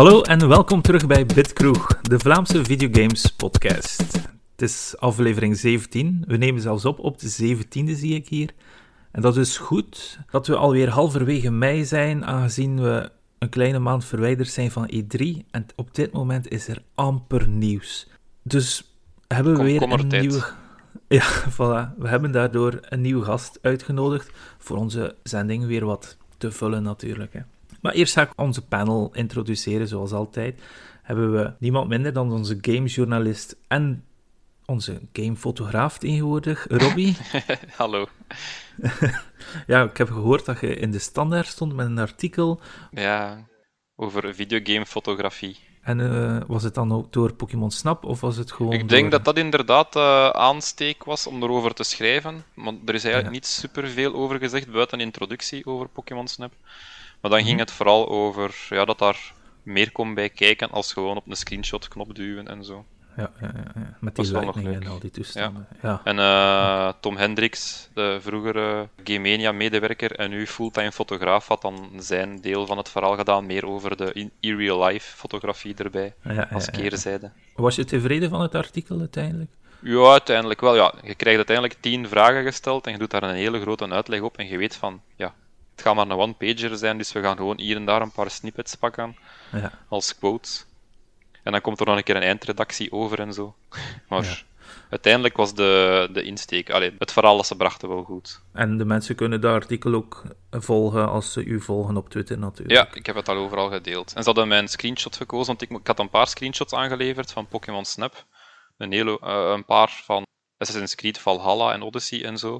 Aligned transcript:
Hallo 0.00 0.22
en 0.22 0.48
welkom 0.48 0.82
terug 0.82 1.06
bij 1.06 1.26
Bitkroeg, 1.26 2.00
de 2.00 2.18
Vlaamse 2.18 2.64
videogames 2.64 3.26
podcast. 3.26 4.02
Het 4.50 4.62
is 4.62 4.94
aflevering 4.98 5.56
17. 5.56 6.24
We 6.26 6.36
nemen 6.36 6.62
zelfs 6.62 6.84
op 6.84 6.98
op 6.98 7.18
de 7.18 7.56
17e, 7.56 7.90
zie 7.90 8.14
ik 8.14 8.28
hier. 8.28 8.50
En 9.10 9.22
dat 9.22 9.36
is 9.36 9.58
goed 9.58 10.18
dat 10.30 10.46
we 10.46 10.56
alweer 10.56 10.88
halverwege 10.88 11.50
mei 11.50 11.84
zijn, 11.84 12.24
aangezien 12.24 12.82
we 12.82 13.10
een 13.38 13.48
kleine 13.48 13.78
maand 13.78 14.04
verwijderd 14.04 14.48
zijn 14.48 14.70
van 14.70 14.90
E3. 14.94 15.24
En 15.50 15.66
op 15.76 15.94
dit 15.94 16.12
moment 16.12 16.48
is 16.48 16.68
er 16.68 16.82
amper 16.94 17.48
nieuws. 17.48 18.08
Dus 18.42 18.94
hebben 19.26 19.56
we 19.56 19.62
weer 19.62 19.82
een 19.82 20.06
nieuwe... 20.06 20.44
Ja, 21.08 21.50
voilà. 21.50 21.98
We 21.98 22.08
hebben 22.08 22.32
daardoor 22.32 22.78
een 22.82 23.00
nieuwe 23.00 23.24
gast 23.24 23.58
uitgenodigd 23.62 24.30
voor 24.58 24.76
onze 24.76 25.16
zending 25.22 25.66
weer 25.66 25.84
wat 25.84 26.16
te 26.38 26.52
vullen 26.52 26.82
natuurlijk. 26.82 27.32
Hè. 27.32 27.40
Maar 27.80 27.92
eerst 27.92 28.12
ga 28.12 28.22
ik 28.22 28.32
onze 28.36 28.66
panel 28.66 29.10
introduceren, 29.12 29.88
zoals 29.88 30.12
altijd. 30.12 30.60
Hebben 31.02 31.32
we 31.32 31.52
niemand 31.58 31.88
minder 31.88 32.12
dan 32.12 32.32
onze 32.32 32.58
gamejournalist 32.60 33.56
en 33.68 34.04
onze 34.66 35.00
gamefotograaf 35.12 35.98
tegenwoordig, 35.98 36.66
Robbie. 36.68 37.16
Hallo. 37.76 38.06
ja, 39.66 39.82
ik 39.82 39.96
heb 39.96 40.08
gehoord 40.10 40.44
dat 40.44 40.60
je 40.60 40.74
in 40.74 40.90
de 40.90 40.98
standaard 40.98 41.46
stond 41.46 41.74
met 41.74 41.86
een 41.86 41.98
artikel. 41.98 42.60
Ja, 42.90 43.48
over 43.96 44.34
videogamefotografie. 44.34 45.58
En 45.80 45.98
uh, 45.98 46.40
was 46.46 46.62
het 46.62 46.74
dan 46.74 46.92
ook 46.92 47.12
door 47.12 47.34
Pokémon 47.34 47.70
Snap 47.70 48.04
of 48.04 48.20
was 48.20 48.36
het 48.36 48.52
gewoon. 48.52 48.72
Ik 48.72 48.88
denk 48.88 49.10
dat 49.10 49.24
dat 49.24 49.38
inderdaad 49.38 49.96
uh, 49.96 50.28
aansteek 50.28 51.04
was 51.04 51.26
om 51.26 51.42
erover 51.42 51.74
te 51.74 51.82
schrijven. 51.82 52.44
Want 52.54 52.88
er 52.88 52.94
is 52.94 53.04
eigenlijk 53.04 53.34
ja. 53.34 53.40
niet 53.40 53.46
superveel 53.46 54.14
over 54.14 54.38
gezegd 54.38 54.72
buiten 54.72 55.00
introductie 55.00 55.66
over 55.66 55.88
Pokémon 55.88 56.28
Snap. 56.28 56.52
Maar 57.20 57.30
dan 57.30 57.44
ging 57.44 57.58
het 57.58 57.70
vooral 57.70 58.08
over 58.08 58.66
ja, 58.68 58.84
dat 58.84 58.98
daar 58.98 59.32
meer 59.62 59.92
komt 59.92 60.14
bij 60.14 60.28
kijken 60.28 60.70
als 60.70 60.92
gewoon 60.92 61.16
op 61.16 61.28
een 61.28 61.36
screenshot-knop 61.36 62.14
duwen 62.14 62.48
en 62.48 62.64
zo. 62.64 62.84
Ja, 63.16 63.30
ja, 63.40 63.52
ja, 63.74 63.96
met 64.00 64.16
die 64.16 64.32
lightning 64.32 64.74
en 64.74 64.86
al 64.86 64.98
die 64.98 65.10
toestanden. 65.10 65.66
Ja. 65.82 66.00
En 66.04 66.16
uh, 66.16 66.92
Tom 67.00 67.16
Hendricks, 67.16 67.88
de 67.94 68.18
vroegere 68.20 68.88
Gamemania-medewerker 69.04 70.16
en 70.16 70.30
nu 70.30 70.46
fulltime 70.46 70.92
fotograaf, 70.92 71.48
had 71.48 71.62
dan 71.62 71.90
zijn 71.98 72.40
deel 72.40 72.66
van 72.66 72.76
het 72.76 72.88
verhaal 72.88 73.16
gedaan, 73.16 73.46
meer 73.46 73.66
over 73.66 73.96
de 73.96 74.12
in 74.40 74.56
real 74.56 74.84
life 74.84 75.16
fotografie 75.16 75.74
erbij, 75.74 76.14
als 76.50 76.70
keerzijde. 76.70 77.30
Was 77.54 77.76
je 77.76 77.84
tevreden 77.84 78.30
van 78.30 78.40
het 78.40 78.54
artikel 78.54 78.98
uiteindelijk? 78.98 79.50
Ja, 79.82 80.10
uiteindelijk 80.10 80.60
wel. 80.60 80.76
Ja. 80.76 80.94
Je 81.02 81.14
krijgt 81.14 81.36
uiteindelijk 81.36 81.76
tien 81.80 82.08
vragen 82.08 82.44
gesteld 82.44 82.86
en 82.86 82.92
je 82.92 82.98
doet 82.98 83.10
daar 83.10 83.22
een 83.22 83.34
hele 83.34 83.60
grote 83.60 83.88
uitleg 83.88 84.20
op 84.20 84.38
en 84.38 84.48
je 84.48 84.56
weet 84.56 84.76
van, 84.76 85.00
ja, 85.16 85.34
het 85.80 85.88
gaat 85.88 86.06
maar 86.06 86.16
een 86.16 86.22
one-pager 86.22 86.76
zijn, 86.76 86.98
dus 86.98 87.12
we 87.12 87.22
gaan 87.22 87.36
gewoon 87.36 87.60
hier 87.60 87.76
en 87.76 87.84
daar 87.84 88.02
een 88.02 88.12
paar 88.12 88.30
snippets 88.30 88.74
pakken 88.74 89.16
ja. 89.52 89.72
als 89.88 90.18
quotes. 90.18 90.66
En 91.42 91.52
dan 91.52 91.60
komt 91.60 91.80
er 91.80 91.86
nog 91.86 91.96
een 91.96 92.02
keer 92.02 92.16
een 92.16 92.22
eindredactie 92.22 92.92
over 92.92 93.20
en 93.20 93.32
zo. 93.32 93.54
Maar 94.08 94.44
uiteindelijk 94.90 95.36
was 95.36 95.54
de, 95.54 96.08
de 96.12 96.22
insteek, 96.22 96.70
allee, 96.70 96.94
het 96.98 97.12
verhaal 97.12 97.36
dat 97.36 97.46
ze 97.46 97.56
brachten 97.56 97.88
wel 97.88 98.02
goed. 98.02 98.40
En 98.52 98.78
de 98.78 98.84
mensen 98.84 99.14
kunnen 99.14 99.40
dat 99.40 99.54
artikel 99.54 99.94
ook 99.94 100.22
volgen 100.50 101.08
als 101.08 101.32
ze 101.32 101.44
u 101.44 101.60
volgen 101.60 101.96
op 101.96 102.10
Twitter 102.10 102.38
natuurlijk. 102.38 102.78
Ja, 102.78 102.94
ik 102.94 103.06
heb 103.06 103.16
het 103.16 103.28
al 103.28 103.36
overal 103.36 103.70
gedeeld. 103.70 104.12
En 104.14 104.22
ze 104.22 104.28
hadden 104.28 104.48
mijn 104.48 104.68
screenshot 104.68 105.16
gekozen, 105.16 105.46
want 105.46 105.62
ik, 105.62 105.70
ik 105.70 105.86
had 105.86 105.98
een 105.98 106.10
paar 106.10 106.26
screenshots 106.26 106.72
aangeleverd 106.72 107.32
van 107.32 107.46
Pokémon 107.46 107.84
Snap. 107.84 108.26
Een, 108.76 108.92
hele, 108.92 109.20
uh, 109.24 109.52
een 109.54 109.64
paar 109.64 110.00
van 110.04 110.22
Assassin's 110.58 110.94
Creed 110.94 111.18
Valhalla 111.18 111.72
en 111.72 111.82
Odyssey 111.82 112.24
en 112.24 112.38
zo. 112.38 112.54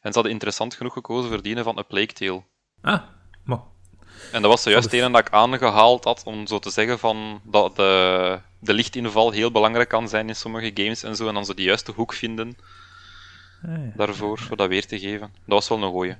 En 0.00 0.12
ze 0.12 0.18
hadden 0.18 0.32
interessant 0.32 0.74
genoeg 0.74 0.92
gekozen 0.92 1.30
voor 1.30 1.42
die 1.42 1.62
van 1.62 1.78
A 1.78 1.82
Plague 1.82 2.12
Tale. 2.12 2.42
Ah, 2.86 3.02
maar... 3.44 3.58
En 4.32 4.42
dat 4.42 4.50
was 4.50 4.62
zojuist 4.62 4.84
het 4.84 5.00
ene 5.00 5.10
dat 5.10 5.26
ik 5.26 5.32
aangehaald 5.32 6.04
had, 6.04 6.22
om 6.24 6.46
zo 6.46 6.58
te 6.58 6.70
zeggen 6.70 6.98
van 6.98 7.40
dat 7.44 7.76
de, 7.76 8.38
de 8.58 8.74
lichtinval 8.74 9.30
heel 9.30 9.50
belangrijk 9.50 9.88
kan 9.88 10.08
zijn 10.08 10.28
in 10.28 10.36
sommige 10.36 10.70
games 10.74 11.02
en 11.02 11.16
zo, 11.16 11.28
en 11.28 11.34
dan 11.34 11.44
ze 11.44 11.54
de 11.54 11.62
juiste 11.62 11.92
hoek 11.92 12.12
vinden 12.12 12.56
ah, 13.64 13.70
ja. 13.70 13.92
daarvoor, 13.94 14.38
voor 14.38 14.56
dat 14.56 14.68
weer 14.68 14.86
te 14.86 14.98
geven. 14.98 15.20
Dat 15.20 15.30
was 15.46 15.68
wel 15.68 15.82
een 15.82 15.90
gooie. 15.90 16.16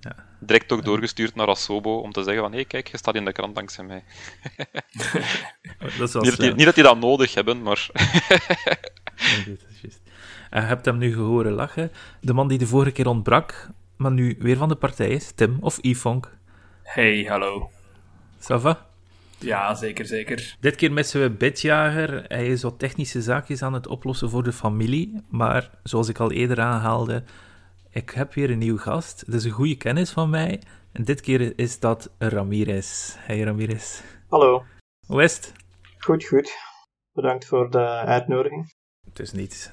Ja. 0.00 0.14
Direct 0.38 0.72
ook 0.72 0.84
doorgestuurd 0.84 1.34
naar 1.34 1.48
Asobo 1.48 1.96
om 1.96 2.12
te 2.12 2.22
zeggen 2.22 2.42
van 2.42 2.50
hé, 2.50 2.56
hey, 2.56 2.66
kijk, 2.66 2.88
je 2.88 2.96
staat 2.96 3.14
in 3.14 3.24
de 3.24 3.32
krant 3.32 3.54
dankzij 3.54 3.84
mij. 3.84 4.04
dat 5.98 5.98
niet, 5.98 6.12
dat 6.12 6.36
die, 6.36 6.54
niet, 6.54 6.64
dat 6.64 6.74
die 6.74 6.84
dat 6.84 6.98
nodig 6.98 7.34
hebben, 7.34 7.62
maar... 7.62 7.88
nee, 9.46 9.56
dat 9.58 9.68
is 9.70 9.80
juist. 9.80 10.00
En 10.50 10.60
je 10.60 10.68
hebt 10.68 10.84
hem 10.84 10.98
nu 10.98 11.12
gehoord 11.12 11.50
lachen. 11.50 11.92
De 12.20 12.32
man 12.32 12.48
die 12.48 12.58
de 12.58 12.66
vorige 12.66 12.92
keer 12.92 13.06
ontbrak, 13.06 13.68
maar 14.00 14.12
nu 14.12 14.36
weer 14.38 14.56
van 14.56 14.68
de 14.68 14.76
partij 14.76 15.08
is, 15.08 15.32
Tim 15.32 15.56
of 15.60 15.78
Ifonk. 15.78 16.36
Hey, 16.82 17.24
hallo. 17.24 17.70
Sava? 18.38 18.86
Ja, 19.38 19.74
zeker, 19.74 20.06
zeker. 20.06 20.56
Dit 20.60 20.76
keer 20.76 20.92
missen 20.92 21.20
we 21.20 21.30
Bitjager. 21.30 22.24
Hij 22.28 22.46
is 22.46 22.62
wat 22.62 22.78
technische 22.78 23.22
zaakjes 23.22 23.62
aan 23.62 23.72
het 23.72 23.86
oplossen 23.86 24.30
voor 24.30 24.42
de 24.42 24.52
familie. 24.52 25.24
Maar 25.28 25.70
zoals 25.82 26.08
ik 26.08 26.18
al 26.18 26.32
eerder 26.32 26.60
aanhaalde, 26.60 27.22
ik 27.90 28.10
heb 28.10 28.34
weer 28.34 28.50
een 28.50 28.58
nieuw 28.58 28.78
gast. 28.78 29.20
Het 29.20 29.34
is 29.34 29.44
een 29.44 29.50
goede 29.50 29.76
kennis 29.76 30.10
van 30.10 30.30
mij. 30.30 30.62
En 30.92 31.04
dit 31.04 31.20
keer 31.20 31.58
is 31.58 31.78
dat 31.78 32.10
Ramirez. 32.18 33.14
Hey 33.18 33.40
Ramirez. 33.40 34.00
Hallo. 34.28 34.64
Hoe 35.06 35.22
is 35.22 35.36
het? 35.36 35.52
Goed, 35.98 36.24
goed. 36.24 36.50
Bedankt 37.12 37.46
voor 37.46 37.70
de 37.70 37.86
uitnodiging. 37.88 38.72
Het 39.06 39.18
is 39.18 39.32
niets. 39.32 39.70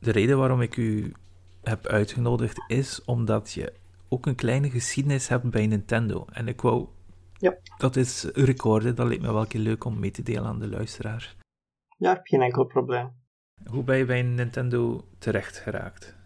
De 0.00 0.10
reden 0.10 0.38
waarom 0.38 0.60
ik 0.60 0.76
u 0.76 1.12
heb 1.62 1.86
uitgenodigd 1.86 2.64
is 2.66 3.04
omdat 3.04 3.52
je 3.52 3.72
ook 4.08 4.26
een 4.26 4.34
kleine 4.34 4.70
geschiedenis 4.70 5.28
hebt 5.28 5.50
bij 5.50 5.66
Nintendo. 5.66 6.24
En 6.32 6.48
ik 6.48 6.60
wou 6.60 6.86
ja. 7.32 7.56
dat 7.78 7.96
is 7.96 8.24
recorden, 8.24 8.94
dat 8.94 9.06
leek 9.06 9.20
me 9.20 9.32
wel 9.32 9.40
een 9.40 9.48
keer 9.48 9.60
leuk 9.60 9.84
om 9.84 9.98
mee 9.98 10.10
te 10.10 10.22
delen 10.22 10.44
aan 10.44 10.58
de 10.58 10.68
luisteraar. 10.68 11.36
Ja, 11.96 12.20
geen 12.22 12.42
enkel 12.42 12.64
probleem. 12.64 13.10
Hoe 13.70 13.82
ben 13.84 13.96
je 13.96 14.04
bij 14.04 14.22
Nintendo 14.22 15.04
terecht 15.18 15.56
geraakt? 15.58 16.16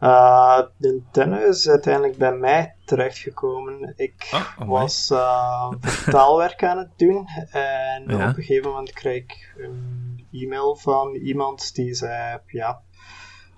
Uh, 0.00 0.60
Nintendo 0.76 1.36
is 1.36 1.68
uiteindelijk 1.68 2.16
bij 2.16 2.36
mij 2.36 2.74
terechtgekomen. 2.84 3.92
Ik 3.96 4.28
oh, 4.32 4.68
was 4.68 5.10
uh, 5.10 5.70
taalwerk 6.10 6.64
aan 6.64 6.78
het 6.78 6.90
doen 6.96 7.26
en 7.50 8.04
Ja. 8.06 8.14
op 8.14 8.20
een 8.20 8.34
gegeven 8.34 8.70
moment 8.70 8.92
kreeg 8.92 9.22
ik 9.22 9.54
een 9.56 10.26
e-mail 10.32 10.76
van 10.76 11.14
iemand 11.14 11.74
die 11.74 11.94
zei: 11.94 12.38
Ja, 12.46 12.82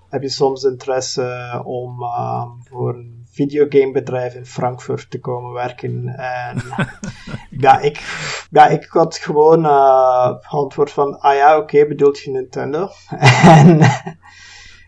heb 0.09 0.21
je 0.21 0.29
soms 0.29 0.63
interesse 0.63 1.61
om 1.65 2.01
uh, 2.01 2.43
voor 2.63 2.95
een 2.95 3.25
videogamebedrijf 3.31 4.33
in 4.33 4.45
Frankfurt 4.45 5.11
te 5.11 5.19
komen 5.19 5.53
werken? 5.53 6.07
En 6.07 6.61
ja, 7.65 7.79
ik, 7.79 7.97
ja, 8.49 8.67
ik 8.67 8.85
had 8.85 9.17
gewoon 9.17 9.65
uh, 9.65 10.35
antwoord 10.49 10.91
van: 10.91 11.19
Ah 11.19 11.35
ja, 11.35 11.57
oké, 11.57 11.85
bedoelt 11.87 12.19
je 12.19 12.31
Nintendo? 12.31 12.89
en 13.57 13.79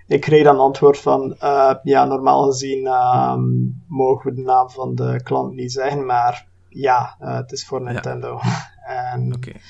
ik 0.08 0.22
kreeg 0.22 0.44
dan 0.44 0.60
antwoord 0.60 0.98
van: 1.00 1.36
uh, 1.44 1.74
Ja, 1.84 2.06
normaal 2.06 2.44
gezien 2.44 2.88
um, 2.88 3.84
mogen 3.88 4.30
we 4.30 4.36
de 4.36 4.42
naam 4.42 4.70
van 4.70 4.96
de 4.96 5.20
klant 5.24 5.54
niet 5.54 5.72
zeggen, 5.72 6.06
maar 6.06 6.48
ja, 6.70 7.16
uh, 7.22 7.36
het 7.36 7.52
is 7.52 7.66
voor 7.66 7.82
Nintendo. 7.82 8.40
en 9.12 9.32
ik 9.32 9.62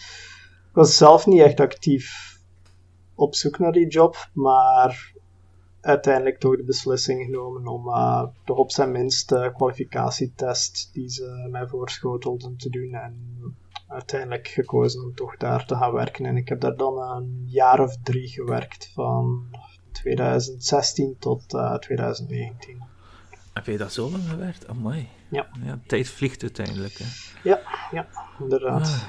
was 0.74 0.98
zelf 0.98 1.26
niet 1.26 1.42
echt 1.42 1.60
actief 1.60 2.38
op 3.16 3.36
zoek 3.36 3.60
naar 3.60 3.72
die 3.72 3.88
job, 3.88 4.30
maar 4.34 5.14
uiteindelijk 5.82 6.40
toch 6.40 6.58
de 6.58 6.64
beslissing 6.64 7.26
genomen 7.26 7.68
om 7.68 7.88
uh, 7.88 8.24
toch 8.46 8.58
op 8.58 8.72
zijn 8.72 8.92
minst 8.92 9.30
de 9.30 9.52
kwalificatietest 9.56 10.90
die 10.94 11.10
ze 11.10 11.48
mij 11.52 11.68
voorschotelden 11.68 12.58
te 12.58 12.70
doen. 12.70 12.94
En 12.94 13.16
uiteindelijk 13.88 14.48
gekozen 14.48 15.04
om 15.04 15.16
toch 15.16 15.38
daar 15.38 15.66
te 15.66 15.76
gaan 15.76 15.94
werken. 15.94 16.26
En 16.26 16.38
ik 16.38 16.50
heb 16.50 16.60
daar 16.60 16.76
dan 16.76 16.98
een 16.98 17.44
jaar 17.48 17.80
of 17.80 17.98
drie 18.04 18.28
gewerkt, 18.28 18.92
van 18.94 19.46
2016 19.92 21.16
tot 21.20 21.54
uh, 21.54 21.76
2019. 21.76 22.84
Heb 23.54 23.66
je 23.66 23.78
dat 23.78 23.94
zo 23.94 24.10
lang 24.10 24.24
gewerkt? 24.30 24.68
Amai. 24.68 25.08
Ja. 25.30 25.48
ja. 25.64 25.80
Tijd 25.88 26.08
vliegt 26.10 26.42
uiteindelijk. 26.42 26.94
Hè. 26.98 27.06
Ja, 27.50 27.60
ja, 27.92 28.08
inderdaad. 28.40 28.82
Ah. 28.82 29.04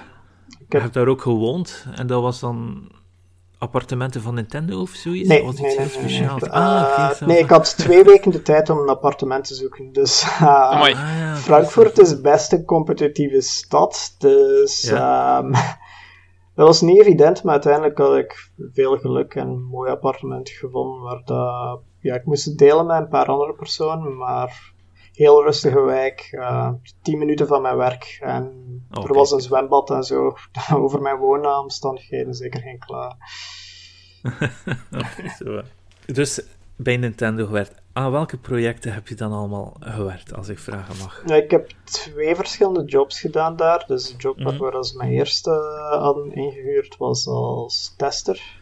Ik 0.49 0.57
Je 0.59 0.65
heb... 0.69 0.81
hebt 0.83 0.95
daar 0.95 1.07
ook 1.07 1.23
gewoond 1.23 1.87
en 1.95 2.07
dat 2.07 2.23
was 2.23 2.41
dan 2.41 2.89
appartementen 3.61 4.23
van 4.23 4.35
Nintendo 4.35 4.81
of 4.81 4.91
zoiets? 4.91 5.29
Nee, 5.29 5.43
was 5.43 5.53
iets 5.53 5.61
nee, 5.61 5.71
heel 5.71 5.79
nee, 5.79 5.87
nee, 5.95 6.03
nee. 6.05 6.09
speciaals? 6.09 6.43
Ik- 6.43 6.53
ah, 6.53 6.81
eh, 6.83 7.05
oké, 7.09 7.15
ça 7.15 7.27
nee, 7.27 7.39
ik 7.39 7.49
had 7.51 7.77
twee 7.77 8.05
weken 8.05 8.31
de 8.31 8.43
tijd 8.43 8.71
om 8.71 8.79
een 8.79 8.89
appartement 8.89 9.45
te 9.45 9.55
zoeken. 9.55 9.93
Dus 9.93 10.23
uh. 10.43 10.43
Ah, 10.71 10.89
ja, 10.89 11.37
Frankfurt 11.37 11.95
va. 11.97 12.03
is 12.03 12.21
best 12.21 12.53
een 12.53 12.65
competitieve 12.65 13.41
stad. 13.41 14.15
Dus 14.19 14.81
Ja. 14.83 15.39
ehm, 15.39 15.53
dat 16.57 16.67
was 16.67 16.81
niet 16.81 17.01
evident, 17.01 17.43
maar 17.43 17.53
uiteindelijk 17.53 17.99
had 17.99 18.17
ik 18.17 18.51
veel 18.73 18.99
geluk 18.99 19.35
en 19.35 19.49
een 19.49 19.65
mooi 19.65 19.91
appartement 19.91 20.49
gevonden. 20.49 21.03
Waar 21.03 21.23
dat, 21.25 21.81
ja, 22.01 22.15
ik 22.15 22.25
moest 22.25 22.45
het 22.45 22.59
delen 22.59 22.87
met 22.87 22.97
een 23.01 23.09
paar 23.09 23.27
andere 23.27 23.53
personen, 23.55 24.17
maar 24.17 24.70
heel 25.21 25.43
rustige 25.43 25.81
wijk. 25.81 26.29
eh, 26.31 26.71
tien 27.03 27.19
minuten 27.19 27.47
van 27.47 27.63
mijn 27.63 27.77
werk. 27.77 28.19
En 28.21 28.69
Oh, 28.91 29.05
er 29.05 29.15
was 29.15 29.31
een 29.31 29.41
zwembad 29.41 29.91
en 29.91 30.03
zo. 30.05 30.35
Over 30.75 31.01
mijn 31.01 31.17
woonomstandigheden 31.17 32.35
zeker 32.35 32.61
geen 32.61 32.79
klaar. 32.79 33.17
Oké, 34.93 35.29
zo. 35.45 35.63
Dus 36.07 36.43
bij 36.77 36.97
Nintendo 36.97 37.47
gewerkt. 37.47 37.83
Aan 37.93 38.11
welke 38.11 38.37
projecten 38.39 38.93
heb 38.93 39.09
je 39.09 39.15
dan 39.15 39.33
allemaal 39.33 39.77
gewerkt, 39.81 40.35
als 40.35 40.49
ik 40.49 40.59
vragen 40.59 40.97
mag? 40.97 41.23
Ik 41.25 41.51
heb 41.51 41.71
twee 41.85 42.35
verschillende 42.37 42.85
jobs 42.85 43.21
gedaan 43.21 43.57
daar. 43.57 43.85
Dus 43.87 44.09
de 44.11 44.17
job 44.17 44.37
Mhm. 44.39 44.59
waar 44.59 44.73
we 44.73 44.93
mijn 44.97 45.11
eerste 45.11 45.51
hadden 46.01 46.33
ingehuurd 46.33 46.97
was 46.97 47.27
als 47.27 47.95
tester. 47.97 48.59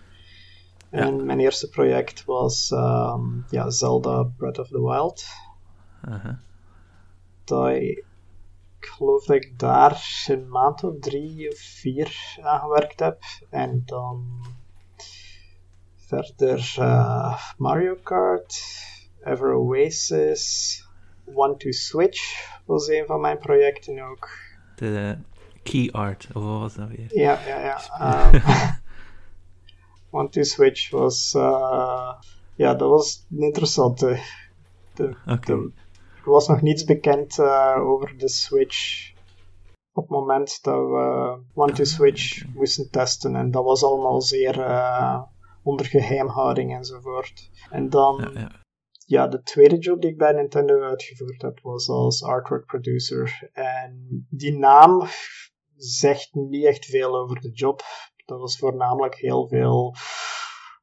En 0.90 1.26
mijn 1.26 1.40
eerste 1.40 1.69
project 1.69 2.25
was 2.25 2.70
ehm, 2.70 3.20
ja, 3.50 3.70
Zelda 3.70 4.22
Breath 4.37 4.58
of 4.58 4.69
the 4.69 4.82
Wild. 4.82 5.25
Dat 7.49 7.69
ik, 7.69 8.05
ik 8.81 8.87
geloof 8.87 9.25
dat 9.25 9.37
ik 9.37 9.59
daar 9.59 10.25
een 10.27 10.49
maand 10.49 10.85
of 10.85 10.95
drie 11.00 11.50
of 11.50 11.59
vier 11.59 12.37
aan 12.43 12.61
gewerkt 12.61 13.00
heb. 13.00 13.23
En 13.50 13.83
dan 13.85 14.45
verder 15.97 16.75
eh, 16.79 17.43
Mario 17.56 17.95
Kart, 18.03 18.62
Ever 19.25 19.55
Oasis, 19.55 20.85
One 21.35 21.56
to 21.56 21.71
Switch 21.71 22.49
was 22.67 22.89
een 22.89 23.06
van 23.06 23.21
mijn 23.21 23.39
projecten 23.39 24.01
ook. 24.01 24.29
De 24.77 25.19
key 25.62 25.89
art, 25.93 26.29
of 26.33 26.43
wat 26.43 26.59
was 26.61 26.75
dat 26.75 26.89
weer? 26.89 27.19
Ja, 27.19 27.41
ja, 27.47 27.61
ja. 27.61 27.81
ehm, 27.99 28.71
One 30.19 30.29
to 30.29 30.43
Switch 30.43 30.91
was, 30.91 31.35
eh, 31.35 32.12
ja, 32.55 32.75
dat 32.75 32.89
was 32.89 33.27
een 33.31 33.43
interessante. 33.43 34.21
De, 34.94 35.17
Oké. 35.27 35.47
de- 35.47 35.73
er 36.29 36.35
was 36.35 36.49
nog 36.49 36.63
niets 36.63 36.85
bekend 36.85 37.39
eh, 37.39 37.77
over 37.81 38.19
de 38.19 38.29
Switch 38.29 39.11
op 39.93 40.09
het 40.09 40.19
moment 40.19 40.63
dat 40.63 40.75
we 40.75 41.39
One 41.55 41.73
to 41.73 41.85
Switch 41.85 42.55
moesten 42.55 42.91
testen. 42.91 43.37
En 43.37 43.51
dat 43.51 43.65
was 43.65 43.85
allemaal 43.85 44.21
zeer 44.21 44.61
eh, 44.61 45.23
onder 45.63 45.87
geheimhouding 45.87 46.77
enzovoort. 46.77 47.51
En 47.71 47.89
dan, 47.89 48.31
Ja, 48.35 48.41
ja. 48.41 48.51
ja, 49.07 49.27
de 49.27 49.43
tweede 49.43 49.79
job 49.79 50.01
die 50.01 50.11
ik 50.11 50.19
bij 50.19 50.33
Nintendo 50.33 50.81
uitgevoerd 50.83 51.43
heb, 51.43 51.61
was 51.63 51.89
als 51.89 52.23
artwork 52.23 52.67
producer. 52.67 53.51
En 53.53 54.27
die 54.31 54.59
naam 54.59 55.03
zegt 55.77 56.35
niet 56.35 56.65
echt 56.65 56.87
veel 56.87 57.17
over 57.17 57.41
de 57.41 57.51
job. 57.51 57.83
Dat 58.25 58.41
was 58.41 58.59
voornamelijk 58.59 59.15
heel 59.15 59.49
veel 59.49 59.95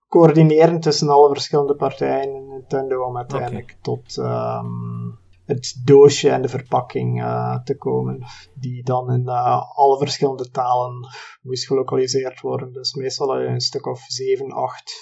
coördineren 0.07 0.79
tussen 0.79 1.09
alle 1.09 1.29
verschillende 1.29 1.75
partijen 1.75 2.35
in 2.35 2.47
Nintendo 2.47 3.05
om 3.05 3.17
uiteindelijk 3.17 3.77
tot 3.81 4.17
ehm, 4.17 5.23
het 5.45 5.81
doosje 5.83 6.29
en 6.29 6.41
de 6.41 6.47
verpakking 6.47 7.21
eh, 7.21 7.63
te 7.63 7.77
komen, 7.77 8.23
die 8.53 8.83
dan 8.83 9.11
in 9.11 9.27
eh, 9.27 9.61
alle 9.75 9.97
verschillende 9.97 10.49
talen 10.49 11.07
moest 11.41 11.67
gelokaliseerd 11.67 12.41
worden. 12.41 12.73
Dus 12.73 12.93
meestal 12.93 13.31
had 13.33 13.41
je 13.41 13.47
een 13.47 13.61
stuk 13.61 13.85
of 13.85 14.03
7, 14.07 14.51
8 14.51 14.93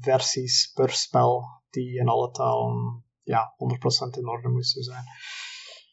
versies 0.00 0.72
per 0.74 0.90
spel 0.90 1.44
die 1.70 1.98
in 1.98 2.08
alle 2.08 2.30
talen 2.30 3.04
ja, 3.22 3.54
100% 4.14 4.18
in 4.18 4.28
orde 4.28 4.48
moesten 4.48 4.82
zijn. 4.82 5.04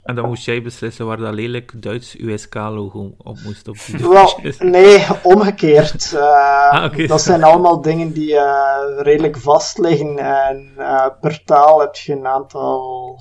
En 0.02 0.14
dan 0.14 0.28
moest 0.28 0.44
jij 0.44 0.62
beslissen 0.62 1.06
waar 1.06 1.16
dat 1.16 1.34
lelijk 1.34 1.82
Duits 1.82 2.18
USK-logo 2.18 3.14
op 3.18 3.38
moest 3.44 3.68
op 3.68 3.76
Wel, 3.76 4.40
nee, 4.58 5.06
omgekeerd. 5.22 6.12
Eh, 6.12 6.56
Ah. 6.68 7.08
Dat 7.08 7.22
zijn 7.22 7.44
allemaal 7.44 7.80
dingen 7.80 8.12
die 8.12 8.34
redelijk 8.98 9.36
vast 9.36 9.78
liggen. 9.78 10.18
En 10.18 10.72
per 11.20 11.44
taal 11.44 11.80
heb 11.80 11.94
je 11.94 12.12
een 12.12 12.26
aantal 12.26 13.16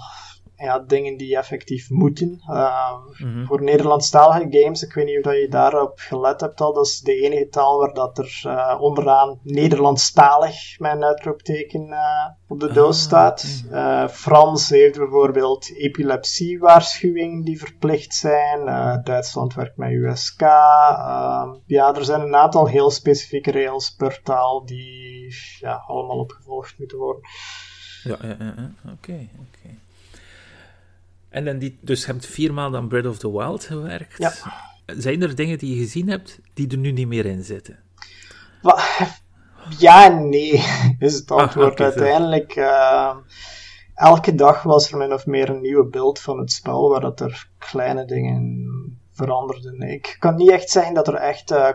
ja, 0.58 0.80
dingen 0.80 1.18
die 1.18 1.38
effectief 1.38 1.90
moeten. 1.90 2.42
Eh, 2.48 2.76
Mhm. 3.18 3.46
Voor 3.46 3.64
Nederlandstalige 3.64 4.48
games, 4.50 4.84
ik 4.84 4.94
weet 4.94 5.06
niet 5.06 5.26
of 5.26 5.34
je 5.34 5.48
daarop 5.50 6.00
gelet 6.00 6.42
hebt 6.42 6.62
al, 6.62 6.74
dat 6.74 6.86
is 6.86 7.00
de 7.00 7.16
enige 7.16 7.48
taal 7.50 7.80
waar 7.80 7.94
dat 7.94 8.18
er 8.18 8.42
eh, 8.44 8.82
onderaan 8.82 9.40
Nederlandstalig 9.44 10.80
een 10.80 11.04
uitroepteken 11.04 11.92
eh, 11.92 12.26
op 12.48 12.60
de 12.60 12.72
doos 12.74 12.96
Ah, 12.98 13.02
staat. 13.04 13.64
Eh, 13.72 14.08
Frans 14.08 14.70
heeft 14.70 14.98
bijvoorbeeld 14.98 15.78
epilepsiewaarschuwingen 15.78 17.44
die 17.44 17.60
verplicht 17.60 18.14
zijn. 18.14 18.66
Duitsland 19.04 19.54
werkt 19.54 19.78
met 19.78 19.92
USK. 19.92 20.42
Ehm, 20.42 21.50
ja, 21.66 21.96
er 21.96 22.06
zijn 22.06 22.22
een 22.22 22.36
aantal 22.36 22.68
heel 22.68 22.90
specifieke 22.92 23.52
regels 23.52 23.96
per 23.96 24.22
taal 24.24 24.66
die 24.66 25.36
ja, 25.60 25.84
allemaal 25.88 26.18
opgevolgd 26.18 26.76
moeten 26.78 26.98
worden. 26.98 27.22
Ja, 28.04 28.18
ja, 28.22 28.36
ja, 28.40 28.54
ja. 28.58 28.72
Oké, 28.92 29.28
oké. 29.40 29.76
En 31.30 31.46
dan 31.46 31.58
die, 31.58 31.78
dus 31.82 32.06
je 32.06 32.12
hebt 32.12 32.26
vier 32.26 32.54
maanden 32.54 32.80
aan 32.80 32.88
Breath 32.88 33.06
of 33.06 33.18
the 33.18 33.32
Wild 33.32 33.64
gewerkt. 33.64 34.18
Ja. 34.18 34.34
Zijn 34.86 35.22
er 35.22 35.36
dingen 35.36 35.58
die 35.58 35.76
je 35.76 35.82
gezien 35.82 36.10
hebt 36.10 36.40
die 36.54 36.72
er 36.72 36.78
nu 36.78 36.92
niet 36.92 37.08
meer 37.08 37.26
in 37.26 37.44
zitten? 37.44 37.80
Ja 39.78 40.08
nee, 40.08 40.64
is 41.00 41.14
het 41.14 41.32
antwoord. 41.32 41.72
oké, 41.72 41.78
zo. 41.78 41.84
Uiteindelijk, 41.84 42.56
ehm, 42.56 43.18
elke 43.94 44.36
dag 44.36 44.64
was 44.64 44.92
er 44.92 44.98
min 44.98 45.14
of 45.14 45.26
meer 45.26 45.50
een 45.50 45.62
nieuwe 45.62 45.86
beeld 45.86 46.20
van 46.20 46.40
het 46.40 46.52
spel, 46.52 46.90
waar 46.90 47.02
dat 47.02 47.20
er 47.20 47.50
kleine 47.58 48.06
dingen 48.06 48.66
veranderden. 49.12 49.82
Ik 49.82 50.16
kan 50.20 50.36
niet 50.36 50.52
echt 50.52 50.70
zeggen 50.70 50.94
dat 50.94 51.08
er 51.08 51.16
echt 51.16 51.52
eh, 51.52 51.70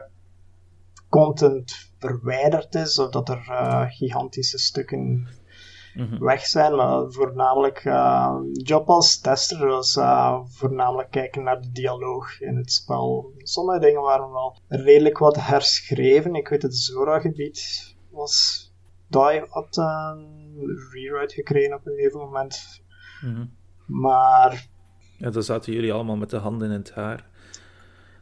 content 1.08 1.90
verwijderd 1.98 2.74
is, 2.74 2.98
of 2.98 3.10
dat 3.10 3.28
er 3.28 3.44
eh, 3.48 3.84
gigantische 3.88 4.58
stukken 4.58 5.26
Mhm. 5.94 6.24
weg 6.24 6.46
zijn, 6.46 6.76
maar 6.76 7.10
voornamelijk, 7.10 7.78
eh, 7.84 8.36
job 8.52 8.88
als 8.88 9.20
tester 9.20 9.66
was 9.66 9.96
eh, 9.96 10.40
voornamelijk 10.44 11.10
kijken 11.10 11.42
naar 11.42 11.60
de 11.60 11.72
dialoog 11.72 12.40
in 12.40 12.56
het 12.56 12.72
spel. 12.72 13.32
Sommige 13.36 13.78
dingen 13.78 14.02
waren 14.02 14.32
wel 14.32 14.56
redelijk 14.68 15.18
wat 15.18 15.36
herschreven. 15.36 16.34
Ik 16.34 16.48
weet 16.48 16.62
het 16.62 16.76
Zora-gebied 16.76 17.94
was, 18.10 18.66
die 19.08 19.44
had 19.48 19.76
een 19.76 20.64
rewrite 20.92 21.34
gekregen 21.34 21.74
op 21.74 21.86
een 21.86 21.94
gegeven 21.94 22.20
moment. 22.20 22.82
Mhm. 23.20 23.44
Maar 23.86 24.70
Ja, 25.18 25.30
dan 25.30 25.42
zaten 25.42 25.72
jullie 25.72 25.92
allemaal 25.92 26.16
met 26.16 26.30
de 26.30 26.36
handen 26.36 26.70
in 26.70 26.78
het 26.78 26.92
haar. 26.94 27.30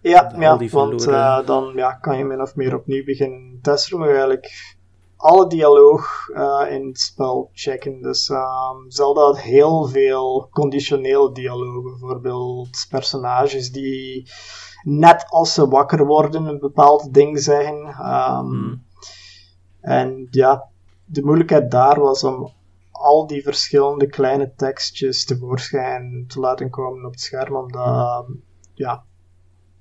Ja, 0.02 0.32
ja 0.38 0.69
want 0.69 1.06
eh, 1.06 1.46
dan 1.46 1.72
ja, 1.75 1.93
kan 1.93 2.19
je 2.19 2.25
min 2.25 2.40
of 2.40 2.56
meer 2.56 2.75
opnieuw 2.75 3.05
beginnen 3.05 3.58
testen, 3.62 3.99
maar 3.99 4.08
eigenlijk 4.08 4.76
alle 5.20 5.46
dialoog 5.46 6.28
eh, 6.34 6.67
in 6.70 6.87
het 6.87 7.00
spel 7.00 7.50
checken. 7.52 8.02
Dus 8.02 8.28
ehm, 8.28 8.76
Zelda 8.88 9.20
had 9.20 9.40
heel 9.40 9.87
veel 9.87 10.49
conditionele 10.50 11.32
dialoog, 11.32 11.82
bijvoorbeeld 11.82 12.87
personages 12.88 13.72
die 13.72 14.31
net 14.82 15.27
als 15.29 15.55
ze 15.55 15.69
wakker 15.69 16.06
worden 16.06 16.44
een 16.44 16.58
bepaald 16.58 17.15
ding 17.15 17.39
zeggen. 17.39 17.86
Ehm, 17.86 18.46
Hmm. 18.46 18.89
En 19.81 20.29
ja, 20.31 20.69
de 21.05 21.22
moeilijkheid 21.22 21.70
daar 21.70 22.00
was 22.00 22.24
om 22.24 22.53
al 22.91 23.27
die 23.27 23.43
verschillende 23.43 24.06
kleine 24.06 24.55
tekstjes 24.55 25.24
tevoorschijn 25.24 26.24
te 26.29 26.41
laten 26.41 26.70
komen 26.70 27.05
op 27.05 27.10
het 27.10 27.20
scherm, 27.20 27.56
omdat 27.56 28.27
ja, 28.74 29.05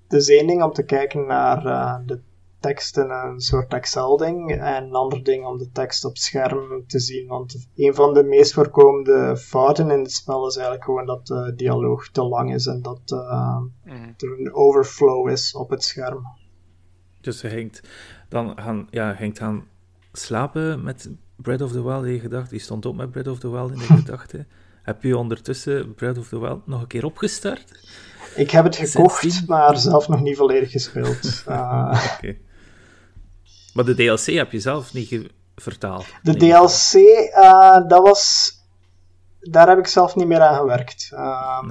het 0.04 0.14
is 0.14 0.30
één 0.30 0.48
ding 0.48 0.64
om 0.64 0.72
te 0.72 0.84
kijken 0.84 1.26
naar 1.26 1.66
eh, 1.66 1.96
de 2.06 2.22
tekst 2.60 2.98
in 2.98 3.10
een 3.10 3.40
soort 3.40 3.74
Excel-ding, 3.74 4.52
en 4.52 4.84
een 4.84 4.94
ander 4.96 5.24
ding 5.24 5.46
om 5.46 5.58
de 5.58 5.70
tekst 5.72 6.06
op 6.06 6.18
scherm 6.18 6.84
te 6.88 7.00
zien. 7.00 7.28
Want 7.28 7.68
een 7.76 7.96
van 7.96 8.14
de 8.14 8.24
meest 8.24 8.54
voorkomende 8.54 9.38
fouten 9.38 9.92
in 9.92 10.00
het 10.00 10.12
spel 10.12 10.48
is 10.48 10.56
eigenlijk 10.56 10.86
gewoon 10.86 11.06
dat 11.06 11.28
de 11.28 11.54
dialoog 11.56 12.10
te 12.10 12.24
lang 12.24 12.54
is 12.54 12.66
en 12.66 12.82
dat 12.82 13.02
eh, 13.06 13.58
Mhm. 13.84 14.10
er 14.18 14.40
een 14.40 14.54
overflow 14.54 15.30
is 15.30 15.56
op 15.56 15.70
het 15.70 15.84
scherm. 15.84 16.22
Dus 17.22 17.42
je 17.42 17.50
ging 17.50 17.80
dan 18.30 18.54
gaan, 18.62 18.88
ja, 18.90 19.10
je 19.10 19.16
ging 19.16 19.38
gaan 19.38 19.64
slapen 20.12 20.84
met 20.84 21.10
Breath 21.36 21.62
of 21.62 21.72
the 21.72 21.84
Wild 21.84 22.04
in 22.06 22.12
je 22.12 22.20
gedachten. 22.20 22.50
Die 22.50 22.60
stond 22.60 22.86
op 22.86 22.96
met 22.96 23.12
Breath 23.12 23.28
of 23.28 23.40
the 23.40 23.52
Wild 23.52 23.72
in 23.72 23.78
de 23.78 23.84
gedachten. 24.04 24.48
Heb 24.84 25.04
je 25.04 25.18
ondertussen 25.18 25.94
Breath 25.94 26.18
of 26.18 26.28
the 26.28 26.40
Wild 26.40 26.68
nog 26.68 26.82
een 26.82 26.88
keer 26.88 27.06
opgestart? 27.06 27.72
Ik 28.36 28.52
heb 28.52 28.64
het 28.64 28.76
gekocht, 28.76 29.48
maar 29.48 29.78
zelf 29.78 30.08
nog 30.08 30.22
niet 30.22 30.38
volledig 30.38 30.72
gespeeld. 30.72 31.44
Eh, 31.48 32.14
Oké. 32.18 32.38
Maar 33.80 33.96
de 33.96 34.04
DLC 34.04 34.26
heb 34.26 34.52
je 34.52 34.60
zelf 34.60 34.94
niet 34.94 35.30
vertaald. 35.56 36.06
De 36.22 36.32
Nee. 36.32 36.50
DLC, 36.50 36.94
eh, 37.34 37.88
dat 37.88 38.02
was. 38.02 38.54
Daar 39.40 39.68
heb 39.68 39.78
ik 39.78 39.88
zelf 39.88 40.16
niet 40.16 40.28
meer 40.28 40.42
aan 40.42 40.56
gewerkt. 40.56 41.12
Ehm. 41.14 41.68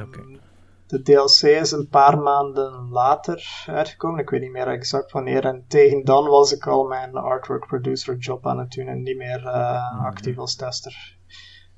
De 0.86 1.02
DLC 1.02 1.42
is 1.42 1.70
een 1.70 1.88
paar 1.88 2.18
maanden 2.18 2.88
later 2.90 3.64
uitgekomen. 3.66 4.20
Ik 4.20 4.30
weet 4.30 4.40
niet 4.40 4.50
meer 4.50 4.68
exact 4.68 5.12
wanneer. 5.12 5.44
En 5.44 5.64
tegen 5.68 6.04
dan 6.04 6.26
was 6.26 6.52
ik 6.52 6.66
al 6.66 6.84
mijn 6.84 7.14
artwork 7.14 7.66
producer 7.66 8.16
job 8.16 8.46
aan 8.46 8.58
het 8.58 8.70
doen 8.70 8.86
en 8.86 9.02
niet 9.02 9.16
meer 9.16 9.46
eh, 9.46 10.04
actief 10.04 10.38
als 10.38 10.56
tester. 10.56 11.16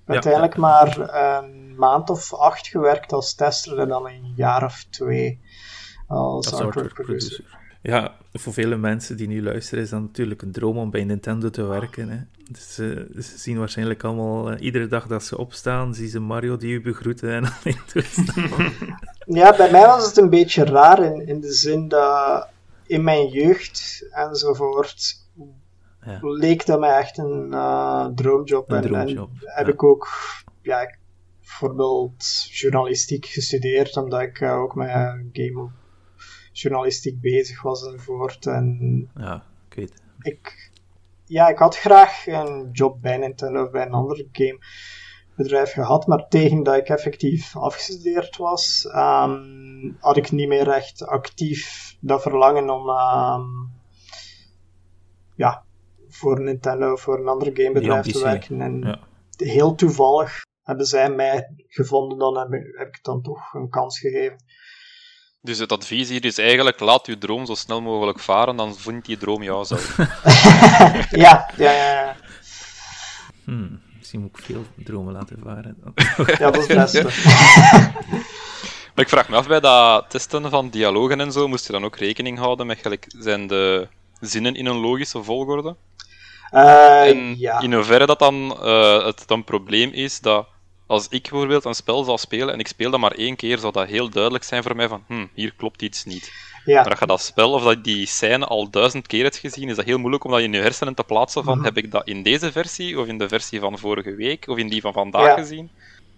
Uiteindelijk 0.07 0.57
maar 0.57 0.99
een 1.15 1.75
maand 1.77 2.11
of 2.11 2.35
acht 2.35 2.67
gewerkt 2.67 3.13
als 3.13 3.35
tester 3.35 3.79
en 3.79 3.89
dan 3.89 4.07
een 4.07 4.33
jaar 4.37 4.65
of 4.65 4.85
twee 4.91 5.41
als, 6.07 6.53
Als 6.53 6.61
artwork 6.61 6.95
producer. 6.95 7.60
Ja, 7.83 8.17
voor 8.33 8.53
vele 8.53 8.77
mensen 8.77 9.17
die 9.17 9.29
nu 9.29 9.43
luisteren 9.43 9.85
is 9.85 9.91
dat 9.91 10.01
natuurlijk 10.01 10.43
een 10.43 10.53
droom 10.53 10.79
om 10.79 10.91
bij 10.91 11.05
Nintendo 11.05 11.51
te 11.51 11.63
werken. 11.63 12.09
Hè. 12.09 12.19
Dus, 12.51 12.79
eh, 12.79 13.23
ze 13.23 13.39
zien 13.39 13.59
waarschijnlijk 13.59 14.05
allemaal, 14.05 14.51
eh, 14.51 14.65
iedere 14.65 14.87
dag 14.87 15.07
dat 15.07 15.25
ze 15.25 15.39
opstaan, 15.39 15.95
zien 15.95 16.09
ze 16.09 16.21
Mario 16.21 16.57
die 16.57 16.73
u 16.73 16.81
begroeten 16.81 17.31
en 17.31 17.45
alleen 17.45 17.81
toestaan. 17.87 18.73
Ja, 19.25 19.57
bij 19.57 19.71
mij 19.71 19.87
was 19.87 20.07
het 20.07 20.17
een 20.17 20.31
beetje 20.31 20.65
raar 20.65 21.05
in, 21.05 21.27
in 21.27 21.41
de 21.41 21.53
zin 21.53 21.89
dat 21.89 22.49
in 22.87 23.05
mijn 23.05 23.29
jeugd 23.29 24.07
enzovoort 24.11 25.17
ja. 26.05 26.19
leek 26.21 26.67
dat 26.67 26.81
mij 26.81 26.99
echt 26.99 27.19
een 27.19 27.49
uh, 27.51 28.07
droomjob. 28.15 28.71
Een 28.71 28.77
en, 28.77 28.83
droomjob, 28.83 29.31
en 29.41 29.53
heb 29.55 29.67
ja. 29.67 29.73
ik 29.73 29.83
ook 29.83 30.09
ja, 30.63 30.97
bijvoorbeeld 31.41 32.25
journalistiek 32.51 33.27
gestudeerd, 33.27 33.97
omdat 33.97 34.21
ik 34.21 34.43
ook 34.43 34.75
met 34.75 34.91
game 35.33 35.71
journalistiek 36.61 37.21
bezig 37.21 37.63
was 37.63 37.87
enzovoort. 37.87 38.47
En 38.47 39.11
Ja, 39.17 39.45
ik 39.69 39.75
weet. 39.75 40.03
ik, 40.21 40.71
ja, 41.25 41.49
ik 41.49 41.59
had 41.59 41.77
graag 41.77 42.27
een 42.27 42.69
job 42.73 43.01
bij 43.01 43.17
Nintendo 43.17 43.65
of 43.65 43.71
bij 43.71 43.87
een 43.87 43.93
ander 43.93 44.27
gamebedrijf 44.33 45.73
gehad, 45.73 46.07
maar 46.07 46.29
tegen 46.29 46.63
dat 46.63 46.77
ik 46.77 46.89
effectief 46.89 47.57
afgestudeerd 47.57 48.37
was, 48.37 48.87
ehm, 48.87 49.93
had 49.99 50.17
ik 50.17 50.31
niet 50.31 50.49
meer 50.49 50.69
echt 50.69 51.07
actief 51.07 51.95
dat 52.01 52.23
verlangen 52.23 52.71
om 52.71 52.89
ehm, 52.89 53.47
ja, 55.35 55.65
voor 56.09 56.41
Nintendo 56.41 56.93
of 56.93 57.01
voor 57.01 57.19
een 57.19 57.29
ander 57.29 57.51
gamebedrijf 57.55 58.07
te 58.07 58.23
werken. 58.23 58.61
En 58.61 58.81
ja. 58.81 58.99
heel 59.37 59.75
toevallig 59.75 60.43
hebben 60.63 60.87
zij 60.87 61.11
mij 61.11 61.55
gevonden, 61.67 62.19
dan 62.19 62.39
heb 62.39 62.53
ik, 62.53 62.77
heb 62.79 62.89
ik 62.89 62.99
dan 63.03 63.23
toch 63.23 63.55
een 63.55 63.69
kans 63.69 63.99
gegeven. 63.99 64.37
Dus 65.43 65.59
het 65.59 65.73
advies 65.73 66.09
hier 66.09 66.25
is 66.25 66.39
eigenlijk, 66.39 66.81
laat 66.81 67.07
uw 67.07 67.19
droom 67.19 67.47
zo 67.47 67.55
snel 67.55 67.81
mogelijk 67.81 68.21
varen, 68.21 68.57
dan 68.57 68.77
vindt 68.77 69.07
die 69.07 69.17
droom 69.17 69.43
jou 69.43 69.65
zelf. 69.65 69.97
ja, 71.25 71.51
ja, 71.57 71.73
ja, 71.73 71.93
ja. 71.93 72.17
Hmm, 73.45 73.81
misschien 73.99 74.21
moet 74.21 74.39
ik 74.39 74.45
veel 74.45 74.65
dromen 74.77 75.13
laten 75.13 75.39
varen. 75.45 75.77
ja, 76.39 76.51
dat 76.51 76.57
is 76.57 76.67
het 76.67 76.77
beste. 76.77 77.03
Maar 78.95 79.05
ik 79.05 79.09
vraag 79.09 79.29
me 79.29 79.37
af, 79.37 79.47
bij 79.47 79.61
dat 79.61 80.11
testen 80.11 80.51
van 80.51 80.71
dialogen 80.71 81.21
en 81.21 81.33
zo, 81.33 81.49
moest 81.49 81.67
je 81.67 81.73
dan 81.73 81.85
ook 81.85 81.97
rekening 81.97 82.39
houden 82.39 82.67
met, 82.67 82.79
gelijk, 82.79 83.07
zijn 83.19 83.47
de 83.47 83.89
zinnen 84.21 84.55
in 84.55 84.67
een 84.67 84.77
logische 84.81 85.23
volgorde? 85.23 85.77
Eh, 86.51 87.09
En 87.09 87.39
ja. 87.39 87.61
in 87.61 87.73
hoeverre 87.73 88.07
dat 88.07 88.19
dan 88.19 88.57
eh, 88.63 89.05
het 89.05 89.23
dan 89.27 89.45
probleem 89.45 89.91
is 89.93 90.21
dat 90.21 90.47
als 90.91 91.07
ik 91.09 91.23
bijvoorbeeld 91.31 91.65
een 91.65 91.75
spel 91.75 92.05
zou 92.05 92.19
spelen 92.19 92.53
en 92.53 92.59
ik 92.59 92.67
speel 92.69 92.91
dat 92.91 93.01
maar 93.01 93.13
één 93.13 93.37
keer, 93.37 93.59
zou 93.59 93.73
dat 93.73 93.89
heel 93.89 94.09
duidelijk 94.11 94.45
zijn 94.45 94.63
voor 94.63 94.77
mij 94.77 94.89
van, 94.89 95.05
hm, 95.07 95.27
hier 95.35 95.53
klopt 95.57 95.83
iets 95.83 96.05
niet. 96.05 96.33
ja. 96.65 96.83
Maar 96.83 96.91
als 96.91 96.99
je 96.99 97.07
dat 97.07 97.21
spel 97.23 97.53
of 97.53 97.63
dat 97.63 97.85
die 97.85 98.07
scène 98.07 98.47
al 98.47 98.71
duizend 98.71 99.07
keer 99.07 99.23
hebt 99.23 99.37
gezien, 99.37 99.69
is 99.69 99.77
dat 99.77 99.85
heel 99.85 99.99
moeilijk 99.99 100.25
om 100.25 100.31
dat 100.31 100.41
in 100.41 100.53
je 100.53 100.59
hersenen 100.61 100.95
te 100.95 101.05
plaatsen 101.05 101.45
van, 101.45 101.57
Mhm. 101.57 101.65
heb 101.65 101.77
ik 101.77 101.91
dat 101.91 102.07
in 102.09 102.23
deze 102.23 102.53
versie, 102.53 103.01
of 103.01 103.07
in 103.07 103.19
de 103.19 103.29
versie 103.29 103.61
van 103.61 103.79
vorige 103.79 104.15
week, 104.15 104.49
of 104.49 104.59
in 104.59 104.69
die 104.69 104.81
van 104.81 104.93
vandaag 104.93 105.27
Ja. 105.27 105.35
gezien? 105.43 105.71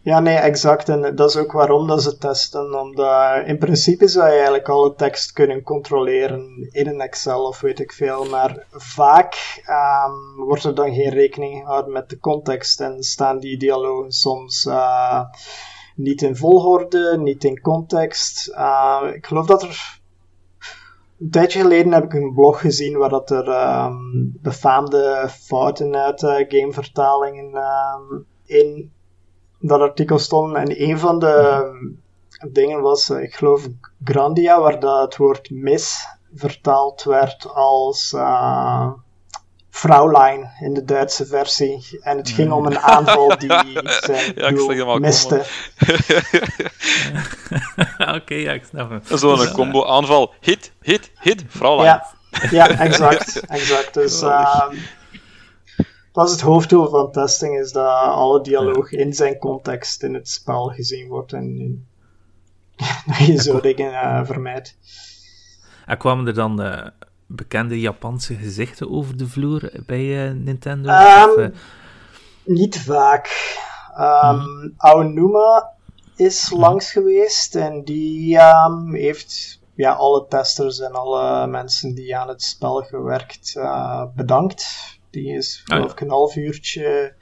Ja, 0.04 0.20
nee, 0.20 0.36
exact. 0.36 0.88
En 0.88 1.14
dat 1.14 1.30
is 1.30 1.36
ook 1.36 1.52
waarom 1.52 1.86
dat 1.86 2.02
ze 2.02 2.18
testen. 2.18 2.80
Omdat 2.80 3.46
in 3.46 3.58
principe 3.58 4.08
zou 4.08 4.26
je 4.26 4.34
eigenlijk 4.34 4.68
alle 4.68 4.94
tekst 4.94 5.32
kunnen 5.32 5.62
controleren 5.62 6.68
in 6.70 6.86
een 6.86 7.00
Excel 7.00 7.44
of 7.44 7.60
weet 7.60 7.80
ik 7.80 7.92
veel. 7.92 8.24
Maar 8.24 8.66
vaak 8.70 9.62
ehm, 9.64 10.44
wordt 10.44 10.64
er 10.64 10.74
dan 10.74 10.94
geen 10.94 11.10
rekening 11.10 11.60
gehouden 11.60 11.92
met 11.92 12.08
de 12.08 12.18
context 12.18 12.80
en 12.80 13.02
staan 13.02 13.38
die 13.38 13.58
dialogen 13.58 14.12
soms 14.12 14.66
eh, 14.66 15.20
niet 15.96 16.22
in 16.22 16.36
volgorde, 16.36 17.18
niet 17.18 17.44
in 17.44 17.60
context. 17.60 18.48
Eh, 18.48 19.02
ik 19.14 19.26
geloof 19.26 19.46
dat 19.46 19.62
er. 19.62 20.00
Een 21.20 21.30
tijdje 21.30 21.60
geleden 21.60 21.92
heb 21.92 22.04
ik 22.04 22.12
een 22.12 22.34
blog 22.34 22.60
gezien 22.60 22.98
waar 22.98 23.08
dat 23.08 23.30
er 23.30 23.48
ehm, 23.48 23.94
befaamde 24.42 25.28
fouten 25.30 25.96
uit 25.96 26.22
eh, 26.22 26.44
gamevertalingen 26.48 27.54
ehm, 27.54 28.22
in 28.44 28.92
dat 29.62 29.80
artikel 29.80 30.18
stonden. 30.18 30.60
En 30.60 30.82
een 30.82 30.98
van 30.98 31.18
de 31.18 31.26
ehm, 31.26 32.52
dingen 32.52 32.80
was, 32.80 33.10
eh, 33.10 33.22
ik 33.22 33.34
geloof, 33.34 33.66
Grandia, 34.04 34.60
waar 34.60 34.80
dat 34.80 35.00
het 35.00 35.16
woord 35.16 35.50
mis 35.50 36.06
vertaald 36.34 37.02
werd 37.02 37.46
als 37.54 38.12
uh, 38.16 38.92
Fraulein 39.70 40.50
in 40.60 40.74
de 40.74 40.84
Duitse 40.84 41.26
versie. 41.26 41.98
En 42.00 42.16
het 42.16 42.30
ging 42.30 42.52
om 42.52 42.66
een 42.66 42.78
aanval 42.78 43.38
die 43.38 43.50
zijn 44.06 44.32
Ja, 44.34 44.48
ik 44.48 44.56
doel 44.56 44.64
slag 44.64 44.76
hem 44.76 44.88
al 44.88 44.98
miste. 44.98 45.44
Oké, 48.16 48.34
ja, 48.34 48.52
ik 48.52 48.64
snap 48.64 48.90
hem. 48.90 49.18
Zo'n 49.18 49.52
combo 49.52 49.86
aanval, 49.86 50.34
hit, 50.40 50.72
hit, 50.80 51.10
hit, 51.20 51.44
vrouwlijn. 51.48 51.86
Ja, 51.86 52.06
ja, 52.50 52.68
exact. 52.86 53.40
exact. 53.40 53.94
Dus. 53.94 54.22
Dat 56.12 56.26
is 56.26 56.32
het 56.32 56.40
hoofddoel 56.40 56.88
van 56.88 57.12
testing, 57.12 57.58
is 57.58 57.72
dat 57.72 57.86
alle 58.04 58.40
dialoog 58.42 58.92
in 58.92 59.12
zijn 59.12 59.38
context 59.38 60.02
in 60.02 60.14
het 60.14 60.28
spel 60.28 60.68
gezien 60.68 61.08
wordt 61.08 61.32
en 61.32 61.86
dat 63.06 63.26
je 63.26 63.42
zo 63.42 63.60
dingen 63.60 63.92
eh, 63.92 64.24
vermijdt. 64.24 64.76
En 65.86 65.98
kwamen 65.98 66.26
er 66.26 66.34
dan 66.34 66.62
eh, 66.62 66.86
bekende 67.26 67.80
Japanse 67.80 68.34
gezichten 68.34 68.90
over 68.90 69.16
de 69.16 69.28
vloer 69.28 69.70
bij 69.86 70.28
eh, 70.28 70.34
Nintendo? 70.34 70.88
Ehm, 70.88 71.28
Of, 71.28 71.36
eh, 71.36 71.48
Niet 72.44 72.80
vaak. 72.80 73.26
Ehm 73.96 74.70
Aonuma 74.76 75.70
is 76.16 76.50
langs 76.50 76.92
geweest 76.92 77.54
en 77.54 77.84
die 77.84 78.38
ehm, 78.38 78.92
heeft 78.92 79.60
ja, 79.74 79.92
alle 79.92 80.26
testers 80.28 80.80
en 80.80 80.92
alle 80.92 81.46
mensen 81.46 81.94
die 81.94 82.16
aan 82.16 82.28
het 82.28 82.42
spel 82.42 82.82
gewerkt 82.82 83.60
bedankt. 84.14 85.00
Die 85.12 85.36
is 85.36 85.62
Ah, 85.66 85.76
geloof 85.76 85.92
ik 85.92 86.00
een 86.00 86.10
half 86.10 86.36
uurtje 86.36 87.14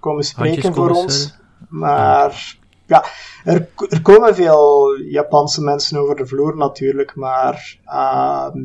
komen 0.00 0.24
spreken 0.24 0.52
handjes 0.52 0.74
voor 0.74 0.86
komen 0.86 1.02
ons. 1.02 1.34
Maar 1.68 2.56
ja, 2.86 3.04
er, 3.44 3.68
er 3.88 4.02
komen 4.02 4.34
veel 4.34 4.96
Japanse 4.96 5.62
mensen 5.62 5.98
over 5.98 6.16
de 6.16 6.26
vloer 6.26 6.56
natuurlijk, 6.56 7.14
maar 7.14 7.78
ehm, 7.84 8.58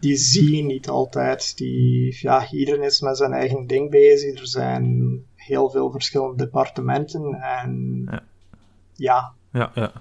die 0.00 0.16
zie 0.16 0.56
je 0.56 0.62
niet 0.62 0.88
altijd. 0.88 1.56
Die, 1.56 2.18
ja, 2.20 2.50
iedereen 2.50 2.82
is 2.82 3.00
met 3.00 3.16
zijn 3.16 3.32
eigen 3.32 3.66
ding 3.66 3.90
bezig. 3.90 4.40
Er 4.40 4.46
zijn 4.46 5.16
heel 5.34 5.70
veel 5.70 5.90
verschillende 5.90 6.44
departementen 6.44 7.34
en 7.34 8.04
Ja. 8.08 8.22
ja, 8.94 9.32
Ja, 9.52 9.70
ja. 9.74 9.92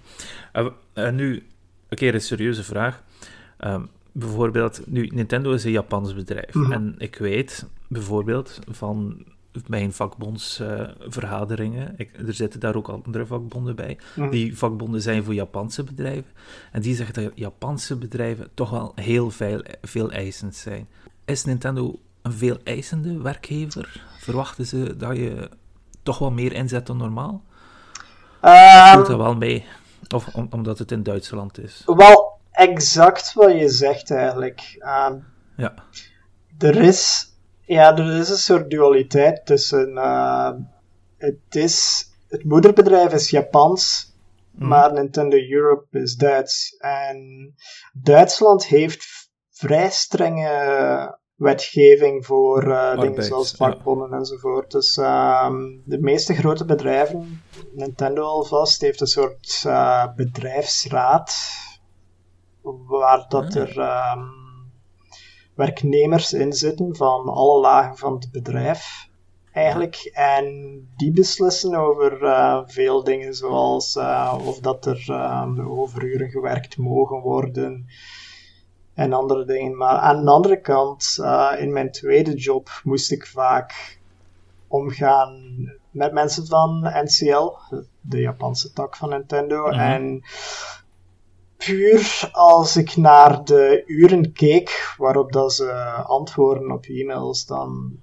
En, 0.51 0.73
en 0.93 1.15
nu, 1.15 1.43
een 1.89 1.97
keer 1.97 2.13
een 2.13 2.21
serieuze 2.21 2.63
vraag. 2.63 3.03
Ehm, 3.57 3.81
bijvoorbeeld, 4.11 4.81
nu, 4.85 5.07
Nintendo 5.07 5.51
is 5.51 5.63
een 5.63 5.71
Japans 5.71 6.13
bedrijf. 6.13 6.53
Mhm. 6.53 6.71
En 6.71 6.95
ik 6.97 7.15
weet 7.15 7.65
bijvoorbeeld 7.91 8.60
van 8.69 9.25
mijn 9.67 9.93
vakbondsvergaderingen, 9.93 11.95
er 12.27 12.33
zitten 12.33 12.60
daar 12.60 12.75
ook 12.75 12.88
andere 12.88 13.25
vakbonden 13.25 13.75
bij, 13.75 13.98
Mhm. 14.15 14.29
die 14.29 14.57
vakbonden 14.57 15.01
zijn 15.01 15.24
voor 15.24 15.33
Japanse 15.33 15.83
bedrijven. 15.83 16.31
En 16.71 16.81
die 16.81 16.95
zeggen 16.95 17.24
dat 17.24 17.31
Japanse 17.36 17.95
bedrijven 17.95 18.50
toch 18.53 18.69
wel 18.69 18.91
heel 18.95 19.31
veel, 19.31 19.63
veel 19.81 20.12
eisend 20.12 20.55
zijn. 20.55 20.88
Is 21.25 21.45
Nintendo 21.45 22.00
een 22.21 22.31
veel 22.33 22.57
eisende 22.63 23.21
werkgever? 23.21 24.03
Verwachten 24.19 24.65
ze 24.65 24.98
dat 24.98 25.15
je 25.15 25.50
toch 26.03 26.19
wel 26.19 26.31
meer 26.31 26.53
inzet 26.53 26.88
dan 26.88 26.98
normaal? 26.98 27.43
Ehm, 28.41 28.98
Doet 28.98 29.07
dat 29.07 29.17
wel 29.17 29.36
mee? 29.36 29.65
Of 30.15 30.27
om- 30.36 30.48
omdat 30.50 30.79
het 30.79 30.91
in 30.91 31.03
Duitsland 31.03 31.60
is? 31.60 31.83
wel 31.86 32.39
exact 32.51 33.33
wat 33.33 33.51
je 33.60 33.69
zegt 33.69 34.12
eigenlijk. 34.12 34.75
Ehm, 34.79 35.15
Ja. 35.55 35.74
er 36.57 36.75
is, 36.75 37.30
ja, 37.73 37.97
er 37.97 38.19
is 38.19 38.29
een 38.29 38.35
soort 38.37 38.69
dualiteit 38.69 39.45
tussen. 39.45 39.97
eh, 39.97 40.51
het, 41.17 41.55
is, 41.55 42.05
het 42.27 42.43
moederbedrijf 42.43 43.13
is 43.13 43.29
Japans, 43.29 44.09
Mhm. 44.51 44.67
maar 44.67 44.93
Nintendo 44.93 45.37
Europe 45.37 45.99
is 45.99 46.15
Duits. 46.15 46.75
En 46.77 47.17
Duitsland 47.93 48.65
heeft 48.65 49.29
vrij 49.51 49.89
strenge 49.89 51.19
wetgeving 51.35 52.25
voor 52.25 52.71
eh, 52.71 52.99
dingen 52.99 53.23
zoals 53.23 53.51
ja. 53.51 53.57
vakbonden 53.57 54.13
enzovoort. 54.13 54.71
Dus 54.71 54.97
ehm, 54.97 55.55
de 55.85 55.99
meeste 55.99 56.33
grote 56.33 56.65
bedrijven, 56.65 57.41
Nintendo 57.73 58.21
alvast, 58.23 58.81
heeft 58.81 59.01
een 59.01 59.07
soort 59.07 59.63
eh, 59.65 60.05
bedrijfsraad 60.15 61.33
waar 62.87 63.25
dat 63.27 63.55
Ah. 63.55 63.61
er 63.61 63.79
ehm, 63.79 64.19
werknemers 65.61 66.33
in 66.33 66.53
zitten 66.53 66.95
van 66.95 67.27
alle 67.29 67.59
lagen 67.59 67.97
van 67.97 68.13
het 68.13 68.31
bedrijf. 68.31 69.09
Eigenlijk. 69.51 70.11
En 70.13 70.45
die 70.97 71.11
beslissen 71.11 71.75
over 71.75 72.23
eh, 72.23 72.61
veel 72.65 73.03
dingen, 73.03 73.35
zoals 73.35 73.95
eh, 73.95 74.37
of 74.45 74.59
dat 74.59 74.85
er 74.85 75.03
ehm, 75.07 75.59
overuren 75.59 76.29
gewerkt 76.29 76.77
mogen 76.77 77.19
worden 77.19 77.85
en 78.93 79.13
andere 79.13 79.45
dingen. 79.45 79.77
Maar 79.77 79.97
aan 79.97 80.25
de 80.25 80.31
andere 80.31 80.61
kant, 80.61 81.17
eh, 81.21 81.51
in 81.57 81.73
mijn 81.73 81.91
tweede 81.91 82.33
job 82.33 82.81
moest 82.83 83.11
ik 83.11 83.27
vaak 83.27 83.99
omgaan 84.67 85.41
met 85.91 86.13
mensen 86.13 86.47
van 86.47 86.79
NCL, 87.03 87.57
de 88.01 88.19
Japanse 88.19 88.73
tak 88.73 88.95
van 88.95 89.09
Nintendo. 89.09 89.67
Mhm. 89.67 89.79
En 89.79 90.23
puur 91.65 92.29
als 92.31 92.77
ik 92.77 92.95
naar 92.95 93.43
de 93.43 93.83
uren 93.85 94.31
keek 94.33 94.93
waarop 94.97 95.31
dat 95.31 95.53
ze 95.53 95.71
antwoorden 95.91 96.71
op 96.71 96.85
e-mails, 96.85 97.45
dan 97.45 97.99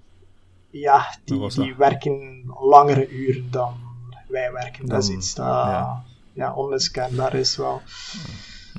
ja, 0.70 1.16
die, 1.24 1.74
werken 1.78 2.44
langere 2.60 3.08
uren 3.08 3.50
dan 3.50 3.74
wij 4.28 4.52
werken. 4.52 4.86
dat 4.86 5.02
is 5.02 5.06
Dan- 5.06 5.16
iets 5.16 5.34
dat 5.34 5.46
ja. 5.46 6.04
ja. 6.32 6.54
onmiskenbaar 6.54 7.34
is 7.34 7.56
wel. 7.56 7.80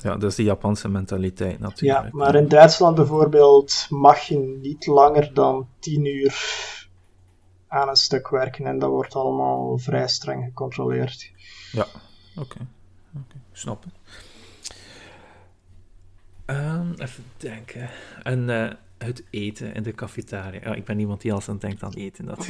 Ja, 0.02 0.16
dat 0.16 0.30
is 0.30 0.36
de 0.36 0.44
Japanse 0.44 0.90
mentaliteit 0.90 1.60
natuurlijk. 1.60 2.04
Ja, 2.04 2.10
maar 2.12 2.36
in 2.36 2.48
Duitsland 2.48 2.96
bijvoorbeeld 2.96 3.86
mag 3.90 4.20
je 4.20 4.38
niet 4.62 4.86
langer 4.86 5.34
dan 5.34 5.68
10 5.80 6.06
uur 6.06 6.36
aan 7.68 7.90
een 7.90 7.96
stuk 7.96 8.30
werken 8.30 8.66
en 8.66 8.80
dat 8.80 8.90
wordt 8.90 9.16
allemaal 9.16 9.78
vrij 9.78 10.08
streng 10.08 10.44
gecontroleerd. 10.44 11.32
Ja, 11.72 11.86
oké. 12.36 12.68
oké, 13.16 13.36
Snap 13.52 13.84
het. 13.84 13.94
Ehm, 16.50 16.92
even 16.98 17.24
denken. 17.38 17.90
En 18.24 18.50
uh, 18.50 18.70
het 18.98 19.24
eten 19.30 19.74
in 19.74 19.84
de 19.84 19.94
cafetaria. 19.94 20.60
Ja, 20.64 20.74
ik 20.74 20.86
ben 20.86 21.00
iemand 21.00 21.22
die 21.22 21.34
als 21.34 21.50
aan 21.50 21.58
denkt 21.58 21.84
aan 21.84 21.94
eten. 21.94 22.26
Dat 22.26 22.48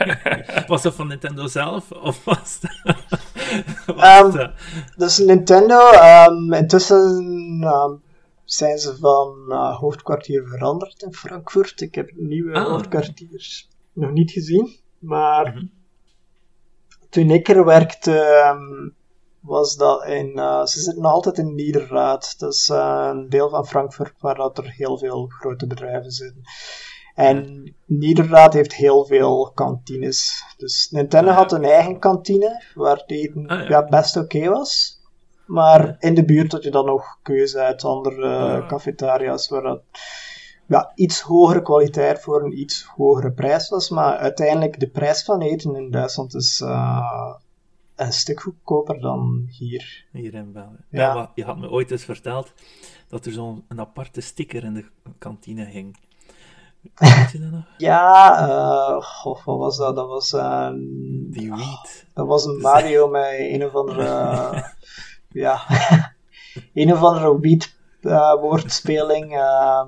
was 0.66 0.82
dat 0.82 0.94
van 0.94 1.06
Nintendo 1.08 1.46
zelf? 1.46 1.92
Of 1.92 2.24
was 2.24 2.60
dat... 2.60 2.96
was 3.96 4.34
um, 4.34 4.50
Dus 4.96 5.18
Nintendo, 5.18 5.92
um, 6.28 6.52
intussen 6.52 7.64
zijn 8.44 8.78
ze 8.78 8.96
van 8.96 9.44
uh, 9.48 9.78
hoofdkwartier 9.78 10.46
veranderd 10.46 11.02
in 11.02 11.14
Frankfurt. 11.14 11.80
Ik 11.80 11.94
heb 11.94 12.06
het 12.06 12.20
nieuwe 12.20 12.54
ah. 12.54 12.66
hoofdkwartier 12.66 13.64
nog 13.92 14.10
niet 14.10 14.30
gezien. 14.30 14.76
Maar 14.98 15.46
mm 15.46 15.56
-hmm. 15.56 15.70
toen 17.08 17.30
ik 17.30 17.48
er 17.48 17.64
werkte, 17.64 18.44
um, 18.54 18.94
was 19.40 19.76
dat 19.76 20.04
in. 20.04 20.32
Uh, 20.34 20.64
ze 20.64 20.80
zitten 20.80 21.02
nog 21.02 21.12
altijd 21.12 21.38
in 21.38 21.54
Niederraad. 21.54 22.38
Dat 22.38 22.52
is 22.52 22.68
uh, 22.68 23.08
een 23.12 23.28
deel 23.28 23.48
van 23.48 23.66
Frankfurt 23.66 24.14
waar 24.20 24.34
dat 24.34 24.58
er 24.58 24.70
heel 24.70 24.98
veel 24.98 25.26
grote 25.26 25.66
bedrijven 25.66 26.10
zitten. 26.10 26.42
En 27.14 27.74
Niederraad 27.84 28.52
heeft 28.52 28.74
heel 28.74 29.04
veel 29.04 29.50
kantines. 29.54 30.44
Dus 30.56 30.88
Nintendo 30.90 31.30
had 31.30 31.52
een 31.52 31.64
eigen 31.64 31.98
kantine, 31.98 32.62
waar 32.74 32.96
het 32.96 33.10
eten 33.10 33.46
ah, 33.46 33.60
ja. 33.60 33.68
ja. 33.68 33.84
best 33.84 34.16
oké 34.16 34.48
was. 34.48 35.00
Maar 35.46 35.96
in 35.98 36.14
de 36.14 36.24
buurt 36.24 36.52
had 36.52 36.62
je 36.62 36.70
dan 36.70 36.84
nog 36.84 37.18
keuze 37.22 37.58
uit 37.58 37.84
andere 37.84 38.64
cafetaria's 38.66 39.48
waar 39.48 39.62
dat 39.62 39.82
ja, 40.66 40.92
iets 40.94 41.20
hogere 41.20 41.62
kwaliteit 41.62 42.20
voor 42.20 42.44
een 42.44 42.60
iets 42.60 42.84
hogere 42.96 43.32
prijs 43.32 43.68
was. 43.68 43.88
Maar 43.88 44.16
uiteindelijk, 44.16 44.80
de 44.80 44.88
prijs 44.88 45.24
van 45.24 45.40
eten 45.40 45.76
in 45.76 45.90
Duitsland 45.90 46.34
is 46.34 46.62
een 47.98 48.12
stuk 48.12 48.40
goedkoper 48.40 49.00
dan 49.00 49.46
hier. 49.50 50.04
Hier 50.12 50.34
in 50.34 50.52
België. 50.52 50.84
Ja. 50.90 51.14
ja 51.14 51.30
je 51.34 51.44
had 51.44 51.58
me 51.58 51.70
ooit 51.70 51.90
eens 51.90 52.04
verteld 52.04 52.52
dat 53.08 53.26
er 53.26 53.32
zo'n 53.32 53.64
aparte 53.76 54.20
sticker 54.20 54.64
in 54.64 54.74
de 54.74 54.84
kantine 55.18 55.64
hing. 55.64 55.96
Weet 56.94 57.30
je 57.32 57.38
dat 57.38 57.50
nog? 57.50 57.64
Ja, 57.76 58.48
uh, 58.48 59.44
wat 59.44 59.58
was 59.58 59.76
dat? 59.76 59.96
Dat 59.96 60.08
was 60.08 60.32
een... 60.32 61.26
Die 61.30 61.50
weed. 61.50 62.06
Dat 62.14 62.26
was 62.26 62.44
een 62.44 62.60
Mario 62.70 63.08
met 63.08 63.34
een 63.38 63.64
of 63.64 63.74
andere... 63.74 64.04
ja, 65.28 65.60
een 66.74 66.92
of 66.92 67.02
andere 67.02 67.40
weed 67.40 67.76
uh, 68.00 68.34
woordspeling. 68.34 69.32
Uh, 69.32 69.84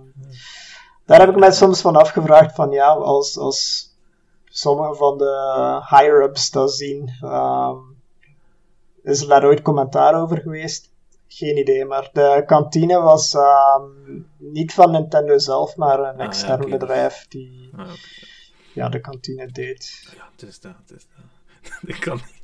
daar 1.04 1.20
heb 1.20 1.28
ik 1.28 1.38
mij 1.38 1.52
soms 1.52 1.80
van 1.80 1.96
afgevraagd 1.96 2.54
van 2.54 2.70
ja, 2.70 2.88
als, 2.88 3.38
als 3.38 3.90
sommige 4.44 4.94
van 4.94 5.18
de 5.18 5.82
higher-ups 5.90 6.50
dat 6.50 6.72
zien, 6.72 7.10
um, 7.22 7.89
is 9.10 9.20
er 9.22 9.28
daar 9.28 9.44
ooit 9.44 9.62
commentaar 9.62 10.22
over 10.22 10.40
geweest? 10.40 10.90
Geen 11.28 11.58
idee, 11.58 11.84
maar 11.84 12.10
de 12.12 12.42
kantine 12.46 13.00
was 13.00 13.34
um, 13.34 14.26
niet 14.36 14.72
van 14.72 14.90
Nintendo 14.90 15.38
zelf, 15.38 15.76
maar 15.76 15.98
een 15.98 16.20
ah, 16.20 16.26
extern 16.26 16.70
bedrijf 16.70 17.26
die 17.28 17.70
ah, 17.72 17.80
okay. 17.80 17.96
ja, 18.74 18.88
de 18.88 19.00
kantine 19.00 19.46
deed. 19.46 20.12
Ja, 20.16 20.28
het 20.32 20.42
is 20.42 20.60
dat, 20.60 20.72
het 20.86 20.96
is 20.96 21.06
dat. 21.14 21.24
Dat 21.88 21.98
kan 21.98 22.20
niet. 22.26 22.38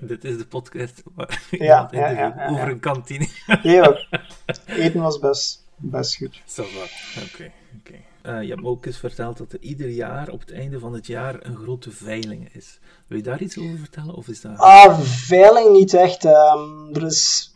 Dit 0.10 0.24
is 0.24 0.38
de 0.38 0.46
podcast 0.46 1.02
waar 1.14 1.42
ja, 1.50 1.88
ja, 1.90 2.08
ja, 2.08 2.48
over 2.50 2.68
een 2.68 2.80
kantine. 2.80 3.28
ja, 3.62 4.06
eten 4.66 5.00
was 5.00 5.18
best, 5.18 5.66
best 5.76 6.16
goed. 6.16 6.42
Zo 6.46 6.62
oké. 6.62 7.52
Okay. 7.82 8.04
Uh, 8.26 8.42
je 8.42 8.48
hebt 8.48 8.60
me 8.60 8.68
ook 8.68 8.86
eens 8.86 8.98
verteld 8.98 9.38
dat 9.38 9.52
er 9.52 9.60
ieder 9.60 9.88
jaar 9.88 10.28
op 10.28 10.40
het 10.40 10.52
einde 10.52 10.78
van 10.78 10.92
het 10.92 11.06
jaar 11.06 11.46
een 11.46 11.56
grote 11.56 11.90
veiling 11.90 12.54
is. 12.54 12.78
Wil 13.06 13.16
je 13.18 13.24
daar 13.24 13.40
iets 13.40 13.58
over 13.58 13.78
vertellen? 13.78 14.14
Of 14.14 14.28
is 14.28 14.40
dat... 14.40 14.58
Ah, 14.58 15.00
veiling 15.00 15.72
niet 15.72 15.94
echt. 15.94 16.24
Um, 16.24 16.94
er 16.94 17.06
is, 17.06 17.54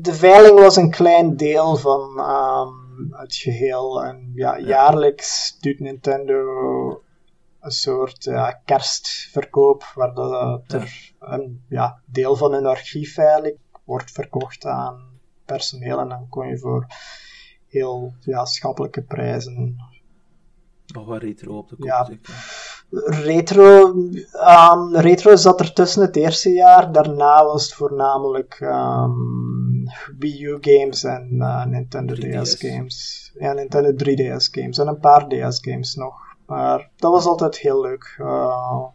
de 0.00 0.14
veiling 0.14 0.58
was 0.58 0.76
een 0.76 0.90
klein 0.90 1.36
deel 1.36 1.76
van 1.76 2.18
um, 2.18 3.14
het 3.14 3.34
geheel. 3.34 4.04
En 4.04 4.32
ja, 4.34 4.58
jaarlijks 4.58 5.58
doet 5.60 5.80
Nintendo 5.80 6.42
een 7.60 7.70
soort 7.70 8.24
ja, 8.24 8.60
kerstverkoop, 8.64 9.84
waar 9.94 10.14
dat 10.14 10.62
er 10.72 11.12
een 11.20 11.62
ja, 11.68 12.00
deel 12.04 12.36
van 12.36 12.52
hun 12.52 12.66
archief 12.66 13.18
eigenlijk 13.18 13.58
wordt 13.84 14.10
verkocht 14.10 14.64
aan 14.64 15.20
personeel. 15.44 15.98
En 15.98 16.08
dan 16.08 16.28
kon 16.28 16.48
je 16.48 16.58
voor 16.58 16.86
heel 17.76 18.14
ja, 18.20 18.44
schappelijke 18.44 19.02
prijzen. 19.02 19.76
Nog 20.86 21.06
wat 21.06 21.22
retro 21.22 21.56
op 21.56 21.68
de 21.68 21.76
kop. 21.76 21.86
Ja, 21.86 22.08
retro, 23.04 23.94
um, 24.72 24.96
retro 24.96 25.36
zat 25.36 25.60
er 25.60 25.72
tussen 25.72 26.02
het 26.02 26.16
eerste 26.16 26.50
jaar. 26.50 26.92
Daarna 26.92 27.44
was 27.44 27.64
het 27.64 27.74
voornamelijk 27.74 28.60
um, 28.60 29.84
Wii 30.18 30.42
U 30.42 30.58
games 30.60 31.04
en 31.04 31.28
uh, 31.32 31.64
Nintendo 31.64 32.14
3DS. 32.14 32.42
DS 32.42 32.54
games. 32.58 33.30
Ja, 33.38 33.52
Nintendo 33.52 33.92
3DS 33.92 34.50
games 34.50 34.78
en 34.78 34.86
een 34.86 34.98
paar 34.98 35.28
DS 35.28 35.58
games 35.60 35.94
nog. 35.94 36.14
Maar 36.46 36.90
dat 36.96 37.12
was 37.12 37.26
altijd 37.26 37.58
heel 37.58 37.80
leuk. 37.80 38.16
Uh, 38.20 38.86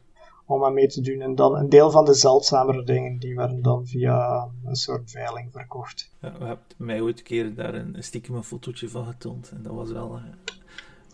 om 0.51 0.65
aan 0.65 0.73
mee 0.73 0.87
te 0.87 1.01
doen. 1.01 1.21
En 1.21 1.35
dan 1.35 1.55
een 1.55 1.69
deel 1.69 1.91
van 1.91 2.05
de 2.05 2.13
zeldzamere 2.13 2.83
dingen, 2.83 3.19
die 3.19 3.35
werden 3.35 3.61
dan 3.61 3.87
via 3.87 4.47
een 4.65 4.75
soort 4.75 5.11
veiling 5.11 5.51
verkocht. 5.51 6.11
Ja, 6.21 6.37
we 6.39 6.45
hebben 6.45 6.65
mij 6.77 7.01
ooit 7.01 7.17
een 7.17 7.23
keer 7.23 7.55
daar 7.55 7.73
een, 7.73 7.95
stiekem 7.99 8.35
een 8.35 8.43
fotootje 8.43 8.89
van 8.89 9.05
getoond. 9.05 9.51
En 9.51 9.63
dat 9.63 9.73
was 9.73 9.91
wel 9.91 10.15
uh, 10.15 10.23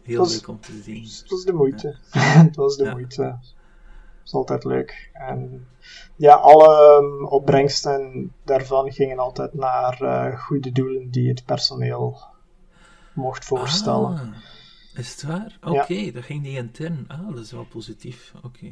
heel 0.03 0.27
leuk 0.27 0.47
om 0.47 0.59
te 0.59 0.81
zien. 0.81 1.03
Het 1.03 1.29
was 1.29 1.43
de 1.43 1.53
moeite. 1.53 1.95
het 2.11 2.55
was 2.65 2.77
de 2.77 2.83
ja. 2.83 2.91
moeite. 2.91 3.23
Het 3.23 4.23
was 4.23 4.33
altijd 4.33 4.63
leuk. 4.63 5.09
En 5.13 5.67
ja, 6.15 6.33
alle 6.33 6.97
um, 7.01 7.25
opbrengsten 7.25 8.31
daarvan 8.43 8.91
gingen 8.91 9.19
altijd 9.19 9.53
naar 9.53 10.01
uh, 10.01 10.39
goede 10.39 10.71
doelen 10.71 11.09
die 11.11 11.29
het 11.29 11.45
personeel 11.45 12.19
mocht 13.13 13.45
voorstellen. 13.45 14.17
Ah, 14.17 14.35
is 14.93 15.11
het 15.11 15.23
waar? 15.23 15.57
Oké, 15.61 15.93
ja. 15.93 16.11
dat 16.11 16.23
ging 16.23 16.41
niet 16.41 16.55
intern. 16.55 17.05
Ah, 17.07 17.27
dat 17.27 17.43
is 17.43 17.51
wel 17.51 17.65
positief. 17.65 18.33
Oké. 18.43 18.69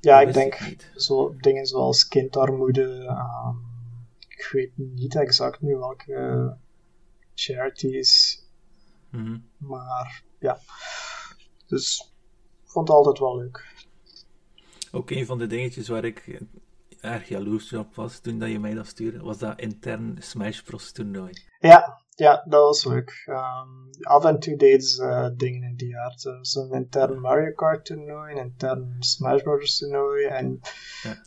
Ja, 0.00 0.20
ik 0.20 0.32
denk 0.32 0.78
zo, 0.94 1.34
dingen 1.36 1.66
zoals 1.66 2.08
kindarmoede. 2.08 2.82
Um, 2.82 3.68
ik 4.28 4.48
weet 4.52 4.70
niet 4.76 5.16
exact 5.16 5.60
nu 5.60 5.76
welke 5.76 6.56
charities. 7.34 8.42
Mm 9.10 9.44
Maar 9.56 10.22
ja. 10.38 10.58
Dus 11.66 12.12
ik 12.64 12.70
vond 12.70 12.88
het 12.88 12.96
altijd 12.96 13.18
wel 13.18 13.36
leuk. 13.36 13.74
Ook 14.92 15.10
een 15.10 15.26
van 15.26 15.38
de 15.38 15.46
dingetjes 15.46 15.88
waar 15.88 16.04
ik 16.04 16.40
erg 17.00 17.28
jaloers 17.28 17.72
op 17.72 17.94
was 17.94 18.18
toen 18.18 18.38
dat 18.38 18.50
je 18.50 18.58
mij 18.58 18.74
dat 18.74 18.86
stuurde, 18.86 19.20
was 19.20 19.38
dat 19.38 19.60
intern 19.60 20.16
Smash 20.18 20.60
Bros. 20.60 20.92
toernooi. 20.92 21.32
Ja, 21.58 21.99
ja, 22.20 22.44
dat 22.48 22.62
was 22.62 22.84
leuk. 22.84 23.24
Um, 23.26 23.90
af 24.02 24.24
en 24.24 24.38
toe 24.38 24.56
deden 24.56 24.86
ze 24.86 25.34
dingen 25.36 25.62
in 25.62 25.76
die 25.76 25.98
aard. 25.98 26.30
Zo'n 26.40 26.72
intern 26.72 27.20
Mario 27.20 27.52
Kart 27.52 27.84
toernooi, 27.84 28.32
een 28.32 28.38
intern 28.38 28.96
Smash 28.98 29.42
Bros. 29.42 29.78
toernooi. 29.78 30.24
En 30.24 30.60
ja, 31.02 31.22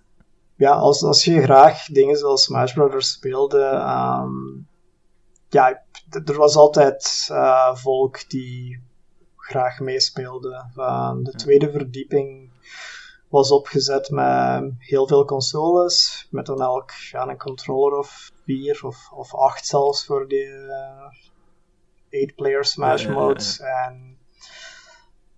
ja 0.56 0.72
als, 0.72 1.04
als 1.04 1.24
je 1.24 1.42
graag 1.42 1.86
dingen 1.86 2.18
zoals 2.18 2.44
Smash 2.44 2.74
Bros. 2.74 3.12
speelde, 3.12 3.64
um, 4.22 4.68
ja, 5.50 5.84
er 6.26 6.38
was 6.38 6.56
altijd 6.56 7.28
uh, 7.32 7.76
volk 7.76 8.30
die 8.30 8.82
graag 9.38 9.80
meespeelde. 9.80 10.66
Uh, 10.78 11.16
de 11.22 11.32
tweede 11.32 11.72
verdieping 11.72 12.53
was 13.34 13.52
opgezet 13.52 14.10
met 14.10 14.74
heel 14.78 15.08
veel 15.08 15.26
consoles, 15.26 16.28
met 16.32 16.46
dan 16.46 16.62
elk 16.62 16.92
ja, 16.92 17.28
een 17.28 17.38
controller 17.38 17.98
of 17.98 18.32
vier 18.46 18.80
of, 18.84 19.12
of 19.12 19.36
acht 19.36 19.66
zelfs 19.66 20.06
voor 20.06 20.28
die 20.28 20.48
uh, 20.48 21.12
eight 22.10 22.36
player 22.36 22.66
Smash 22.66 23.08
modes. 23.08 23.60
En 23.60 24.18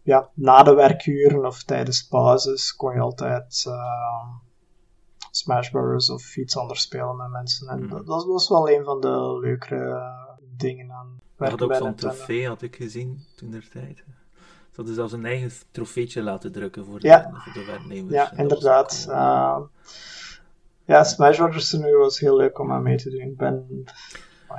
ja, 0.01 0.29
na 0.33 0.63
de 0.63 0.73
werkuren 0.73 1.45
of 1.45 1.63
tijdens 1.63 2.07
pauzes 2.07 2.75
kon 2.75 2.93
je 2.93 2.99
altijd 2.99 3.65
uh, 3.67 4.27
Smash 5.31 5.69
Bros. 5.69 6.09
of 6.09 6.37
iets 6.37 6.57
anders 6.57 6.81
spelen 6.81 7.15
met 7.15 7.29
mensen. 7.29 7.67
En 7.67 7.87
dat, 7.87 8.05
dat, 8.05 8.25
was 8.25 8.49
wel 8.49 8.69
een 8.69 8.83
van 8.83 8.99
de 9.01 9.39
leukere 9.41 10.13
dingen 10.57 10.91
aan 10.91 11.19
werken. 11.35 11.57
Dat 11.57 11.69
ook 11.69 11.75
zo'n 11.75 11.95
trofee 11.95 12.47
had 12.47 12.61
ik 12.61 12.75
gezien 12.75 13.25
toen 13.35 13.51
der 13.51 13.69
tijd. 13.69 14.03
Ze 14.75 14.81
hadden 14.81 14.99
zelfs 14.99 15.13
een 15.13 15.25
eigen 15.25 15.51
trofeetje 15.71 16.21
laten 16.21 16.51
drukken 16.51 16.85
voor 16.85 16.99
de, 16.99 17.07
ja. 17.07 17.31
voor 17.33 17.53
de 17.53 17.65
werknemers. 17.65 18.13
Ja, 18.13 18.37
inderdaad. 18.37 19.05
Uh, 19.09 19.59
ja, 20.85 21.03
Smash 21.03 21.37
Bros. 21.37 21.71
nu 21.71 21.97
was 21.97 22.19
heel 22.19 22.35
leuk 22.35 22.59
om 22.59 22.71
aan 22.71 22.83
mee 22.83 22.97
te 22.97 23.09
doen. 23.09 23.21
Ik 23.21 23.37
ben 23.37 23.85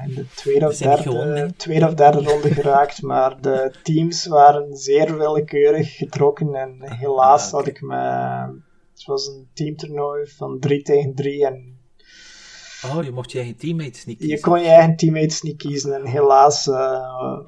in 0.07 0.15
de 0.15 0.27
tweede 0.35 0.67
of, 0.67 0.77
derde, 0.77 1.53
tweede 1.57 1.87
of 1.87 1.95
derde 1.95 2.23
ronde 2.23 2.55
geraakt, 2.55 3.03
maar 3.03 3.41
de 3.41 3.73
teams 3.83 4.27
waren 4.27 4.77
zeer 4.77 5.19
willekeurig 5.19 5.97
getrokken 5.97 6.55
en 6.55 6.93
helaas 6.93 7.47
ah, 7.47 7.53
had 7.53 7.67
ik 7.67 7.83
me... 7.83 7.97
Het 8.93 9.05
was 9.05 9.27
een 9.27 9.49
teamtoernooi 9.53 10.27
van 10.27 10.59
3 10.59 10.83
tegen 10.83 11.15
3 11.15 11.47
en 11.47 11.79
Oh, 12.85 13.05
je 13.05 13.13
mocht 13.13 13.33
je 13.33 13.39
eigen 13.39 13.57
teammates 13.57 14.05
niet 14.05 14.19
kiezen. 14.19 14.37
Je 14.37 14.43
kon 14.43 14.61
je 14.61 14.69
eigen 14.69 14.97
teammates 14.97 15.43
niet 15.43 15.57
kiezen 15.57 15.95
en 15.95 16.07
helaas 16.07 16.67
uh, 16.67 17.39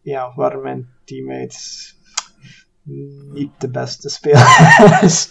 ja, 0.00 0.32
waren 0.34 0.62
mijn 0.62 0.88
teammates 1.04 1.95
niet 3.32 3.50
de 3.58 3.68
beste 3.68 4.08
spelers. 4.08 5.28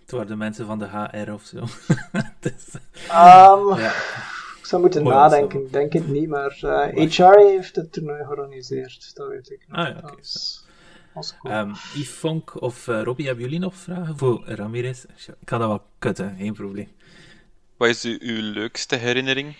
Het 0.00 0.10
waren 0.10 0.26
de 0.26 0.36
mensen 0.36 0.66
van 0.66 0.78
de 0.78 0.88
HR 0.88 1.32
of 1.32 1.42
zo. 1.42 1.58
dus, 2.40 2.74
um, 3.08 3.78
ja. 3.78 3.92
Ik 4.58 4.68
zou 4.68 4.82
moeten 4.82 5.02
Mooi 5.02 5.16
nadenken, 5.16 5.64
ik 5.64 5.72
denk 5.72 5.92
het 5.92 6.08
niet, 6.08 6.28
maar 6.28 6.58
uh, 6.64 7.10
HR 7.10 7.38
heeft 7.38 7.76
het 7.76 7.92
toernooi 7.92 8.24
georganiseerd, 8.24 9.10
dat 9.14 9.28
weet 9.28 9.50
ik. 9.50 9.66
Ah 9.68 9.88
ja, 9.88 9.94
oké. 9.96 10.06
Okay, 10.06 10.22
Cool. 11.12 11.54
Um, 11.54 11.70
Yves 11.70 12.08
Fonk 12.08 12.60
of 12.60 12.86
uh, 12.86 13.02
Robbie, 13.02 13.26
hebben 13.26 13.44
jullie 13.44 13.60
nog 13.60 13.74
vragen 13.74 14.18
voor 14.18 14.42
Ramirez? 14.46 15.04
Ik 15.04 15.34
kan 15.44 15.58
dat 15.58 15.68
wel 15.68 15.82
kutten, 15.98 16.36
geen 16.38 16.52
probleem. 16.52 16.88
Wat 17.76 17.88
is 17.88 18.04
uw, 18.04 18.16
uw 18.20 18.52
leukste 18.52 18.96
herinnering 18.96 19.56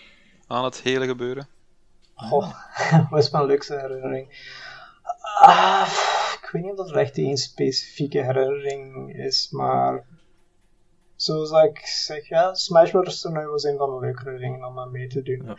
aan 0.47 0.63
het 0.63 0.81
hele 0.81 1.05
gebeuren? 1.05 1.47
Oh, 2.15 2.53
wat 3.09 3.23
is 3.23 3.29
mijn 3.29 3.45
leukste 3.45 3.79
herinnering? 3.79 4.27
Ah, 5.41 5.89
weet 6.53 6.61
niet 6.61 6.71
of 6.71 6.77
dat 6.77 6.89
er 6.89 7.01
echt 7.01 7.17
één 7.17 7.37
specifieke 7.37 8.23
herinnering 8.23 9.15
is, 9.15 9.49
maar 9.51 10.05
zoals 11.15 11.51
ik 11.51 11.79
zeg, 11.85 12.27
ja, 12.27 12.53
Smash 12.53 12.91
Bros. 12.91 13.21
toernooi 13.21 13.45
was 13.45 13.63
een 13.63 13.77
van 13.77 13.89
de 13.89 13.99
leukere 13.99 14.37
dingen 14.37 14.65
om 14.65 14.79
aan 14.79 14.91
mee 14.91 15.07
te 15.07 15.21
doen. 15.21 15.43
Ja. 15.45 15.57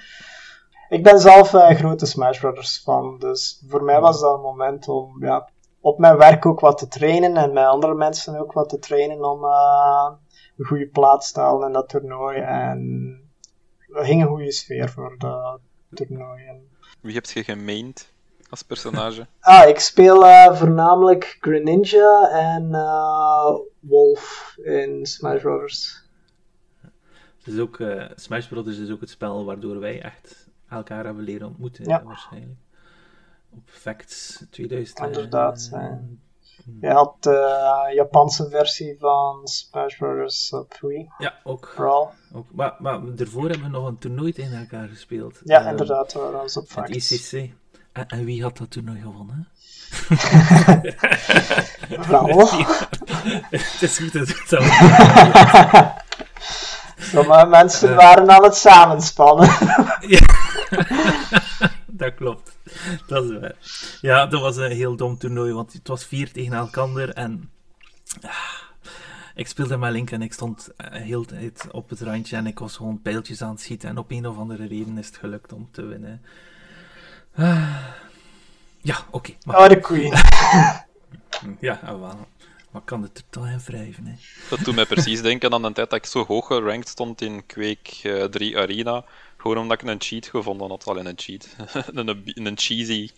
Ik 0.89 1.03
ben 1.03 1.19
zelf 1.19 1.53
een 1.53 1.77
grote 1.77 2.07
Smash 2.07 2.41
Bros. 2.41 2.83
fan, 2.85 3.19
dus 3.19 3.65
voor 3.69 3.83
mij 3.83 4.01
was 4.01 4.21
dat 4.21 4.35
een 4.35 4.41
moment 4.41 4.89
om 4.89 5.25
ja, 5.25 5.51
op 5.81 5.99
mijn 5.99 6.17
werk 6.17 6.47
ook 6.47 6.61
wat 6.61 6.79
te 6.79 6.89
trainen 6.89 7.37
en 7.37 7.53
met 7.53 7.65
andere 7.65 7.95
mensen 7.95 8.41
ook 8.41 8.53
wat 8.53 8.69
te 8.69 8.79
trainen 8.79 9.25
om 9.25 9.45
uh, 9.45 10.11
een 10.57 10.65
goede 10.67 10.89
plaats 10.89 11.33
te 11.33 11.41
halen 11.41 11.67
in 11.67 11.73
dat 11.73 11.89
toernooi. 11.89 12.39
En 12.39 13.21
we 13.87 14.05
gingen 14.05 14.27
een 14.27 14.33
goede 14.33 14.53
sfeer 14.53 14.91
voor 14.91 15.15
dat 15.19 15.61
toernooi. 15.95 16.45
En... 16.45 16.69
Wie 17.01 17.15
heb 17.15 17.25
je 17.25 17.45
gemained 17.45 18.13
als 18.51 18.63
personage? 18.63 19.27
ah, 19.41 19.69
ik 19.69 19.79
speel 19.79 20.25
uh, 20.25 20.57
voornamelijk 20.57 21.37
Greninja 21.41 22.29
en 22.31 22.69
uh, 22.71 23.57
Wolf 23.81 24.55
in 24.63 25.07
Smash 25.07 25.43
Bros. 25.43 26.03
Dus 27.45 27.59
ook, 27.59 27.83
Smash 28.15 28.47
Bros. 28.47 28.79
is 28.79 28.91
ook 28.91 29.01
het 29.01 29.11
spel 29.11 29.45
waardoor 29.45 29.81
wij 29.81 30.03
echt 30.03 30.49
elkaar 30.69 31.05
hebben 31.05 31.25
leren 31.25 31.47
ontmoeten, 31.47 31.85
ja. 31.85 32.03
waarschijnlijk 32.03 32.59
op 33.57 33.69
Facts 33.71 34.45
2000. 34.51 34.99
Inderdaad. 34.99 35.71
Uh, 35.73 35.93
je 36.81 36.89
had 36.89 37.23
de 37.23 37.91
Japanse 37.95 38.49
versie 38.49 38.97
van 38.99 39.41
Smash 39.49 39.97
Bros. 39.99 40.53
op 40.53 40.79
Wii. 40.81 41.11
Ja, 41.19 41.35
ook. 41.45 41.73
Brawl. 41.75 42.09
ook. 42.33 42.47
Maar, 42.53 42.77
maar 42.79 43.15
daarvoor 43.15 43.49
hebben 43.49 43.71
we 43.71 43.79
nog 43.79 43.87
een 43.87 43.99
toernooi 43.99 44.33
tegen 44.33 44.59
elkaar 44.59 44.89
gespeeld. 44.89 45.41
Ja, 45.45 45.63
uh, 45.63 45.71
inderdaad. 45.71 46.13
Dat 46.13 46.33
was 46.33 46.57
op 46.57 46.67
Facts. 46.67 47.11
Het 47.11 47.33
ICC. 47.33 47.55
En, 47.95 48.09
en, 48.09 48.25
wie 48.25 48.43
had 48.43 48.59
dat 48.59 48.71
toernooi 48.71 49.01
gewonnen? 49.01 49.49
Brawl. 52.07 52.65
het 53.51 53.79
is 53.81 53.99
goed 53.99 54.13
dat 54.13 54.29
het 54.29 54.43
zo 54.49 54.61
Sommige 56.99 57.47
mensen 57.59 57.91
uh, 57.91 57.97
waren 57.97 58.31
aan 58.31 58.43
het 58.43 58.57
samenspannen. 58.57 59.47
ja, 60.01 60.27
dat 61.87 62.15
klopt. 62.15 62.59
dat 63.07 63.25
is 63.25 63.39
waar. 63.39 63.55
Ja, 64.01 64.27
dat 64.27 64.41
was 64.41 64.57
een 64.57 64.71
heel 64.71 64.97
dom 64.97 65.19
toernooi, 65.19 65.53
want 65.53 65.73
het 65.73 65.89
was 65.89 66.05
vier 66.05 66.33
tegen 66.33 66.53
elkaar 66.53 67.09
en... 67.09 67.51
Ah, 68.23 68.31
ik 69.35 69.49
speelde 69.49 69.77
met 69.77 69.93
Link 69.93 70.11
en 70.11 70.23
ik 70.23 70.33
stond 70.33 70.69
uh, 70.79 70.87
heel 71.01 71.25
tijd 71.25 71.67
op 71.71 71.89
het 71.91 72.01
randje 72.01 72.37
en 72.37 72.47
ik 72.47 72.59
was 72.59 72.77
gewoon 72.77 73.03
pijltjes 73.03 73.43
aan 73.43 73.51
het 73.51 73.61
schieten 73.61 73.89
en 73.89 73.99
op 73.99 74.11
een 74.11 74.27
of 74.27 74.37
andere 74.37 74.67
reden 74.67 74.99
is 74.99 75.07
het 75.07 75.17
gelukt 75.17 75.53
om 75.53 75.69
te 75.73 75.83
winnen. 75.83 76.23
Uh, 77.39 77.77
ja, 78.81 78.97
oké. 79.11 79.33
Okay, 79.47 79.63
oh, 79.63 79.69
de 79.69 79.81
queen. 79.81 80.13
ja, 81.69 81.81
ah, 81.85 82.01
wel. 82.01 82.27
Maar 82.71 82.83
kan 82.83 83.03
het 83.03 83.19
er 83.19 83.25
toch 83.31 83.47
in 83.47 83.59
wrijven, 83.59 84.07
hè? 84.07 84.15
Dat 84.51 84.59
doet 84.59 84.75
mij 84.75 84.87
precies 84.87 85.23
denken 85.23 85.53
aan 85.53 85.63
de 85.63 85.73
tijd 85.73 85.91
dat 85.91 85.99
ik 85.99 86.07
zo 86.07 86.25
hoog 86.25 86.47
gerankt 86.47 86.89
stond 86.89 87.21
in 87.21 87.47
Quake 87.47 87.91
uh, 88.03 88.25
eh, 88.25 88.31
3 88.31 88.59
Arena. 88.59 89.05
Gewoon 89.37 89.59
omdat 89.59 89.83
ik 89.83 89.89
een 89.89 90.01
cheat 90.01 90.27
gevonden 90.27 90.69
had. 90.69 90.87
Alleen 90.87 91.07
een 91.07 91.15
cheat. 91.17 91.57
een, 91.95 92.23
een 92.47 92.59
cheesy 92.59 93.11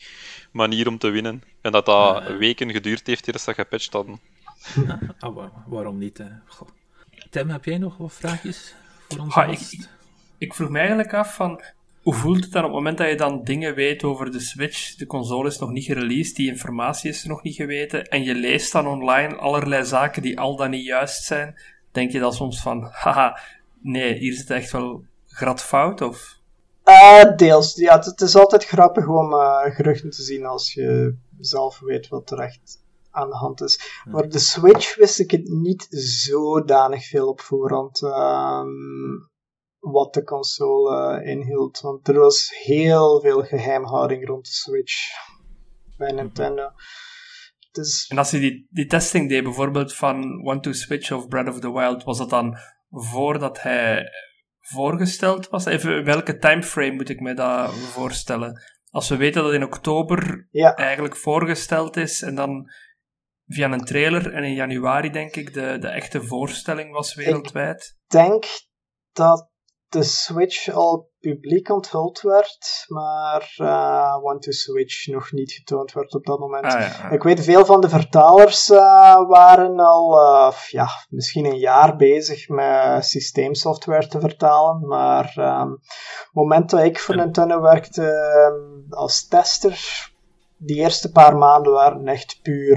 manier 0.51 0.89
om 0.89 0.99
te 0.99 1.09
winnen. 1.09 1.43
En 1.61 1.73
dat 1.73 1.87
dat 1.87 2.27
weken 2.27 2.71
geduurd 2.71 3.07
heeft 3.07 3.29
eerst 3.29 3.47
dat 3.47 3.55
gepatcht 3.55 3.93
hadden. 3.93 4.21
ah, 5.19 5.47
waarom 5.67 5.99
niet? 5.99 6.19
Hè? 6.19 6.29
Tim, 7.31 7.51
heb 7.51 7.65
jij 7.65 7.79
nog 7.79 7.97
wat 7.97 8.13
vraagjes 8.13 8.75
voor 9.09 9.19
ons? 9.19 9.37
ik, 9.37 9.89
ik 10.39 10.55
vroeg 10.55 10.69
me 10.69 10.79
eigenlijk 10.79 11.15
af 11.15 11.35
van... 11.35 11.63
Hoe 12.07 12.15
voelt 12.15 12.45
het 12.45 12.53
dan 12.53 12.65
op 12.65 12.69
het 12.69 12.79
moment 12.79 12.99
dat 12.99 13.09
je 13.09 13.17
dan 13.17 13.45
dingen 13.45 13.75
weet 13.75 14.05
over 14.05 14.31
de 14.31 14.41
Switch? 14.41 14.95
De 14.95 15.07
console 15.07 15.49
is 15.49 15.59
nog 15.59 15.71
niet 15.71 15.85
gereleased, 15.85 16.37
die 16.37 16.51
informatie 16.51 17.11
is 17.11 17.25
nog 17.25 17.43
niet 17.43 17.55
geweten. 17.55 18.05
En 18.05 18.23
je 18.23 18.35
leest 18.35 18.73
dan 18.73 18.87
online 18.87 19.37
allerlei 19.37 19.85
zaken 19.85 20.23
die 20.23 20.41
al 20.41 20.57
dan 20.57 20.71
niet 20.71 20.85
juist 20.85 21.25
zijn. 21.25 21.61
Denk 21.93 22.11
je 22.11 22.19
dan 22.19 22.33
soms 22.33 22.61
van, 22.63 22.89
haha, 22.91 23.39
nee, 23.81 24.15
hier 24.15 24.33
zit 24.33 24.51
echt 24.51 24.71
wel 24.71 25.05
fout, 25.57 26.01
of? 26.01 26.39
Uh, 26.85 27.37
deels. 27.37 27.75
Ja, 27.75 27.99
het, 27.99 28.21
is 28.21 28.37
altijd 28.37 28.65
grappig 28.65 29.09
om 29.09 29.33
uh, 29.33 29.61
geruchten 29.63 30.11
te 30.11 30.23
zien 30.23 30.45
als 30.45 30.75
je 30.75 31.17
zelf 31.41 31.81
weet 31.81 32.09
wat 32.09 32.31
er 32.31 32.39
echt 32.39 32.83
aan 33.11 33.29
de 33.29 33.37
hand 33.37 33.63
is. 33.63 34.03
Maar 34.05 34.29
de 34.29 34.39
Switch 34.39 34.97
wist 34.97 35.19
ik 35.19 35.31
het 35.31 35.49
niet 35.49 35.87
zodanig 35.91 37.07
veel 37.07 37.29
op 37.29 37.41
voorhand. 37.41 38.03
Um, 38.03 39.29
wat 39.91 40.15
de 40.15 40.25
console 40.25 41.21
uh, 41.21 41.31
inhield. 41.31 41.81
Want 41.81 42.09
er 42.09 42.19
was 42.19 42.51
heel 42.65 43.21
veel 43.21 43.43
geheimhouding 43.43 44.27
rond 44.27 44.45
de 44.45 44.53
Switch 44.53 44.95
bij 45.97 46.09
hm. 46.09 46.15
Nintendo. 46.15 46.71
Dus... 47.71 48.07
En 48.07 48.19
als 48.19 48.31
je 48.31 48.39
die, 48.39 48.67
die 48.71 48.87
testing 48.87 49.29
deed, 49.29 49.43
bijvoorbeeld 49.43 49.95
van 49.95 50.47
One 50.47 50.61
to 50.61 50.73
Switch 50.73 51.13
of 51.13 51.29
Breath 51.29 51.49
of 51.49 51.61
the 51.61 51.73
Wild, 51.73 52.05
was 52.05 52.19
dat 52.19 52.31
dan 52.31 52.57
voordat 52.91 53.63
hij 53.63 54.09
voorgesteld 54.61 55.49
was? 55.49 55.65
Even, 55.65 56.05
welke 56.05 56.39
timeframe 56.39 56.93
moet 56.93 57.09
ik 57.09 57.21
me 57.21 57.35
dat 57.35 57.73
voorstellen? 57.73 58.63
Als 58.91 59.09
we 59.09 59.17
weten 59.17 59.43
dat 59.43 59.53
in 59.53 59.65
oktober 59.65 60.49
eigenlijk 60.75 61.17
voorgesteld 61.17 61.97
is 61.97 62.23
en 62.23 62.35
dan 62.35 62.71
via 63.47 63.73
een 63.73 63.85
trailer 63.85 64.33
en 64.33 64.45
in 64.45 64.55
januari 64.55 65.11
denk 65.11 65.37
ik 65.37 65.55
de, 65.55 65.79
de 65.79 65.89
echte 65.89 66.23
voorstelling 66.23 66.93
was 66.93 67.15
wereldwijd. 67.15 67.97
Ik 68.05 68.13
denk 68.13 68.45
dat 69.13 69.55
de 69.97 70.03
Switch 70.03 70.69
al 70.73 71.11
publiek 71.21 71.71
onthuld 71.71 72.21
werd, 72.21 72.85
maar 72.89 73.55
uh, 73.57 74.17
One 74.23 74.39
to 74.39 74.51
Switch 74.51 75.07
nog 75.07 75.33
niet 75.33 75.53
getoond 75.53 75.93
werd 75.93 76.15
op 76.15 76.25
dat 76.25 76.39
moment. 76.39 76.65
Ah, 76.65 77.13
Ik 77.13 77.23
weet, 77.23 77.41
veel 77.41 77.65
van 77.65 77.81
de 77.81 77.89
vertalers 77.89 78.71
uh, 78.71 78.79
waren 79.29 79.81
al 79.81 80.21
uh, 80.21 80.53
ja, 80.69 80.89
misschien 81.09 81.45
een 81.45 81.59
jaar 81.59 81.97
bezig 81.97 82.49
met 82.49 83.05
systeemsoftware 83.05 84.09
te 84.09 84.21
vertalen, 84.21 84.87
maar 84.87 85.35
um, 85.39 85.79
het 85.81 86.29
moment 86.33 86.71
dat 86.71 86.81
ik 86.81 86.99
voor 86.99 87.17
Nintendo 87.17 87.61
werkte 87.61 88.03
um, 88.03 88.87
als 88.91 89.29
tester, 89.29 90.11
die 90.57 90.77
eerste 90.77 91.13
paar 91.13 91.37
maanden 91.37 91.73
waren 91.73 92.09
echt 92.09 92.39
puur 92.43 92.77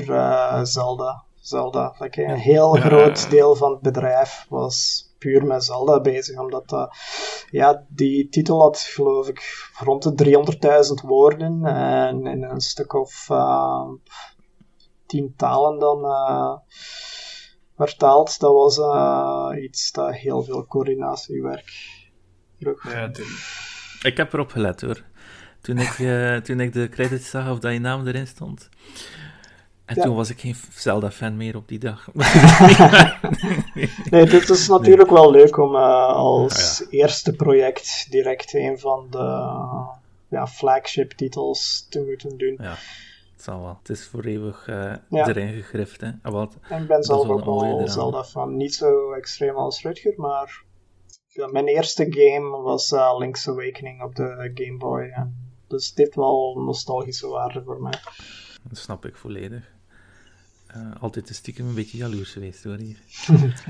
Zelda. 0.64 1.24
Zelda. 1.40 1.96
Like, 2.00 2.24
een 2.24 2.36
heel 2.36 2.72
groot 2.72 3.30
deel 3.30 3.56
van 3.56 3.72
het 3.72 3.82
bedrijf 3.82 4.46
was 4.50 5.09
puur 5.20 5.46
met 5.46 5.64
Zelda 5.64 6.02
bezig, 6.02 6.40
omdat 6.40 6.72
uh, 6.72 6.86
ja, 7.50 7.86
die 7.88 8.30
titel 8.30 8.62
had, 8.62 8.80
geloof 8.80 9.28
ik, 9.28 9.70
rond 9.80 10.18
de 10.18 10.42
300.000 11.04 11.08
woorden 11.08 11.66
en 11.66 12.28
in 12.28 12.44
een 12.44 12.62
stuk 12.62 12.94
of 12.94 13.28
uh, 13.32 13.90
tien 15.06 15.34
talen 15.36 15.80
dan 15.80 16.06
uh, 16.06 16.58
vertaald. 17.76 18.40
Dat 18.40 18.54
was 18.54 18.80
iets 19.58 19.92
dat 19.92 20.14
heel 20.14 20.44
veel 20.44 20.66
coördinatiewerk 20.66 21.72
vroeg. 22.60 22.92
Ja, 22.92 23.12
ik 24.02 24.18
heb 24.18 24.34
erop 24.34 24.50
gelet 24.50 24.82
hoor. 24.82 25.04
Toen 25.62 25.78
ik, 25.78 25.92
toen 26.44 26.60
ik 26.60 26.74
de 26.74 26.90
credits 26.90 27.30
zag 27.30 27.50
of 27.50 27.60
dat 27.60 27.74
je 27.74 27.80
naam 27.80 28.08
erin 28.08 28.28
stond. 28.28 28.70
En 29.90 30.02
toen 30.02 30.16
was 30.16 30.30
ik 30.30 30.40
geen 30.40 30.56
Zelda-fan 30.72 31.38
meer 31.38 31.56
op 31.56 31.68
die 31.68 31.80
dag. 31.80 32.10
nee, 34.12 34.26
dit 34.26 34.50
is 34.50 34.68
natuurlijk 34.68 35.10
wel 35.10 35.32
leuk 35.32 35.58
om 35.58 35.76
uh, 35.76 36.08
als 36.08 36.86
eerste 36.90 37.34
project 37.34 38.08
direct 38.10 38.54
een 38.54 38.80
van 38.80 39.08
de 39.10 39.56
ja, 40.30 40.48
flagship-titels 40.48 41.88
te 41.90 42.04
moeten 42.04 42.38
doen. 42.38 42.58
Ja, 42.62 42.76
het 43.34 43.44
zal 43.44 43.62
wel. 43.62 43.78
Het 43.80 43.90
is 43.90 44.08
voor 44.08 44.24
eeuwig 44.24 44.68
uh, 44.68 44.94
erin 45.10 45.54
gegrift. 45.54 46.02
Hè. 46.02 46.12
Ah, 46.22 46.32
wat, 46.32 46.56
ik 46.70 46.88
ben 46.88 47.04
zelf 47.04 47.28
ook 47.28 47.46
wel 47.46 47.88
Zelda-fan. 47.88 48.58
Niet 48.58 48.76
zo 48.76 49.12
extreem 49.12 49.56
als 49.56 49.82
Rutger, 49.82 50.14
maar 50.18 50.64
mijn 51.52 51.68
eerste 51.68 52.06
game 52.10 52.62
was 52.62 52.92
uh, 52.92 53.16
Link's 53.18 53.48
Awakening 53.48 54.04
op 54.04 54.16
de 54.16 54.52
Game 54.54 54.78
Boy. 54.78 55.28
Dus 55.68 55.94
dit 55.94 56.16
wel 56.16 56.62
nostalgische 56.66 57.28
waarde 57.28 57.64
voor 57.64 57.82
mij. 57.82 58.00
Dat 58.64 58.78
snap 58.78 59.06
ik 59.06 59.16
volledig 59.16 59.78
uh, 60.76 61.02
altijd 61.02 61.30
een 61.30 61.36
stiekem 61.36 61.68
een 61.68 61.76
beetje 61.76 61.98
jaloers 61.98 62.32
geweest 62.32 62.64
hoor 62.64 62.78
hier. 62.78 62.98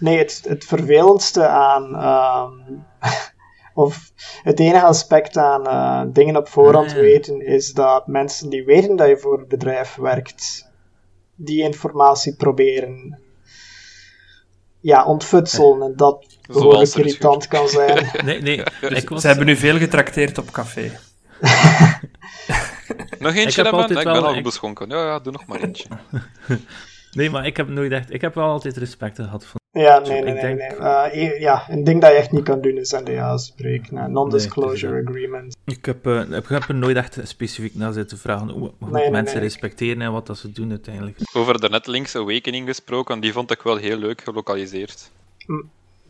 Nee, 0.00 0.18
het, 0.18 0.40
het 0.48 0.64
vervelendste 0.64 1.46
aan. 1.48 1.94
ehm, 1.96 2.78
of 3.74 4.12
het 4.42 4.60
enige 4.60 4.84
aspect 4.84 5.36
aan 5.36 5.66
eh, 5.66 6.12
dingen 6.14 6.36
op 6.36 6.48
voorhand 6.48 6.90
Ah. 6.90 6.94
weten 6.96 7.46
is 7.46 7.72
dat 7.72 8.06
mensen 8.06 8.48
die 8.50 8.64
weten 8.64 8.96
dat 8.96 9.08
je 9.08 9.18
voor 9.18 9.38
het 9.38 9.48
bedrijf 9.48 9.94
werkt, 9.94 10.68
die 11.34 11.62
informatie 11.62 12.36
proberen 12.36 13.18
ja, 14.80 15.04
ontfutselen 15.04 15.82
en 15.82 15.96
dat 15.96 16.26
behoorlijk 16.46 16.94
irritant 16.94 17.46
kan 17.48 17.68
zijn. 17.68 18.06
Nee, 18.24 18.40
nee. 18.42 18.62
ik 18.80 19.08
was, 19.08 19.20
Ze 19.20 19.26
hebben 19.26 19.46
nu 19.46 19.56
veel 19.56 19.78
getrakteerd 19.78 20.38
op 20.38 20.50
café. 20.50 20.98
Nog 23.18 23.34
eentje 23.34 23.42
heb 23.42 23.54
hebben? 23.54 23.72
altijd 23.72 23.88
Nee, 23.88 23.98
ik 23.98 24.04
ben 24.04 24.22
wel- 24.22 24.34
al 24.34 24.42
beschonken. 24.42 24.88
Ja, 24.88 25.04
ja, 25.06 25.18
doe 25.18 25.32
nog 25.32 25.46
maar 25.46 25.60
eentje. 25.60 25.88
nee, 27.12 27.30
maar 27.30 27.46
ik 27.46 27.56
heb 27.56 27.68
nooit 27.68 27.92
echt... 27.92 28.12
Ik 28.14 28.20
heb 28.20 28.34
wel 28.34 28.48
altijd 28.48 28.76
respect 28.76 29.16
gehad 29.16 29.46
voor... 29.46 29.60
Ja, 29.72 29.98
nee, 29.98 30.22
nee, 30.22 30.32
nee. 30.32 30.40
denk- 30.42 30.58
nee. 30.58 30.68
Eh, 30.68 31.40
ja, 31.40 31.64
een 31.68 31.84
ding 31.84 32.00
dat 32.00 32.10
je 32.10 32.16
echt 32.16 32.32
niet 32.32 32.44
kan 32.44 32.60
doen 32.60 32.76
is 32.76 32.92
NDA's 32.92 33.52
breken. 33.56 33.98
eh, 33.98 34.04
Non-disclosure 34.06 34.92
Nee, 34.92 35.00
het 35.00 35.08
agreement. 35.08 35.56
Ik 35.64 35.84
heb, 35.84 36.06
eh, 36.06 36.20
ik 36.30 36.48
heb 36.48 36.68
er 36.68 36.74
nooit 36.74 36.96
echt 36.96 37.18
specifiek 37.22 37.74
naar 37.74 37.92
zitten 37.92 38.18
vragen 38.18 38.48
hoe, 38.48 38.72
hoe 38.78 38.90
Nee, 38.90 39.02
nee, 39.02 39.10
mensen 39.10 39.36
nee. 39.36 39.44
respecteren 39.44 40.02
en 40.02 40.12
wat 40.12 40.26
dat 40.26 40.38
ze 40.38 40.52
doen 40.52 40.70
uiteindelijk. 40.70 41.18
Over 41.32 41.60
de 41.60 41.68
Netlinks 41.68 42.16
Awakening 42.16 42.66
gesproken, 42.68 43.20
die 43.20 43.32
vond 43.32 43.50
ik 43.50 43.62
wel 43.62 43.76
heel 43.76 43.96
leuk 43.98 44.20
gelokaliseerd. 44.22 45.10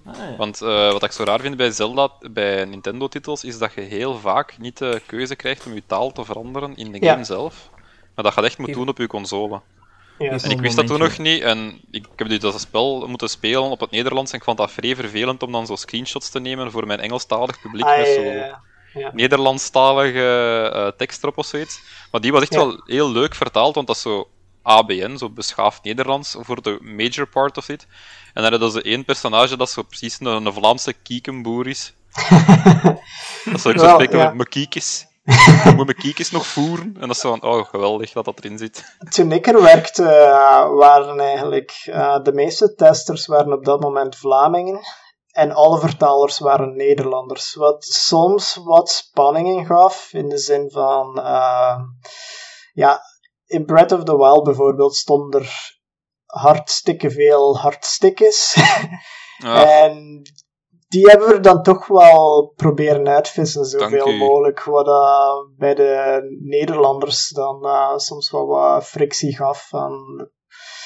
Ah, 0.08 0.16
ja. 0.16 0.36
Want 0.36 0.62
eh, 0.62 0.92
wat 0.92 1.02
ik 1.02 1.12
zo 1.12 1.24
raar 1.24 1.40
vind 1.40 1.56
bij 1.56 1.70
Zelda, 1.70 2.10
bij 2.30 2.64
Nintendo-titels, 2.64 3.44
is 3.44 3.58
dat 3.58 3.72
je 3.72 3.80
heel 3.80 4.18
vaak 4.18 4.58
niet 4.58 4.78
de 4.78 5.02
keuze 5.06 5.36
krijgt 5.36 5.66
om 5.66 5.74
je 5.74 5.82
taal 5.86 6.12
te 6.12 6.24
veranderen 6.24 6.76
in 6.76 6.92
de 6.92 6.98
Ja. 7.00 7.12
game 7.12 7.24
zelf. 7.24 7.68
Maar 8.14 8.24
dat 8.24 8.34
je 8.34 8.40
dat 8.40 8.44
echt 8.50 8.58
moet 8.58 8.66
Geef- 8.68 8.76
doen 8.76 8.88
op 8.88 8.98
je 8.98 9.06
console. 9.06 9.60
Ja, 10.18 10.30
En 10.30 10.50
ik 10.50 10.60
wist 10.60 10.76
dat 10.76 10.86
toen 10.86 10.98
nog 10.98 11.18
niet. 11.18 11.42
En 11.42 11.80
ik 11.90 12.06
heb 12.16 12.28
dus 12.28 12.38
dat 12.38 12.60
spel 12.60 13.08
moeten 13.08 13.28
spelen 13.28 13.62
op 13.70 13.80
het 13.80 13.90
Nederlands. 13.90 14.32
En 14.32 14.38
ik 14.38 14.44
vond 14.44 14.58
dat 14.58 14.70
vrij 14.72 14.96
vervelend 14.96 15.42
om 15.42 15.52
dan 15.52 15.66
zo 15.66 15.76
screenshots 15.76 16.30
te 16.30 16.40
nemen 16.40 16.70
voor 16.70 16.86
mijn 16.86 17.00
Engelstalig 17.00 17.60
publiek. 17.60 17.84
Ah, 17.84 17.96
met 17.96 18.06
ja, 18.06 18.14
zo 18.14 18.20
ja, 18.20 18.60
ja. 18.94 19.10
Nederlandstalige 19.14 20.70
eh, 20.74 20.86
tekst 20.96 21.22
erop 21.22 21.38
of 21.38 21.46
zoiets. 21.46 21.80
Maar 22.10 22.20
die 22.20 22.32
was 22.32 22.42
echt 22.42 22.52
Ja. 22.52 22.58
wel 22.58 22.80
heel 22.84 23.10
leuk 23.10 23.34
vertaald, 23.34 23.74
want 23.74 23.86
dat 23.86 23.96
is 23.96 24.02
zo 24.02 24.28
ABN, 24.62 25.16
zo 25.16 25.30
beschaafd 25.30 25.84
Nederlands, 25.84 26.36
voor 26.40 26.62
de 26.62 26.78
major 26.82 27.26
part 27.26 27.56
of 27.56 27.68
it. 27.68 27.86
En 28.38 28.44
dan 28.44 28.52
hadden 28.52 28.70
ze 28.70 28.82
één 28.82 29.04
personage 29.04 29.56
dat 29.56 29.70
zo 29.70 29.82
precies 29.82 30.20
een, 30.20 30.26
een 30.26 30.52
Vlaamse 30.52 30.92
kiekenboer 30.92 31.66
is. 31.66 31.94
dat 33.52 33.60
zou 33.60 33.74
ik 33.74 33.80
zo 33.80 33.88
spreken 33.88 34.18
met 34.18 34.34
mijn 34.34 34.48
kiekjes. 34.48 35.06
Ik 35.24 35.72
moet 35.76 35.84
mijn 35.84 35.96
kiekjes 35.96 36.30
nog 36.30 36.46
voeren. 36.46 36.84
En 36.94 37.00
dat 37.00 37.10
is 37.10 37.20
zo 37.20 37.28
van, 37.28 37.50
oh 37.50 37.64
geweldig 37.64 38.12
dat 38.12 38.24
dat 38.24 38.38
erin 38.38 38.58
zit. 38.58 38.84
Toen 39.10 39.32
ik 39.32 39.46
er 39.46 39.62
werkte, 39.62 40.04
eh, 40.04 40.74
waren 40.74 41.20
eigenlijk 41.20 41.82
eh, 41.84 42.22
de 42.22 42.32
meeste 42.32 42.74
testers 42.74 43.26
waren 43.26 43.52
op 43.52 43.64
dat 43.64 43.80
moment 43.80 44.16
Vlamingen. 44.16 44.80
En 45.30 45.52
alle 45.52 45.78
vertalers 45.78 46.38
waren 46.38 46.76
Nederlanders. 46.76 47.54
Wat 47.54 47.84
soms 47.84 48.60
wat 48.64 48.90
spanningen 48.90 49.66
gaf, 49.66 50.08
in 50.12 50.28
de 50.28 50.38
zin 50.38 50.70
van... 50.70 51.20
eh, 51.20 51.78
ja, 52.72 53.00
in 53.46 53.64
Breath 53.64 53.92
of 53.92 54.04
the 54.04 54.16
Wild 54.16 54.44
bijvoorbeeld 54.44 54.96
stonden 54.96 55.40
er 55.40 55.77
hartstikke 56.28 57.10
veel 57.10 57.58
hartstikkes. 57.58 58.54
Ja, 59.38 59.64
En 59.82 60.22
die 60.88 61.06
hebben 61.08 61.28
we 61.28 61.40
dan 61.40 61.62
toch 61.62 61.86
wel 61.86 62.52
proberen 62.56 63.08
uitvissen, 63.08 63.64
zoveel 63.64 64.12
mogelijk. 64.16 64.64
Wat 64.64 64.86
eh, 64.86 65.56
bij 65.56 65.74
de 65.74 66.20
Nederlanders 66.42 67.28
dan 67.28 67.64
eh, 67.66 67.96
soms 67.96 68.30
wel 68.30 68.46
wat 68.46 68.84
frictie 68.84 69.36
gaf. 69.36 69.66
Van, 69.68 69.92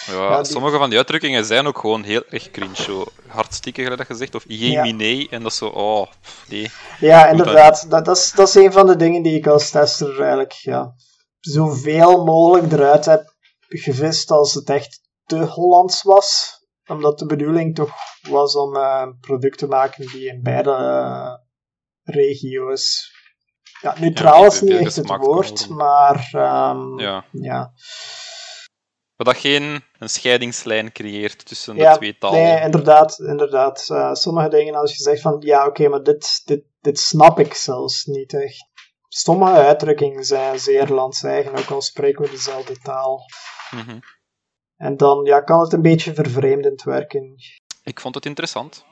ja, 0.07 0.12
ja, 0.12 0.42
die- 0.42 0.52
sommige 0.52 0.78
van 0.78 0.88
die 0.88 0.98
uitdrukkingen 0.98 1.44
zijn 1.44 1.66
ook 1.66 1.78
gewoon 1.78 2.02
heel 2.02 2.22
erg 2.28 2.50
cringe. 2.50 2.76
Zo 2.83 3.05
hartstikke 3.26 3.81
gelijk 3.83 3.98
dat 3.98 4.07
gezegd, 4.07 4.35
of 4.35 4.44
jemine, 4.46 5.28
en 5.31 5.42
dat 5.42 5.52
is 5.52 5.59
zo, 5.59 5.66
oh, 5.66 6.07
nee. 6.48 6.70
ja, 7.00 7.26
inderdaad. 7.26 7.90
Dat, 7.90 8.05
dat, 8.05 8.16
is, 8.16 8.33
dat 8.33 8.48
is 8.48 8.55
een 8.55 8.72
van 8.72 8.87
de 8.87 8.96
dingen 8.96 9.22
die 9.22 9.37
ik 9.37 9.46
als 9.46 9.70
tester 9.70 10.20
eigenlijk 10.20 10.52
ja, 10.52 10.94
zoveel 11.40 12.24
mogelijk 12.24 12.72
eruit 12.72 13.05
heb 13.05 13.35
gevist 13.68 14.31
als 14.31 14.55
het 14.55 14.70
echt 14.70 15.00
te 15.33 15.45
Hollands 15.45 16.03
was. 16.03 16.61
Omdat 16.87 17.18
de 17.18 17.27
bedoeling 17.27 17.75
toch 17.75 17.95
was 18.29 18.57
om 18.57 18.77
eh, 18.77 19.03
een 19.05 19.18
product 19.21 19.59
te 19.59 19.66
maken 19.66 20.07
die 20.07 20.29
in 20.29 20.42
beide 20.42 20.71
eh, 20.71 21.35
regio's. 22.03 23.11
Ja, 23.81 23.95
neutraal 23.99 24.45
is 24.45 24.61
niet 24.61 24.73
echt 24.73 24.97
het 24.97 25.16
woord, 25.16 25.68
maar 25.68 26.29
ehm, 26.33 26.99
Ja. 26.99 27.25
ja. 27.33 27.73
Maar 29.16 29.35
dat 29.35 29.37
geen 29.37 29.85
een 29.99 30.09
scheidingslijn 30.09 30.92
creëert 30.92 31.47
tussen 31.47 31.77
de 31.77 31.95
twee 31.97 32.18
talen. 32.18 32.42
Nee, 32.42 32.61
inderdaad. 32.61 33.18
inderdaad. 33.18 33.88
Eh, 33.88 34.12
sommige 34.12 34.49
dingen, 34.49 34.75
als 34.75 34.97
je 34.97 35.03
zegt 35.03 35.21
van 35.21 35.37
ja, 35.40 35.66
oké, 35.66 35.88
maar 35.88 36.03
dit, 36.03 36.42
dit, 36.45 36.64
dit 36.81 36.99
snap 36.99 37.38
ik 37.38 37.55
zelfs 37.55 38.05
niet 38.05 38.35
echt. 38.35 38.71
Sommige 39.09 39.53
uitdrukkingen 39.53 40.25
zijn 40.25 40.59
zeer 40.61 40.88
lands-eigen, 40.88 41.57
ook 41.57 41.71
al 41.71 41.83
spreken 41.83 42.25
we 42.25 42.31
dezelfde 42.31 42.79
taal. 42.79 43.25
Mhm. 43.71 43.99
En 44.83 44.97
dan 44.97 45.25
ja, 45.25 45.40
kan 45.40 45.61
het 45.61 45.73
een 45.73 45.83
beetje 45.83 46.14
vervreemdend 46.14 46.83
werken. 46.83 47.35
Ik 47.85 48.01
vond 48.01 48.14
het 48.14 48.27
interessant. 48.27 48.85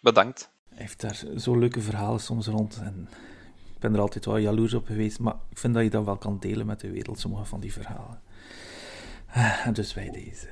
Bedankt. 0.00 0.50
Hij 0.68 0.78
heeft 0.78 1.00
daar 1.00 1.22
zo 1.36 1.58
leuke 1.58 1.80
verhalen 1.80 2.20
soms 2.20 2.46
rond. 2.46 2.80
En 2.82 3.08
ik 3.74 3.78
ben 3.78 3.94
er 3.94 4.00
altijd 4.00 4.24
wel 4.24 4.36
jaloers 4.36 4.74
op 4.74 4.86
geweest. 4.86 5.18
Maar 5.18 5.34
ik 5.50 5.58
vind 5.58 5.74
dat 5.74 5.82
je 5.82 5.90
dat 5.90 6.04
wel 6.04 6.16
kan 6.16 6.38
delen 6.38 6.66
met 6.66 6.80
de 6.80 6.90
wereld, 6.90 7.18
sommige 7.18 7.44
van 7.44 7.60
die 7.60 7.72
verhalen. 7.72 8.20
Ah, 9.32 9.68
Dus 9.72 9.94
bij 9.94 10.10
deze. 10.10 10.48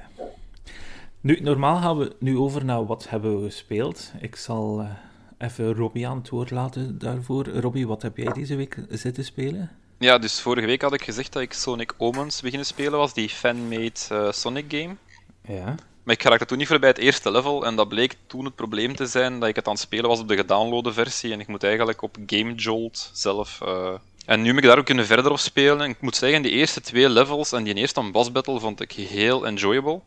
Nu, 1.20 1.40
normaal 1.40 1.76
gaan 1.76 1.98
we 1.98 2.16
nu 2.18 2.38
over 2.38 2.64
naar 2.64 2.87
wat 2.87 3.09
hebben 3.09 3.38
we 3.38 3.44
gespeeld. 3.44 4.12
Ik 4.20 4.37
zal 4.37 4.80
eh, 4.80 4.90
even 5.38 5.74
Robbie 5.74 6.09
aan 6.09 6.18
het 6.18 6.28
woord 6.28 6.50
laten 6.50 6.98
daarvoor. 6.98 7.48
Robbie, 7.48 7.87
wat 7.87 8.02
heb 8.02 8.16
jij 8.16 8.33
deze 8.33 8.57
week 8.57 8.85
zitten 8.88 9.24
spelen? 9.24 9.70
Ja, 9.98 10.18
dus 10.18 10.40
vorige 10.40 10.66
week 10.66 10.83
had 10.83 10.92
ik 10.92 11.02
gezegd 11.04 11.33
dat 11.33 11.42
ik 11.42 11.52
Sonic 11.52 11.92
Omens 11.96 12.40
beginnen 12.40 12.66
spelen 12.66 12.98
was, 12.98 13.14
die 13.14 13.28
fan-made 13.28 13.92
eh, 14.09 14.33
Sonic 14.33 14.64
game. 14.68 14.96
Ja. 15.46 15.74
Maar 16.02 16.14
ik 16.14 16.22
raakte 16.22 16.46
toen 16.46 16.59
niet 16.59 16.66
voorbij 16.66 16.88
het 16.88 16.98
eerste 16.98 17.30
level 17.30 17.66
en 17.66 17.76
dat 17.76 17.88
bleek 17.88 18.16
toen 18.26 18.44
het 18.44 18.54
probleem 18.54 18.96
te 18.96 19.07
zijn 19.07 19.40
dat 19.40 19.48
ik 19.48 19.57
het 19.57 19.66
aan 19.66 19.72
het 19.72 19.83
spelen 19.83 20.09
was 20.09 20.20
op 20.20 20.28
de 20.28 20.37
gedownloade 20.37 20.92
versie 20.92 21.33
en 21.33 21.40
ik 21.40 21.46
moet 21.46 21.62
eigenlijk 21.62 22.02
op 22.02 22.16
Game 22.26 22.54
Jolt 22.54 23.11
zelf... 23.12 23.61
eh, 23.61 23.94
En 24.26 24.40
nu 24.42 24.48
heb 24.48 24.57
ik 24.57 24.64
daar 24.64 24.78
ook 24.78 24.85
kunnen 24.85 25.07
verder 25.07 25.30
op 25.30 25.38
spelen 25.38 25.80
en 25.80 25.90
ik 25.90 26.00
moet 26.00 26.16
zeggen, 26.16 26.42
die 26.42 26.52
eerste 26.52 26.80
twee 26.80 27.09
levels 27.09 27.52
en 27.52 27.62
die 27.64 27.74
eerste 27.74 28.11
boss 28.11 28.33
battle 28.33 28.61
vond 28.61 28.80
ik 28.80 28.92
heel 28.92 29.46
enjoyable. 29.46 30.00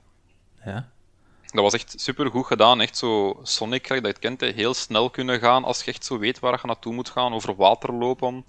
Ja. 0.65 0.89
Dat 1.47 1.63
was 1.63 1.73
echt 1.73 1.93
super 1.97 2.29
goed 2.29 2.45
gedaan. 2.45 2.81
Echt 2.81 2.97
zo 2.97 3.39
Sonic, 3.43 3.87
dat 3.87 4.01
je 4.01 4.07
het 4.07 4.19
kent, 4.19 4.41
heel 4.41 4.73
snel 4.73 5.09
kunnen 5.09 5.39
gaan 5.39 5.63
als 5.63 5.83
je 5.83 5.91
echt 5.91 6.05
zo 6.05 6.17
weet 6.17 6.39
waar 6.39 6.59
je 6.61 6.67
naartoe 6.67 6.93
moet 6.93 7.09
gaan, 7.09 7.33
over 7.33 7.55
water 7.55 7.93
lopen. 7.93 8.43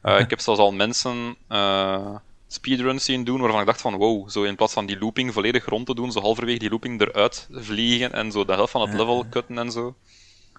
Eh, 0.00 0.18
ik 0.18 0.30
heb 0.30 0.40
zelfs 0.40 0.60
al 0.60 0.72
mensen 0.72 1.36
eh, 1.48 2.14
speedruns 2.46 3.04
zien 3.04 3.24
doen 3.24 3.40
waarvan 3.40 3.60
ik 3.60 3.66
dacht 3.66 3.80
van 3.80 3.96
wow, 3.96 4.28
zo 4.30 4.42
in 4.42 4.56
plaats 4.56 4.72
van 4.72 4.86
die 4.86 4.98
looping 4.98 5.32
volledig 5.32 5.64
rond 5.64 5.86
te 5.86 5.94
doen, 5.94 6.12
zo 6.12 6.20
halverwege 6.20 6.58
die 6.58 6.70
looping 6.70 7.00
eruit 7.00 7.48
vliegen 7.50 8.12
en 8.12 8.32
zo 8.32 8.44
de 8.44 8.52
helft 8.52 8.72
van 8.72 8.80
het 8.80 8.94
level 8.94 9.26
cutten 9.30 9.58
en 9.58 9.70
zo. 9.70 9.94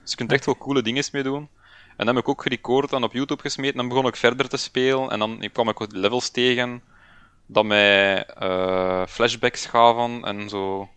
Dus 0.02 0.12
je 0.12 0.16
kunt 0.16 0.32
echt 0.32 0.46
wel 0.46 0.58
coole 0.58 0.82
dingen 0.82 1.04
mee 1.12 1.24
doen. 1.24 1.50
En 1.98 2.06
dan 2.06 2.16
heb 2.16 2.24
ik 2.24 2.30
ook 2.30 2.42
gerecord 2.42 2.94
en 2.94 3.04
op 3.04 3.14
YouTube 3.14 3.42
gesmeten. 3.42 3.78
Dan 3.78 3.88
begon 3.88 4.08
ik 4.08 4.16
verder 4.16 4.50
te 4.50 4.58
spelen. 4.58 5.10
En 5.10 5.20
dan 5.20 5.50
kwam 5.54 5.70
ik 5.70 5.92
levels 5.92 6.30
tegen 6.30 6.82
dat 7.46 7.66
mij 7.66 8.26
eh, 8.26 9.06
flashbacks 9.08 9.66
gaven 9.66 10.24
en 10.24 10.50
zo 10.50 10.90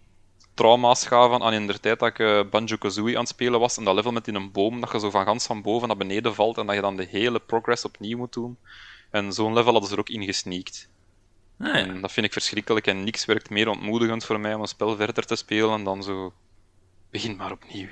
trauma's 0.55 1.07
gaven 1.07 1.43
aan 1.43 1.53
in 1.53 1.67
de 1.67 1.81
tijd 1.81 1.99
dat 1.99 2.09
ik 2.09 2.19
eh, 2.19 2.41
Banjo-Kazooie 2.51 3.15
aan 3.15 3.21
het 3.21 3.29
spelen 3.29 3.61
was. 3.61 3.77
En 3.77 3.85
dat 3.85 3.95
level 3.95 4.13
met 4.13 4.29
in 4.29 4.35
een 4.35 4.53
boom, 4.53 4.81
dat 4.81 4.93
je 4.93 5.01
zo 5.01 5.11
van 5.11 5.25
gans 5.25 5.47
van 5.47 5.63
boven 5.63 5.89
naar 5.89 5.97
beneden 5.97 6.35
valt 6.35 6.59
en 6.59 6.67
dat 6.67 6.75
je 6.75 6.81
dan 6.81 6.97
de 6.97 7.07
hele 7.11 7.41
progress 7.41 7.85
opnieuw 7.85 8.19
moet 8.19 8.33
doen. 8.33 8.59
En 9.11 9.33
zo'n 9.33 9.53
level 9.53 9.73
hadden 9.73 9.89
ze 9.89 9.95
er 9.95 10.01
ook 10.01 10.09
in 10.09 10.25
gesneakt. 10.25 10.89
Ah, 11.59 11.67
ja. 11.67 11.75
En 11.75 12.01
dat 12.01 12.13
vind 12.13 12.27
ik 12.27 12.33
verschrikkelijk 12.33 12.87
en 12.87 13.05
niks 13.05 13.25
werkt 13.25 13.51
meer 13.51 13.69
ontmoedigend 13.69 14.25
voor 14.25 14.41
mij 14.41 14.55
om 14.55 14.61
een 14.61 14.67
spel 14.67 14.97
verder 14.97 15.27
te 15.27 15.37
spelen 15.37 15.85
dan 15.85 16.03
zo... 16.03 16.33
Begin 17.11 17.37
maar 17.37 17.53
opnieuw. 17.53 17.89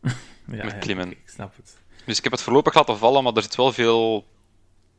ja, 0.46 0.64
met 0.64 0.78
klimmen. 0.78 1.10
ik 1.10 1.22
snap 1.24 1.56
het. 1.56 1.78
Dus 2.04 2.18
ik 2.18 2.24
heb 2.24 2.32
het 2.32 2.42
voorlopig 2.42 2.74
laten 2.74 2.98
vallen, 2.98 3.22
maar 3.22 3.32
er 3.32 3.42
zit 3.42 3.56
wel 3.56 3.72
veel 3.72 4.26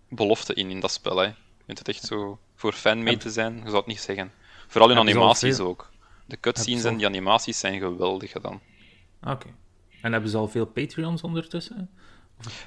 belofte 0.09 0.53
in, 0.53 0.69
in 0.69 0.79
dat 0.79 0.91
spel. 0.91 1.17
Hè. 1.17 1.25
Je 1.25 1.33
vindt 1.65 1.79
het 1.79 1.87
echt 1.87 2.03
zo 2.03 2.39
voor 2.55 2.73
fan 2.73 3.03
mee 3.03 3.17
te 3.17 3.29
zijn, 3.29 3.55
je 3.55 3.63
zou 3.63 3.75
het 3.75 3.85
niet 3.85 3.99
zeggen. 3.99 4.31
Vooral 4.67 4.91
in 4.91 4.97
animaties 4.97 5.59
ook. 5.59 5.91
De 6.25 6.39
cutscenes 6.39 6.83
en 6.83 6.97
die 6.97 7.05
animaties 7.05 7.59
zijn 7.59 7.79
geweldig 7.79 8.31
gedaan. 8.31 8.61
Oké. 9.23 9.47
En 10.01 10.11
hebben 10.11 10.29
ze 10.29 10.37
al 10.37 10.47
veel 10.47 10.65
Patreons 10.65 11.21
ondertussen? 11.21 11.89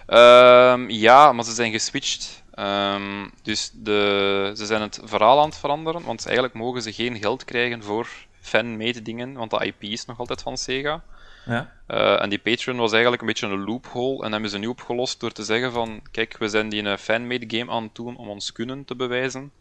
Ehm, 0.07 0.91
ja, 0.91 1.33
maar 1.33 1.45
ze 1.45 1.53
zijn 1.53 1.73
geswitcht. 1.73 2.45
Ehm, 2.51 3.29
dus 3.43 3.71
de, 3.75 4.53
ze 4.57 4.67
zijn 4.67 4.81
het 4.83 5.01
verhaal 5.05 5.41
aan 5.41 5.49
het 5.49 5.59
veranderen, 5.59 6.05
want 6.05 6.25
eigenlijk 6.25 6.55
mogen 6.55 6.83
ze 6.83 6.93
geen 6.93 7.17
geld 7.17 7.45
krijgen 7.45 7.83
voor 7.83 8.09
fan-made 8.41 9.03
dingen, 9.03 9.33
want 9.33 9.51
de 9.51 9.67
IP 9.67 9.83
is 9.83 10.05
nog 10.05 10.19
altijd 10.19 10.43
van 10.43 10.57
Sega. 10.57 11.03
Ja. 11.47 11.73
Eh, 11.87 12.23
en 12.23 12.29
die 12.29 12.39
Patreon 12.39 12.77
was 12.77 12.93
eigenlijk 12.93 13.23
een 13.23 13.29
beetje 13.29 13.47
een 13.47 13.65
loophole 13.65 14.25
en 14.25 14.33
hebben 14.33 14.51
ze 14.51 14.59
nu 14.59 14.67
opgelost 14.67 15.21
door 15.21 15.33
te 15.33 15.43
zeggen 15.43 15.73
van 15.73 16.01
kijk, 16.11 16.39
we 16.39 16.49
zijn 16.49 16.69
die 16.69 16.83
een 16.83 16.99
fan-made 16.99 17.59
game 17.59 17.71
aan 17.71 17.83
het 17.83 17.95
doen 17.95 18.17
om 18.17 18.29
ons 18.29 18.53
kunnen 18.53 18.85
te 18.85 18.97
bewijzen. 18.97 19.53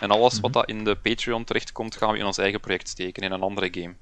En 0.00 0.10
alles 0.10 0.40
wat 0.40 0.52
dat 0.52 0.68
in 0.68 0.84
de 0.84 0.96
Patreon 0.96 1.44
terechtkomt, 1.44 1.96
gaan 1.96 2.12
we 2.12 2.18
in 2.18 2.26
ons 2.26 2.38
eigen 2.38 2.60
project 2.60 2.88
steken, 2.88 3.22
in 3.22 3.32
een 3.32 3.42
andere 3.42 3.68
game. 3.70 3.94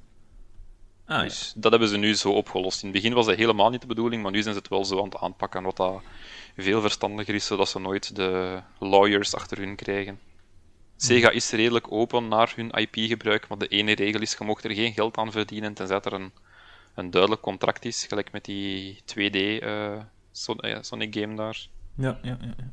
Ah, 1.07 1.21
dus 1.21 1.53
dat 1.57 1.71
hebben 1.71 1.89
ze 1.89 1.97
nu 1.97 2.15
zo 2.15 2.33
opgelost. 2.33 2.83
In 2.83 2.89
het 2.89 2.97
begin 2.97 3.15
was 3.15 3.27
dat 3.27 3.37
helemaal 3.37 3.71
niet 3.71 3.81
de 3.81 3.87
bedoeling, 3.87 4.23
maar 4.23 4.33
nu 4.33 4.43
zijn 4.43 4.55
ze 4.55 4.61
het 4.61 4.69
wel 4.69 4.85
zo 4.85 4.99
aan 4.99 5.05
het 5.05 5.17
aanpakken, 5.17 5.63
wat 5.63 5.77
dat 5.77 6.03
veel 6.57 6.81
verstandiger 6.81 7.35
is, 7.35 7.47
zodat 7.47 7.69
ze 7.69 7.79
nooit 7.79 8.17
de 8.17 8.63
lawyers 8.79 9.35
achter 9.35 9.59
hun 9.59 9.77
krijgen. 9.77 10.21
Sega 10.97 11.31
is 11.31 11.51
redelijk 11.51 11.93
open 11.93 12.29
naar 12.29 12.53
hun 12.57 12.71
IP-gebruik, 12.71 13.49
maar 13.49 13.59
de 13.59 13.69
ene 13.69 13.95
regel 13.95 14.21
is, 14.21 14.37
je 14.39 14.45
mocht 14.45 14.65
er 14.65 14.75
geen 14.75 14.93
geld 14.93 15.17
aan 15.17 15.33
verdienen, 15.33 15.75
tenzij 15.75 16.01
er 16.01 16.13
een, 16.13 16.33
een 16.95 17.11
duidelijk 17.11 17.43
contract 17.43 17.85
is, 17.85 18.07
gelijk 18.09 18.33
met 18.33 18.45
die 18.45 18.99
2D 19.15 19.63
uh, 19.63 20.01
Son 20.33 20.59
uh, 20.61 20.77
Sonic 20.81 21.15
game 21.15 21.35
daar. 21.35 21.67
Ja, 21.95 22.19
ja, 22.23 22.39
ja. 22.41 22.55
ja. 22.57 22.71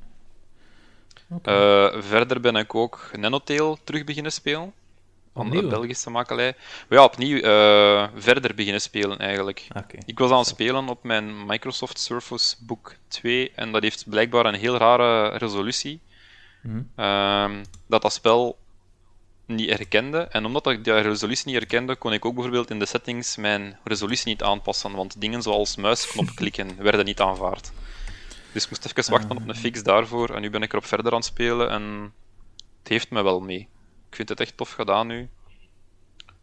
Okay. 1.30 1.86
Uh, 1.86 2.02
verder 2.02 2.40
ben 2.40 2.56
ik 2.56 2.76
ook 2.76 3.10
Nanotail 3.18 3.78
terug 3.84 4.04
beginnen 4.04 4.32
spelen. 4.32 4.74
Van 5.34 5.50
de 5.50 5.68
Belgische 5.68 6.10
makelij. 6.10 6.56
Maar 6.90 7.00
ja, 7.00 7.04
opnieuw 7.04 7.38
uh, 7.38 8.08
verder 8.16 8.56
beginnen 8.56 8.82
spelen 8.82 9.18
eigenlijk. 9.20 9.68
Okay. 9.70 10.02
Ik 10.06 10.20
was 10.20 10.32
aan 10.32 10.38
het 10.38 10.48
spelen 10.48 10.90
op 10.90 11.04
mijn 11.04 11.46
Microsoft 11.46 12.00
Surface 12.00 12.56
Book 12.60 12.96
2 13.08 13.52
en 13.56 13.72
dat 13.72 13.82
heeft 13.82 14.10
blijkbaar 14.10 14.46
een 14.46 14.56
heel 14.56 14.78
rare 14.78 15.38
resolutie. 15.38 16.02
Mm 16.62 16.90
-hmm. 16.96 17.64
dat 17.88 18.02
dat 18.02 18.14
spel 18.14 18.58
niet 19.46 19.70
herkende. 19.70 20.18
En 20.18 20.46
omdat 20.46 20.68
ik 20.68 20.84
die 20.84 20.94
resolutie 20.94 21.46
niet 21.46 21.56
herkende, 21.56 21.96
kon 21.96 22.14
ik 22.14 22.26
ook 22.26 22.34
bijvoorbeeld 22.34 22.70
in 22.70 22.80
de 22.80 22.86
settings 22.86 23.36
mijn 23.36 23.78
resolutie 23.84 24.28
niet 24.28 24.44
aanpassen, 24.44 24.92
want 24.92 25.22
dingen 25.22 25.42
zoals 25.42 25.76
muisknop 25.76 26.32
klikken 26.36 26.76
werden 26.78 27.06
niet 27.06 27.20
aanvaard. 27.20 27.72
Dus 28.56 28.64
ik 28.64 28.70
moest 28.70 28.86
even 28.86 29.12
wachten 29.12 29.38
op 29.38 29.48
een 29.48 29.56
fix 29.56 29.84
daarvoor 29.84 30.30
en 30.30 30.42
nu 30.42 30.50
ben 30.50 30.62
ik 30.62 30.72
erop 30.72 30.86
verder 30.86 31.12
aan 31.12 31.18
het 31.18 31.28
spelen 31.28 31.70
en 31.70 32.14
het 32.80 32.88
heeft 32.88 33.10
me 33.10 33.24
wel 33.24 33.40
mee. 33.40 33.68
Ik 34.10 34.16
vind 34.16 34.30
het 34.30 34.40
echt 34.40 34.58
tof 34.58 34.72
gedaan 34.72 35.08
nu. 35.08 35.30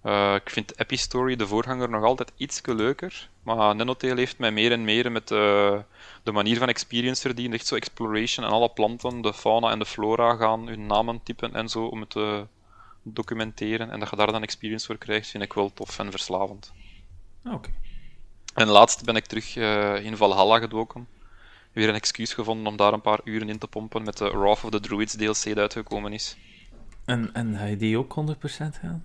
Uh, 0.05 0.35
ik 0.35 0.51
vind 0.51 0.79
Epistory, 0.79 1.37
de 1.37 1.47
voorganger, 1.47 1.89
nog 1.89 2.05
altijd 2.05 2.33
iets 2.37 2.61
leuker. 2.65 3.29
Maar 3.43 3.77
Nanotail 3.77 4.17
heeft 4.17 4.39
mij 4.39 4.51
meer 4.51 4.73
en 4.73 4.85
meer 4.85 5.13
met 5.13 5.31
uh, 5.31 5.79
de 6.23 6.33
manier 6.33 6.59
van 6.59 6.69
experience 6.69 7.21
verdiend. 7.21 7.55
Echt 7.55 7.67
zo 7.67 7.75
exploration 7.75 8.47
en 8.47 8.53
alle 8.53 8.69
planten, 8.69 9.21
de 9.21 9.35
fauna 9.35 9.71
en 9.71 9.79
de 9.79 9.87
flora 9.87 10.37
gaan 10.37 10.67
hun 10.67 10.87
namen 10.87 11.23
typen 11.23 11.55
en 11.55 11.69
zo 11.69 11.85
om 11.85 12.01
het 12.01 12.11
te 12.11 12.47
documenteren. 13.03 13.91
En 13.91 14.01
dat 14.01 14.11
je 14.11 14.17
daar 14.17 14.33
dan 14.33 14.43
experience 14.43 14.87
voor 14.87 14.99
krijgt, 14.99 15.29
vind 15.29 15.43
ik 15.43 15.53
wel 15.53 15.73
tof 15.73 15.99
en 15.99 16.11
verslavend. 16.11 16.73
Oké. 17.45 17.55
Okay. 17.55 17.75
En 18.55 18.69
laatst 18.69 19.05
ben 19.05 19.17
ik 19.17 19.27
terug 19.27 19.57
uh, 19.57 20.05
in 20.05 20.17
Valhalla 20.17 20.59
gedoken. 20.59 21.21
Weer 21.73 21.89
een 21.89 21.95
excuus 21.95 22.35
gevonden 22.35 22.67
om 22.67 22.77
daar 22.77 22.93
een 22.93 23.01
paar 23.01 23.21
uren 23.25 23.49
in 23.49 23.59
te 23.59 23.67
pompen 23.67 24.05
met 24.05 24.17
de 24.17 24.31
Wrath 24.31 24.65
of 24.65 24.71
the 24.71 24.81
Druids 24.81 25.17
DLC 25.17 25.43
die 25.43 25.57
uitgekomen 25.57 26.13
is. 26.13 26.37
En, 27.05 27.31
en 27.33 27.57
ga 27.57 27.65
je 27.65 27.77
die 27.77 27.99
ook 27.99 28.15
100% 28.21 28.37
gaan? 28.81 29.05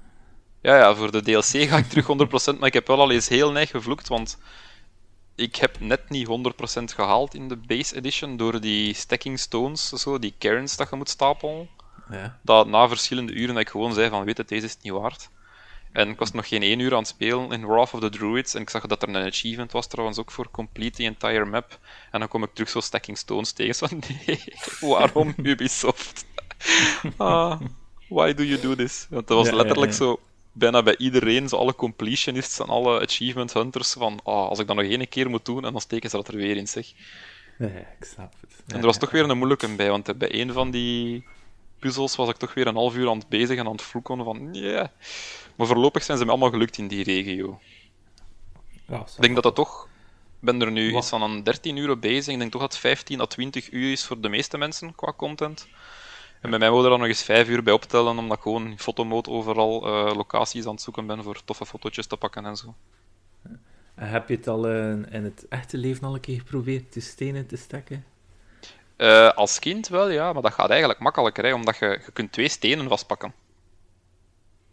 Ja, 0.62 0.77
ja, 0.77 0.95
voor 0.95 1.12
de 1.12 1.21
DLC 1.21 1.69
ga 1.69 1.77
ik 1.77 1.86
terug 1.86 2.06
100%, 2.56 2.58
maar 2.58 2.67
ik 2.67 2.73
heb 2.73 2.88
wel 2.88 2.99
al 2.99 3.12
eens 3.12 3.27
heel 3.27 3.51
neig 3.51 3.69
gevloekt, 3.69 4.08
want 4.08 4.38
ik 5.36 5.56
heb 5.56 5.80
net 5.80 6.10
niet 6.10 6.27
100% 6.27 6.84
gehaald 6.84 7.34
in 7.34 7.47
de 7.47 7.56
base 7.56 7.95
edition 7.95 8.38
door 8.38 8.62
die 8.62 8.93
stacking 8.93 9.39
stones, 9.39 9.89
zo, 9.89 10.19
die 10.19 10.36
cairns 10.39 10.75
dat 10.75 10.89
je 10.89 10.95
moet 10.95 11.10
stapelen. 11.10 11.69
Ja. 12.10 12.39
Dat 12.41 12.67
na 12.67 12.88
verschillende 12.88 13.34
uren 13.34 13.53
dat 13.53 13.63
ik 13.63 13.69
gewoon 13.69 13.93
zei 13.93 14.10
van, 14.10 14.23
weet 14.23 14.38
het, 14.38 14.49
deze 14.49 14.65
is 14.65 14.71
het 14.71 14.84
niet 14.84 14.93
waard. 14.93 15.30
En 15.91 16.10
ik 16.10 16.19
was 16.19 16.32
nog 16.32 16.47
geen 16.47 16.62
één 16.62 16.80
uur 16.80 16.91
aan 16.91 16.97
het 16.97 17.08
spelen 17.08 17.52
in 17.52 17.65
Wrath 17.65 17.93
of 17.93 18.00
the 18.00 18.10
Druids. 18.10 18.54
En 18.54 18.62
ik 18.62 18.69
zag 18.69 18.86
dat 18.86 19.02
er 19.02 19.10
een 19.10 19.28
achievement 19.28 19.71
was 19.71 19.88
trouwens 19.88 20.17
ook 20.19 20.32
voor 20.32 20.52
complete 20.52 20.97
the 20.97 21.04
entire 21.04 21.45
map. 21.45 21.80
En 22.12 22.19
dan 22.19 22.30
kom 22.30 22.43
ik 22.43 22.54
terug 22.54 22.69
zo 22.69 22.80
stacking 22.80 23.17
stones 23.17 23.52
tegen. 23.52 23.76
Zo, 23.76 23.88
nee, 24.26 24.43
waarom 24.80 25.34
Ubisoft? 25.43 26.26
ah, 27.17 27.62
why 28.08 28.34
do 28.34 28.43
you 28.43 28.62
do 28.62 28.76
this? 28.76 29.08
Want 29.10 29.28
dat 29.28 29.38
was 29.38 29.47
Ja, 29.47 29.56
letterlijk 29.56 29.91
ja, 29.91 29.97
ja. 29.97 30.04
zo 30.04 30.19
bijna 30.52 30.84
bij 30.84 30.97
iedereen, 30.97 31.50
zo 31.50 31.56
alle 31.56 31.76
completionists 31.76 32.60
en 32.60 32.67
alle 32.67 33.02
achievement 33.02 33.54
hunters, 33.54 33.93
van 33.93 34.19
ah, 34.23 34.47
als 34.47 34.60
ik 34.60 34.67
dat 34.67 34.76
nog 34.76 34.86
één 34.86 35.10
keer 35.10 35.30
moet 35.30 35.45
doen, 35.45 35.65
en 35.65 35.71
dan 35.71 35.82
steken 35.82 36.10
ze 36.10 36.15
dat 36.15 36.28
er 36.28 36.36
weer 36.36 36.58
in, 36.58 36.67
zeg. 36.67 36.91
Nee, 37.58 37.86
ik 38.00 38.06
snap 38.06 38.34
het. 38.41 38.63
En 38.67 38.80
er 38.80 38.86
was 38.86 38.97
toch 38.97 39.12
weer 39.12 39.30
een 39.30 39.38
moeilijke 39.38 39.76
bij, 39.76 39.89
want 39.89 40.17
bij 40.17 40.34
een 40.41 40.54
van 40.54 40.71
die 40.71 41.23
puzzels 41.80 42.16
was 42.16 42.30
ik 42.30 42.36
toch 42.36 42.54
weer 42.54 42.68
een 42.68 42.76
half 42.76 42.96
uur 42.96 43.10
aan 43.10 43.18
het 43.18 43.30
bezig 43.30 43.58
en 43.58 43.66
aan 43.66 43.72
het 43.72 43.82
vloeken 43.82 44.24
van, 44.24 44.54
ja. 44.54 44.92
Maar 45.56 45.68
voorlopig 45.68 46.04
zijn 46.04 46.18
ze 46.18 46.24
me 46.26 46.30
allemaal 46.30 46.50
gelukt 46.50 46.78
in 46.78 46.88
die 46.88 47.04
regio. 47.04 47.60
Ja, 48.88 49.00
Ik 49.00 49.22
denk 49.22 49.34
dat 49.34 49.44
dat 49.44 49.56
toch... 49.56 49.88
Ik 50.40 50.46
ben 50.46 50.62
er 50.62 50.72
nu 50.72 50.92
Wat? 50.92 51.02
iets 51.02 51.10
van 51.10 51.22
een 51.22 51.44
13 51.44 51.76
uur 51.78 52.00
bezig. 52.00 52.34
Ik 52.34 52.40
denk 52.40 52.52
toch 52.52 52.62
dat 52.62 52.72
het 52.72 52.82
15 52.82 53.22
à 53.22 53.26
20 53.26 53.72
uur 53.72 53.92
is 53.92 54.06
voor 54.06 54.22
de 54.22 54.30
meeste 54.30 54.58
mensen 54.58 54.96
qua 54.96 55.13
content. 55.13 55.68
En 56.42 56.50
bij 56.50 56.60
mij 56.60 56.70
moet 56.70 56.84
er 56.84 56.90
dan 56.90 57.00
nog 57.00 57.08
eens 57.08 57.24
5 57.24 57.50
uur 57.50 57.63
bij 57.63 57.74
optellen, 57.74 58.18
omdat 58.18 58.38
ik 58.38 58.44
gewoon 58.44 58.66
in 58.68 58.80
fotomode 58.80 59.30
overal 59.30 59.86
eh, 59.86 60.16
locaties 60.16 60.66
aan 60.66 60.72
het 60.72 60.82
zoeken 60.82 61.08
ben 61.08 61.24
voor 61.24 61.44
toffe 61.46 61.66
fotootjes 61.66 62.08
te 62.08 62.18
pakken 62.18 62.46
en 62.46 62.56
zo. 62.56 62.76
En 63.96 64.10
Heb 64.10 64.30
je 64.30 64.36
het 64.36 64.48
al 64.48 64.68
eh, 64.68 64.90
in 64.92 65.24
het 65.24 65.46
echte 65.50 65.78
leven 65.78 66.08
al 66.08 66.13
een 66.13 66.20
keer 66.20 66.38
geprobeerd 66.40 66.94
de 66.94 67.00
stenen 67.00 67.48
te 67.48 67.56
stekken? 67.58 68.06
Eh, 68.98 69.30
als 69.30 69.60
kind 69.60 69.88
wel, 69.88 70.10
ja, 70.10 70.34
maar 70.34 70.42
dat 70.42 70.54
gaat 70.54 70.70
eigenlijk 70.70 71.00
makkelijker, 71.00 71.54
omdat 71.54 71.78
je, 71.78 71.86
je 72.06 72.12
kunt 72.12 72.32
twee 72.32 72.50
stenen 72.50 72.88
vastpakken. 72.88 73.34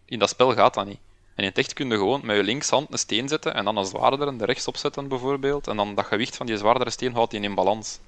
In 0.04 0.18
dat 0.18 0.28
spel 0.28 0.54
gaat 0.54 0.74
dat 0.74 0.86
niet. 0.86 1.00
En 1.34 1.42
in 1.42 1.48
het 1.48 1.58
echt 1.58 1.72
kun 1.72 1.88
je 1.88 1.96
gewoon 1.96 2.20
met 2.26 2.36
je 2.36 2.42
linkshand 2.42 2.92
een 2.92 2.98
steen 2.98 3.28
zetten 3.28 3.54
en 3.54 3.64
dan 3.64 3.76
een 3.76 3.84
zwaardere 3.84 4.36
er 4.38 4.46
rechts 4.46 4.68
op 4.68 4.76
zetten, 4.76 5.08
bijvoorbeeld. 5.08 5.68
En 5.68 5.76
dan 5.76 5.94
dat 5.94 6.04
gewicht 6.04 6.36
van 6.36 6.46
die 6.46 6.56
zwaardere 6.56 6.90
steen 6.90 7.14
houdt 7.14 7.30
die 7.30 7.40
in 7.40 7.54
balans. 7.54 7.98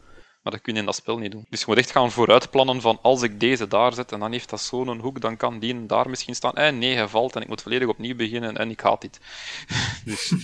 Maar 0.43 0.53
dat 0.53 0.61
kun 0.61 0.75
je 0.75 0.79
in 0.79 0.87
dat 0.87 0.95
spel 0.95 1.19
niet 1.19 1.33
doen. 1.33 1.47
Dus 1.49 1.61
je 1.61 1.67
moet 1.69 1.79
echt 1.79 1.91
gaan 1.91 2.11
vooruitplannen 2.11 2.81
van 2.81 2.99
als 3.03 3.23
ik 3.23 3.41
deze 3.41 3.69
daar 3.69 3.93
zet 3.93 4.13
en 4.13 4.21
dan 4.21 4.33
heeft 4.33 4.51
dat 4.51 4.61
zo'n 4.61 5.01
hoek, 5.01 5.21
dan 5.21 5.37
kan 5.37 5.59
die 5.59 5.87
daar 5.87 6.11
misschien 6.11 6.35
staan. 6.35 6.55
Eh, 6.55 6.73
nee, 6.73 6.95
hij 6.95 7.09
valt 7.09 7.37
en 7.37 7.43
ik 7.43 7.49
moet 7.49 7.63
volledig 7.63 7.89
opnieuw 7.89 8.17
beginnen 8.17 8.57
en 8.57 8.71
ik 8.71 8.81
haat 8.81 9.01
dit. 9.01 9.21
dus... 10.05 10.35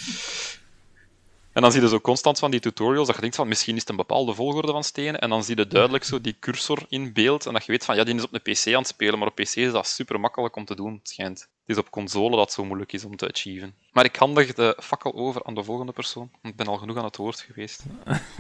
En 1.53 1.63
dan 1.63 1.73
zie 1.73 1.81
je 1.81 1.89
zo 1.89 2.01
constant 2.01 2.39
van 2.39 2.51
die 2.51 2.61
tutorials 2.61 3.07
dat 3.07 3.15
je 3.15 3.21
denkt 3.21 3.37
van 3.37 3.49
misschien 3.49 3.75
is 3.75 3.81
het 3.81 3.91
een 3.91 3.97
bepaalde 3.97 4.35
volgorde 4.35 4.73
van 4.73 4.85
stenen 4.85 5.21
en 5.21 5.29
dan 5.29 5.45
zie 5.45 5.57
je 5.57 5.67
duidelijk 5.67 6.05
zo 6.05 6.21
die 6.21 6.37
cursor 6.39 6.79
in 6.89 7.13
beeld 7.13 7.47
en 7.47 7.53
dat 7.53 7.65
je 7.65 7.73
weet 7.73 7.85
van 7.85 7.97
ja, 7.97 8.05
die 8.05 8.15
is 8.15 8.25
op 8.25 8.33
een 8.33 8.53
PC 8.53 8.67
aan 8.67 8.73
het 8.73 8.87
spelen, 8.87 9.19
maar 9.19 9.29
op 9.29 9.35
PC 9.35 9.55
is 9.55 9.73
dat 9.73 9.87
super 9.87 10.21
makkelijk 10.21 10.57
om 10.57 10.65
te 10.65 10.75
doen, 10.75 10.93
het 10.93 11.09
schijnt. 11.09 11.41
Het 11.41 11.77
is 11.77 11.79
op 11.79 11.91
console 11.91 12.31
dat 12.31 12.41
het 12.41 12.53
zo 12.53 12.65
moeilijk 12.65 12.93
is 12.93 13.05
om 13.05 13.17
te 13.17 13.29
achieven. 13.29 13.75
Maar 13.93 14.05
ik 14.05 14.17
handig 14.17 14.55
de 14.55 14.77
fakkel 14.83 15.15
over 15.15 15.45
aan 15.45 15.55
de 15.55 15.65
volgende 15.65 15.93
persoon, 15.93 16.29
want 16.31 16.55
ik 16.55 16.57
ben 16.57 16.67
al 16.67 16.77
genoeg 16.77 16.97
aan 16.97 17.05
het 17.05 17.17
woord 17.17 17.41
geweest. 17.41 17.85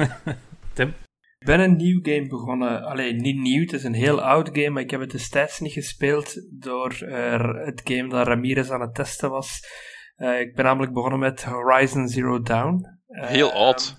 Tim? 0.75 0.95
Ik 1.39 1.49
ben 1.49 1.61
een 1.61 1.77
nieuw 1.77 2.01
game 2.03 2.27
begonnen. 2.27 2.85
Alleen 2.85 3.17
niet 3.17 3.37
nieuw, 3.37 3.61
het 3.61 3.73
is 3.73 3.85
een 3.85 3.95
heel 3.95 4.23
oud 4.23 4.49
game, 4.53 4.71
maar 4.71 4.83
ik 4.83 4.91
heb 4.91 5.01
het 5.01 5.11
destijds 5.11 5.61
niet 5.61 5.73
gespeeld 5.73 6.47
door 6.51 6.93
eh, 6.93 7.65
het 7.65 7.81
game 7.85 8.09
dat 8.09 8.27
Ramirez 8.27 8.71
aan 8.71 8.81
het 8.81 8.95
testen 8.95 9.31
was. 9.31 9.61
Eh, 10.17 10.41
ik 10.41 10.55
ben 10.55 10.65
namelijk 10.65 10.93
begonnen 10.93 11.19
met 11.19 11.45
Horizon 11.45 12.09
Zero 12.09 12.41
Dawn. 12.41 13.01
Heel 13.13 13.53
oud. 13.53 13.97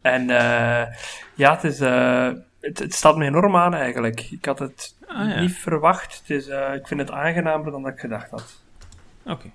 En 0.00 0.30
eh, 0.30 0.94
ja, 1.34 1.54
het, 1.54 1.64
is, 1.64 1.80
eh, 1.80 2.32
het, 2.60 2.78
het 2.78 2.94
staat 2.94 3.16
me 3.16 3.24
enorm 3.24 3.56
aan 3.56 3.74
eigenlijk. 3.74 4.20
Ik 4.30 4.44
had 4.44 4.58
het 4.58 4.96
Ah, 5.08 5.28
ja. 5.28 5.40
niet 5.40 5.52
verwacht. 5.54 6.18
Het 6.18 6.30
is, 6.30 6.46
eh, 6.46 6.74
ik 6.74 6.86
vind 6.86 7.00
het 7.00 7.10
aangenamer 7.10 7.70
dan 7.70 7.82
dat 7.82 7.92
ik 7.92 7.98
gedacht 7.98 8.30
had. 8.30 8.62
Oké. 9.24 9.50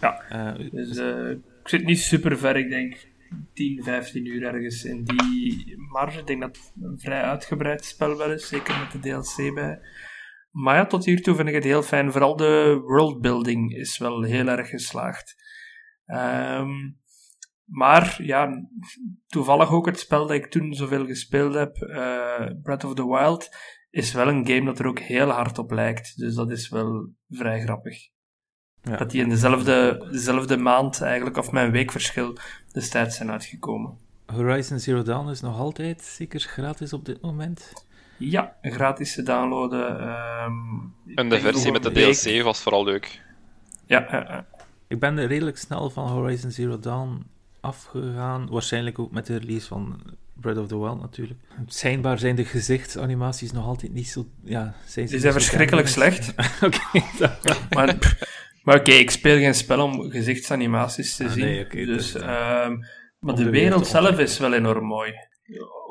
Ja. 0.00 0.22
Dus 0.70 0.96
eh, 0.96 1.30
ik 1.30 1.68
zit 1.68 1.84
niet 1.84 2.00
super 2.00 2.38
ver, 2.38 2.56
ik 2.56 2.68
denk 2.68 3.08
10, 3.54 3.82
15 3.82 4.26
uur 4.26 4.42
ergens 4.42 4.84
in 4.84 5.04
die 5.04 5.74
marge. 5.76 6.18
Ik 6.18 6.26
denk 6.26 6.40
dat 6.40 6.56
het 6.56 6.72
een 6.82 6.98
vrij 6.98 7.22
uitgebreid 7.22 7.84
spel 7.84 8.16
wel 8.16 8.30
is, 8.32 8.48
zeker 8.48 8.78
met 8.78 8.92
de 8.92 8.98
DLC 8.98 9.54
bij. 9.54 9.80
Maar 10.50 10.76
ja, 10.76 10.86
tot 10.86 11.04
hiertoe 11.04 11.34
vind 11.34 11.48
ik 11.48 11.54
het 11.54 11.64
heel 11.64 11.82
fijn. 11.82 12.12
Vooral 12.12 12.36
de 12.36 12.80
worldbuilding 12.86 13.74
is 13.76 13.98
wel 13.98 14.22
heel 14.22 14.48
erg 14.48 14.68
geslaagd. 14.68 15.34
Ehm, 16.06 16.70
maar 17.70 18.18
ja, 18.22 18.64
toevallig 19.26 19.70
ook 19.72 19.86
het 19.86 19.98
spel 19.98 20.26
dat 20.26 20.36
ik 20.36 20.46
toen 20.46 20.74
zoveel 20.74 21.06
gespeeld 21.06 21.54
heb, 21.54 21.76
eh, 21.76 22.46
Breath 22.62 22.84
of 22.84 22.94
the 22.94 23.06
Wild, 23.06 23.48
is 23.90 24.12
wel 24.12 24.28
een 24.28 24.46
game 24.46 24.64
dat 24.64 24.78
er 24.78 24.86
ook 24.86 24.98
heel 24.98 25.28
hard 25.28 25.58
op 25.58 25.70
lijkt. 25.70 26.18
Dus 26.18 26.34
dat 26.34 26.50
is 26.50 26.68
wel 26.68 27.08
vrij 27.28 27.60
grappig. 27.60 28.08
Ja. 28.82 28.96
Dat 28.96 29.10
die 29.10 29.22
in 29.22 29.28
dezelfde, 29.28 30.06
dezelfde 30.10 30.56
maand 30.56 31.00
eigenlijk, 31.00 31.36
of 31.36 31.52
met 31.52 31.64
een 31.64 31.70
weekverschil, 31.70 32.38
destijds 32.72 33.16
zijn 33.16 33.30
uitgekomen. 33.30 33.98
Horizon 34.26 34.78
Zero 34.78 35.02
Dawn 35.02 35.28
is 35.28 35.40
nog 35.40 35.58
altijd 35.58 36.02
zeker 36.02 36.40
gratis 36.40 36.92
op 36.92 37.04
dit 37.04 37.20
moment. 37.20 37.72
Ja, 38.18 38.56
gratis 38.62 39.14
te 39.14 39.22
downloaden. 39.22 40.00
ehm, 40.00 40.52
ik 41.06 41.18
En 41.18 41.28
de 41.28 41.40
versie 41.40 41.72
met 41.72 41.82
de 41.82 41.92
week. 41.92 42.14
DLC 42.14 42.42
was 42.42 42.60
vooral 42.60 42.84
leuk. 42.84 43.22
Ja, 43.86 44.06
ja, 44.10 44.20
ja. 44.20 44.46
Ik 44.88 45.00
ben 45.00 45.18
er 45.18 45.26
redelijk 45.26 45.58
snel 45.58 45.90
van 45.90 46.08
Horizon 46.08 46.50
Zero 46.50 46.78
Dawn 46.78 47.26
afgegaan. 47.60 48.48
Waarschijnlijk 48.50 48.98
ook 48.98 49.10
met 49.12 49.26
de 49.26 49.36
release 49.36 49.66
van 49.66 50.02
Breath 50.40 50.58
of 50.58 50.66
the 50.68 50.78
Wild 50.78 51.00
natuurlijk. 51.00 51.40
Schijnbaar 51.66 52.18
zijn 52.18 52.36
de 52.36 52.44
gezichtsanimaties 52.44 53.52
nog 53.52 53.66
altijd 53.66 53.92
niet 53.92 54.08
zo... 54.08 54.26
Ja, 54.44 54.74
zijn 54.86 55.06
ze 55.06 55.12
Die 55.12 55.20
zijn 55.20 55.32
verschrikkelijk 55.32 55.88
slecht. 55.88 56.34
Oké, 56.64 57.02
Maar, 57.70 58.18
maar 58.62 58.78
oké, 58.78 58.90
ik 58.90 59.10
speel 59.10 59.36
geen 59.38 59.54
spel 59.54 59.84
om 59.84 60.10
gezichtsanimaties 60.10 61.16
te 61.16 61.24
Ah, 61.24 61.30
zien. 61.30 61.44
nee, 61.44 61.66
dus, 61.86 62.14
is- 62.14 62.14
ehm, 62.14 62.76
maar 63.18 63.34
de 63.34 63.44
de 63.44 63.50
wereld 63.50 63.86
zelf 63.86 64.18
is 64.18 64.38
wel 64.38 64.54
enorm 64.54 64.84
mooi. 64.84 65.12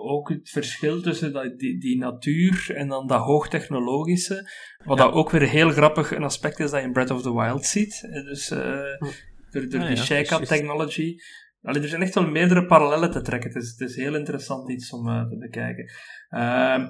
Ook 0.02 0.30
het 0.30 0.50
verschil 0.50 1.02
tussen 1.02 1.34
dat, 1.34 1.60
die, 1.60 1.80
die 1.80 1.98
natuur 1.98 2.72
en 2.76 2.88
dan 2.88 3.08
dat 3.08 3.22
hoogtechnologische. 3.22 4.50
Wat 4.86 4.98
Ja. 4.98 5.04
dat 5.04 5.14
ook 5.14 5.30
weer 5.30 5.42
heel 5.50 5.70
grappig 5.70 6.12
een 6.12 6.24
aspect 6.24 6.60
is 6.60 6.72
dat 6.72 6.80
je 6.80 6.86
in 6.86 6.94
Breath 6.94 7.10
of 7.12 7.22
the 7.22 7.34
Wild 7.34 7.66
ziet. 7.66 8.02
Eh, 8.12 8.24
Dus 8.24 8.50
eh, 8.52 8.60
door, 8.60 9.70
door 9.70 9.80
Ah, 9.82 9.88
die 9.88 9.96
ja, 9.96 10.04
Sheikah 10.04 10.30
juist. 10.38 10.48
technology. 10.52 11.16
Allee, 11.62 11.82
er 11.82 11.88
zijn 11.88 12.02
echt 12.02 12.14
wel 12.16 12.28
meerdere 12.28 12.66
parallellen 12.66 13.12
te 13.12 13.22
trekken. 13.22 13.50
Het 13.50 13.64
is, 13.64 13.70
het 13.70 13.90
is 13.90 13.96
heel 13.96 14.16
interessant 14.16 14.72
iets 14.72 14.92
om 14.92 15.08
eh, 15.08 15.28
te 15.28 15.38
bekijken. 15.38 15.92
Ehm, 16.30 16.90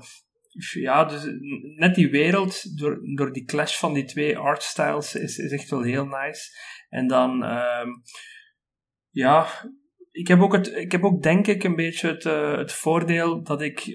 ja, 0.74 1.06
dus 1.06 1.24
net 1.78 1.96
die 1.96 2.10
wereld, 2.10 2.78
door, 2.78 3.00
door 3.16 3.34
die 3.34 3.46
clash 3.46 3.78
van 3.78 3.94
die 3.94 4.06
twee 4.06 4.38
artstyles, 4.38 5.16
is, 5.16 5.38
is 5.38 5.52
echt 5.52 5.70
wel 5.70 5.82
heel 5.82 6.06
nice. 6.06 6.58
En 6.90 7.08
dan, 7.08 7.44
ehm, 7.44 7.90
ja, 9.10 9.48
ik 10.12 10.28
heb, 10.28 10.40
ook 10.40 10.54
het, 10.54 10.68
ik 10.68 10.92
heb 10.92 11.04
ook 11.04 11.22
denk 11.22 11.48
ik 11.48 11.64
een 11.64 11.76
beetje 11.76 12.08
het, 12.08 12.26
eh, 12.26 12.58
het 12.58 12.72
voordeel 12.72 13.44
dat 13.44 13.62
ik 13.62 13.86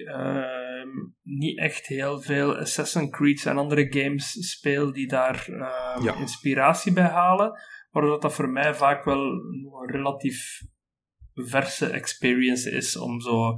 ehm, 0.84 1.06
niet 1.22 1.58
echt 1.58 1.86
heel 1.86 2.20
veel 2.20 2.56
Assassin's 2.56 3.10
Creed 3.10 3.46
en 3.46 3.56
andere 3.58 3.86
games 3.92 4.50
speel 4.50 4.92
die 4.92 5.08
daar 5.08 5.46
ehm, 5.48 6.04
Ja. 6.04 6.14
inspiratie 6.14 6.92
bij 6.92 7.08
halen. 7.08 7.60
Waardoor 7.90 8.20
dat 8.20 8.34
voor 8.34 8.48
mij 8.48 8.74
vaak 8.74 9.04
wel 9.04 9.22
een 9.22 9.90
relatief 9.90 10.60
verse 11.34 11.86
experience 11.86 12.70
is 12.70 12.96
om 12.96 13.20
zo 13.20 13.54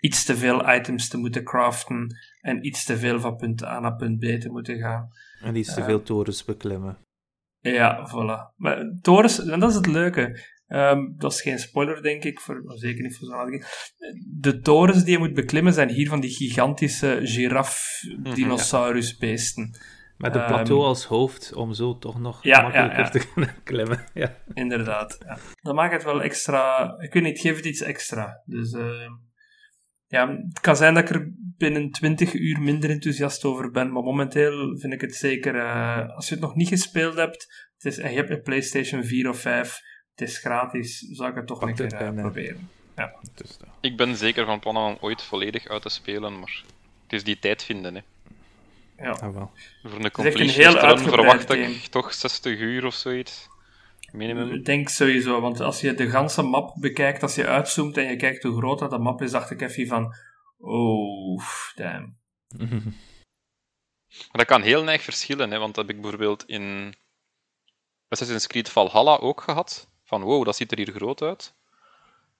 iets 0.00 0.24
te 0.24 0.36
veel 0.36 0.74
items 0.74 1.08
te 1.08 1.16
moeten 1.18 1.44
craften 1.44 2.16
en 2.40 2.66
iets 2.66 2.84
te 2.84 2.96
veel 2.96 3.20
van 3.20 3.36
punt 3.36 3.64
A 3.64 3.80
naar 3.80 3.96
punt 3.96 4.18
B 4.18 4.22
te 4.40 4.48
moeten 4.50 4.78
gaan. 4.78 5.08
En 5.40 5.52
die 5.52 5.62
is 5.62 5.74
te 5.74 5.84
veel 5.84 6.02
torens 6.02 6.44
beklimmen. 6.44 6.98
Ja, 7.60 8.08
voilà. 8.10 8.54
Maar 8.56 8.98
torens, 9.00 9.46
en 9.46 9.60
dat 9.60 9.70
is 9.70 9.76
het 9.76 9.86
leuke. 9.86 10.40
Ehm, 10.66 11.00
dat 11.16 11.32
is 11.32 11.42
geen 11.42 11.58
spoiler, 11.58 12.02
denk 12.02 12.24
ik, 12.24 12.40
voor, 12.40 12.62
zeker 12.66 13.02
niet 13.02 13.16
voor 13.16 13.26
zo'n. 13.28 13.62
De 14.40 14.60
torens 14.60 15.02
die 15.04 15.12
je 15.12 15.18
moet 15.18 15.34
beklimmen 15.34 15.72
zijn 15.72 15.90
hier 15.90 16.08
van 16.08 16.20
die 16.20 16.30
gigantische 16.30 17.20
giraf-dinosaurusbeesten. 17.22 19.78
Met 20.16 20.34
een 20.34 20.40
Ehm, 20.40 20.50
plateau 20.52 20.82
als 20.82 21.04
hoofd, 21.04 21.52
om 21.54 21.72
zo 21.72 21.98
toch 21.98 22.20
nog 22.20 22.42
Ja, 22.44 22.62
makkelijker 22.62 22.98
ja, 22.98 23.04
ja. 23.04 23.10
te 23.10 23.26
kunnen 23.32 23.54
klimmen. 23.64 24.04
Ja. 24.14 24.36
Inderdaad. 24.54 25.18
Ja. 25.26 25.38
Dat 25.62 25.74
maakt 25.74 25.92
het 25.92 26.04
wel 26.04 26.22
extra. 26.22 26.94
Ik 26.98 27.12
weet 27.12 27.22
niet, 27.22 27.32
het 27.32 27.40
geeft 27.40 27.56
het 27.56 27.66
iets 27.66 27.80
extra. 27.82 28.42
Dus 28.44 28.72
ehm, 28.72 29.10
ja, 30.06 30.28
het 30.28 30.60
kan 30.60 30.76
zijn 30.76 30.94
dat 30.94 31.02
ik 31.02 31.10
er 31.16 31.32
binnen 31.36 31.90
20 31.90 32.34
uur 32.34 32.60
minder 32.60 32.90
enthousiast 32.90 33.44
over 33.44 33.70
ben, 33.70 33.92
maar 33.92 34.02
momenteel 34.02 34.78
vind 34.78 34.92
ik 34.92 35.00
het 35.00 35.14
zeker. 35.14 35.54
eh, 35.56 36.08
als 36.16 36.28
je 36.28 36.34
het 36.34 36.42
nog 36.42 36.54
niet 36.54 36.68
gespeeld 36.68 37.14
hebt 37.14 37.70
het 37.78 37.92
is, 37.92 37.98
en 37.98 38.10
je 38.10 38.16
hebt 38.16 38.30
een 38.30 38.42
PlayStation 38.42 39.04
4 39.04 39.28
of 39.28 39.38
5, 39.40 39.78
het 40.14 40.28
is 40.28 40.38
gratis, 40.38 40.98
zou 40.98 41.30
ik 41.30 41.36
het 41.36 41.46
toch 41.46 41.58
Pak 41.58 41.68
een 41.68 41.74
keer 41.74 41.84
het 41.84 41.94
eh, 41.94 42.06
en, 42.06 42.14
proberen. 42.14 42.70
Dus, 43.34 43.58
dat- 43.58 43.68
Ik 43.80 43.96
ben 43.96 44.16
zeker 44.16 44.44
van 44.46 44.60
plan 44.60 44.76
om 44.76 44.96
ooit 45.00 45.22
volledig 45.22 45.66
uit 45.66 45.82
te 45.82 45.88
spelen, 45.88 46.38
maar 46.38 46.62
het 47.02 47.12
is 47.12 47.24
die 47.24 47.38
tijd 47.38 47.62
vinden. 47.64 47.94
Hè. 47.94 48.00
Ja. 49.04 49.10
ah, 49.10 49.34
wel. 49.34 49.50
Voor 49.82 50.04
een 50.04 50.10
completionist 50.10 50.56
heel 50.56 50.72
run 50.72 50.80
uitgebreid 50.80 51.14
verwacht 51.44 51.50
ik 51.50 51.64
game. 51.64 51.88
toch 51.90 52.12
60 52.14 52.58
uur 52.58 52.86
of 52.86 52.94
zoiets. 52.94 53.48
Minimum. 54.12 54.52
Ik 54.52 54.64
denk 54.64 54.88
sowieso, 54.88 55.40
want 55.40 55.60
als 55.60 55.80
je 55.80 55.94
de 55.94 56.10
ganse 56.10 56.42
map 56.42 56.74
bekijkt, 56.80 57.22
als 57.22 57.34
je 57.34 57.46
uitzoomt 57.46 57.96
en 57.96 58.04
je 58.04 58.16
kijkt 58.16 58.42
hoe 58.42 58.56
groot 58.56 58.78
dat 58.78 58.90
de 58.90 58.98
map 58.98 59.22
is, 59.22 59.30
dacht 59.30 59.50
ik 59.50 59.60
even 59.60 59.86
van. 59.86 60.14
Oh, 60.58 61.42
damn. 61.74 62.16
Maar 64.08 64.44
dat 64.44 64.46
kan 64.46 64.62
heel 64.62 64.82
neig 64.84 65.02
verschillen, 65.02 65.50
hè, 65.50 65.58
want 65.58 65.74
dat 65.74 65.86
heb 65.86 65.96
ik 65.96 66.02
bijvoorbeeld 66.02 66.44
in 66.46 66.94
Assassin's 68.08 68.46
Creed 68.46 68.68
Valhalla 68.68 69.16
ook 69.16 69.40
gehad. 69.40 69.88
Van 70.14 70.22
wow, 70.22 70.44
dat 70.44 70.56
ziet 70.56 70.70
er 70.70 70.76
hier 70.76 70.92
groot 70.92 71.22
uit. 71.22 71.52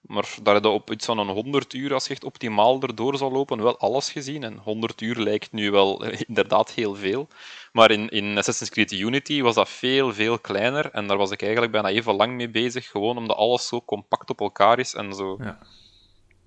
Maar 0.01 0.35
daar 0.43 0.61
je 0.61 0.67
op 0.67 0.91
iets 0.91 1.05
van 1.05 1.17
een 1.17 1.27
100 1.27 1.73
uur, 1.73 1.93
als 1.93 2.05
je 2.07 2.13
echt 2.13 2.23
optimaal 2.23 2.81
erdoor 2.81 3.17
zal 3.17 3.31
lopen, 3.31 3.63
wel 3.63 3.77
alles 3.77 4.11
gezien. 4.11 4.43
En 4.43 4.57
100 4.57 5.01
uur 5.01 5.15
lijkt 5.15 5.51
nu 5.51 5.71
wel 5.71 6.03
inderdaad 6.27 6.71
heel 6.71 6.95
veel. 6.95 7.27
Maar 7.71 7.91
in, 7.91 8.09
in 8.09 8.37
Assassin's 8.37 8.69
Creed 8.69 8.91
Unity 8.91 9.41
was 9.41 9.55
dat 9.55 9.69
veel, 9.69 10.13
veel 10.13 10.39
kleiner. 10.39 10.91
En 10.91 11.07
daar 11.07 11.17
was 11.17 11.31
ik 11.31 11.41
eigenlijk 11.41 11.71
bijna 11.71 11.89
even 11.89 12.15
lang 12.15 12.33
mee 12.33 12.49
bezig, 12.49 12.87
gewoon 12.87 13.17
omdat 13.17 13.37
alles 13.37 13.67
zo 13.67 13.81
compact 13.81 14.29
op 14.29 14.39
elkaar 14.39 14.79
is 14.79 14.93
en 14.93 15.13
zo. 15.13 15.37
Ja. 15.39 15.59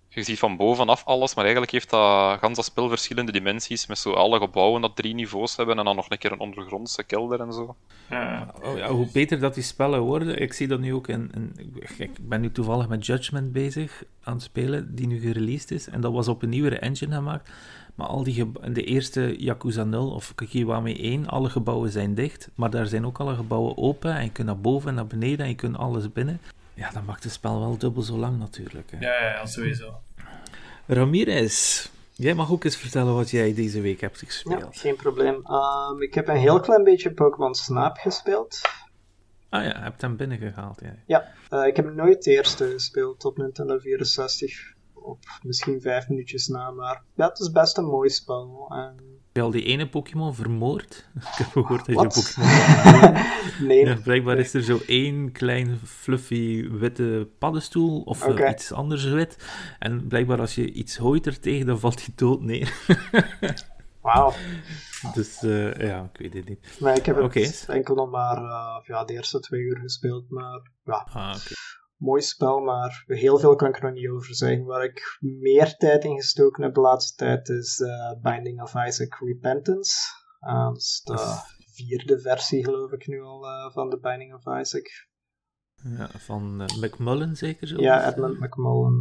Je 0.08 0.22
ziet 0.22 0.38
van 0.38 0.56
bovenaf 0.56 1.04
alles, 1.04 1.34
maar 1.34 1.42
eigenlijk 1.44 1.72
heeft 1.72 1.90
dat 1.90 2.38
gans 2.38 2.56
dat 2.56 2.64
spel 2.64 2.88
verschillende 2.88 3.32
dimensies, 3.32 3.86
met 3.86 3.98
zo 3.98 4.12
alle 4.12 4.38
gebouwen 4.38 4.80
dat 4.80 4.96
drie 4.96 5.14
niveaus 5.14 5.56
hebben 5.56 5.78
en 5.78 5.84
dan 5.84 5.96
nog 5.96 6.10
een 6.10 6.18
keer 6.18 6.32
een 6.32 6.40
ondergrondse 6.40 7.02
kelder 7.04 7.40
en 7.40 7.52
zo. 7.52 7.76
Ja. 8.10 8.54
Oh, 8.62 8.76
ja, 8.76 8.88
hoe 8.90 9.08
beter 9.12 9.38
dat 9.40 9.54
die 9.54 9.62
spellen 9.62 10.00
worden, 10.00 10.40
ik 10.40 10.52
zie 10.52 10.66
dat 10.68 10.80
nu 10.80 10.94
ook 10.94 11.08
in, 11.08 11.30
in- 11.34 11.72
Ik 11.98 12.10
ben 12.28 12.40
nu 12.40 12.52
toevallig 12.52 12.88
met 12.88 13.06
Judgment 13.06 13.52
bezig 13.52 14.04
aan 14.22 14.34
het 14.34 14.42
spelen, 14.42 14.94
die 14.94 15.06
nu 15.06 15.20
gereleased 15.20 15.70
is. 15.70 15.88
En 15.88 16.00
dat 16.00 16.12
was 16.12 16.28
op 16.28 16.42
een 16.42 16.48
nieuwere 16.48 16.78
engine 16.78 17.14
gemaakt. 17.14 17.50
Maar 17.94 18.06
al 18.06 18.22
die 18.22 18.52
de 18.72 18.84
eerste 18.84 19.34
Yakuza 19.38 19.84
0 19.84 20.10
of 20.10 20.34
Kikiwami 20.34 20.94
1, 21.02 21.26
alle 21.26 21.50
gebouwen 21.50 21.90
zijn 21.90 22.14
dicht. 22.14 22.48
Maar 22.54 22.70
daar 22.70 22.86
zijn 22.86 23.06
ook 23.06 23.18
alle 23.20 23.34
gebouwen 23.34 23.76
open. 23.76 24.14
En 24.14 24.24
je 24.24 24.30
kunt 24.30 24.46
naar 24.46 24.58
boven 24.60 24.88
en 24.88 24.94
naar 24.94 25.06
beneden 25.06 25.38
en 25.38 25.48
je 25.48 25.54
kunt 25.54 25.76
alles 25.76 26.12
binnen. 26.12 26.40
Ja, 26.78 26.90
dat 26.90 27.04
maakt 27.04 27.22
het 27.24 27.32
spel 27.32 27.60
wel 27.60 27.78
dubbel 27.78 28.02
zo 28.02 28.16
lang 28.16 28.38
natuurlijk. 28.38 28.90
Hè. 28.90 28.98
Ja, 28.98 29.22
ja, 29.24 29.32
ja, 29.32 29.46
sowieso. 29.46 30.00
Ramirez, 30.86 31.88
jij 32.12 32.34
mag 32.34 32.50
ook 32.52 32.64
eens 32.64 32.76
vertellen 32.76 33.14
wat 33.14 33.30
jij 33.30 33.54
deze 33.54 33.80
week 33.80 34.00
hebt 34.00 34.20
Ja, 34.20 34.26
gespeeld. 34.26 34.76
geen 34.78 34.96
probleem. 34.96 35.40
Ehm, 35.46 36.02
ik 36.02 36.14
heb 36.14 36.28
een 36.28 36.36
heel 36.36 36.60
klein 36.60 36.84
beetje 36.84 37.12
Pokémon 37.14 37.54
Snap 37.54 37.96
gespeeld. 37.96 38.60
Ah 39.48 39.62
ja, 39.62 39.68
je 39.68 39.82
hebt 39.82 40.00
hem 40.00 40.16
binnengehaald. 40.16 40.80
Ja. 40.80 40.94
Ja, 41.06 41.32
eh, 41.50 41.66
ik 41.66 41.76
heb 41.76 41.94
nooit 41.94 42.22
de 42.22 42.30
eerste 42.30 42.70
gespeeld 42.70 43.24
op 43.24 43.36
Nintendo 43.36 43.78
64. 43.78 44.72
Op 44.92 45.24
misschien 45.42 45.80
vijf 45.80 46.08
minuutjes 46.08 46.46
na, 46.46 46.70
maar 46.70 47.02
ja, 47.14 47.28
het 47.28 47.38
is 47.38 47.50
best 47.50 47.78
een 47.78 47.84
mooi 47.86 48.08
spel. 48.10 48.66
En... 48.70 48.96
Je 49.38 49.44
al 49.44 49.50
die 49.50 49.64
ene 49.64 49.88
Pokémon 49.88 50.34
vermoord? 50.34 51.08
Ik 51.16 51.34
heb 51.36 51.46
gehoord 51.46 51.86
dat 51.86 51.94
Wat? 51.94 52.14
je 52.14 52.22
Pokémon 52.22 53.24
nee, 53.68 53.84
Ja, 53.86 53.94
blijkbaar 53.94 54.38
is 54.38 54.54
er 54.54 54.62
zo 54.62 54.78
één 54.86 55.32
klein 55.32 55.78
fluffy 55.84 56.68
witte 56.70 57.28
paddenstoel 57.38 58.00
of 58.02 58.26
eh, 58.26 58.50
iets 58.50 58.72
anders 58.72 59.04
wit. 59.04 59.36
En 59.78 60.06
blijkbaar 60.06 60.40
als 60.40 60.54
je 60.54 60.72
iets 60.72 60.96
gooit 60.96 61.26
er 61.26 61.40
tegen, 61.40 61.66
dan 61.66 61.78
valt 61.80 62.04
hij 62.04 62.14
dood 62.14 62.40
neer. 62.40 62.72
wauw. 64.02 64.32
dus 65.14 65.42
eh, 65.42 65.72
ja, 65.74 66.10
ik 66.12 66.18
weet 66.20 66.34
het 66.34 66.48
niet. 66.48 66.76
Nee, 66.80 66.94
ik 66.94 67.06
heb 67.06 67.16
het 67.34 67.64
enkel 67.68 67.94
nog 67.94 68.10
maar 68.10 68.36
eh, 68.36 68.76
ja, 68.86 69.04
de 69.04 69.12
eerste 69.12 69.40
twee 69.40 69.60
uur 69.60 69.78
gespeeld, 69.78 70.30
maar 70.30 70.60
ja, 70.84 71.06
Ah. 71.12 71.34
Mooi 71.98 72.22
spel, 72.22 72.60
maar 72.60 73.04
heel 73.06 73.38
veel 73.38 73.54
kan 73.54 73.68
ik 73.68 73.76
er 73.76 73.82
nog 73.82 73.92
niet 73.92 74.08
over 74.08 74.34
zeggen. 74.34 74.64
Waar 74.64 74.84
ik 74.84 75.18
meer 75.20 75.76
tijd 75.76 76.04
in 76.04 76.16
gestoken 76.16 76.62
heb 76.62 76.74
de 76.74 76.80
laatste 76.80 77.14
tijd 77.16 77.48
is 77.48 77.80
eh, 77.80 78.12
Binding 78.22 78.62
of 78.62 78.74
Isaac 78.74 79.18
Repentance. 79.20 79.96
Ah, 80.38 80.66
dat 80.66 80.76
is 80.76 81.00
de 81.04 81.40
vierde 81.72 82.20
versie, 82.20 82.64
geloof 82.64 82.92
ik 82.92 83.06
nu 83.06 83.22
al, 83.22 83.46
eh, 83.46 83.72
van 83.72 83.90
de 83.90 83.98
Binding 83.98 84.34
of 84.34 84.60
Isaac. 84.60 85.06
Ja, 85.82 86.08
van 86.08 86.60
eh, 86.60 86.82
McMullen 86.82 87.36
zeker 87.36 87.66
zo? 87.66 87.80
Ja, 87.80 88.08
Edmund 88.08 88.40
McMullen, 88.40 89.00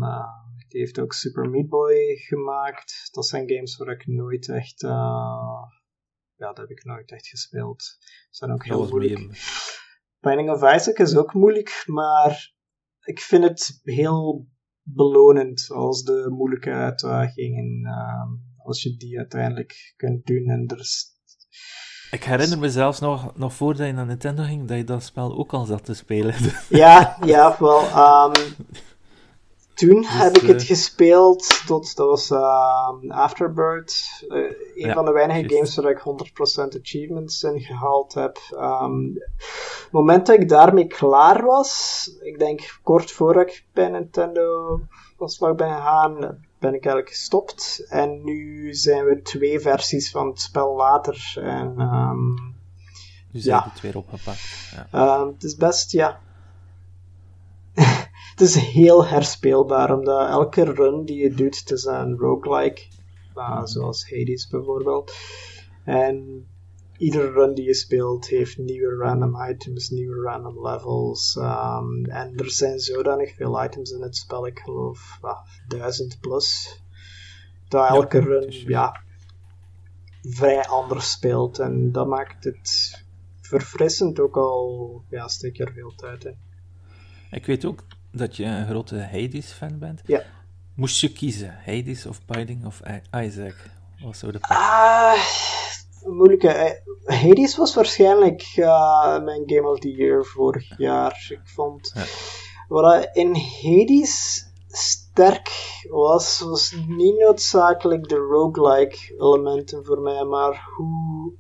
die 0.68 0.80
heeft 0.80 1.00
ook 1.00 1.14
Super 1.14 1.50
Meat 1.50 1.68
Boy 1.68 2.16
gemaakt. 2.16 3.10
Dat 3.12 3.28
zijn 3.28 3.50
games 3.50 3.78
waar 3.78 3.94
ik 3.94 4.08
nooit 4.08 4.50
echt... 4.50 4.82
ja, 4.82 6.48
dat 6.54 6.58
heb 6.58 6.70
ik 6.70 6.84
nooit 6.84 7.12
echt 7.12 7.28
gespeeld. 7.28 7.82
Ze 7.82 8.28
zijn 8.30 8.52
ook 8.52 8.66
heel 8.66 8.88
moeilijk. 8.88 9.42
Binding 10.20 10.50
of 10.50 10.74
Isaac 10.74 10.98
is 10.98 11.16
ook 11.16 11.34
moeilijk, 11.34 11.84
maar 11.86 12.56
ik 13.08 13.20
vind 13.20 13.44
het 13.44 13.80
heel 13.84 14.48
belonend 14.82 15.70
als 15.72 16.04
de 16.04 16.26
moeilijke 16.30 16.72
uitdagingen, 16.72 17.86
ehm, 17.86 18.30
als 18.68 18.82
je 18.84 18.98
die 18.98 19.18
uiteindelijk 19.18 19.94
kunt 19.96 20.26
doen. 20.26 20.48
En 20.50 20.64
er 20.68 20.80
is, 20.80 21.06
Ik 22.12 22.24
herinner 22.24 22.60
me 22.60 22.70
zelfs 22.70 23.00
nog, 23.00 23.36
nog 23.36 23.54
voordat 23.54 23.88
je 23.88 23.94
naar 23.94 24.06
Nintendo 24.06 24.44
ging, 24.44 24.68
dat 24.68 24.78
je 24.78 24.84
dat 24.84 25.04
spel 25.04 25.38
ook 25.38 25.54
al 25.54 25.66
zat 25.66 25.86
te 25.86 25.94
spelen. 25.94 26.36
ja, 26.70 27.18
ja, 27.26 27.56
wel. 27.60 27.80
ehm, 27.82 28.52
toen 29.78 30.06
heb 30.06 30.38
ik 30.38 30.48
het 30.48 30.62
eh, 30.62 30.68
gespeeld 30.68 31.62
tot, 31.66 31.96
dat 31.96 32.08
was 32.08 32.32
ehm, 32.32 33.12
Afterbird, 33.12 34.24
eh, 34.30 34.38
een 34.38 34.56
Ja, 34.76 34.94
van 34.94 35.06
de 35.06 35.12
weinige 35.12 35.54
games 35.54 35.76
waar 35.76 35.92
ik 35.92 36.00
100% 36.00 36.80
achievements 36.80 37.44
in 37.44 37.60
gehaald 37.60 38.14
heb. 38.14 38.38
Ehm, 38.56 39.04
het 39.84 39.92
moment 39.92 40.26
dat 40.26 40.40
ik 40.40 40.50
daarmee 40.50 40.88
klaar 40.88 41.46
was, 41.46 42.12
ik 42.22 42.40
denk 42.40 42.80
kort 42.84 43.12
voordat 43.12 43.48
ik 43.48 43.66
bij 43.74 43.90
Nintendo 43.90 44.80
was 45.18 45.36
slag 45.36 45.56
ben 45.56 45.76
gegaan, 45.76 46.14
ben 46.60 46.74
ik 46.74 46.86
eigenlijk 46.86 47.10
gestopt. 47.10 47.86
En 47.90 48.24
nu 48.24 48.74
zijn 48.74 49.06
we 49.06 49.22
twee 49.22 49.60
versies 49.60 50.12
van 50.12 50.28
het 50.28 50.42
spel 50.42 50.76
later. 50.76 51.34
En 51.36 51.74
ehm, 51.78 52.34
Nu 53.32 53.40
zijn 53.40 53.56
Ja. 53.56 53.70
het 53.72 53.82
weer 53.82 53.98
opgepakt. 53.98 54.72
Ja. 54.92 55.28
Het 55.28 55.44
is 55.44 55.56
best, 55.56 55.92
ja. 55.92 56.20
Het 58.38 58.48
is 58.48 58.56
heel 58.56 59.06
herspeelbaar, 59.06 59.98
omdat 59.98 60.30
elke 60.30 60.64
run 60.64 61.06
die 61.06 61.18
je 61.18 61.34
doet, 61.34 61.60
het 61.60 61.72
is 61.72 61.84
een 61.84 62.18
roguelike, 62.18 62.82
uh, 63.36 63.62
zoals 63.64 64.10
Hades 64.10 64.48
bijvoorbeeld. 64.48 65.14
En 65.84 66.46
iedere 66.98 67.32
run 67.32 67.54
die 67.54 67.66
je 67.66 67.74
speelt 67.74 68.28
heeft 68.28 68.58
nieuwe 68.58 68.96
random 68.96 69.50
items, 69.50 69.90
nieuwe 69.90 70.22
random 70.22 70.68
levels. 70.68 71.36
ehm, 71.36 72.06
en 72.06 72.36
er 72.36 72.52
zijn 72.52 72.80
zodanig 72.80 73.36
veel 73.36 73.64
items 73.64 73.92
in 73.92 74.02
het 74.02 74.16
spel, 74.16 74.48
ik 74.48 74.60
geloof 74.60 75.18
ah, 75.22 75.40
duizend 75.68 76.18
plus. 76.20 76.80
Dat 77.68 77.90
elke 77.90 78.18
Ja, 78.18 78.24
run, 78.24 78.52
ja, 78.52 79.02
vrij 80.22 80.66
anders 80.66 81.12
speelt. 81.12 81.60
En 81.60 81.92
dat 81.92 82.08
maakt 82.08 82.44
het 82.44 83.04
verfrissend 83.42 84.20
ook 84.20 84.38
al, 84.38 85.04
ja, 85.10 85.28
steek 85.28 85.60
er 85.60 85.72
veel 85.72 85.94
tijd 85.96 86.26
in. 86.26 86.38
Ik 87.32 87.46
weet 87.46 87.66
ook 87.66 87.84
dat 88.18 88.36
je 88.36 88.44
een 88.46 88.68
grote 88.68 89.00
Hades-fan 89.00 89.80
bent. 89.80 90.02
Ja. 90.06 90.24
Moest 90.76 91.02
je 91.02 91.12
kiezen, 91.12 91.56
Hades 91.66 92.06
of 92.06 92.26
Binding 92.26 92.66
of 92.66 92.82
Isaac? 93.26 93.56
Wat 94.04 94.18
zou 94.18 94.32
de 94.32 94.40
Ah, 94.42 95.20
moeilijke. 96.04 96.48
Eh, 96.48 97.22
Hades 97.24 97.58
was 97.58 97.76
waarschijnlijk 97.76 98.54
uh, 98.56 99.24
mijn 99.24 99.44
Game 99.46 99.68
of 99.70 99.80
the 99.80 99.92
Year 99.92 100.26
vorig 100.26 100.78
jaar. 100.78 101.28
Ik 101.30 101.42
vond... 101.44 101.92
Ja. 101.96 102.04
Wat 102.68 103.10
in 103.14 103.36
Hades 103.36 104.46
sterk 104.68 105.50
was, 105.90 106.40
was 106.40 106.76
niet 106.88 107.18
noodzakelijk 107.18 108.10
de 108.10 108.16
roguelike 108.16 109.16
elementen 109.18 109.86
voor 109.86 110.00
mij, 110.00 110.24
maar 110.24 110.68
hoe, 110.76 111.34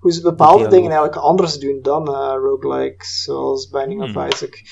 hoe 0.00 0.12
ze 0.12 0.20
bepaalde 0.20 0.68
dingen 0.68 0.90
eigenlijk 0.90 1.16
anders 1.16 1.58
doen 1.58 1.78
dan 1.82 2.10
uh, 2.10 2.34
roguelikes, 2.42 3.22
zoals 3.22 3.68
Binding 3.68 4.02
of 4.02 4.12
Hmm. 4.12 4.26
Isaac. 4.26 4.62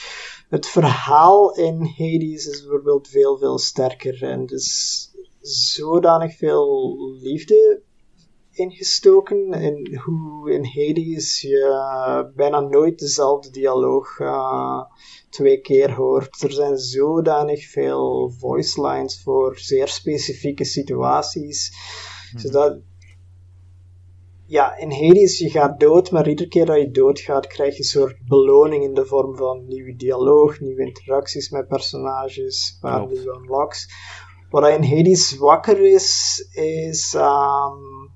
Het 0.55 0.66
verhaal 0.66 1.55
in 1.55 1.80
Hades 1.96 2.46
is 2.46 2.61
bijvoorbeeld 2.61 3.09
veel, 3.09 3.38
veel 3.38 3.59
sterker 3.59 4.22
en 4.22 4.46
dus 4.46 5.11
zodanig 5.40 6.36
veel 6.36 6.96
liefde 7.20 7.82
ingestoken 8.50 9.52
in 9.52 9.96
hoe 10.05 10.52
in 10.52 10.64
Hades 10.64 11.40
je 11.40 12.32
bijna 12.36 12.61
nooit 12.61 12.98
dezelfde 12.98 13.50
dialoog 13.50 14.18
uh, 14.18 14.82
twee 15.30 15.61
keer 15.61 15.92
hoort. 15.92 16.42
Er 16.42 16.52
zijn 16.52 16.78
zodanig 16.78 17.70
veel 17.70 18.30
voice 18.38 18.86
lines 18.86 19.22
voor 19.22 19.59
zeer 19.59 19.88
specifieke 19.88 20.64
situaties, 20.64 21.72
Mhm. 22.32 22.42
zodat 22.42 22.78
ja, 24.47 24.76
in 24.76 24.92
Hades 24.92 25.38
je 25.38 25.51
gaat 25.51 25.80
dood, 25.80 26.11
maar 26.11 26.28
iedere 26.28 26.49
keer 26.49 26.66
dat 26.66 26.80
je 26.80 26.90
doodgaat 26.90 27.47
krijg 27.47 27.72
je 27.72 27.78
een 27.78 27.84
soort 27.84 28.16
beloning 28.26 28.84
in 28.84 28.95
de 28.95 29.07
vorm 29.07 29.36
van 29.36 29.66
nieuwe 29.66 29.97
dialoog, 29.97 30.61
nieuwe 30.61 30.86
interacties 30.86 31.51
met 31.51 31.68
personages, 31.68 32.78
paar 32.80 33.07
nieuwe 33.07 33.38
unlocks. 33.40 33.88
Wat 34.51 34.68
in 34.68 34.84
Hades 34.84 35.36
wakker 35.36 35.80
is, 35.80 36.38
is 36.53 37.14
um, 37.14 38.12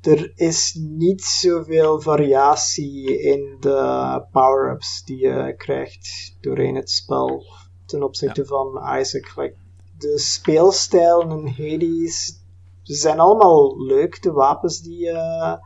er 0.00 0.32
is 0.34 0.74
niet 0.74 1.22
zoveel 1.22 2.00
variatie 2.00 3.20
in 3.20 3.56
de 3.60 4.26
power-ups 4.32 5.02
die 5.04 5.18
je 5.18 5.54
krijgt 5.56 6.36
doorheen 6.40 6.74
het 6.74 6.90
spel 6.90 7.44
ten 7.86 8.02
opzichte 8.02 8.46
van 8.46 8.98
Isaac. 8.98 9.36
Like, 9.36 9.56
de 9.98 10.18
speelstijlen 10.18 11.30
in 11.30 11.46
Hades 11.46 12.41
ze 12.82 12.94
zijn 12.94 13.20
allemaal 13.20 13.82
leuk, 13.86 14.22
de 14.22 14.32
wapens 14.32 14.80
die 14.80 14.98
je 14.98 15.58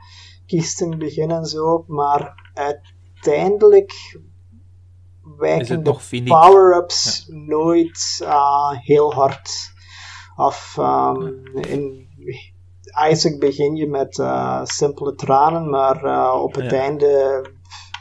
kiest 0.46 0.80
in 0.80 0.90
het 0.90 0.98
begin 0.98 1.30
en 1.30 1.44
zo, 1.44 1.84
maar 1.86 2.50
uiteindelijk 2.54 4.20
wijken 5.36 5.84
de 5.84 6.22
power-ups 6.24 7.26
nooit 7.28 8.18
uh, 8.22 8.70
heel 8.70 9.12
hard 9.12 9.72
af. 10.36 10.76
Um, 10.78 11.46
in 11.54 12.08
Isaac 13.10 13.38
begin 13.38 13.76
je 13.76 13.86
met 13.86 14.18
uh, 14.18 14.60
simpele 14.64 15.14
tranen, 15.14 15.70
maar 15.70 16.04
uh, 16.04 16.40
op 16.42 16.54
het 16.54 16.70
Ja. 16.70 16.78
einde 16.80 17.44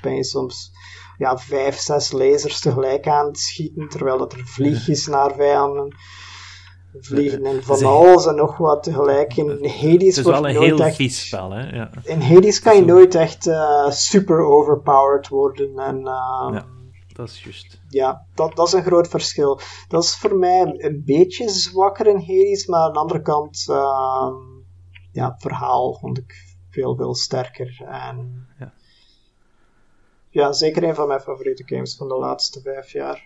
ben 0.01 0.15
je 0.15 0.23
soms 0.23 0.71
ja, 1.17 1.37
vijf, 1.37 1.77
zes 1.77 2.11
lasers 2.11 2.59
tegelijk 2.59 3.07
aan 3.07 3.25
het 3.25 3.39
schieten, 3.39 3.89
terwijl 3.89 4.17
dat 4.17 4.33
er 4.33 4.45
vliegjes 4.45 5.07
naar 5.07 5.33
vijanden 5.35 5.95
vliegen 6.99 7.45
en 7.45 7.63
van 7.63 7.83
alles 7.83 8.25
en 8.25 8.35
nog 8.35 8.57
wat 8.57 8.83
tegelijk. 8.83 9.37
In 9.37 9.49
Het 9.49 9.71
Hades 9.71 10.17
is 10.17 10.21
wordt 10.21 10.39
wel 10.39 10.49
een 10.49 10.55
nooit 10.55 10.67
heel 10.67 10.85
echt... 10.85 10.95
vies 10.95 11.25
spel, 11.25 11.51
hè? 11.51 11.75
Ja. 11.75 11.89
In 12.03 12.21
Hades 12.21 12.59
kan 12.59 12.75
je 12.75 12.85
nooit 12.85 13.15
echt 13.15 13.47
uh, 13.47 13.89
super 13.89 14.39
overpowered 14.39 15.27
worden 15.27 15.77
en... 15.79 15.95
Um, 15.97 16.53
Ja. 16.53 16.73
Dat 17.13 17.29
is 17.29 17.43
juist. 17.43 17.81
ja, 17.89 18.25
dat, 18.33 18.55
dat 18.55 18.67
is 18.67 18.73
een 18.73 18.83
groot 18.83 19.07
verschil. 19.07 19.59
Dat 19.87 20.03
is 20.03 20.15
voor 20.15 20.35
mij 20.35 20.73
een 20.77 21.03
beetje 21.05 21.49
zwakker 21.49 22.07
in 22.07 22.19
Hades, 22.19 22.65
maar 22.65 22.79
aan 22.79 22.93
de 22.93 22.99
andere 22.99 23.21
kant, 23.21 23.65
uh, 23.69 24.27
ja, 25.11 25.31
het 25.31 25.41
verhaal 25.41 25.93
vond 25.93 26.17
ik 26.17 26.33
veel, 26.69 26.95
veel 26.95 27.15
sterker. 27.15 27.81
En 27.87 28.47
Ja. 28.59 28.73
ja, 30.29 30.51
zeker 30.53 30.83
een 30.83 30.95
van 30.95 31.07
mijn 31.07 31.19
favoriete 31.21 31.63
games 31.65 31.95
van 31.95 32.07
de 32.07 32.17
laatste 32.17 32.61
vijf 32.61 32.91
jaar. 32.91 33.23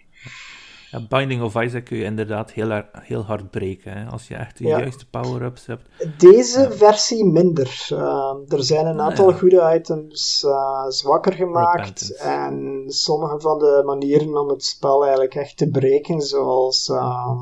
Ja, 0.92 1.06
Binding 1.10 1.42
of 1.42 1.56
Isaac 1.62 1.86
kun 1.86 1.98
je 1.98 2.04
inderdaad 2.04 2.52
heel, 2.52 2.70
har- 2.70 2.90
heel 2.92 3.24
hard 3.26 3.50
breken. 3.50 3.94
Hè? 3.98 4.06
Als 4.06 4.28
je 4.28 4.36
echt 4.36 4.58
de 4.58 4.64
Ja. 4.68 4.80
juiste 4.80 5.10
power-ups 5.10 5.66
hebt. 5.66 5.90
Deze 6.18 6.72
versie 6.72 7.26
minder. 7.26 7.88
Uh, 7.94 8.34
er 8.48 8.64
zijn 8.64 8.86
een 8.86 9.02
aantal 9.02 9.34
goede 9.34 9.74
items 9.80 10.44
uh, 10.48 10.86
zwakker 10.88 11.34
gemaakt. 11.34 11.76
Repentance. 11.80 12.16
En 12.16 12.84
sommige 12.88 13.40
van 13.40 13.60
de 13.60 13.82
manieren 13.86 14.38
om 14.38 14.50
het 14.50 14.64
spel 14.64 15.02
eigenlijk 15.04 15.36
echt 15.36 15.58
te 15.58 15.70
breken, 15.70 16.22
zoals. 16.22 16.90
ehm, 16.90 17.38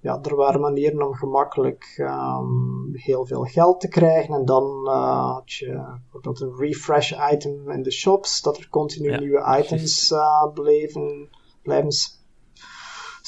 ja, 0.00 0.18
er 0.22 0.36
waren 0.36 0.60
manieren 0.60 1.06
om 1.06 1.14
gemakkelijk 1.14 1.94
ehm, 1.96 2.92
heel 2.92 3.26
veel 3.26 3.42
geld 3.42 3.80
te 3.80 3.88
krijgen. 3.88 4.34
En 4.34 4.44
dan 4.44 4.80
uh, 4.84 5.32
had 5.32 5.52
je 5.52 5.98
bijvoorbeeld 6.02 6.40
een 6.40 6.56
refresh 6.58 7.12
item 7.32 7.70
in 7.70 7.82
de 7.82 7.92
shops, 7.92 8.42
dat 8.42 8.56
er 8.56 8.68
continu 8.70 9.16
nieuwe 9.18 9.58
items 9.62 10.10
uh, 10.12 10.52
bleven, 10.54 11.28
blijven 11.62 11.90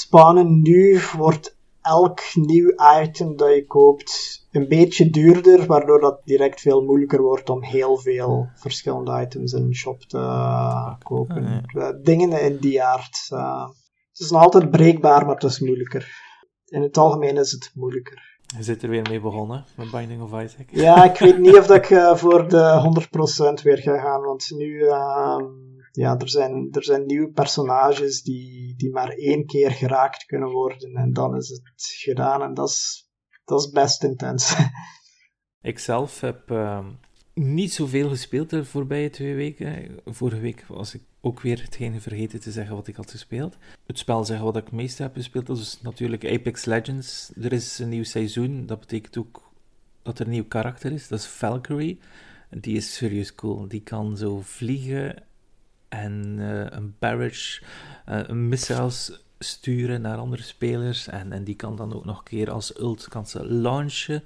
spannen. 0.00 0.62
Nu 0.62 1.00
wordt 1.16 1.58
elk 1.82 2.20
nieuw 2.34 2.72
item 3.02 3.36
dat 3.36 3.54
je 3.54 3.66
koopt 3.66 4.40
een 4.50 4.68
beetje 4.68 5.10
duurder, 5.10 5.66
waardoor 5.66 6.00
dat 6.00 6.20
direct 6.24 6.60
veel 6.60 6.82
moeilijker 6.82 7.22
wordt 7.22 7.50
om 7.50 7.62
heel 7.62 7.96
veel 7.96 8.48
verschillende 8.54 9.20
items 9.20 9.52
in 9.52 9.62
een 9.62 9.74
shop 9.74 10.00
te 10.00 10.18
uh, 10.18 10.94
kopen. 11.02 11.44
Ah, 11.46 11.58
Uh, 11.74 11.88
Dingen 12.02 12.42
in 12.42 12.56
die 12.56 12.82
aard. 12.82 13.28
Uh, 13.32 13.68
het 14.10 14.20
is 14.20 14.30
nog 14.30 14.42
altijd 14.42 14.70
breekbaar, 14.70 15.26
maar 15.26 15.34
het 15.34 15.44
is 15.44 15.60
moeilijker. 15.60 16.28
In 16.66 16.82
het 16.82 16.98
algemeen 16.98 17.36
is 17.36 17.50
het 17.50 17.70
moeilijker. 17.74 18.38
Je 18.56 18.62
zit 18.62 18.82
er 18.82 18.88
weer 18.88 19.06
mee 19.08 19.20
begonnen 19.20 19.64
met 19.76 19.90
Binding 19.90 20.22
of 20.22 20.42
Isaac. 20.42 20.66
Ja, 20.70 21.04
ik 21.04 21.18
weet 21.18 21.38
niet 21.38 21.58
of 21.58 21.66
dat 21.66 21.76
ik 21.76 21.90
uh, 21.90 22.14
voor 22.14 22.48
de 22.48 23.02
100% 23.58 23.62
weer 23.62 23.78
ga 23.78 23.98
gaan, 23.98 24.20
want 24.20 24.50
nu, 24.56 24.66
uh, 24.66 25.36
ja, 25.92 26.18
er 26.18 26.28
zijn, 26.28 26.68
er 26.72 26.84
zijn 26.84 27.06
nieuwe 27.06 27.30
personages 27.30 28.22
die, 28.22 28.74
die 28.76 28.90
maar 28.90 29.08
één 29.08 29.46
keer 29.46 29.70
geraakt 29.70 30.24
kunnen 30.24 30.50
worden 30.50 30.94
en 30.94 31.12
dan 31.12 31.36
is 31.36 31.48
het 31.48 31.62
gedaan 31.76 32.42
en 32.42 32.54
dat 32.54 32.68
is, 32.68 33.10
dat 33.44 33.60
is 33.60 33.70
best 33.70 34.04
intens. 34.04 34.54
Ik 35.62 35.78
zelf 35.78 36.20
heb 36.20 36.50
uh, 36.50 36.86
niet 37.34 37.72
zoveel 37.72 38.08
gespeeld 38.08 38.50
de 38.50 38.64
voorbije 38.64 39.10
twee 39.10 39.34
weken. 39.34 40.00
Vorige 40.04 40.40
week 40.40 40.64
was 40.68 40.94
ik 40.94 41.02
ook 41.20 41.40
weer 41.40 41.62
hetgene 41.62 42.00
vergeten 42.00 42.40
te 42.40 42.50
zeggen 42.50 42.74
wat 42.74 42.86
ik 42.86 42.96
had 42.96 43.10
gespeeld. 43.10 43.56
Het 43.86 43.98
spel 43.98 44.24
zeggen 44.24 44.46
wat 44.46 44.56
ik 44.56 44.64
het 44.64 44.72
meeste 44.72 45.02
heb 45.02 45.14
gespeeld, 45.14 45.48
is 45.48 45.80
natuurlijk 45.82 46.24
Apex 46.24 46.64
Legends. 46.64 47.32
Er 47.40 47.52
is 47.52 47.78
een 47.78 47.88
nieuw 47.88 48.04
seizoen, 48.04 48.66
dat 48.66 48.80
betekent 48.80 49.18
ook 49.18 49.50
dat 50.02 50.18
er 50.18 50.24
een 50.24 50.32
nieuw 50.32 50.48
karakter 50.48 50.92
is, 50.92 51.08
dat 51.08 51.18
is 51.18 51.26
Valkyrie. 51.26 51.98
Die 52.50 52.76
is 52.76 52.94
serieus 52.94 53.34
cool. 53.34 53.68
Die 53.68 53.82
kan 53.82 54.16
zo 54.16 54.40
vliegen 54.40 55.22
en 55.90 56.36
uh, 56.38 56.64
een 56.68 56.94
barrage, 56.98 57.62
een 58.04 58.48
missiles 58.48 59.20
sturen 59.38 60.00
naar 60.00 60.16
andere 60.16 60.42
spelers. 60.42 61.08
En, 61.08 61.32
en 61.32 61.44
die 61.44 61.54
kan 61.54 61.76
dan 61.76 61.94
ook 61.94 62.04
nog 62.04 62.18
een 62.18 62.24
keer 62.24 62.50
als 62.50 62.78
ult 62.78 63.08
kan 63.08 63.26
ze 63.26 63.46
launchen. 63.46 64.24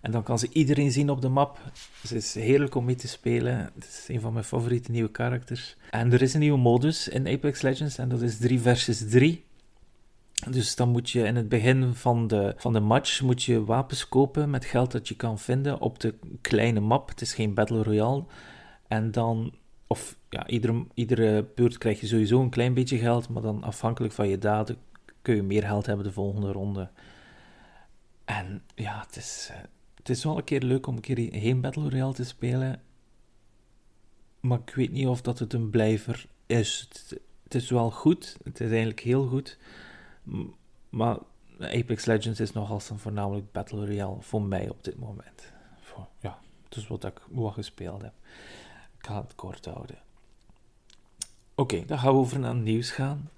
En 0.00 0.12
dan 0.12 0.22
kan 0.22 0.38
ze 0.38 0.48
iedereen 0.52 0.90
zien 0.90 1.10
op 1.10 1.20
de 1.22 1.28
map. 1.28 1.58
Het 2.00 2.12
is 2.12 2.34
heerlijk 2.34 2.74
om 2.74 2.84
mee 2.84 2.94
te 2.94 3.08
spelen. 3.08 3.70
Het 3.74 3.84
is 3.84 4.04
een 4.08 4.20
van 4.20 4.32
mijn 4.32 4.44
favoriete 4.44 4.90
nieuwe 4.90 5.10
karakters. 5.10 5.76
En 5.90 6.12
er 6.12 6.22
is 6.22 6.34
een 6.34 6.40
nieuwe 6.40 6.58
modus 6.58 7.08
in 7.08 7.28
Apex 7.28 7.62
Legends. 7.62 7.98
En 7.98 8.08
dat 8.08 8.22
is 8.22 8.38
3 8.38 8.60
versus 8.60 9.08
3. 9.08 9.44
Dus 10.50 10.76
dan 10.76 10.88
moet 10.88 11.10
je 11.10 11.22
in 11.22 11.36
het 11.36 11.48
begin 11.48 11.94
van 11.94 12.26
de, 12.26 12.54
van 12.56 12.72
de 12.72 12.80
match 12.80 13.20
moet 13.20 13.42
je 13.42 13.64
wapens 13.64 14.08
kopen 14.08 14.50
met 14.50 14.64
geld 14.64 14.92
dat 14.92 15.08
je 15.08 15.16
kan 15.16 15.38
vinden 15.38 15.80
op 15.80 16.00
de 16.00 16.14
kleine 16.40 16.80
map. 16.80 17.08
Het 17.08 17.20
is 17.20 17.34
geen 17.34 17.54
Battle 17.54 17.82
Royale. 17.82 18.24
En 18.88 19.10
dan, 19.10 19.54
of 19.86 20.16
ja, 20.30 20.46
iedere, 20.46 20.86
iedere 20.94 21.44
beurt 21.54 21.78
krijg 21.78 22.00
je 22.00 22.06
sowieso 22.06 22.40
een 22.40 22.50
klein 22.50 22.74
beetje 22.74 22.98
geld. 22.98 23.28
Maar 23.28 23.42
dan 23.42 23.62
afhankelijk 23.62 24.14
van 24.14 24.28
je 24.28 24.38
daden 24.38 24.76
kun 25.22 25.34
je 25.34 25.42
meer 25.42 25.62
geld 25.62 25.86
hebben 25.86 26.04
de 26.04 26.12
volgende 26.12 26.52
ronde. 26.52 26.90
En 28.24 28.62
ja, 28.74 29.00
het 29.06 29.16
is, 29.16 29.50
het 29.94 30.08
is 30.08 30.24
wel 30.24 30.36
een 30.36 30.44
keer 30.44 30.62
leuk 30.62 30.86
om 30.86 30.94
een 30.94 31.00
keer 31.00 31.28
geen 31.32 31.60
Battle 31.60 31.90
Royale 31.90 32.12
te 32.12 32.24
spelen. 32.24 32.80
Maar 34.40 34.58
ik 34.58 34.74
weet 34.74 34.92
niet 34.92 35.06
of 35.06 35.22
dat 35.22 35.38
het 35.38 35.52
een 35.52 35.70
blijver 35.70 36.26
is. 36.46 36.88
Het, 37.42 37.54
is 37.54 37.70
wel 37.70 37.90
goed. 37.90 38.36
Het 38.44 38.60
is 38.60 38.68
eigenlijk 38.68 39.00
heel 39.00 39.26
goed. 39.26 39.58
Maar 40.88 41.18
Apex 41.58 42.04
Legends 42.04 42.40
is 42.40 42.52
nogal 42.52 42.80
dan 42.88 42.98
voornamelijk 42.98 43.52
Battle 43.52 43.86
Royale 43.86 44.16
voor 44.20 44.42
mij 44.42 44.68
op 44.68 44.84
dit 44.84 44.98
moment. 44.98 45.54
Ja, 46.20 46.38
het 46.64 46.76
is 46.76 46.86
wat 46.86 47.04
ik 47.04 47.20
wat 47.30 47.52
gespeeld 47.52 48.02
heb. 48.02 48.12
Ik 49.06 49.12
ga 49.12 49.20
het 49.20 49.34
kort 49.34 49.64
houden. 49.64 49.98
Oké, 51.54 51.74
okay, 51.74 51.84
dan 51.86 51.98
gaan 51.98 52.12
we 52.12 52.18
over 52.18 52.38
naar 52.38 52.54
het 52.54 52.62
nieuws 52.62 52.90
gaan. 52.90 53.30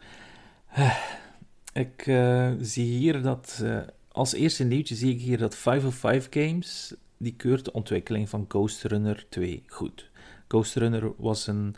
Ik 1.73 2.07
uh, 2.07 2.53
zie 2.61 2.99
hier 2.99 3.23
dat... 3.23 3.61
Uh, 3.62 3.81
als 4.12 4.33
eerste 4.33 4.64
nieuwtje 4.64 4.95
zie 4.95 5.14
ik 5.14 5.21
hier 5.21 5.39
dat 5.39 5.55
505 5.55 6.27
Games... 6.31 6.95
die 7.16 7.35
keurt 7.35 7.64
de 7.64 7.73
ontwikkeling 7.73 8.29
van 8.29 8.45
Ghost 8.49 8.83
Runner 8.83 9.27
2 9.29 9.62
goed. 9.66 10.11
Ghost 10.47 10.75
Runner 10.75 11.12
was 11.16 11.47
een, 11.47 11.77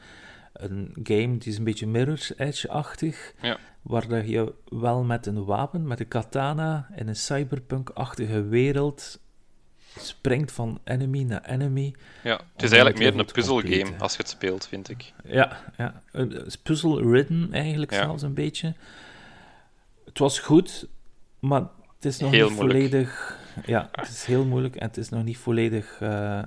een 0.52 0.90
game 1.02 1.38
die 1.38 1.52
is 1.52 1.58
een 1.58 1.64
beetje 1.64 1.86
Mirror's 1.86 2.32
Edge-achtig. 2.36 3.34
Ja. 3.42 3.58
Waar 3.82 4.08
dat 4.08 4.28
je 4.28 4.54
wel 4.68 5.04
met 5.04 5.26
een 5.26 5.44
wapen, 5.44 5.86
met 5.86 6.00
een 6.00 6.08
katana, 6.08 6.88
in 6.96 7.08
een 7.08 7.16
cyberpunk-achtige 7.16 8.42
wereld 8.42 9.20
springt 9.98 10.52
van 10.52 10.80
enemy 10.84 11.22
naar 11.22 11.44
enemy. 11.44 11.94
Ja, 12.22 12.40
het 12.52 12.62
is 12.62 12.70
eigenlijk 12.70 12.98
meer 12.98 13.18
een 13.18 13.26
puzzelgame 13.32 13.98
als 13.98 14.12
je 14.12 14.18
het 14.18 14.28
speelt, 14.28 14.66
vind 14.66 14.88
ik. 14.88 15.12
Ja, 15.24 15.72
ja. 15.76 16.02
Is 16.46 16.56
puzzle-ridden 16.56 17.48
eigenlijk 17.52 17.92
Ja. 17.92 18.02
zelfs 18.02 18.22
een 18.22 18.34
beetje. 18.34 18.74
Het 20.04 20.18
was 20.18 20.38
goed, 20.38 20.86
maar 21.38 21.60
het 21.96 22.04
is 22.04 22.18
nog 22.18 22.30
Heel 22.30 22.48
niet 22.48 22.58
moeilijk. 22.58 22.84
volledig... 22.88 23.38
Ja, 23.66 23.88
het 23.92 24.08
is 24.08 24.24
heel 24.24 24.44
moeilijk 24.44 24.76
en 24.76 24.86
het 24.86 24.96
is 24.96 25.08
nog 25.08 25.24
niet 25.24 25.38
volledig... 25.38 25.96
eh, 26.00 26.42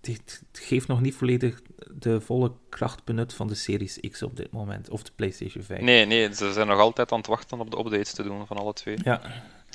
het, 0.00 0.42
het 0.52 0.60
geeft 0.62 0.88
nog 0.88 1.00
niet 1.00 1.14
volledig 1.14 1.60
de 1.92 2.20
volle 2.20 2.52
kracht 2.68 3.04
benut 3.04 3.34
van 3.34 3.46
de 3.46 3.54
Series 3.54 4.00
X 4.10 4.22
op 4.22 4.36
dit 4.36 4.50
moment. 4.50 4.90
Of 4.90 5.02
de 5.02 5.10
PlayStation 5.16 5.62
5. 5.64 5.80
Nee, 5.80 6.04
nee, 6.06 6.34
ze 6.34 6.52
zijn 6.52 6.66
nog 6.66 6.78
altijd 6.78 7.12
aan 7.12 7.18
het 7.18 7.26
wachten 7.26 7.60
op 7.60 7.70
de 7.70 7.78
updates 7.78 8.12
te 8.12 8.22
doen 8.22 8.46
van 8.46 8.56
alle 8.56 8.72
twee. 8.72 8.96
Ja, 9.02 9.20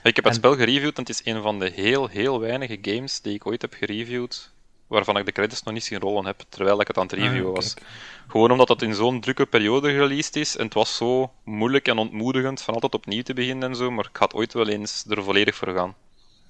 Ik 0.04 0.16
heb 0.16 0.26
het 0.26 0.34
En- 0.34 0.40
spel 0.40 0.56
gereviewd 0.56 0.96
en 0.98 1.04
het 1.04 1.10
is 1.10 1.22
een 1.24 1.42
van 1.42 1.60
de 1.60 1.70
heel, 1.76 2.08
heel 2.08 2.40
weinige 2.40 2.78
games 2.82 3.22
die 3.22 3.34
ik 3.34 3.46
ooit 3.48 3.62
heb 3.62 3.74
gereviewd 3.74 4.52
waarvan 4.88 5.18
ik 5.18 5.26
de 5.26 5.32
credits 5.32 5.64
nog 5.64 5.74
niet 5.74 5.84
zien 5.84 6.00
rollen 6.00 6.26
heb, 6.26 6.44
terwijl 6.50 6.82
ik 6.82 6.88
het 6.88 6.98
aan 6.98 7.04
het 7.04 7.12
reviewen 7.14 7.50
Ah, 7.50 7.56
was. 7.56 7.74
kijk. 7.74 7.88
Gewoon 8.28 8.52
omdat 8.52 8.70
het 8.70 8.82
in 8.82 8.94
zo'n 8.94 9.22
drukke 9.22 9.46
periode 9.46 9.92
released 9.92 10.36
is 10.36 10.58
en 10.58 10.66
het 10.66 10.74
was 10.74 10.96
zo 10.96 11.32
moeilijk 11.44 11.88
en 11.88 11.98
ontmoedigend 11.98 12.62
van 12.62 12.74
altijd 12.74 12.94
opnieuw 12.96 13.22
te 13.22 13.34
beginnen 13.34 13.70
en 13.70 13.76
zo, 13.76 13.92
maar 13.92 14.08
ik 14.12 14.18
had 14.18 14.34
ooit 14.34 14.54
wel 14.54 14.68
eens 14.68 15.06
er 15.10 15.24
volledig 15.24 15.56
voor 15.56 15.74
gaan. 15.74 15.96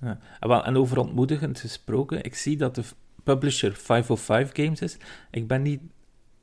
Ja. 0.01 0.19
En, 0.39 0.47
wel, 0.49 0.63
en 0.65 0.77
over 0.77 0.97
ontmoedigend 0.99 1.59
gesproken, 1.59 2.23
ik 2.23 2.35
zie 2.35 2.57
dat 2.57 2.75
de 2.75 2.83
publisher 3.23 3.75
505 3.75 4.49
Games 4.53 4.81
is. 4.81 4.97
Ik 5.31 5.47
ben 5.47 5.61
niet 5.61 5.81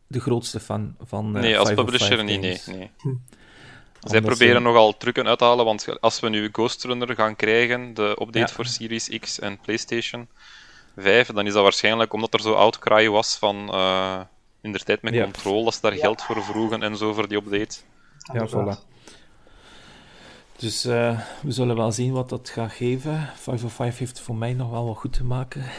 de 0.07 0.21
grootste 0.21 0.61
fan 0.61 0.97
van 1.01 1.37
eh 1.37 1.43
nee, 1.43 1.59
als 1.59 1.69
505 1.69 1.77
publisher 2.09 2.25
niet, 2.25 2.41
nee. 2.67 2.77
Nee. 2.79 2.91
Omdat 3.05 3.21
Zij 4.11 4.21
proberen 4.21 4.55
ze- 4.57 4.61
nogal 4.63 4.97
trucken 4.97 5.27
uit 5.29 5.39
te 5.39 5.45
halen, 5.45 5.65
want 5.65 6.01
als 6.01 6.21
we 6.21 6.29
nu 6.29 6.49
Ghost 6.53 6.85
Runner 6.85 7.15
gaan 7.15 7.37
krijgen, 7.37 7.95
de 7.95 8.03
update 8.11 8.39
Ja. 8.39 8.49
voor 8.49 8.67
Series 8.67 9.09
X 9.21 9.39
en 9.39 9.59
PlayStation 9.59 10.29
5, 10.97 11.27
dan 11.29 11.47
is 11.47 11.53
dat 11.53 11.63
waarschijnlijk 11.63 12.13
omdat 12.13 12.35
er 12.35 12.41
zo 12.41 12.53
outcry 12.53 13.09
was 13.09 13.37
van 13.37 13.69
eh, 13.73 14.21
in 14.63 14.73
de 14.73 14.79
tijd 14.79 15.03
met 15.03 15.15
Ja. 15.15 15.23
Control, 15.23 15.65
dat 15.65 15.75
ze 15.75 15.81
daar 15.81 15.95
Ja. 15.95 16.01
geld 16.01 16.23
voor 16.23 16.43
vroegen 16.45 16.83
en 16.83 16.97
zo 16.97 17.13
voor 17.13 17.29
die 17.29 17.39
update. 17.39 17.77
Ja, 18.33 18.49
voilà. 18.49 18.95
Dus 20.59 20.85
eh, 20.85 21.21
we 21.43 21.51
zullen 21.53 21.77
wel 21.77 21.93
zien 21.93 22.13
wat 22.13 22.29
dat 22.29 22.49
gaat 22.49 22.73
geven. 22.73 23.31
505 23.37 23.99
heeft 23.99 24.21
voor 24.21 24.35
mij 24.37 24.53
nog 24.53 24.71
wel 24.71 24.87
wat 24.87 24.97
goed 24.97 25.13
te 25.13 25.25
maken. 25.25 25.65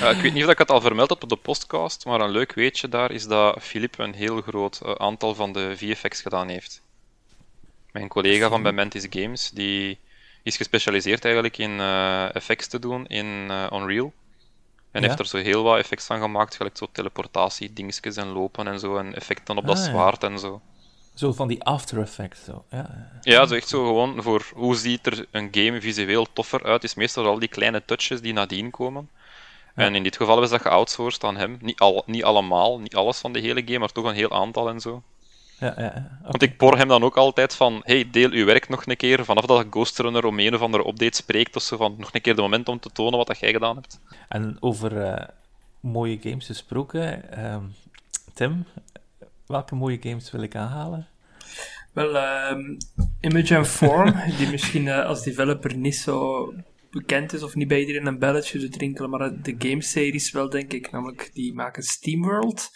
Ja, 0.00 0.10
ik 0.10 0.20
weet 0.22 0.32
niet 0.32 0.44
of 0.44 0.50
ik 0.50 0.58
het 0.58 0.70
al 0.70 0.80
vermeld 0.80 1.08
heb 1.08 1.22
op 1.22 1.28
de 1.28 1.36
podcast, 1.36 2.04
maar 2.06 2.20
een 2.20 2.30
leuk 2.30 2.52
weetje 2.54 2.88
daar 2.88 3.10
is 3.10 3.26
dat 3.26 3.62
Philippe 3.62 4.02
een 4.02 4.14
heel 4.14 4.40
groot 4.40 4.80
eh, 4.84 4.92
aantal 4.92 5.34
van 5.34 5.52
de 5.52 5.72
VFX 5.76 6.20
gedaan 6.22 6.48
heeft. 6.48 6.82
Mijn 7.92 8.08
collega 8.08 8.48
van 8.48 8.62
bij 8.62 8.72
Mantis 8.72 9.06
Games, 9.10 9.50
die 9.50 9.98
is 10.42 10.56
gespecialiseerd 10.56 11.24
eigenlijk 11.24 11.58
in 11.58 11.80
eh, 11.80 12.34
effects 12.34 12.66
te 12.68 12.78
doen 12.78 13.06
in 13.06 13.46
eh, 13.50 13.66
Unreal. 13.72 14.12
En 14.90 15.00
Ja. 15.02 15.06
heeft 15.06 15.18
er 15.20 15.26
zo 15.26 15.36
heel 15.38 15.62
wat 15.62 15.78
effects 15.78 16.06
van 16.06 16.20
gemaakt, 16.20 16.54
gelijk 16.56 16.76
zo 16.76 16.86
teleportatie, 16.92 17.72
dingetjes 17.72 18.16
en 18.16 18.26
lopen 18.28 18.66
en 18.66 18.78
zo, 18.78 18.96
en 18.96 19.14
effecten 19.14 19.56
op 19.56 19.66
dat 19.66 19.76
Ah, 19.78 19.84
ja. 19.84 19.90
zwaard 19.90 20.22
en 20.22 20.38
zo. 20.38 20.60
Zo 21.14 21.32
van 21.32 21.48
die 21.48 21.62
After 21.62 22.00
Effects. 22.00 22.44
Zo. 22.44 22.64
Ja. 22.70 23.10
Ja, 23.22 23.46
zo 23.46 23.54
echt 23.54 23.68
zo 23.68 23.86
gewoon 23.86 24.22
voor 24.22 24.46
hoe 24.54 24.76
ziet 24.76 25.06
er 25.06 25.26
een 25.30 25.48
game 25.50 25.80
visueel 25.80 26.26
toffer 26.32 26.64
uit, 26.64 26.84
is 26.84 26.94
meestal 26.94 27.26
al 27.26 27.38
die 27.38 27.48
kleine 27.48 27.84
touches 27.84 28.20
die 28.20 28.32
nadien 28.32 28.70
komen. 28.70 29.08
En 29.74 29.94
in 29.94 30.02
dit 30.02 30.16
geval 30.16 30.42
is 30.42 30.50
dat 30.50 30.60
geoutsourced 30.60 31.24
aan 31.24 31.36
hem. 31.36 31.58
Niet, 31.60 31.80
al, 31.80 32.02
niet 32.06 32.24
allemaal, 32.24 32.78
niet 32.78 32.96
alles 32.96 33.18
van 33.18 33.32
de 33.32 33.40
hele 33.40 33.62
game, 33.64 33.78
maar 33.78 33.92
toch 33.92 34.04
een 34.04 34.14
heel 34.14 34.30
aantal 34.30 34.68
en 34.68 34.80
zo. 34.80 35.02
Ja, 35.58 35.74
ja, 35.76 35.82
ja. 35.82 36.18
Want 36.22 36.42
ik 36.42 36.56
por 36.56 36.76
hem 36.76 36.88
dan 36.88 37.02
ook 37.02 37.16
altijd 37.16 37.54
van, 37.54 37.80
hey, 37.84 38.10
deel 38.10 38.30
uw 38.30 38.44
werk 38.44 38.68
nog 38.68 38.86
een 38.86 38.96
keer, 38.96 39.24
vanaf 39.24 39.44
dat 39.44 39.66
Ghost 39.70 39.98
Runner 39.98 40.24
om 40.24 40.38
een 40.38 40.54
of 40.54 40.60
andere 40.60 40.88
update 40.88 41.16
spreekt, 41.16 41.56
of 41.56 41.62
zo 41.62 41.76
van, 41.76 41.94
nog 41.98 42.10
een 42.12 42.20
keer 42.20 42.34
de 42.36 42.42
moment 42.42 42.68
om 42.68 42.80
te 42.80 42.90
tonen 42.92 43.18
wat 43.18 43.26
dat 43.26 43.38
jij 43.38 43.52
gedaan 43.52 43.76
hebt. 43.76 44.00
En 44.28 44.56
over 44.60 45.02
eh, 45.02 45.28
mooie 45.80 46.18
games 46.22 46.46
gesproken, 46.46 47.32
ehm, 47.32 47.62
Tim, 48.32 48.66
welke 49.46 49.74
mooie 49.74 49.98
games 50.00 50.30
wil 50.30 50.42
ik 50.42 50.56
aanhalen? 50.56 51.08
Wel, 51.92 52.16
ehm, 52.16 52.76
Image 53.20 53.56
and 53.56 53.68
Form, 53.68 54.14
die 54.38 54.50
misschien 54.50 54.88
eh, 54.88 55.06
als 55.06 55.22
developer 55.22 55.76
niet 55.76 55.96
zo 55.96 56.52
bekend 56.90 57.32
is 57.32 57.42
of 57.42 57.54
niet 57.54 57.68
bij 57.68 57.80
iedereen 57.80 58.06
een 58.06 58.18
belletje 58.18 58.58
doet 58.58 58.76
rinkelen, 58.76 59.10
maar 59.10 59.42
de 59.42 59.54
gameseries 59.58 60.30
wel, 60.30 60.50
denk 60.50 60.72
ik. 60.72 60.90
Namelijk, 60.90 61.30
die 61.32 61.54
maken 61.54 61.82
SteamWorld. 61.82 62.70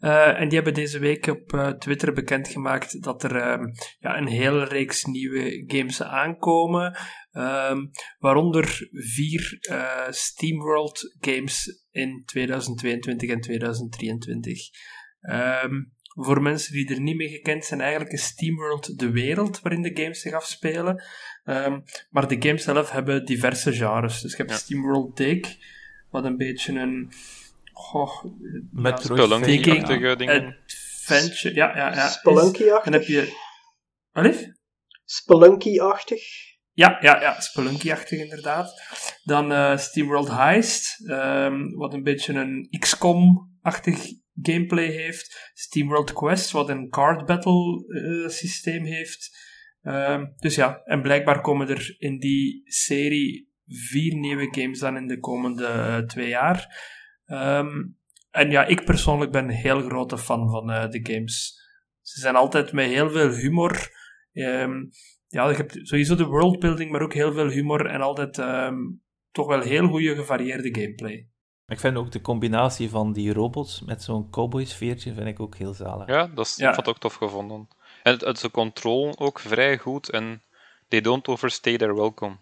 Eh, 0.00 0.40
en 0.40 0.48
die 0.48 0.54
hebben 0.54 0.74
deze 0.74 0.98
week 0.98 1.26
op 1.26 1.52
eh, 1.52 1.68
Twitter 1.68 2.12
bekendgemaakt 2.12 3.02
dat 3.02 3.22
er 3.22 3.36
ehm, 3.36 3.64
ja, 3.98 4.16
een 4.16 4.28
hele 4.28 4.64
reeks 4.64 5.04
nieuwe 5.04 5.64
games 5.66 6.02
aankomen. 6.02 6.98
Ehm, 7.32 7.86
waaronder 8.18 8.88
vier 8.90 9.58
eh, 9.60 10.06
SteamWorld 10.10 11.16
games 11.20 11.84
in 11.90 12.22
2022 12.24 13.30
en 13.30 13.40
2023. 13.40 14.58
Ehm, 15.20 15.74
voor 16.24 16.42
mensen 16.42 16.72
die 16.72 16.88
er 16.94 17.00
niet 17.00 17.16
mee 17.16 17.28
gekend 17.28 17.64
zijn, 17.64 17.80
eigenlijk 17.80 18.12
is 18.12 18.24
SteamWorld 18.24 18.98
de 18.98 19.10
wereld 19.10 19.60
waarin 19.60 19.82
de 19.82 20.02
games 20.02 20.20
zich 20.20 20.32
afspelen. 20.32 21.04
Ehm, 21.44 21.80
maar 22.10 22.28
de 22.28 22.36
games 22.38 22.62
zelf 22.62 22.90
hebben 22.90 23.24
diverse 23.24 23.72
genres. 23.72 24.20
Dus 24.20 24.30
je 24.30 24.36
hebt 24.36 24.50
Ja. 24.50 24.56
SteamWorld 24.56 25.16
Dig, 25.16 25.56
wat 26.10 26.24
een 26.24 26.36
beetje 26.36 26.78
een... 26.78 27.12
Goh, 27.72 28.24
Metroid 28.70 29.20
Spelunky-achtige 29.20 30.16
dingen. 30.16 30.56
Adventure, 31.06 31.54
ja, 31.54 31.76
ja, 31.76 31.94
ja. 31.94 32.08
Spelunky-achtig. 32.08 32.84
Dan 32.84 32.92
heb 32.92 33.02
je... 33.02 33.36
Allee? 34.12 34.52
Spelunky-achtig. 35.04 36.22
Ja, 36.72 36.98
ja, 37.00 37.20
ja, 37.20 37.40
Spelunky-achtig 37.40 38.18
inderdaad. 38.20 38.82
Dan 39.22 39.52
eh 39.52 39.76
SteamWorld 39.76 40.28
Heist, 40.28 41.08
ehm, 41.08 41.70
wat 41.70 41.94
een 41.94 42.02
beetje 42.02 42.34
een 42.34 42.68
XCOM-achtig 42.78 44.06
gameplay 44.42 44.86
heeft. 44.86 45.50
SteamWorld 45.54 46.12
Quest, 46.12 46.50
wat 46.50 46.68
een 46.68 46.88
card 46.88 47.26
battle 47.26 47.84
eh, 47.86 48.28
systeem 48.28 48.84
heeft. 48.84 49.48
Ehm, 49.82 50.26
dus 50.36 50.54
ja, 50.54 50.82
en 50.84 51.02
blijkbaar 51.02 51.40
komen 51.40 51.68
er 51.68 51.94
in 51.98 52.18
die 52.18 52.62
serie 52.64 53.52
vier 53.66 54.14
nieuwe 54.14 54.48
games 54.50 54.78
dan 54.78 54.96
in 54.96 55.06
de 55.06 55.18
komende 55.18 55.66
eh, 55.66 55.98
twee 55.98 56.28
jaar. 56.28 56.88
Ehm, 57.24 57.86
en 58.30 58.50
ja, 58.50 58.64
ik 58.64 58.84
persoonlijk 58.84 59.32
ben 59.32 59.44
een 59.44 59.50
heel 59.50 59.80
grote 59.80 60.18
fan 60.18 60.50
van 60.50 60.70
eh, 60.70 60.88
de 60.88 61.12
games. 61.12 61.58
Ze 62.00 62.20
zijn 62.20 62.36
altijd 62.36 62.72
met 62.72 62.86
heel 62.86 63.10
veel 63.10 63.30
humor. 63.30 63.88
Ehm, 64.32 64.84
ja, 65.26 65.48
je 65.48 65.56
hebt 65.56 65.78
sowieso 65.82 66.14
de 66.14 66.24
worldbuilding, 66.24 66.90
maar 66.90 67.02
ook 67.02 67.14
heel 67.14 67.32
veel 67.32 67.48
humor 67.48 67.86
en 67.86 68.00
altijd 68.00 68.34
toch 69.30 69.46
wel 69.46 69.60
heel 69.60 69.88
goede 69.88 70.14
gevarieerde 70.14 70.80
gameplay. 70.80 71.28
Ik 71.70 71.80
vind 71.80 71.96
ook 71.96 72.10
de 72.10 72.20
combinatie 72.20 72.90
van 72.90 73.12
die 73.12 73.32
robots 73.32 73.80
met 73.80 74.02
zo'n 74.02 74.30
cowboy-sfeertje 74.30 75.14
vind 75.14 75.26
ik 75.26 75.40
ook 75.40 75.56
heel 75.56 75.74
zalig. 75.74 76.06
Ja, 76.06 76.26
dat 76.26 76.46
is, 76.46 76.56
Ja. 76.56 76.68
ik 76.68 76.74
vond 76.74 76.88
ook 76.88 76.98
tof 76.98 77.14
gevonden. 77.14 77.68
En 78.02 78.12
het, 78.12 78.20
het 78.20 78.38
ze 78.38 78.50
control 78.50 79.18
ook 79.18 79.38
vrij 79.38 79.78
goed 79.78 80.10
en 80.10 80.42
they 80.88 81.00
don't 81.00 81.28
overstay 81.28 81.76
their 81.76 81.94
welcome. 81.94 82.36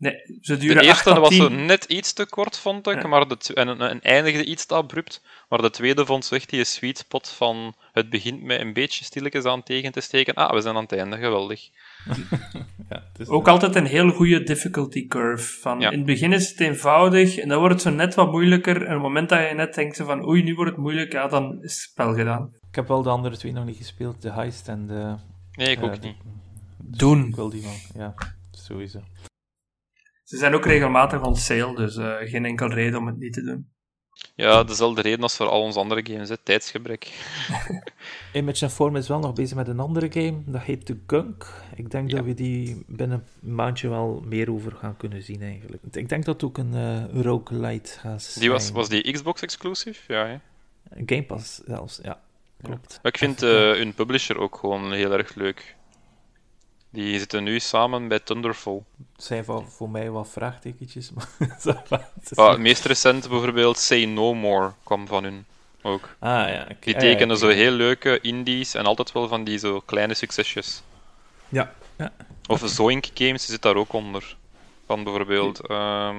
Nee, 0.00 0.14
ze 0.40 0.52
De 0.52 0.58
duren 0.58 0.76
8 0.76 0.86
eerste 0.86 1.20
was 1.20 1.28
10 1.28 1.38
zo 1.38 1.48
net 1.48 1.84
iets 1.84 2.12
te 2.12 2.26
kort, 2.26 2.58
vond 2.58 2.86
ik, 2.88 3.02
Ja. 3.02 3.08
maar 3.08 3.28
de, 3.28 3.54
en, 3.54 3.80
en 3.80 4.00
eindigde 4.02 4.44
iets 4.44 4.66
te 4.66 4.74
abrupt. 4.74 5.22
Maar 5.48 5.62
de 5.62 5.70
tweede 5.70 6.06
vond 6.06 6.24
zo 6.24 6.34
echt 6.34 6.50
die 6.50 6.64
sweet 6.64 6.98
spot 6.98 7.28
van 7.28 7.74
het 7.92 8.10
begint 8.10 8.42
met 8.42 8.60
een 8.60 8.72
beetje 8.72 9.04
stilletjes 9.04 9.44
aan 9.44 9.62
tegen 9.62 9.92
te 9.92 10.00
steken. 10.00 10.34
Ah, 10.34 10.52
we 10.52 10.60
zijn 10.60 10.76
aan 10.76 10.82
het 10.82 10.92
einde, 10.92 11.16
geweldig. 11.16 11.68
Ja, 12.88 13.04
het 13.12 13.20
is 13.20 13.28
Ook 13.28 13.48
altijd 13.48 13.74
een 13.74 13.86
heel 13.86 14.10
goede 14.10 14.42
difficulty 14.42 15.06
curve. 15.06 15.60
Van, 15.60 15.80
Ja. 15.80 15.90
In 15.90 15.96
het 15.96 16.06
begin 16.06 16.32
is 16.32 16.48
het 16.50 16.60
eenvoudig 16.60 17.36
en 17.38 17.48
dan 17.48 17.58
wordt 17.58 17.74
het 17.74 17.82
zo 17.82 17.90
net 17.90 18.14
wat 18.14 18.30
moeilijker. 18.30 18.76
En 18.76 18.82
op 18.82 18.88
het 18.88 18.98
moment 19.02 19.28
dat 19.28 19.48
je 19.48 19.54
net 19.54 19.74
denkt 19.74 19.96
van 19.96 20.26
oei, 20.28 20.42
nu 20.42 20.54
wordt 20.54 20.70
het 20.70 20.80
moeilijk, 20.80 21.12
ja, 21.12 21.28
dan 21.28 21.58
is 21.62 21.72
het 21.72 21.80
spel 21.90 22.14
gedaan. 22.14 22.54
Ik 22.68 22.74
heb 22.76 22.88
wel 22.88 23.02
de 23.02 23.08
andere 23.08 23.36
twee 23.36 23.52
nog 23.52 23.64
niet 23.64 23.76
gespeeld, 23.76 24.22
de 24.22 24.32
Heist 24.32 24.68
en 24.68 24.86
de... 24.86 25.14
Nee, 25.52 25.70
ik 25.70 25.82
ook 25.82 25.94
eh, 25.94 26.00
niet. 26.00 26.16
dus 26.78 26.98
Doen. 26.98 27.26
Ik 27.26 27.36
wil 27.36 27.50
die 27.50 27.62
wel, 27.62 27.76
ja, 27.94 28.14
sowieso. 28.52 29.00
Ze 30.30 30.36
zijn 30.36 30.54
ook 30.54 30.64
regelmatig 30.66 31.22
on 31.22 31.36
sale, 31.36 31.74
dus 31.74 31.96
eh, 31.96 32.14
geen 32.20 32.44
enkel 32.44 32.68
reden 32.68 32.98
om 32.98 33.06
het 33.06 33.18
niet 33.18 33.32
te 33.32 33.42
doen. 33.42 33.68
Ja, 34.34 34.64
dezelfde 34.64 35.00
reden 35.02 35.22
als 35.22 35.36
voor 35.36 35.48
al 35.48 35.62
onze 35.62 35.78
andere 35.78 36.06
games, 36.12 36.28
hè. 36.28 36.36
tijdsgebrek. 36.36 37.12
Image 38.32 38.64
and 38.64 38.72
Form 38.74 38.96
is 38.96 39.08
wel 39.08 39.18
nog 39.18 39.32
bezig 39.32 39.56
met 39.56 39.68
een 39.68 39.80
andere 39.80 40.12
game, 40.12 40.42
dat 40.46 40.62
heet 40.62 40.86
The 40.86 40.96
Gunk. 41.06 41.46
Ik 41.76 41.90
denk 41.90 42.10
Ja. 42.10 42.16
dat 42.16 42.24
we 42.24 42.34
die 42.34 42.84
binnen 42.86 43.24
een 43.42 43.54
maandje 43.54 43.88
wel 43.88 44.22
meer 44.26 44.52
over 44.52 44.72
gaan 44.72 44.96
kunnen 44.96 45.22
zien 45.22 45.42
eigenlijk. 45.42 45.82
Ik 45.92 46.08
denk 46.08 46.24
dat 46.24 46.34
het 46.34 46.44
ook 46.44 46.58
een 46.58 46.74
eh 46.74 47.22
roguelite 47.22 47.90
gaat 47.98 48.22
zijn. 48.22 48.40
Die 48.40 48.50
was, 48.50 48.70
was 48.70 48.88
die 48.88 49.12
Xbox 49.12 49.42
exclusive? 49.42 50.12
Ja, 50.12 50.26
hè. 50.26 50.36
Game 51.06 51.22
Pass 51.24 51.60
zelfs, 51.66 51.98
ja. 52.02 52.20
Klopt. 52.62 52.98
Maar 53.02 53.12
ik 53.12 53.18
vind 53.18 53.42
eh, 53.42 53.50
hun 53.50 53.94
publisher 53.94 54.38
ook 54.38 54.56
gewoon 54.56 54.92
heel 54.92 55.12
erg 55.12 55.34
leuk. 55.34 55.76
Die 56.90 57.18
zitten 57.18 57.42
nu 57.44 57.58
samen 57.60 58.08
bij 58.08 58.18
Thunderfall. 58.18 58.82
Het 59.16 59.24
zijn 59.24 59.44
voor, 59.44 59.64
voor 59.68 59.90
mij 59.90 60.10
wat 60.10 60.28
vraagtekentjes, 60.28 61.10
maar... 61.10 61.28
het 61.38 61.64
is 62.22 62.30
niet- 62.30 62.36
het 62.48 62.58
meest 62.58 62.84
recent 62.84 63.28
bijvoorbeeld 63.28 63.78
Say 63.78 64.04
No 64.04 64.34
More 64.34 64.72
kwam 64.82 65.06
van 65.06 65.24
hun. 65.24 65.46
ook. 65.82 66.08
Ah 66.18 66.30
ja. 66.48 66.64
Die 66.80 66.94
Ah, 66.96 67.02
ja, 67.02 67.08
tekenen 67.08 67.36
zo 67.36 67.48
heel 67.48 67.70
leuke 67.70 68.20
indies 68.20 68.74
en 68.74 68.84
altijd 68.86 69.12
wel 69.12 69.28
van 69.28 69.44
die 69.44 69.58
zo 69.58 69.80
kleine 69.80 70.14
succesjes. 70.14 70.82
Ja, 71.48 71.74
ja. 71.96 72.12
Of 72.46 72.62
Zoink 72.64 73.06
Games 73.14 73.46
zit 73.46 73.62
daar 73.62 73.76
ook 73.76 73.92
onder. 73.92 74.36
Van 74.86 75.04
bijvoorbeeld, 75.04 75.60
ehm 75.66 76.16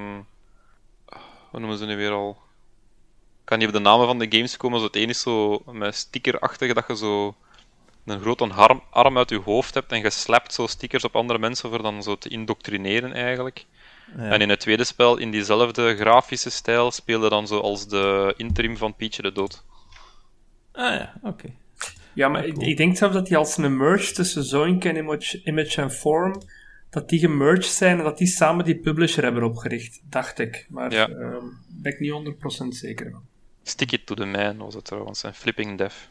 hoe 1.50 1.60
noemen 1.60 1.78
ze 1.78 1.84
nu 1.86 1.96
weer 1.96 2.10
al? 2.10 2.30
Ik 3.40 3.48
kan 3.48 3.58
niet 3.58 3.66
op 3.66 3.72
de 3.74 3.80
namen 3.80 4.06
van 4.06 4.18
de 4.18 4.26
games 4.30 4.56
komen. 4.56 4.78
Zo 4.78 4.86
het 4.86 4.96
ene 4.96 5.06
is 5.10 5.20
zo 5.20 5.62
met 5.66 5.94
stickerachtig 5.94 6.72
dat 6.72 6.84
je 6.88 6.96
zo 6.96 7.34
een 8.04 8.20
grote 8.20 8.46
arm, 8.48 8.82
arm 8.90 9.18
uit 9.18 9.30
je 9.30 9.38
hoofd 9.40 9.74
hebt 9.74 9.92
en 9.92 10.00
je 10.00 10.10
slapt 10.10 10.54
zo 10.54 10.66
stickers 10.66 11.04
op 11.04 11.16
andere 11.16 11.38
mensen 11.38 11.68
voor 11.68 11.82
dan 11.82 12.02
zo 12.02 12.16
te 12.16 12.28
indoctrineren 12.28 13.12
eigenlijk. 13.12 13.66
Ja. 14.16 14.22
En 14.30 14.40
in 14.40 14.48
het 14.48 14.60
tweede 14.60 14.84
spel, 14.84 15.16
in 15.16 15.30
diezelfde 15.30 15.96
grafische 15.96 16.50
stijl, 16.50 16.90
speelde 16.90 17.28
dan 17.28 17.46
zo 17.46 17.58
als 17.58 17.88
de 17.88 18.34
interim 18.36 18.76
van 18.76 18.94
Peach 18.94 19.16
de 19.16 19.32
Dood. 19.32 19.64
Ah 20.72 20.94
ja, 20.94 21.12
oké. 21.22 21.48
Ja, 22.12 22.28
maar 22.28 22.44
ik, 22.46 22.56
ik 22.56 22.76
denk 22.76 22.96
zelfs 22.96 23.14
dat 23.14 23.26
die 23.26 23.36
als 23.36 23.56
een 23.56 23.76
merge 23.76 24.12
tussen 24.12 24.44
Zoink 24.44 24.84
en 24.84 24.96
Image, 24.96 25.42
Image 25.44 25.80
en 25.80 25.90
Form, 25.90 26.42
dat 26.90 27.08
die 27.08 27.18
gemerged 27.18 27.64
zijn 27.64 27.98
en 27.98 28.04
dat 28.04 28.18
die 28.18 28.26
samen 28.26 28.64
die 28.64 28.76
publisher 28.78 29.22
hebben 29.22 29.42
opgericht, 29.42 30.00
dacht 30.04 30.38
ik. 30.38 30.66
Maar 30.68 30.92
Ja. 30.92 31.08
ehm, 31.08 31.44
ben 31.68 31.92
ik 31.92 32.00
niet 32.00 32.10
100% 32.12 32.76
zeker 32.76 33.10
van. 33.10 33.22
Stick 33.62 33.92
It 33.92 34.06
to 34.06 34.14
the 34.14 34.24
Man 34.24 34.56
was 34.56 34.74
het 34.74 34.84
trouwens, 34.84 35.22
en 35.22 35.34
Flipping 35.34 35.78
Death. 35.78 36.10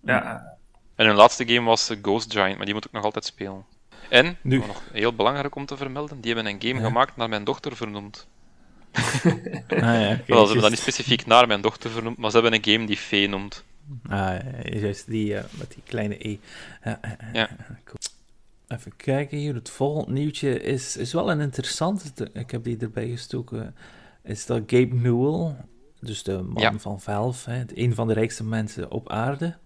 Ja, 0.00 0.57
En 0.98 1.06
hun 1.06 1.14
laatste 1.16 1.48
game 1.48 1.66
was 1.66 1.90
eh, 1.90 1.96
Ghost 2.02 2.32
Giant, 2.32 2.56
maar 2.56 2.64
die 2.64 2.74
moet 2.74 2.84
ik 2.84 2.92
nog 2.92 3.04
altijd 3.04 3.24
spelen. 3.24 3.64
En, 4.08 4.36
Nu. 4.42 4.58
wat 4.58 4.66
nog 4.66 4.82
heel 4.92 5.14
belangrijk 5.14 5.54
om 5.54 5.66
te 5.66 5.76
vermelden, 5.76 6.20
die 6.20 6.34
hebben 6.34 6.52
een 6.52 6.62
game 6.62 6.80
gemaakt 6.84 7.16
naar 7.16 7.28
mijn 7.28 7.44
dochter 7.44 7.76
vernoemd. 7.76 8.26
Ah 9.68 9.80
ja, 9.80 10.16
ze 10.16 10.32
hebben 10.34 10.60
dat 10.60 10.70
niet 10.70 10.78
specifiek 10.78 11.26
naar 11.26 11.46
mijn 11.46 11.60
dochter 11.60 11.90
vernoemd, 11.90 12.16
maar 12.18 12.30
ze 12.30 12.38
hebben 12.40 12.54
een 12.64 12.72
game 12.72 12.86
die 12.86 12.96
Fee 12.96 13.28
noemt. 13.28 13.64
Ah, 14.02 14.10
ja, 14.18 14.42
juist 14.78 15.06
die 15.06 15.36
eh, 15.36 15.44
met 15.58 15.70
die 15.72 15.82
kleine 15.86 16.28
E. 16.28 16.38
Ja, 17.32 17.48
cool. 17.84 17.96
Even 18.68 18.96
kijken 18.96 19.38
hier. 19.38 19.54
Het 19.54 19.70
volgende 19.70 20.12
nieuwtje 20.20 20.60
is, 20.60 20.96
is 20.96 21.12
wel 21.12 21.30
een 21.30 21.40
interessante. 21.40 22.30
Ik 22.32 22.50
heb 22.50 22.64
die 22.64 22.76
erbij 22.78 23.08
gestoken. 23.08 23.76
Is 24.22 24.46
dat 24.46 24.62
Gabe 24.66 24.94
Newell, 24.94 25.54
dus 26.00 26.22
de 26.22 26.42
man 26.42 26.62
Ja. 26.62 26.78
van 26.78 27.00
Valve, 27.00 27.50
hè, 27.50 27.62
een 27.74 27.94
van 27.94 28.06
de 28.06 28.12
rijkste 28.14 28.44
mensen 28.44 28.90
op 28.90 29.10
aarde, 29.10 29.56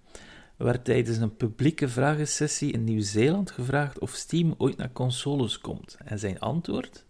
werd 0.63 0.85
tijdens 0.85 1.17
een 1.17 1.37
publieke 1.37 1.89
vragensessie 1.89 2.73
in 2.73 2.85
Nieuw-Zeeland 2.85 3.51
gevraagd 3.51 3.99
of 3.99 4.11
Steam 4.11 4.55
ooit 4.59 4.77
naar 4.77 4.93
consoles 4.93 5.59
komt. 5.59 5.97
En 6.05 6.19
zijn 6.19 6.41
antwoord 6.41 7.05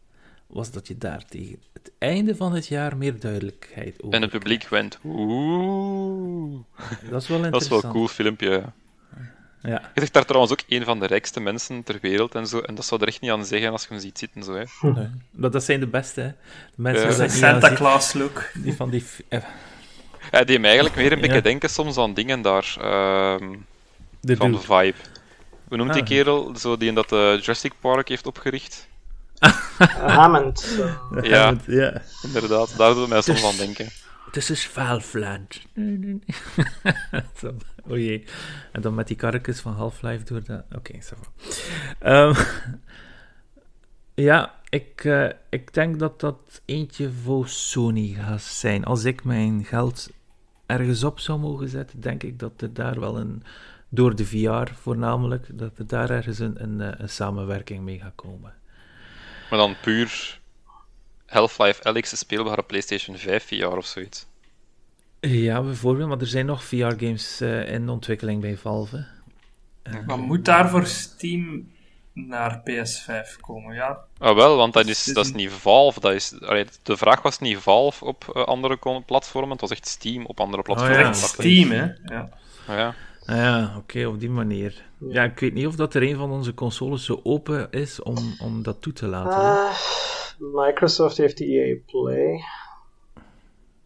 was 0.46 0.70
dat 0.70 0.88
je 0.88 0.98
daar 0.98 1.24
tegen 1.24 1.58
het 1.72 1.92
einde 1.98 2.36
van 2.36 2.54
het 2.54 2.66
jaar 2.66 2.96
meer 2.96 3.20
duidelijkheid 3.20 4.02
over 4.02 4.14
En 4.16 4.22
het 4.22 4.30
publiek 4.30 4.68
went, 4.68 4.98
oeh. 5.04 6.60
Dat 7.10 7.22
is 7.22 7.28
wel 7.28 7.40
Dat 7.42 7.46
is 7.46 7.52
interessant. 7.52 7.68
wel 7.68 7.84
een 7.84 7.90
cool 7.90 8.08
filmpje. 8.08 8.62
ja. 9.62 9.90
Je 9.94 10.00
zegt 10.00 10.12
daar 10.12 10.24
trouwens 10.24 10.52
ook 10.52 10.62
een 10.68 10.84
van 10.84 11.00
de 11.00 11.06
rijkste 11.06 11.40
mensen 11.40 11.82
ter 11.82 11.98
wereld 12.00 12.34
en 12.34 12.46
zo, 12.46 12.58
en 12.60 12.74
dat 12.74 12.84
zou 12.84 13.00
er 13.00 13.08
echt 13.08 13.20
niet 13.20 13.30
aan 13.30 13.44
zeggen 13.44 13.70
als 13.72 13.82
je 13.82 13.88
hem 13.88 14.00
ziet 14.00 14.18
zitten. 14.18 14.42
Zo, 14.42 14.54
hè. 14.54 14.64
Nee. 14.92 15.08
Dat 15.30 15.64
zijn 15.64 15.80
de 15.80 15.86
beste, 15.86 16.20
hè. 16.20 16.28
De 16.28 16.34
mensen 16.82 17.10
Ja. 17.16 17.22
aan 17.22 17.30
Santa 17.30 17.72
Claus 17.74 18.12
look. 18.12 18.50
die 18.54 18.74
van 18.74 18.90
die... 18.90 19.04
Ja, 20.32 20.44
die 20.44 20.58
me 20.58 20.66
eigenlijk 20.66 20.96
meer 20.96 21.12
een 21.12 21.18
Ja. 21.18 21.26
beetje 21.26 21.42
denken 21.42 21.70
soms 21.70 21.96
aan 21.98 22.14
dingen 22.14 22.42
daar, 22.42 22.74
ehm, 22.80 23.54
de 24.20 24.36
van 24.36 24.50
dude. 24.52 24.62
Vibe. 24.62 24.94
Hoe 25.68 25.76
noemt 25.76 25.92
die 25.92 26.02
Ah. 26.02 26.08
kerel, 26.08 26.56
zo 26.56 26.76
die 26.76 26.88
in 26.88 26.94
dat 26.94 27.12
eh, 27.12 27.18
Jurassic 27.38 27.72
Park 27.80 28.08
heeft 28.08 28.26
opgericht? 28.26 28.88
Hammond. 30.06 30.78
Ja. 31.22 31.54
ja. 31.66 32.02
Inderdaad, 32.22 32.76
daar 32.76 32.90
doet 32.92 33.00
het 33.00 33.08
mij 33.08 33.20
soms 33.22 33.44
aan 33.44 33.56
denken. 33.56 33.88
This 34.30 34.50
is 34.50 34.66
Valveland. 34.66 35.60
Nee, 35.74 35.98
nee, 35.98 36.22
nee. 36.24 36.36
Zo, 37.40 37.54
oh 37.88 37.96
jee. 37.96 38.24
En 38.72 38.80
dan 38.80 38.94
met 38.94 39.06
die 39.06 39.16
karretjes 39.16 39.60
van 39.60 39.72
Half-Life 39.72 40.24
door 40.24 40.44
dat... 40.44 40.62
Oké, 40.76 40.94
va. 41.00 41.16
Ehm, 41.98 42.34
ja, 44.28 44.54
ik, 44.68 45.04
eh, 45.04 45.28
ik 45.50 45.74
denk 45.74 45.98
dat 45.98 46.20
dat 46.20 46.60
eentje 46.64 47.10
voor 47.24 47.48
Sony 47.48 48.16
gaat 48.20 48.42
zijn. 48.42 48.84
Als 48.84 49.04
ik 49.04 49.24
mijn 49.24 49.64
geld 49.64 50.10
ergens 50.66 51.04
op 51.04 51.20
zou 51.20 51.38
mogen 51.38 51.68
zetten, 51.68 52.00
denk 52.00 52.22
ik 52.22 52.38
dat 52.38 52.52
er 52.60 52.74
daar 52.74 53.00
wel 53.00 53.18
een... 53.18 53.42
Door 53.88 54.14
de 54.14 54.26
VR 54.26 54.74
voornamelijk, 54.74 55.58
dat 55.58 55.78
er 55.78 55.86
daar 55.86 56.10
ergens 56.10 56.38
een, 56.38 56.62
een, 56.62 56.80
eh, 56.80 57.00
een 57.00 57.08
samenwerking 57.08 57.84
mee 57.84 57.98
gaat 57.98 58.14
komen. 58.14 58.54
Maar 59.50 59.58
dan 59.58 59.76
puur 59.82 60.40
Half-Life 61.26 61.82
Alyx 61.82 62.12
is 62.12 62.18
speelbaar 62.18 62.58
op 62.58 62.66
PlayStation 62.66 63.16
5 63.16 63.46
VR 63.46 63.64
of 63.64 63.86
zoiets. 63.86 64.26
Ja, 65.20 65.62
bijvoorbeeld, 65.62 66.08
maar 66.08 66.20
er 66.20 66.26
zijn 66.26 66.46
nog 66.46 66.64
VR-games 66.64 67.40
eh, 67.40 67.72
in 67.72 67.88
ontwikkeling 67.88 68.40
bij 68.40 68.56
Valve. 68.56 69.04
Maar 70.06 70.18
moet 70.18 70.44
daarvoor 70.44 70.86
Steam 70.86 71.71
naar 72.12 72.60
PS5 72.60 73.40
komen? 73.40 73.74
Ja, 73.74 73.98
Ah 74.18 74.34
wel, 74.36 74.56
want 74.56 74.72
dat 74.72 74.86
is, 74.86 75.04
dat 75.04 75.24
is 75.24 75.32
niet 75.32 75.50
Valve. 75.50 76.00
Dat 76.00 76.12
is, 76.12 76.40
allee, 76.40 76.66
de 76.82 76.96
vraag 76.96 77.22
was 77.22 77.38
niet 77.38 77.58
Valve 77.58 78.04
op 78.04 78.30
eh, 78.34 78.44
andere 78.44 78.78
platformen, 79.06 79.50
het 79.50 79.60
was 79.60 79.70
echt 79.70 79.86
Steam 79.86 80.26
op 80.26 80.40
andere 80.40 80.62
platformen. 80.62 80.98
ja. 80.98 81.08
echt 81.08 81.20
dacht 81.20 81.38
ik. 81.38 81.40
Steam, 81.40 81.70
hè? 81.70 82.14
Ja. 82.14 82.28
Ah, 82.66 82.76
ja. 82.76 82.94
Ah 83.26 83.36
ja, 83.36 83.74
oké, 83.76 84.06
op 84.06 84.20
die 84.20 84.30
manier. 84.30 84.82
Ja, 84.98 85.22
ik 85.22 85.38
weet 85.38 85.52
niet 85.54 85.66
of 85.66 85.74
dat 85.76 85.94
er 85.94 86.02
een 86.02 86.16
van 86.16 86.30
onze 86.30 86.54
consoles 86.54 87.04
zo 87.04 87.20
open 87.22 87.70
is 87.70 88.02
om, 88.02 88.36
om 88.40 88.62
dat 88.62 88.82
toe 88.82 88.92
te 88.92 89.06
laten. 89.06 89.32
Ah, 89.38 89.70
Microsoft 90.38 91.16
heeft 91.16 91.36
die 91.36 91.60
EA 91.60 91.76
Play. 91.86 92.40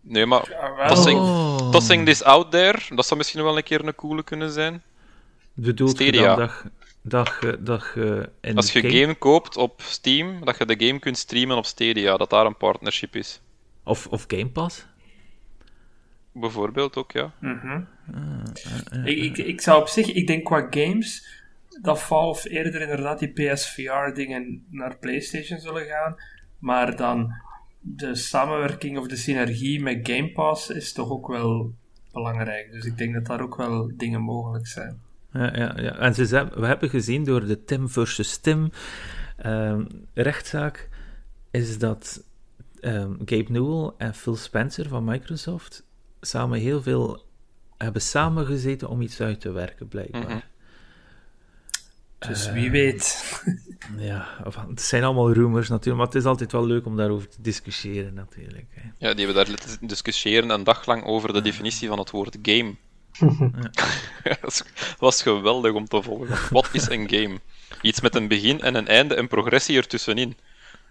Nee, 0.01 0.27
maar 0.27 0.49
Jawel. 0.49 0.89
Tossing, 0.89 1.19
Oh. 1.21 1.71
tossing 1.71 2.07
this 2.07 2.23
out 2.23 2.51
there, 2.51 2.79
dat 2.95 3.07
zou 3.07 3.19
misschien 3.19 3.43
wel 3.43 3.57
een 3.57 3.63
keer 3.63 3.85
een 3.87 3.95
coole 3.95 4.23
kunnen 4.23 4.51
zijn. 4.51 4.83
Bedoelt 5.53 5.99
je 5.99 6.13
dan 6.13 6.39
dat, 6.39 6.51
dat, 7.09 7.37
je- 7.41 7.59
dat 7.63 7.91
je 7.95 8.31
in 8.41 8.57
Als 8.57 8.73
je 8.73 8.81
game- 8.81 8.93
game 9.01 9.15
koopt 9.15 9.57
op 9.57 9.81
Steam, 9.83 10.45
dat 10.45 10.59
je 10.59 10.65
de 10.67 10.87
game 10.87 10.99
kunt 10.99 11.19
streamen 11.19 11.57
op 11.57 11.65
Stadia, 11.65 12.17
dat 12.17 12.31
daar 12.31 12.47
een 12.47 12.57
partnership 12.57 13.17
is. 13.17 13.41
Of, 13.85 14.07
of 14.07 14.25
Game 14.29 14.49
Pass? 14.49 14.87
Bijvoorbeeld 16.33 16.97
ook, 16.97 17.13
ja. 17.13 17.33
Mhm. 17.41 17.81
ik, 19.05 19.19
ik, 19.19 19.39
ik 19.39 19.61
zou 19.61 19.81
op 19.81 19.89
zich, 19.89 20.07
ik 20.13 20.27
denk 20.27 20.45
qua 20.45 20.67
games, 20.71 21.27
dat 21.83 22.03
Valve 22.03 22.49
eerder 22.51 22.81
inderdaad 22.81 23.19
die 23.19 23.33
PSVR-dingen 23.33 24.65
naar 24.71 24.97
PlayStation 24.99 25.59
zullen 25.61 25.87
gaan. 25.87 26.17
Maar 26.59 26.97
dan 26.97 27.33
de 27.81 28.15
samenwerking 28.15 28.99
of 28.99 29.07
de 29.09 29.17
synergie 29.17 29.83
met 29.83 30.09
Game 30.11 30.33
Pass 30.33 30.71
is 30.71 30.93
toch 30.93 31.11
ook 31.11 31.27
wel 31.27 31.75
belangrijk. 32.13 32.71
Dus 32.73 32.85
ik 32.85 32.99
denk 32.99 33.15
dat 33.15 33.27
daar 33.27 33.41
ook 33.41 33.57
wel 33.57 33.93
dingen 33.97 34.21
mogelijk 34.21 34.67
zijn. 34.67 35.01
Ja, 35.39 35.57
ja, 35.57 35.81
ja. 35.81 35.95
En 35.99 36.15
ze 36.15 36.27
zijn, 36.27 36.49
we 36.55 36.67
hebben 36.67 36.91
gezien 36.91 37.25
door 37.25 37.47
de 37.47 37.65
Tim 37.65 37.89
versus 37.89 38.37
Tim 38.37 38.71
ehm, 39.37 39.85
rechtszaak, 40.15 40.89
is 41.51 41.79
dat 41.79 42.23
ehm, 42.81 43.13
Gabe 43.25 43.47
Newell 43.49 43.91
en 43.99 44.15
Phil 44.15 44.37
Spencer 44.37 44.89
van 44.89 45.05
Microsoft 45.05 45.85
samen 46.21 46.59
heel 46.59 46.83
veel 46.83 47.25
hebben 47.77 48.03
samengezeten 48.03 48.89
om 48.89 49.01
iets 49.01 49.21
uit 49.21 49.41
te 49.41 49.51
werken, 49.51 49.89
blijkbaar. 49.89 50.23
Mhm. 50.23 50.39
Dus 52.19 52.53
wie 52.53 52.71
weet. 52.71 53.25
Ja, 53.99 54.29
of- 54.45 54.65
het 54.69 54.81
zijn 54.83 55.05
allemaal 55.05 55.33
rumors 55.33 55.69
natuurlijk, 55.69 55.97
maar 55.97 56.07
het 56.07 56.15
is 56.15 56.25
altijd 56.25 56.53
wel 56.53 56.67
leuk 56.67 56.87
om 56.87 56.97
daarover 56.97 57.29
te 57.29 57.43
discussiëren 57.43 58.15
natuurlijk. 58.15 58.67
Hè. 58.71 58.89
Ja, 58.99 59.15
die 59.15 59.27
hebben 59.27 59.47
daar 59.47 59.79
discussiëren 59.81 60.51
een 60.51 60.65
dag 60.65 60.87
lang 60.87 61.05
over 61.05 61.33
de 61.33 61.41
definitie 61.43 61.89
van 61.89 61.99
het 61.99 62.11
woord 62.11 62.39
game. 62.43 62.75
Ja, 64.25 64.37
dat 64.41 64.65
was 64.99 65.23
geweldig 65.23 65.73
om 65.73 65.89
te 65.89 66.03
volgen. 66.03 66.39
Wat 66.51 66.69
is 66.73 66.89
een 66.89 67.09
game? 67.11 67.41
Iets 67.81 68.01
met 68.01 68.15
een 68.15 68.29
begin 68.29 68.61
en 68.61 68.75
een 68.75 68.89
einde 68.89 69.15
en 69.15 69.29
progressie 69.29 69.77
ertussenin. 69.77 70.37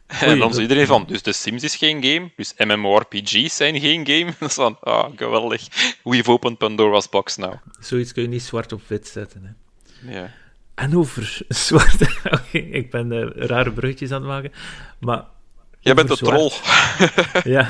En 0.07 0.39
dan 0.39 0.53
zo 0.53 0.61
iedereen 0.61 0.87
van, 0.87 1.05
dus 1.07 1.21
de 1.21 1.33
Sims 1.33 1.63
is 1.63 1.75
geen 1.75 2.03
game, 2.03 2.31
dus 2.35 2.53
MMORPG's 2.57 3.55
zijn 3.55 3.79
geen 3.79 4.07
game. 4.07 4.33
Dat 4.39 4.49
is 4.49 4.55
van, 4.55 4.77
ah, 4.81 5.09
geweldig. 5.15 5.67
We've 6.03 6.31
opened 6.31 6.57
Pandora's 6.57 7.09
box 7.09 7.35
now. 7.35 7.53
Zoiets 7.79 8.13
kun 8.13 8.21
je 8.21 8.29
niet 8.29 8.43
zwart 8.43 8.71
op 8.71 8.81
wit 8.87 9.07
zetten. 9.07 9.43
Hè. 9.43 10.19
Ja. 10.19 10.31
En 10.75 10.97
over 10.97 11.41
zwart... 11.47 12.01
Oké, 12.23 12.57
ik 12.57 12.91
ben 12.91 13.11
eh, 13.11 13.47
rare 13.47 13.71
bruggetjes 13.71 14.11
aan 14.11 14.21
het 14.21 14.29
maken, 14.29 14.51
maar... 14.99 15.23
Jij 15.79 15.93
bent 15.93 16.07
de 16.07 16.17
troll. 16.17 16.51
Ja, 17.43 17.69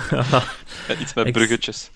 Iets 1.00 1.14
met 1.14 1.32
bruggetjes. 1.32 1.90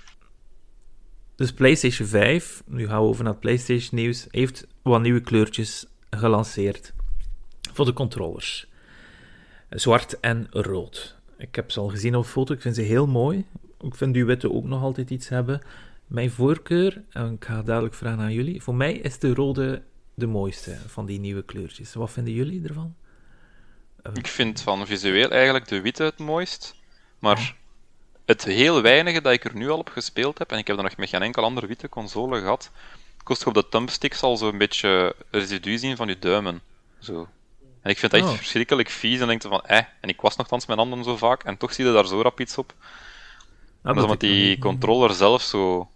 Dus 1.39 1.53
PlayStation 1.53 2.07
5, 2.07 2.63
nu 2.65 2.87
gaan 2.87 3.01
we 3.01 3.07
over 3.07 3.23
naar 3.23 3.31
het 3.31 3.41
PlayStation 3.41 3.99
nieuws, 3.99 4.27
heeft 4.29 4.67
wat 4.81 5.01
nieuwe 5.01 5.21
kleurtjes 5.21 5.85
gelanceerd 6.09 6.93
voor 7.73 7.85
de 7.85 7.93
controllers. 7.93 8.67
Zwart 9.69 10.19
en 10.19 10.47
rood. 10.49 11.17
Ik 11.37 11.55
heb 11.55 11.71
ze 11.71 11.79
al 11.79 11.87
gezien 11.87 12.15
op 12.15 12.25
foto, 12.25 12.53
ik 12.53 12.61
vind 12.61 12.75
ze 12.75 12.81
heel 12.81 13.07
mooi. 13.07 13.45
Ik 13.81 13.95
vind 13.95 14.13
die 14.13 14.25
witte 14.25 14.51
ook 14.51 14.63
nog 14.63 14.81
altijd 14.81 15.09
iets 15.09 15.29
hebben. 15.29 15.61
Mijn 16.07 16.31
voorkeur, 16.31 17.03
en 17.09 17.33
ik 17.33 17.45
ga 17.45 17.61
dadelijk 17.61 17.93
vragen 17.93 18.19
aan 18.19 18.33
jullie, 18.33 18.61
voor 18.61 18.75
mij 18.75 18.93
is 18.93 19.19
de 19.19 19.33
rode 19.33 19.81
de 20.13 20.27
mooiste 20.27 20.77
van 20.87 21.05
die 21.05 21.19
nieuwe 21.19 21.43
kleurtjes. 21.43 21.93
Wat 21.93 22.11
vinden 22.11 22.33
jullie 22.33 22.67
ervan? 22.67 22.95
Ik 24.13 24.27
vind 24.27 24.61
van 24.61 24.87
visueel 24.87 25.29
eigenlijk 25.29 25.67
de 25.67 25.81
witte 25.81 26.03
het 26.03 26.17
mooist. 26.17 26.75
Maar 27.19 27.55
het 28.30 28.43
heel 28.43 28.82
weinige 28.82 29.21
dat 29.21 29.34
ik 29.34 29.43
er 29.43 29.55
nu 29.55 29.69
al 29.69 29.77
op 29.77 29.89
gespeeld 29.89 30.38
heb, 30.38 30.51
en 30.51 30.57
ik 30.57 30.67
heb 30.67 30.77
er 30.77 30.84
nog 30.84 30.97
met 30.97 31.09
geen 31.09 31.21
enkel 31.21 31.43
andere 31.43 31.67
witte 31.67 31.89
console 31.89 32.39
gehad, 32.39 32.71
kost 33.23 33.41
je 33.41 33.47
op 33.47 33.53
de 33.53 33.69
thumbsticks 33.69 34.21
al 34.21 34.38
zo'n 34.38 34.57
beetje 34.57 35.15
residu 35.32 35.77
zien 35.77 35.95
van 35.95 36.07
je 36.07 36.19
duimen. 36.19 36.61
Zo. 36.99 37.27
En 37.82 37.89
ik 37.89 37.97
vind 37.97 38.11
het 38.11 38.21
echt 38.21 38.32
Oh. 38.32 38.38
verschrikkelijk 38.38 38.89
vies 38.89 39.19
en 39.19 39.27
denk 39.27 39.41
je 39.41 39.47
van, 39.47 39.61
eh, 39.61 39.77
en 40.01 40.09
ik 40.09 40.21
was 40.21 40.36
nogthans 40.36 40.65
mijn 40.65 40.80
handen 40.80 41.03
zo 41.03 41.17
vaak, 41.17 41.43
en 41.43 41.57
toch 41.57 41.73
zie 41.73 41.86
je 41.86 41.93
daar 41.93 42.07
zo 42.07 42.21
rap 42.21 42.39
iets 42.39 42.57
op. 42.57 42.73
Ah, 43.82 43.95
dat 43.95 44.03
omdat 44.03 44.19
die 44.19 44.57
controller 44.59 45.13
zelf 45.13 45.41
zo 45.41 45.89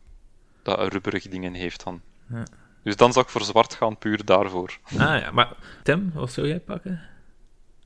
dat 0.64 0.92
rubberig 0.94 1.28
dingen 1.28 1.54
heeft 1.54 1.84
dan. 1.84 2.02
Ja. 2.30 2.44
Dus 2.84 2.96
dan 2.96 3.14
zou 3.14 3.26
ik 3.26 3.32
voor 3.32 3.42
zwart 3.44 3.74
gaan, 3.74 3.98
puur 3.98 4.26
daarvoor. 4.26 4.78
Ah 4.84 4.98
ja, 4.98 5.32
maar 5.32 5.54
Tim, 5.84 6.12
wat 6.14 6.32
zou 6.32 6.48
jij 6.48 6.60
pakken? 6.60 7.02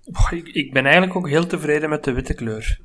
Oh, 0.05 0.27
ik, 0.31 0.47
ik 0.47 0.73
ben 0.73 0.83
eigenlijk 0.83 1.15
ook 1.15 1.27
heel 1.27 1.45
tevreden 1.47 1.89
met 1.89 2.03
de 2.03 2.11
witte 2.11 2.33
kleur. 2.33 2.79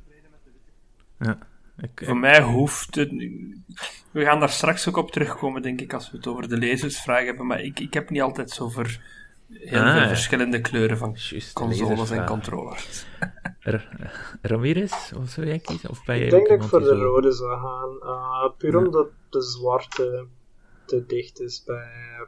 Ja. 1.19 1.37
Ik, 1.77 2.01
Voor 2.05 2.17
mij 2.17 2.41
hoeft 2.41 2.95
het... 2.95 3.09
We 4.11 4.23
gaan 4.23 4.39
daar 4.39 4.49
straks 4.49 4.87
ook 4.89 4.97
op 4.97 5.11
terugkomen, 5.11 5.61
denk 5.61 5.81
ik, 5.81 5.93
als 5.93 6.11
we 6.11 6.17
het 6.17 6.27
over 6.27 6.49
de 6.49 6.57
lezersvraag 6.57 7.25
hebben. 7.25 7.45
Maar 7.47 7.61
ik, 7.61 7.79
ik 7.79 7.93
heb 7.93 8.09
niet 8.09 8.21
altijd 8.21 8.49
zo 8.49 8.69
voor 8.69 8.97
heel 9.49 9.81
Ah, 9.81 9.97
veel 9.97 10.07
verschillende 10.07 10.61
kleuren 10.61 10.97
van 10.97 11.09
Juist, 11.29 11.47
de 11.47 11.61
consoles 11.63 12.09
en 12.11 12.25
controllers. 12.25 13.05
R- 13.59 13.87
Ramirez, 14.41 15.11
wat 15.11 15.29
zou 15.29 15.47
jij 15.47 15.59
kiezen? 15.59 15.89
Of 15.89 16.05
ben 16.05 16.15
jij 16.17 16.25
Ik 16.25 16.31
denk 16.31 16.47
dat 16.47 16.63
ik 16.63 16.69
voor 16.69 16.79
de 16.83 16.95
rode 16.95 17.31
zou 17.31 17.59
gaan. 17.59 17.97
eh, 18.01 18.57
puur 18.57 18.71
Ja. 18.71 18.77
omdat 18.77 19.07
de 19.29 19.41
zwarte 19.41 20.27
te 20.85 21.05
dicht 21.05 21.39
is 21.39 21.63
bij 21.65 21.87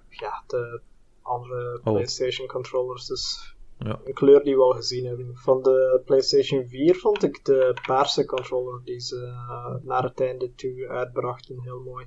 ja, 0.09 0.43
de 0.47 0.81
andere 1.21 1.79
Oh. 1.83 1.93
PlayStation 1.93 2.47
controllers. 2.47 3.05
Dus 3.05 3.54
Ja. 3.79 3.99
een 4.03 4.13
kleur 4.13 4.43
die 4.43 4.55
we 4.55 4.61
al 4.61 4.71
gezien 4.71 5.05
hebben. 5.05 5.35
Van 5.35 5.61
de 5.63 6.01
PlayStation 6.05 6.67
4 6.67 6.95
vond 6.95 7.23
ik 7.23 7.45
de 7.45 7.77
paarse 7.87 8.25
controller 8.25 8.81
die 8.83 8.99
ze 8.99 9.15
eh, 9.25 9.75
naar 9.81 10.03
het 10.03 10.21
einde 10.21 10.55
toe 10.55 10.87
uitbrachten 10.87 11.61
heel 11.61 11.79
mooi. 11.79 12.05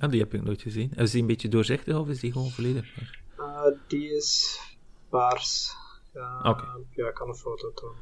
Ah, 0.00 0.10
die 0.10 0.20
heb 0.20 0.34
ik 0.34 0.42
nooit 0.42 0.62
gezien. 0.62 0.92
Is 0.96 1.10
die 1.10 1.20
een 1.20 1.26
beetje 1.26 1.48
doorzichtig 1.48 1.98
of 1.98 2.08
is 2.08 2.20
die 2.20 2.32
gewoon 2.32 2.50
volledig? 2.50 2.94
paars? 2.94 3.72
Eh, 3.72 3.78
die 3.88 4.10
is 4.16 4.60
paars. 5.08 5.74
Ja, 6.14 6.40
Oké. 6.50 6.64
ja, 6.90 7.08
ik 7.08 7.14
kan 7.14 7.28
een 7.28 7.34
foto 7.34 7.72
tonen. 7.72 7.96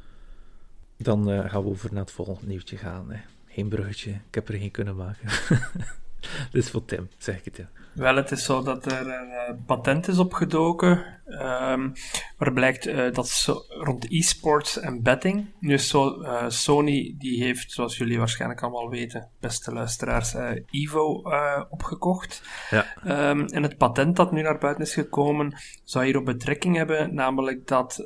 Dan 0.97 1.29
eh, 1.29 1.49
gaan 1.49 1.63
we 1.63 1.69
over 1.69 1.93
naar 1.93 2.01
het 2.01 2.11
volgende 2.11 2.47
nieuwtje 2.47 2.77
gaan. 2.77 3.11
Hè. 3.11 3.19
Geen 3.45 3.69
bruggetje, 3.69 4.11
ik 4.11 4.35
heb 4.35 4.47
er 4.47 4.57
geen 4.59 4.71
kunnen 4.71 4.95
maken. 4.95 5.29
dus 6.51 6.69
voor 6.69 6.85
Tim, 6.85 7.09
zeg 7.17 7.37
ik 7.37 7.45
het. 7.45 7.57
Ja. 7.57 7.69
Wel, 7.93 8.15
het 8.15 8.31
is 8.31 8.43
zo 8.45 8.63
dat 8.63 8.85
er 8.85 9.07
een 9.07 9.29
eh, 9.29 9.53
patent 9.65 10.07
is 10.07 10.17
opgedoken, 10.17 11.05
ehm, 11.25 11.89
waar 12.37 12.53
blijkt 12.53 12.85
eh, 12.85 13.13
dat 13.13 13.27
zo, 13.27 13.63
rond 13.67 14.11
e-sports 14.11 14.79
en 14.79 15.03
betting. 15.03 15.45
Nu 15.59 15.73
is 15.73 15.89
zo, 15.89 16.21
eh, 16.21 16.45
Sony, 16.47 17.15
die 17.17 17.43
heeft, 17.43 17.71
zoals 17.71 17.97
jullie 17.97 18.17
waarschijnlijk 18.17 18.61
allemaal 18.61 18.89
weten, 18.89 19.29
beste 19.39 19.73
luisteraars, 19.73 20.33
eh, 20.33 20.49
Evo 20.71 21.21
opgekocht. 21.69 22.41
Ja. 22.69 22.85
Ehm, 23.03 23.39
en 23.39 23.63
het 23.63 23.77
patent 23.77 24.15
dat 24.15 24.31
nu 24.31 24.41
naar 24.41 24.57
buiten 24.57 24.83
is 24.83 24.93
gekomen, 24.93 25.55
zou 25.83 26.05
hierop 26.05 26.25
betrekking 26.25 26.75
hebben, 26.75 27.13
namelijk 27.13 27.67
dat 27.67 28.03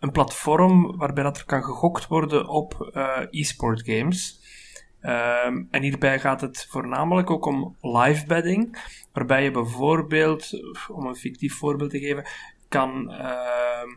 een 0.00 0.10
platform 0.12 0.96
waarbij 0.96 1.24
dat 1.24 1.38
er 1.38 1.44
kan 1.44 1.64
gegokt 1.64 2.06
worden 2.06 2.48
op 2.48 2.90
e-sport 3.30 3.82
games. 3.84 4.40
Ehm, 5.02 5.64
en 5.70 5.82
hierbij 5.82 6.18
gaat 6.18 6.40
het 6.40 6.66
voornamelijk 6.70 7.30
ook 7.30 7.46
om 7.46 7.76
live 7.80 8.26
betting, 8.26 8.78
waarbij 9.12 9.44
je 9.44 9.50
bijvoorbeeld, 9.50 10.50
om 10.88 11.06
een 11.06 11.16
fictief 11.16 11.54
voorbeeld 11.54 11.90
te 11.90 11.98
geven, 11.98 12.26
kan 12.68 13.10
ehm 13.10 13.88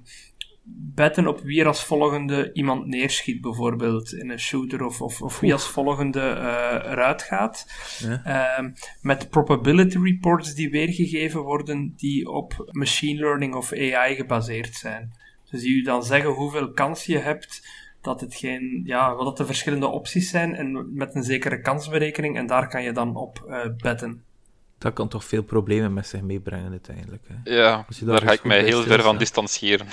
betten 0.68 1.28
op 1.28 1.42
wie 1.42 1.62
er 1.62 1.68
als 1.68 1.84
volgende 1.84 2.54
iemand 2.54 2.86
neerschiet, 2.86 3.42
bijvoorbeeld 3.42 4.14
in 4.14 4.30
een 4.30 4.40
shooter, 4.40 4.86
of, 4.86 5.02
of, 5.02 5.22
of 5.22 5.40
wie 5.40 5.54
als 5.54 5.68
volgende 5.68 6.20
eh, 6.20 6.92
eruit 6.92 7.22
gaat. 7.22 7.66
Ja. 8.00 8.24
Ehm, 8.24 8.72
met 9.02 9.30
probability 9.30 9.98
reports 9.98 10.56
die 10.56 10.70
weergegeven 10.70 11.42
worden, 11.42 11.94
die 11.96 12.30
op 12.30 12.70
machine 12.72 13.20
learning 13.20 13.56
of 13.56 13.74
AI 13.74 14.16
gebaseerd 14.16 14.76
zijn. 14.76 15.12
Dus 15.50 15.62
die 15.62 15.76
u 15.76 15.82
dan 15.82 16.04
zeggen 16.04 16.30
hoeveel 16.30 16.72
kans 16.72 17.06
je 17.06 17.18
hebt 17.18 17.68
dat 18.06 18.22
het 18.22 18.36
geen, 18.36 18.82
ja, 18.86 19.16
wat 19.16 19.26
dat 19.26 19.38
de 19.38 19.46
verschillende 19.46 19.88
opties 19.88 20.30
zijn 20.30 20.56
en 20.56 20.94
met 20.94 21.16
een 21.16 21.24
zekere 21.24 21.62
kansberekening 21.62 22.38
en 22.38 22.48
daar 22.48 22.68
kan 22.68 22.84
je 22.84 22.92
dan 22.92 23.16
op 23.16 23.46
eh 23.50 23.60
betten. 23.78 24.24
Dat 24.78 24.94
kan 24.94 25.08
toch 25.08 25.24
veel 25.26 25.44
problemen 25.44 25.94
met 25.94 26.08
zich 26.08 26.22
meebrengen 26.22 26.72
uiteindelijk. 26.72 27.24
Hè. 27.28 27.56
Ja, 27.56 27.86
daar 28.00 28.22
ga 28.22 28.26
dus 28.26 28.36
ik 28.36 28.44
mij 28.44 28.64
heel 28.64 28.82
ver 28.82 29.02
van 29.02 29.18
distancieren. 29.18 29.88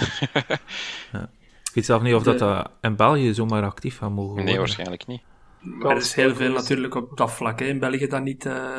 Ik 1.72 1.74
weet 1.74 1.84
zelf 1.84 2.02
niet 2.02 2.14
of 2.14 2.22
dat, 2.22 2.38
De- 2.38 2.44
dat 2.44 2.70
in 2.80 2.96
België 2.96 3.34
zomaar 3.34 3.62
actief 3.62 3.98
gaat 3.98 4.10
mogen 4.10 4.26
worden. 4.28 4.44
Nee, 4.44 4.58
waarschijnlijk 4.58 5.06
niet. 5.06 5.22
Maar 5.60 5.90
er 5.90 5.96
is 5.96 6.14
heel 6.14 6.34
veel 6.34 6.52
natuurlijk 6.52 6.94
op 6.94 7.16
dat 7.16 7.32
vlak 7.32 7.58
hè, 7.60 7.66
in 7.66 7.78
België 7.78 8.06
dat 8.06 8.22
niet 8.22 8.46
eh, 8.46 8.70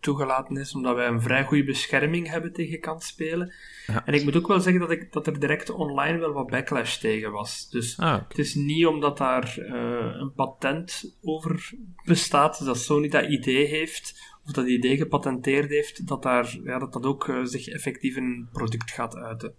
toegelaten 0.00 0.56
is, 0.56 0.74
omdat 0.74 0.94
wij 0.94 1.06
een 1.06 1.22
vrij 1.22 1.44
goede 1.44 1.64
bescherming 1.64 2.28
hebben 2.28 2.52
tegen 2.52 2.80
kansspelen. 2.80 3.52
Ja. 3.90 4.06
En 4.06 4.14
ik 4.14 4.24
moet 4.24 4.36
ook 4.36 4.46
wel 4.46 4.60
zeggen 4.60 4.80
dat, 4.80 4.90
ik, 4.90 5.12
dat 5.12 5.26
er 5.26 5.40
direct 5.40 5.70
online 5.70 6.18
wel 6.18 6.32
wat 6.32 6.50
backlash 6.50 6.96
tegen 6.96 7.32
was. 7.32 7.68
Dus 7.70 7.98
Ah, 7.98 8.20
het 8.28 8.38
is 8.38 8.54
niet 8.54 8.86
omdat 8.86 9.18
daar 9.18 9.58
eh, 9.58 10.20
een 10.20 10.32
patent 10.32 11.16
over 11.22 11.72
bestaat, 12.04 12.58
dus 12.58 12.66
dat 12.66 12.78
Sony 12.78 13.08
dat 13.08 13.24
idee 13.24 13.66
heeft, 13.66 14.20
of 14.46 14.52
dat 14.52 14.66
idee 14.66 14.96
gepatenteerd 14.96 15.68
heeft, 15.68 16.06
dat 16.06 16.22
daar, 16.22 16.58
ja, 16.64 16.78
dat, 16.78 16.92
dat 16.92 17.04
ook 17.04 17.28
eh, 17.28 17.40
zich 17.42 17.68
effectief 17.68 18.16
in 18.16 18.24
een 18.24 18.48
product 18.52 18.90
gaat 18.90 19.16
uiten. 19.16 19.54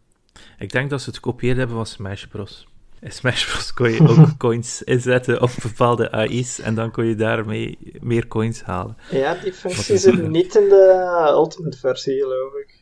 ik 0.59 0.71
denk 0.71 0.89
dat 0.89 1.01
ze 1.01 1.09
het 1.09 1.15
gekopieerd 1.15 1.57
hebben 1.57 1.75
van 1.75 1.85
Smash 1.85 2.25
Bros. 2.25 2.67
In 3.01 3.11
Smash 3.11 3.51
Bros 3.51 3.73
kon 3.73 3.91
je 3.91 4.07
ook 4.07 4.37
coins 4.47 4.83
inzetten 4.83 5.41
op 5.41 5.51
bepaalde 5.61 6.11
AI's 6.11 6.59
en 6.59 6.75
dan 6.75 6.91
kon 6.91 7.05
je 7.05 7.15
daarmee 7.15 7.77
meer 7.99 8.27
coins 8.27 8.61
halen. 8.61 8.97
Ja, 9.11 9.35
die 9.35 9.53
functie 9.53 9.93
is 9.93 10.01
zit 10.01 10.27
niet 10.27 10.55
in 10.55 10.69
de 10.69 11.25
Ultimate 11.27 11.77
versie, 11.77 12.19
geloof 12.19 12.53
ik. 12.53 12.80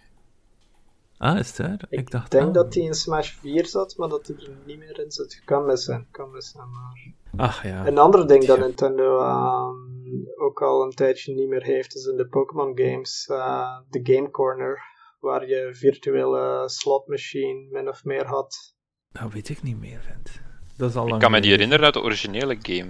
Ah, 1.21 1.39
is 1.39 1.47
het 1.47 1.57
waar? 1.57 1.85
Ik, 1.89 1.99
Ik 1.99 2.11
dacht 2.11 2.31
denk 2.31 2.47
ah. 2.47 2.53
dat 2.53 2.71
die 2.71 2.83
in 2.83 2.93
Smash 2.93 3.31
4 3.31 3.65
zat, 3.65 3.97
maar 3.97 4.09
dat 4.09 4.25
die 4.25 4.35
er 4.35 4.49
niet 4.65 4.77
meer 4.77 4.99
in 4.99 5.11
zit. 5.11 5.41
Kan 5.45 5.65
mis 5.65 5.83
zijn, 5.83 6.07
kan 6.11 6.31
mis 6.31 6.51
zijn. 6.51 6.69
Maar... 6.69 7.13
Ach 7.47 7.63
ja. 7.63 7.87
Een 7.87 7.97
ander 7.97 8.27
ding 8.27 8.45
dat. 8.45 8.59
Nintendo 8.59 9.19
ehm, 9.19 10.41
ook 10.41 10.61
al 10.61 10.83
een 10.83 10.91
tijdje 10.91 11.33
niet 11.33 11.47
meer 11.49 11.63
heeft, 11.63 11.95
is 11.95 12.05
in 12.05 12.17
de 12.17 12.27
Pokémon 12.27 12.71
games 12.79 13.27
eh, 13.31 13.77
de 13.89 13.99
Game 14.03 14.31
Corner, 14.31 14.79
waar 15.19 15.47
je 15.47 15.69
virtuele 15.73 16.63
slot 16.69 17.07
machine 17.07 17.67
min 17.71 17.87
of 17.89 18.03
meer 18.03 18.25
had. 18.25 18.75
Dat 19.11 19.33
weet 19.33 19.49
ik 19.49 19.63
niet 19.63 19.79
meer, 19.79 20.01
vent. 20.01 20.41
Dat 20.77 20.89
is 20.89 20.95
al 20.95 21.03
Ik 21.03 21.09
lang 21.09 21.21
kan 21.21 21.31
me 21.31 21.41
die 21.41 21.51
herinneren 21.51 21.85
uit 21.85 21.93
de 21.93 22.01
originele 22.01 22.57
game. 22.61 22.89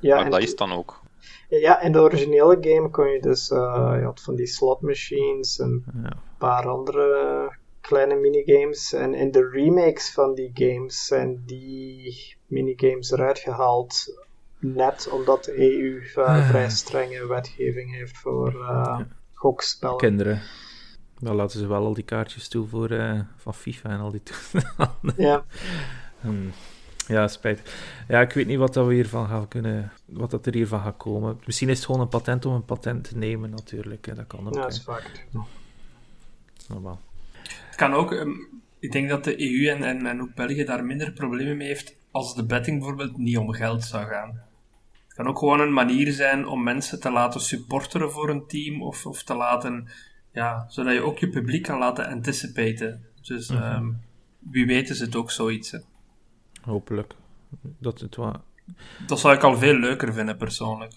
Ja, 0.00 0.16
maar 0.20 0.30
dat 0.30 0.42
is 0.42 0.56
dan 0.56 0.72
ook. 0.72 1.00
ja, 1.48 1.80
in 1.80 1.92
de 1.92 2.00
originele 2.00 2.56
game 2.60 2.90
kon 2.90 3.08
je 3.08 3.20
dus 3.20 3.50
eh, 3.50 3.92
je 3.98 4.04
had 4.04 4.20
van 4.22 4.34
die 4.34 4.46
slot 4.46 4.80
machines 4.80 5.58
en 5.58 5.84
Ja. 6.02 6.10
een 6.10 6.16
paar 6.38 6.68
andere 6.68 7.58
kleine 7.80 8.14
minigames. 8.14 8.92
En 8.92 9.14
in 9.14 9.30
de 9.30 9.48
remakes 9.48 10.10
van 10.12 10.34
die 10.34 10.50
games 10.54 11.06
zijn 11.06 11.42
die 11.46 12.34
minigames 12.46 13.10
eruit 13.10 13.38
gehaald. 13.38 14.18
Net 14.58 15.08
omdat 15.12 15.44
de 15.44 15.58
EU 15.60 16.02
Ah. 16.14 16.48
vrij 16.48 16.70
strenge 16.70 17.26
wetgeving 17.26 17.94
heeft 17.94 18.16
voor 18.18 18.48
eh, 18.60 19.00
gokspellen. 19.34 19.96
Kinderen. 19.96 20.40
Dan 21.18 21.34
laten 21.34 21.58
ze 21.58 21.66
wel 21.66 21.84
al 21.84 21.94
die 21.94 22.04
kaartjes 22.04 22.48
toe 22.48 22.66
voor, 22.66 22.90
eh, 22.90 23.20
van 23.36 23.54
FIFA 23.54 23.88
en 23.88 24.00
al 24.00 24.10
die 24.10 24.22
toestanden. 24.22 25.14
Ja, 25.16 25.44
Hmm. 26.20 26.50
Ja, 27.06 27.28
spijt. 27.28 27.72
Ja, 28.08 28.20
ik 28.20 28.32
weet 28.32 28.46
niet 28.46 28.58
wat, 28.58 28.74
dat 28.74 28.86
we 28.86 28.94
hiervan 28.94 29.26
gaan 29.28 29.48
kunnen, 29.48 29.92
wat 30.06 30.30
dat 30.30 30.46
er 30.46 30.54
hiervan 30.54 30.80
gaat 30.80 30.96
komen. 30.96 31.40
Misschien 31.46 31.68
is 31.68 31.76
het 31.76 31.86
gewoon 31.86 32.00
een 32.00 32.08
patent 32.08 32.44
om 32.46 32.54
een 32.54 32.64
patent 32.64 33.08
te 33.08 33.16
nemen, 33.16 33.50
natuurlijk. 33.50 34.06
Hè. 34.06 34.14
Dat 34.14 34.26
kan 34.26 34.46
ook. 34.48 34.54
ja, 34.54 34.60
dat 34.60 34.72
is 34.72 34.82
vaak. 34.82 35.26
Normaal. 36.68 37.00
Het 37.66 37.74
kan 37.76 37.92
ook, 37.92 38.12
ehm, 38.12 38.30
ik 38.78 38.92
denk 38.92 39.08
dat 39.08 39.24
de 39.24 39.40
EU 39.42 39.68
en, 39.68 39.82
en, 39.84 40.06
en 40.06 40.20
ook 40.20 40.34
België 40.34 40.64
daar 40.64 40.84
minder 40.84 41.12
problemen 41.12 41.56
mee 41.56 41.66
heeft 41.66 41.96
als 42.10 42.34
de 42.34 42.44
betting 42.46 42.78
bijvoorbeeld 42.78 43.16
niet 43.18 43.36
om 43.38 43.52
geld 43.52 43.84
zou 43.84 44.06
gaan. 44.06 44.40
Het 45.06 45.14
kan 45.14 45.26
ook 45.26 45.38
gewoon 45.38 45.60
een 45.60 45.72
manier 45.72 46.12
zijn 46.12 46.46
om 46.46 46.62
mensen 46.62 47.00
te 47.00 47.10
laten 47.10 47.40
supporteren 47.40 48.10
voor 48.10 48.28
een 48.30 48.46
team 48.46 48.82
of, 48.82 49.06
of 49.06 49.22
te 49.22 49.34
laten, 49.34 49.88
ja, 50.32 50.64
zodat 50.68 50.92
je 50.92 51.02
ook 51.02 51.18
je 51.18 51.28
publiek 51.28 51.62
kan 51.62 51.78
laten 51.78 52.06
anticipaten. 52.06 53.04
Dus 53.22 53.48
Mhm. 53.50 53.62
ehm, 53.62 53.90
wie 54.38 54.66
weet 54.66 54.88
is 54.90 55.00
het 55.00 55.16
ook 55.16 55.30
zoiets. 55.30 55.70
hè. 55.70 55.78
Hopelijk. 56.62 57.14
Dat 57.78 58.00
het 58.00 58.16
wat... 58.16 58.40
Dat 59.06 59.20
zou 59.20 59.34
ik 59.34 59.42
al 59.42 59.56
veel 59.56 59.74
leuker 59.74 60.12
vinden 60.12 60.36
persoonlijk. 60.36 60.92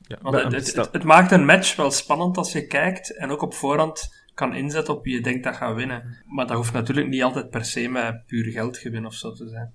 Ja, 0.00 0.18
Want 0.22 0.34
maar- 0.34 0.44
het, 0.44 0.52
het, 0.52 0.66
stel- 0.66 0.84
het, 0.84 0.92
het 0.92 1.04
maakt 1.04 1.30
een 1.32 1.44
match 1.44 1.76
wel 1.76 1.90
spannend 1.90 2.36
als 2.36 2.52
je 2.52 2.66
kijkt 2.66 3.16
en 3.16 3.30
ook 3.30 3.42
op 3.42 3.54
voorhand 3.54 4.26
kan 4.38 4.54
inzetten 4.54 4.94
op 4.94 5.04
wie 5.04 5.14
je 5.14 5.20
denkt 5.20 5.44
dat 5.44 5.56
gaat 5.56 5.74
winnen. 5.74 6.16
Maar 6.26 6.46
dat 6.46 6.56
hoeft 6.56 6.72
natuurlijk 6.72 7.08
niet 7.08 7.22
altijd 7.22 7.50
per 7.50 7.64
se 7.64 7.88
met 7.88 8.26
puur 8.26 8.44
geldgewin 8.52 9.06
of 9.06 9.14
zo 9.14 9.32
te 9.32 9.48
zijn. 9.48 9.72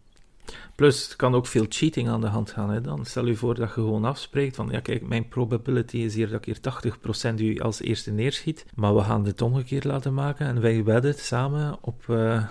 Plus, 0.76 1.10
er 1.10 1.16
kan 1.16 1.36
ook 1.36 1.48
veel 1.48 1.66
cheating 1.70 2.10
aan 2.10 2.22
de 2.22 2.28
hand 2.28 2.52
gaan. 2.52 2.70
Hè, 2.70 2.82
dan. 2.82 3.06
Stel 3.06 3.26
je 3.26 3.36
voor 3.36 3.56
dat 3.56 3.68
je 3.68 3.74
gewoon 3.74 4.06
afspreekt 4.06 4.56
van, 4.56 4.70
ja 4.72 4.80
kijk, 4.80 5.08
mijn 5.08 5.28
probability 5.28 5.98
is 5.98 6.16
hier 6.16 6.30
dat 6.30 6.46
ik 6.46 6.46
hier 6.46 6.60
80% 6.60 7.40
u 7.40 7.60
als 7.60 7.82
eerste 7.82 8.12
neerschiet, 8.12 8.66
maar 8.76 8.96
we 8.96 9.02
gaan 9.02 9.24
dit 9.24 9.42
omgekeerd 9.42 9.84
laten 9.84 10.14
maken 10.14 10.48
en 10.48 10.62
wij 10.62 10.84
wedden 10.84 11.14
samen 11.14 11.78
op 11.82 12.10
eh, 12.10 12.44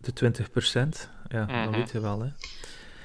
de 0.00 0.12
20%. 0.12 1.10
Ja, 1.28 1.44
dan 1.46 1.56
Mhm. 1.68 1.70
weet 1.70 1.90
je 1.90 2.00
wel, 2.00 2.20
hè. 2.22 2.28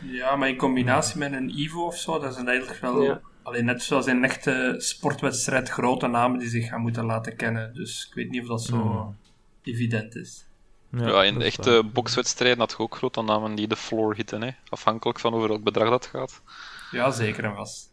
Ja, 0.02 0.36
maar 0.36 0.50
in 0.50 0.58
combinatie 0.58 1.18
met 1.18 1.34
een 1.34 1.54
Evo 1.58 1.86
of 1.86 1.98
zo, 1.98 2.20
dat 2.20 2.38
is 2.38 2.44
eigenlijk 2.44 2.80
wel... 2.82 3.20
Alleen 3.44 3.66
net 3.66 3.82
zoals 3.82 4.08
in 4.08 4.16
een 4.16 4.24
echte 4.24 4.76
sportwedstrijd 4.78 5.70
grote 5.70 6.08
namen 6.08 6.40
die 6.40 6.50
zich 6.50 6.68
gaan 6.68 6.82
moeten 6.82 7.06
laten 7.06 7.36
kennen. 7.36 7.74
Dus 7.74 8.06
ik 8.10 8.14
weet 8.14 8.30
niet 8.30 8.42
of 8.42 8.48
dat 8.48 8.62
zo 8.62 8.76
hmm. 8.76 9.18
evident 9.64 10.16
is. 10.16 10.48
Ja, 10.98 11.24
in 11.24 11.40
de 11.40 11.46
echte 11.46 11.84
bokswedstrijden 11.94 12.60
had 12.60 12.72
je 12.72 12.78
ook 12.78 12.96
grote 12.96 13.22
namen 13.22 13.56
die 13.56 13.68
de 13.68 13.76
floor 13.76 14.16
hitten, 14.16 14.42
hè? 14.42 14.50
afhankelijk 14.70 15.20
van 15.20 15.34
over 15.34 15.48
welk 15.48 15.64
bedrag 15.64 15.90
dat 15.90 16.06
gaat. 16.06 16.42
Ja, 16.92 17.12
zeker 17.12 17.44
en 17.44 17.56
vast. 17.56 17.92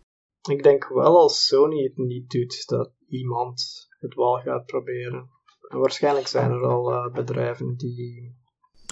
Ik 0.48 0.62
denk 0.62 0.88
wel 0.88 1.18
als 1.18 1.46
Sony 1.46 1.82
het 1.82 1.96
niet 1.96 2.30
doet, 2.30 2.66
dat 2.66 2.92
iemand 3.08 3.88
het 3.98 4.14
wel 4.14 4.40
gaat 4.44 4.66
proberen. 4.66 5.30
En 5.68 5.78
waarschijnlijk 5.78 6.26
zijn 6.26 6.50
er 6.50 6.66
al 6.66 6.92
uh, 6.92 7.12
bedrijven 7.12 7.76
die. 7.76 8.38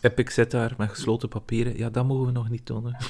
Epic 0.03 0.35
zit 0.35 0.51
daar 0.51 0.75
met 0.79 0.91
gesloten 0.91 1.29
papieren. 1.29 1.77
Ja, 1.77 1.91
dat 1.91 2.07
mogen 2.07 2.27
we 2.27 2.33
nog 2.33 2.49
niet 2.49 2.67
tonen. 2.67 2.97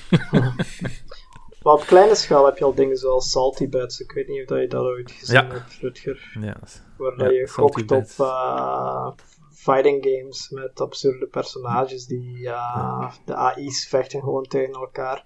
maar 1.68 1.76
op 1.76 1.86
kleine 1.86 2.14
schaal 2.14 2.44
heb 2.44 2.58
je 2.58 2.64
al 2.64 2.74
dingen 2.74 2.96
zoals 2.96 3.30
Salty 3.30 3.68
Bets. 3.68 4.00
Ik 4.00 4.12
weet 4.12 4.28
niet 4.28 4.50
of 4.50 4.58
je 4.58 4.66
dat 4.66 4.82
ooit 4.82 5.10
gezien 5.10 5.42
ja. 5.42 5.52
hebt, 5.52 5.78
Rutger. 5.80 6.36
Ja. 6.40 6.56
Waar 6.96 7.32
je 7.32 7.48
gokt 7.48 7.90
op 7.90 8.08
uh, 8.20 9.10
fighting 9.50 10.04
games 10.04 10.48
met 10.50 10.80
absurde 10.80 11.26
personages 11.26 12.06
die 12.06 12.38
uh, 12.38 13.12
de 13.24 13.34
AI's 13.34 13.86
vechten 13.88 14.20
gewoon 14.20 14.42
tegen 14.42 14.74
elkaar. 14.74 15.24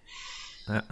Ja. 0.66 0.84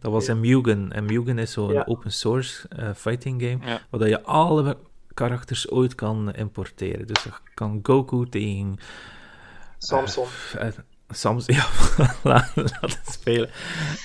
Dat 0.00 0.12
was 0.12 0.28
in 0.28 0.40
Mugen. 0.40 0.92
En 0.92 1.04
Mugen 1.04 1.38
is 1.38 1.52
zo'n 1.52 1.86
open 1.86 2.12
source 2.12 2.68
uh, 2.78 2.94
fighting 2.94 3.42
game, 3.42 3.80
waar 3.90 4.08
je 4.08 4.22
alle 4.22 4.76
karakters 5.14 5.70
ooit 5.70 5.94
kan 5.94 6.32
importeren. 6.34 7.06
Dus 7.06 7.22
je 7.22 7.30
kan 7.54 7.80
Goku 7.82 8.28
tegen... 8.28 8.78
Samson. 9.78 10.26
Uh, 10.56 10.66
Samson, 11.10 11.54
ja, 11.56 11.66
laten 12.54 12.98
spelen. 13.10 13.50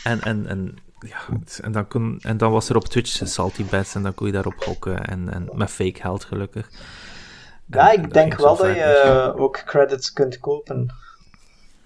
En, 0.03 0.21
en, 0.21 0.47
en, 0.47 0.77
ja, 0.99 1.17
en, 1.61 1.71
dan 1.71 1.87
kon, 1.87 2.19
en 2.21 2.37
dan 2.37 2.51
was 2.51 2.69
er 2.69 2.75
op 2.75 2.85
Twitch 2.85 3.27
Salty 3.27 3.65
Bets 3.65 3.95
en 3.95 4.03
dan 4.03 4.13
kon 4.13 4.27
je 4.27 4.33
daarop 4.33 4.63
hokken. 4.63 5.05
En, 5.05 5.33
en 5.33 5.49
met 5.53 5.71
fake 5.71 6.01
geld, 6.01 6.23
gelukkig. 6.23 6.69
Ja, 7.65 7.91
ik 7.91 8.13
denk 8.13 8.37
wel 8.37 8.57
dat 8.57 8.75
je 8.75 9.33
ook 9.37 9.63
credits 9.65 10.13
kunt 10.13 10.39
kopen. 10.39 10.93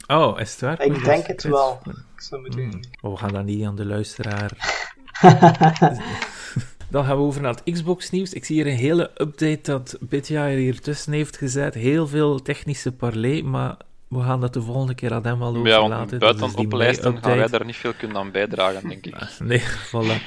Oh, 0.08 0.40
is 0.40 0.52
het 0.52 0.62
waar? 0.62 0.82
Ik 0.82 1.04
denk 1.04 1.28
het 1.28 1.44
wel. 1.44 1.80
Hmm. 1.84 2.80
Oh, 3.02 3.12
we 3.12 3.18
gaan 3.18 3.34
dan 3.34 3.46
niet 3.46 3.66
aan 3.66 3.76
de 3.76 3.86
luisteraar. 3.86 4.52
dan 6.90 7.06
gaan 7.06 7.18
we 7.18 7.24
over 7.24 7.42
naar 7.42 7.56
het 7.56 7.74
Xbox-nieuws. 7.74 8.34
Ik 8.34 8.46
zie 8.46 8.56
hier 8.56 8.72
een 8.72 8.78
hele 8.78 9.12
update 9.16 9.60
dat 9.62 9.98
Bitjaar 10.00 10.50
hier 10.50 10.80
tussen 10.80 11.14
heeft 11.14 11.38
gezet. 11.38 11.74
Heel 11.74 12.08
veel 12.08 12.42
technische 12.42 12.92
parley, 12.92 13.42
maar 13.42 13.78
we 14.10 14.22
gaan 14.22 14.42
dat 14.42 14.54
de 14.54 14.62
volgende 14.62 14.96
keer 14.96 15.14
aan 15.14 15.26
hem 15.26 15.42
al 15.42 15.56
over 15.56 15.68
ja, 15.68 15.88
laten. 15.88 16.20
Buiten 16.20 16.46
dus 16.46 16.56
oplijsten 16.56 17.24
gaan 17.24 17.38
wij 17.38 17.48
daar 17.48 17.66
niet 17.66 17.76
veel 17.76 17.94
kunnen 17.94 18.18
aan 18.18 18.32
bijdragen, 18.32 18.90
denk 18.90 19.06
ik. 19.06 19.16
Nee, 19.40 19.62
voilà. 19.92 20.22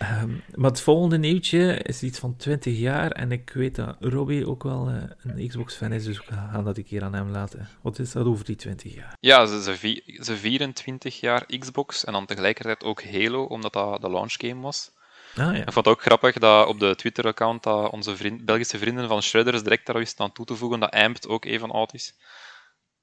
Ehm, 0.00 0.30
maar 0.54 0.70
het 0.70 0.80
volgende 0.80 1.18
nieuwtje 1.18 1.78
is 1.82 2.02
iets 2.02 2.18
van 2.18 2.36
20 2.36 2.78
jaar. 2.78 3.10
En 3.10 3.32
ik 3.32 3.50
weet 3.54 3.74
dat 3.74 3.96
Robbie 4.00 4.48
ook 4.48 4.62
wel 4.62 4.90
uh, 4.90 4.96
een 5.22 5.48
Xbox-fan 5.48 5.92
is, 5.92 6.04
dus 6.04 6.18
we 6.18 6.32
gaan 6.32 6.64
dat 6.64 6.76
een 6.76 6.84
keer 6.84 7.02
aan 7.02 7.14
hem 7.14 7.30
laten. 7.30 7.68
Wat 7.82 7.98
is 7.98 8.12
dat 8.12 8.26
over 8.26 8.44
die 8.44 8.56
20 8.56 8.94
jaar? 8.94 9.16
Ja, 9.20 9.46
ze, 9.46 9.62
ze, 9.62 10.02
ze 10.22 10.36
24 10.36 11.20
jaar 11.20 11.46
Xbox 11.58 12.04
en 12.04 12.12
dan 12.12 12.26
tegelijkertijd 12.26 12.84
ook 12.84 13.04
Halo, 13.04 13.44
omdat 13.44 13.72
dat 13.72 14.00
de 14.00 14.10
launchgame 14.10 14.60
was. 14.60 14.90
Ah, 15.36 15.36
ja. 15.36 15.52
Ik 15.52 15.72
vond 15.72 15.86
het 15.86 15.94
ook 15.94 16.02
grappig 16.02 16.38
dat 16.38 16.66
op 16.66 16.80
de 16.80 16.94
Twitter-account 16.96 17.62
dat 17.62 17.90
onze 17.90 18.16
vriend, 18.16 18.44
Belgische 18.44 18.78
vrienden 18.78 19.08
van 19.08 19.22
Shredders 19.22 19.62
direct 19.62 19.86
daar 19.86 19.96
wisten 19.96 20.24
aan 20.24 20.32
toe 20.32 20.46
te 20.46 20.56
voegen 20.56 20.80
dat 20.80 20.90
Amped 20.90 21.28
ook 21.28 21.44
even 21.44 21.70
oud 21.70 21.94
is. 21.94 22.14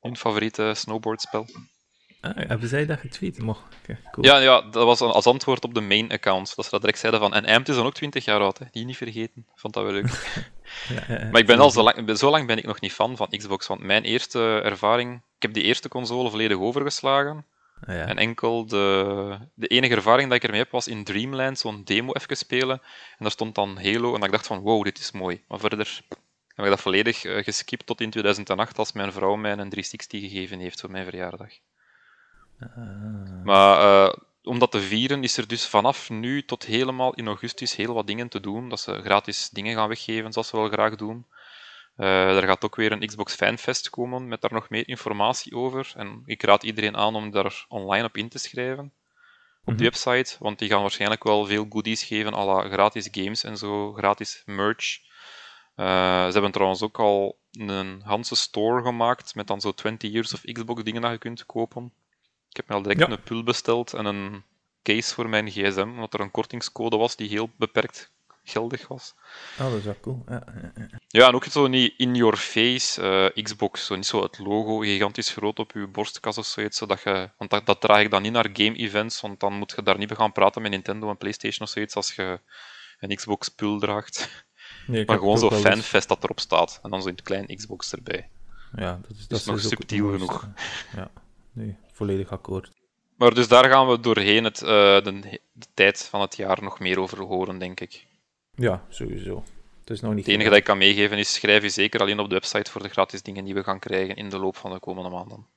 Hun 0.02 0.18
favoriete 0.18 0.74
snowboardspel. 0.76 1.46
Ah, 2.22 2.48
hebben 2.48 2.70
zij 2.70 2.86
dat 2.86 3.00
getweet? 3.00 3.42
Mocht. 3.42 3.62
cool. 4.12 4.26
ja, 4.26 4.38
ja, 4.38 4.62
dat 4.62 4.86
was 4.86 5.02
als 5.02 5.26
antwoord 5.26 5.64
op 5.64 5.74
de 5.74 5.82
main-account. 5.82 6.56
Dat 6.56 6.66
ze 6.66 6.72
dat 6.72 6.82
direct 6.82 7.00
zeiden 7.00 7.22
van... 7.22 7.34
En 7.34 7.46
Amped 7.46 7.70
is 7.70 7.76
dan 7.76 7.86
ook 7.86 7.94
20 7.94 8.26
jaar 8.26 8.40
oud, 8.40 8.58
hè. 8.58 8.66
die 8.72 8.86
niet 8.86 8.98
vergeten. 8.98 9.46
Vond 9.56 9.74
dat 9.74 9.84
wel 9.84 9.92
leuk. 9.92 10.08
ja, 11.08 11.16
ja, 11.16 11.30
maar 11.32 11.42
ik 11.42 11.48
ben 11.48 11.60
al 11.60 11.72
zo 11.72 11.84
lang, 11.84 12.18
zo 12.18 12.30
lang 12.30 12.48
ben 12.48 12.58
ik 12.58 12.66
nog 12.66 12.80
niet 12.80 12.94
fan 12.94 13.18
van 13.18 13.28
Xbox. 13.30 13.68
Want 13.68 13.82
mijn 13.82 14.04
eerste 14.04 14.62
ervaring... 14.64 15.16
Ik 15.16 15.42
heb 15.42 15.54
die 15.54 15.64
eerste 15.64 15.90
console 15.90 16.30
volledig 16.30 16.58
overgeslagen. 16.58 17.46
Ah, 17.86 18.10
en 18.10 18.18
enkel 18.18 18.66
de, 18.66 19.38
de 19.54 19.68
enige 19.68 19.96
ervaring 19.96 20.28
dat 20.28 20.38
ik 20.38 20.44
ermee 20.44 20.60
heb 20.60 20.72
was 20.72 20.88
in 20.88 21.04
Dreamland 21.04 21.60
zo'n 21.60 21.82
demo 21.84 22.12
even 22.14 22.38
spelen. 22.38 22.82
En 22.82 23.18
daar 23.20 23.32
stond 23.32 23.56
dan 23.56 23.80
Halo. 23.84 24.16
En 24.16 24.22
ik 24.22 24.32
dacht 24.32 24.48
van, 24.48 24.60
wow, 24.60 24.84
dit 24.84 24.98
is 24.98 25.12
mooi. 25.12 25.42
Maar 25.48 25.60
verder 25.60 26.02
heb 26.58 26.66
ik 26.66 26.72
dat 26.72 26.82
volledig 26.82 27.24
uh, 27.24 27.44
geskipt 27.44 27.86
tot 27.86 28.02
in 28.02 28.10
2008 28.10 28.78
als 28.78 28.92
mijn 28.92 29.12
vrouw 29.12 29.36
mij 29.36 29.52
een 29.52 29.70
360 29.70 30.22
gegeven 30.22 30.60
heeft 30.60 30.80
voor 30.80 30.92
mijn 30.92 31.06
verjaardag. 31.06 31.50
Ah. 32.60 33.44
Maar 33.44 33.80
uh, 33.82 34.14
om 34.44 34.60
dat 34.60 34.72
te 34.72 34.82
vieren 34.82 35.24
is 35.24 35.38
er 35.38 35.48
dus 35.48 35.68
vanaf 35.68 36.10
nu 36.10 36.46
tot 36.46 36.66
helemaal 36.66 37.14
in 37.14 37.28
augustus 37.28 37.76
heel 37.76 37.94
wat 37.94 38.08
dingen 38.08 38.30
te 38.30 38.40
doen. 38.40 38.70
Dat 38.70 38.80
ze 38.80 39.02
gratis 39.02 39.50
dingen 39.50 39.76
gaan 39.76 39.88
weggeven, 39.88 40.34
zoals 40.34 40.48
ze 40.48 40.58
wel 40.58 40.70
graag 40.70 40.96
doen. 40.96 41.26
Uh, 41.98 42.38
er 42.38 42.48
gaat 42.48 42.64
ook 42.66 42.76
weer 42.76 42.92
een 42.92 43.08
Xbox 43.08 43.36
Fanfest 43.36 43.90
komen 43.90 44.28
met 44.28 44.42
daar 44.42 44.54
nog 44.54 44.70
meer 44.70 44.88
informatie 44.88 45.56
over. 45.56 45.92
En 45.96 46.22
ik 46.26 46.44
raad 46.44 46.64
iedereen 46.64 46.98
aan 46.98 47.16
om 47.16 47.32
daar 47.32 47.66
online 47.68 48.06
op 48.06 48.18
in 48.18 48.30
te 48.30 48.38
schrijven. 48.40 48.92
Op 49.66 49.74
mm 49.74 49.78
die 49.80 49.90
website, 49.90 50.36
want 50.40 50.60
die 50.60 50.70
gaan 50.70 50.82
waarschijnlijk 50.82 51.24
wel 51.24 51.46
veel 51.46 51.66
goodies 51.70 52.04
geven, 52.04 52.34
alle 52.34 52.70
gratis 52.70 53.08
games 53.12 53.44
en 53.44 53.58
zo, 53.58 53.94
gratis 53.94 54.44
merch. 54.46 55.00
Uh, 55.78 56.26
ze 56.26 56.32
hebben 56.32 56.52
trouwens 56.52 56.82
ook 56.82 57.00
al 57.00 57.38
een 57.52 58.02
Hanse 58.04 58.36
store 58.36 58.82
gemaakt 58.82 59.36
met 59.36 59.48
dan 59.48 59.62
zo 59.62 59.72
20 59.72 60.12
years 60.12 60.34
of 60.34 60.42
Xbox 60.42 60.84
dingen 60.84 61.02
dat 61.02 61.12
je 61.12 61.18
kunt 61.18 61.46
kopen. 61.46 61.94
Ik 62.50 62.56
heb 62.56 62.68
me 62.68 62.74
al 62.74 62.82
direct 62.82 63.12
een 63.12 63.24
pul 63.24 63.44
besteld 63.44 63.94
en 63.94 64.06
een 64.06 64.44
case 64.84 65.14
voor 65.14 65.30
mijn 65.30 65.50
gsm, 65.50 65.80
omdat 65.80 66.14
er 66.14 66.20
een 66.20 66.32
kortingscode 66.32 66.98
was 66.98 67.16
die 67.16 67.30
heel 67.30 67.50
beperkt 67.58 68.12
geldig 68.44 68.88
was. 68.88 69.14
Oh, 69.60 69.70
dat 69.70 69.78
is 69.78 69.84
wel 69.84 70.00
cool. 70.02 70.24
Ja, 70.28 70.44
ja, 70.76 70.90
ja. 71.08 71.28
en 71.28 71.36
ook 71.36 71.44
zo 71.44 71.68
niet 71.68 71.94
in-your-face 71.98 73.02
uh, 73.36 73.44
Xbox, 73.44 73.86
zo 73.86 73.96
niet 73.96 74.06
zo 74.06 74.24
het 74.24 74.40
logo 74.40 74.78
gigantisch 74.78 75.30
groot 75.30 75.60
op 75.60 75.72
je 75.72 75.88
borstkas 75.88 76.38
of 76.38 76.46
zoiets, 76.46 76.78
zodat 76.78 77.02
je, 77.02 77.30
want 77.38 77.50
dat, 77.50 77.66
dat 77.66 77.82
draag 77.82 78.02
ik 78.02 78.12
dan 78.12 78.22
niet 78.22 78.32
naar 78.32 78.50
game-events, 78.54 79.22
want 79.22 79.40
dan 79.40 79.54
moet 79.54 79.74
je 79.76 79.84
daar 79.84 79.98
niet 79.98 80.12
gaan 80.12 80.32
praten 80.32 80.62
met 80.62 80.72
Nintendo 80.72 81.10
en 81.10 81.18
Playstation 81.18 81.68
of 81.68 81.74
zoiets 81.74 81.96
als 81.96 82.16
je 82.16 82.40
een 83.00 83.16
Xbox-pul 83.16 83.80
draagt. 83.80 84.46
Nee, 84.88 85.06
maar 85.06 85.18
gewoon 85.18 85.38
zo'n 85.38 85.52
fanfest 85.52 86.08
dat 86.08 86.24
erop 86.24 86.40
staat, 86.40 86.80
en 86.84 86.90
dan 86.90 87.02
zo 87.02 87.08
in 87.08 87.14
het 87.14 87.24
klein 87.24 87.56
Xbox 87.56 87.92
erbij. 87.92 88.30
Ja, 88.76 89.00
dat 89.08 89.18
is, 89.18 89.28
dat 89.28 89.40
is 89.40 89.46
nog 89.46 89.60
subtiel 89.60 90.12
genoeg. 90.12 90.50
Ja, 90.96 91.12
nee 91.52 91.76
volledig 91.98 92.32
akkoord. 92.32 92.72
Maar 93.16 93.34
dus 93.34 93.48
daar 93.48 93.70
gaan 93.70 93.88
we 93.88 94.00
doorheen 94.00 94.44
het, 94.44 94.62
uh, 94.62 94.68
de, 94.68 95.40
de, 95.52 95.68
tijd 95.74 96.04
van 96.04 96.22
het 96.22 96.36
jaar 96.36 96.64
nog 96.64 96.80
meer 96.80 97.00
over 97.00 97.22
horen, 97.22 97.60
denk 97.60 97.80
ik. 97.80 98.06
Ja, 98.56 98.86
sowieso. 98.90 99.44
Het, 99.80 99.90
is 99.90 100.02
nog 100.02 100.14
niet 100.14 100.26
het 100.26 100.34
enige 100.34 100.50
dat 100.50 100.58
ik 100.58 100.64
kan 100.64 100.78
meegeven 100.78 101.18
is, 101.18 101.34
schrijf 101.34 101.64
je 101.64 101.70
zeker 101.70 102.00
alleen 102.00 102.20
op 102.20 102.30
de 102.30 102.34
website 102.34 102.72
voor 102.72 102.82
de 102.82 102.90
gratis 102.90 103.22
dingen 103.22 103.46
die 103.46 103.54
we 103.54 103.64
gaan 103.64 103.80
krijgen 103.80 104.16
in 104.16 104.30
de 104.30 104.38
loop 104.38 104.56
van 104.56 104.72
de 104.72 104.80
komende 104.80 105.10
maanden. 105.10 105.48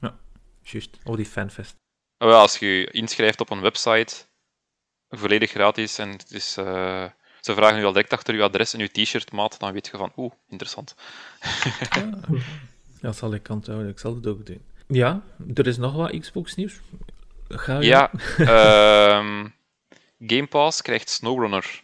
Ja, 0.00 0.18
juist. 0.62 0.98
Oh, 1.04 1.16
die 1.16 1.26
fanfest. 1.26 1.74
Oh, 2.18 2.32
als 2.32 2.58
je 2.58 2.66
je 2.66 2.90
inschrijft 2.90 3.40
op 3.40 3.50
een 3.50 3.60
website, 3.60 4.14
volledig 5.08 5.50
gratis, 5.50 5.98
en 5.98 6.10
het 6.10 6.30
is... 6.30 6.56
Uh, 6.58 7.04
ze 7.48 7.54
vragen 7.54 7.80
u 7.80 7.84
al 7.84 7.92
direct 7.92 8.12
achter 8.12 8.34
uw 8.34 8.42
adres 8.42 8.74
en 8.74 8.80
uw 8.80 8.88
t-shirt 8.92 9.32
maat, 9.32 9.58
dan 9.58 9.72
weet 9.72 9.86
je 9.86 9.96
van, 9.96 10.12
oeh, 10.16 10.32
interessant. 10.48 10.94
ja, 11.94 12.10
dat 13.00 13.16
zal 13.16 13.34
ik 13.34 13.48
onthouden. 13.48 13.88
Ik 13.88 13.98
zal 13.98 14.14
het 14.14 14.26
ook 14.26 14.46
doen. 14.46 14.60
Ja, 14.86 15.22
er 15.54 15.66
is 15.66 15.76
nog 15.76 15.94
wat 15.94 16.18
Xbox-nieuws. 16.18 16.80
Ga 17.48 17.78
je... 17.78 17.86
Ja, 17.86 18.10
um, 19.18 19.54
Game 20.32 20.46
Pass 20.46 20.82
krijgt 20.82 21.10
SnowRunner. 21.10 21.82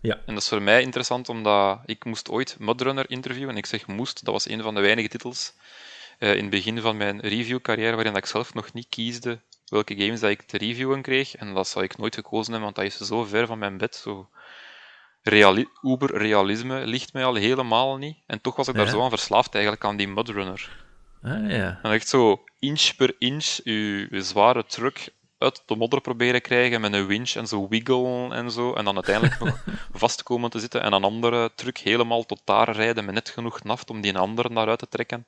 Ja. 0.00 0.14
En 0.14 0.34
dat 0.34 0.42
is 0.42 0.48
voor 0.48 0.62
mij 0.62 0.82
interessant, 0.82 1.28
omdat 1.28 1.80
ik 1.86 2.04
moest 2.04 2.30
ooit 2.30 2.56
Mudrunner 2.58 3.10
interviewen. 3.10 3.50
En 3.50 3.56
ik 3.56 3.66
zeg 3.66 3.86
moest, 3.86 4.24
dat 4.24 4.34
was 4.34 4.48
een 4.48 4.62
van 4.62 4.74
de 4.74 4.80
weinige 4.80 5.08
titels 5.08 5.52
uh, 6.18 6.34
in 6.34 6.40
het 6.40 6.50
begin 6.50 6.80
van 6.80 6.96
mijn 6.96 7.20
review-carrière 7.20 7.94
waarin 7.94 8.16
ik 8.16 8.26
zelf 8.26 8.54
nog 8.54 8.72
niet 8.72 8.86
kiesde 8.88 9.38
welke 9.66 9.96
games 9.96 10.20
dat 10.20 10.30
ik 10.30 10.42
te 10.42 10.58
reviewen 10.58 11.02
kreeg. 11.02 11.36
En 11.36 11.54
dat 11.54 11.68
zou 11.68 11.84
ik 11.84 11.98
nooit 11.98 12.14
gekozen 12.14 12.52
hebben, 12.52 12.72
want 12.72 12.74
dat 12.74 13.00
is 13.00 13.08
zo 13.08 13.24
ver 13.24 13.46
van 13.46 13.58
mijn 13.58 13.78
bed. 13.78 13.94
Zo 13.96 14.28
reali 15.22 15.68
uber-realisme 15.82 16.86
ligt 16.86 17.12
mij 17.12 17.24
al 17.24 17.34
helemaal 17.34 17.96
niet. 17.96 18.16
En 18.26 18.40
toch 18.40 18.56
was 18.56 18.68
ik 18.68 18.74
daar 18.74 18.88
zo 18.88 19.02
aan 19.02 19.10
verslaafd 19.10 19.54
eigenlijk, 19.54 19.84
aan 19.84 19.96
die 19.96 20.08
Mudrunner. 20.08 20.80
Ah, 21.22 21.50
ja. 21.50 21.78
En 21.82 21.90
echt 21.90 22.08
zo 22.08 22.44
inch 22.58 22.96
per 22.96 23.14
inch 23.18 23.58
je, 23.64 24.06
zware 24.10 24.64
truck 24.64 25.08
uit 25.38 25.62
de 25.66 25.76
modder 25.76 26.00
proberen 26.00 26.40
krijgen 26.40 26.80
met 26.80 26.92
een 26.92 27.06
winch 27.06 27.34
en 27.34 27.46
zo 27.46 27.68
wiggelen 27.68 28.32
en 28.32 28.50
zo. 28.50 28.74
En 28.74 28.84
dan 28.84 28.94
uiteindelijk 28.94 29.38
nog 29.38 29.64
vast 30.02 30.22
komen 30.22 30.50
te 30.50 30.58
zitten 30.58 30.82
en 30.82 30.92
een 30.92 31.04
andere 31.04 31.50
truck 31.54 31.78
helemaal 31.78 32.24
tot 32.24 32.40
daar 32.44 32.70
rijden 32.70 33.04
met 33.04 33.14
net 33.14 33.28
genoeg 33.28 33.62
naft 33.62 33.90
om 33.90 34.00
die 34.00 34.18
andere 34.18 34.48
naar 34.48 34.68
uit 34.68 34.78
te 34.78 34.88
trekken. 34.88 35.26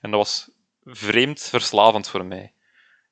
En 0.00 0.10
dat 0.10 0.20
was 0.20 0.50
vreemd 0.84 1.40
verslavend 1.40 2.08
voor 2.08 2.24
mij. 2.24 2.52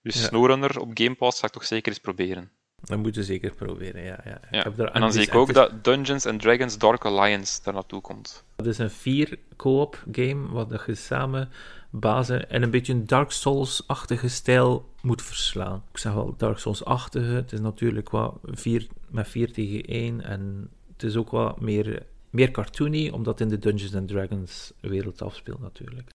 Dus 0.03 0.15
ja. 0.15 0.27
SnowRunner 0.27 0.81
op 0.81 0.91
Game 0.95 1.15
Pass 1.15 1.41
ga 1.41 1.47
ik 1.47 1.53
toch 1.53 1.67
zeker 1.67 1.93
eens 1.93 2.01
proberen. 2.01 2.53
Dat 2.85 2.99
moeten 2.99 3.21
we 3.21 3.27
zeker 3.27 3.53
proberen, 3.55 4.03
ja. 4.03 4.21
ja. 4.25 4.41
Ja. 4.51 4.59
Ik 4.59 4.65
heb 4.65 4.79
er, 4.79 4.91
En 4.91 5.01
dan 5.01 5.13
zie 5.13 5.23
ik 5.23 5.35
ook 5.35 5.49
is- 5.49 5.55
dat 5.55 5.85
Dungeons 5.85 6.27
and 6.27 6.41
Dragons 6.41 6.79
Dark 6.79 7.05
Alliance 7.05 7.61
daar 7.63 7.75
naartoe 7.75 8.01
komt. 8.01 8.45
Het 8.57 8.67
is 8.67 8.79
een 8.79 8.91
vier 8.91 9.39
co-op 9.57 10.05
game, 10.13 10.49
wat 10.49 10.71
dat 10.71 10.83
je 10.87 10.95
samen 10.95 11.49
bazen 11.91 12.51
en 12.51 12.63
een 12.63 12.71
beetje 12.71 12.93
een 12.93 13.07
Dark 13.07 13.31
Souls-achtige 13.31 14.29
stijl 14.29 14.89
moet 15.03 15.23
verslaan. 15.23 15.83
Ik 15.93 15.99
zeg 15.99 16.13
wel 16.13 16.35
Dark 16.37 16.59
Souls-achtige, 16.59 17.25
het 17.33 17.53
is 17.53 17.61
natuurlijk 17.61 18.11
wat 18.11 18.35
vier, 18.43 18.87
met 19.09 19.29
4 19.29 19.53
tegen 19.53 19.85
1 19.85 20.21
en 20.25 20.71
het 20.93 21.03
is 21.03 21.17
ook 21.17 21.31
wat 21.31 21.61
meer, 21.61 22.03
meer 22.31 22.51
cartoony, 22.51 23.09
omdat 23.09 23.39
het 23.39 23.49
in 23.51 23.57
de 23.57 23.69
Dungeons 23.69 23.95
and 23.95 24.09
Dragons 24.09 24.73
wereld 24.81 25.23
afspeelt 25.23 25.61
natuurlijk. 25.61 26.09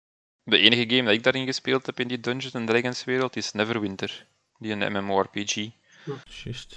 De 0.43 0.57
enige 0.57 0.89
game 0.89 1.03
dat 1.03 1.13
ik 1.13 1.23
daarin 1.23 1.45
gespeeld 1.45 1.85
heb 1.85 1.99
in 1.99 2.07
die 2.07 2.19
Dungeons 2.19 2.55
and 2.55 2.67
Dragons 2.67 3.03
wereld 3.03 3.35
is 3.35 3.51
Neverwinter. 3.51 4.25
Die 4.59 4.71
een 4.71 5.03
MMORPG. 5.03 5.69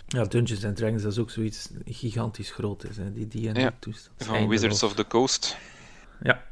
Ja, 0.06 0.24
Dungeons 0.24 0.64
and 0.64 0.76
Dragons 0.76 1.02
dat 1.02 1.12
is 1.12 1.18
ook 1.18 1.30
zoiets 1.30 1.70
gigantisch 1.84 2.50
groot 2.50 2.84
is, 2.84 2.96
hè. 2.96 3.12
die 3.12 3.28
die 3.28 3.48
en 3.48 3.60
Ja, 3.60 3.74
toestand. 3.78 4.24
Van 4.24 4.48
Wizards 4.48 4.82
of 4.82 4.94
the 4.94 5.06
Coast. 5.06 5.56
Ja, 6.22 6.44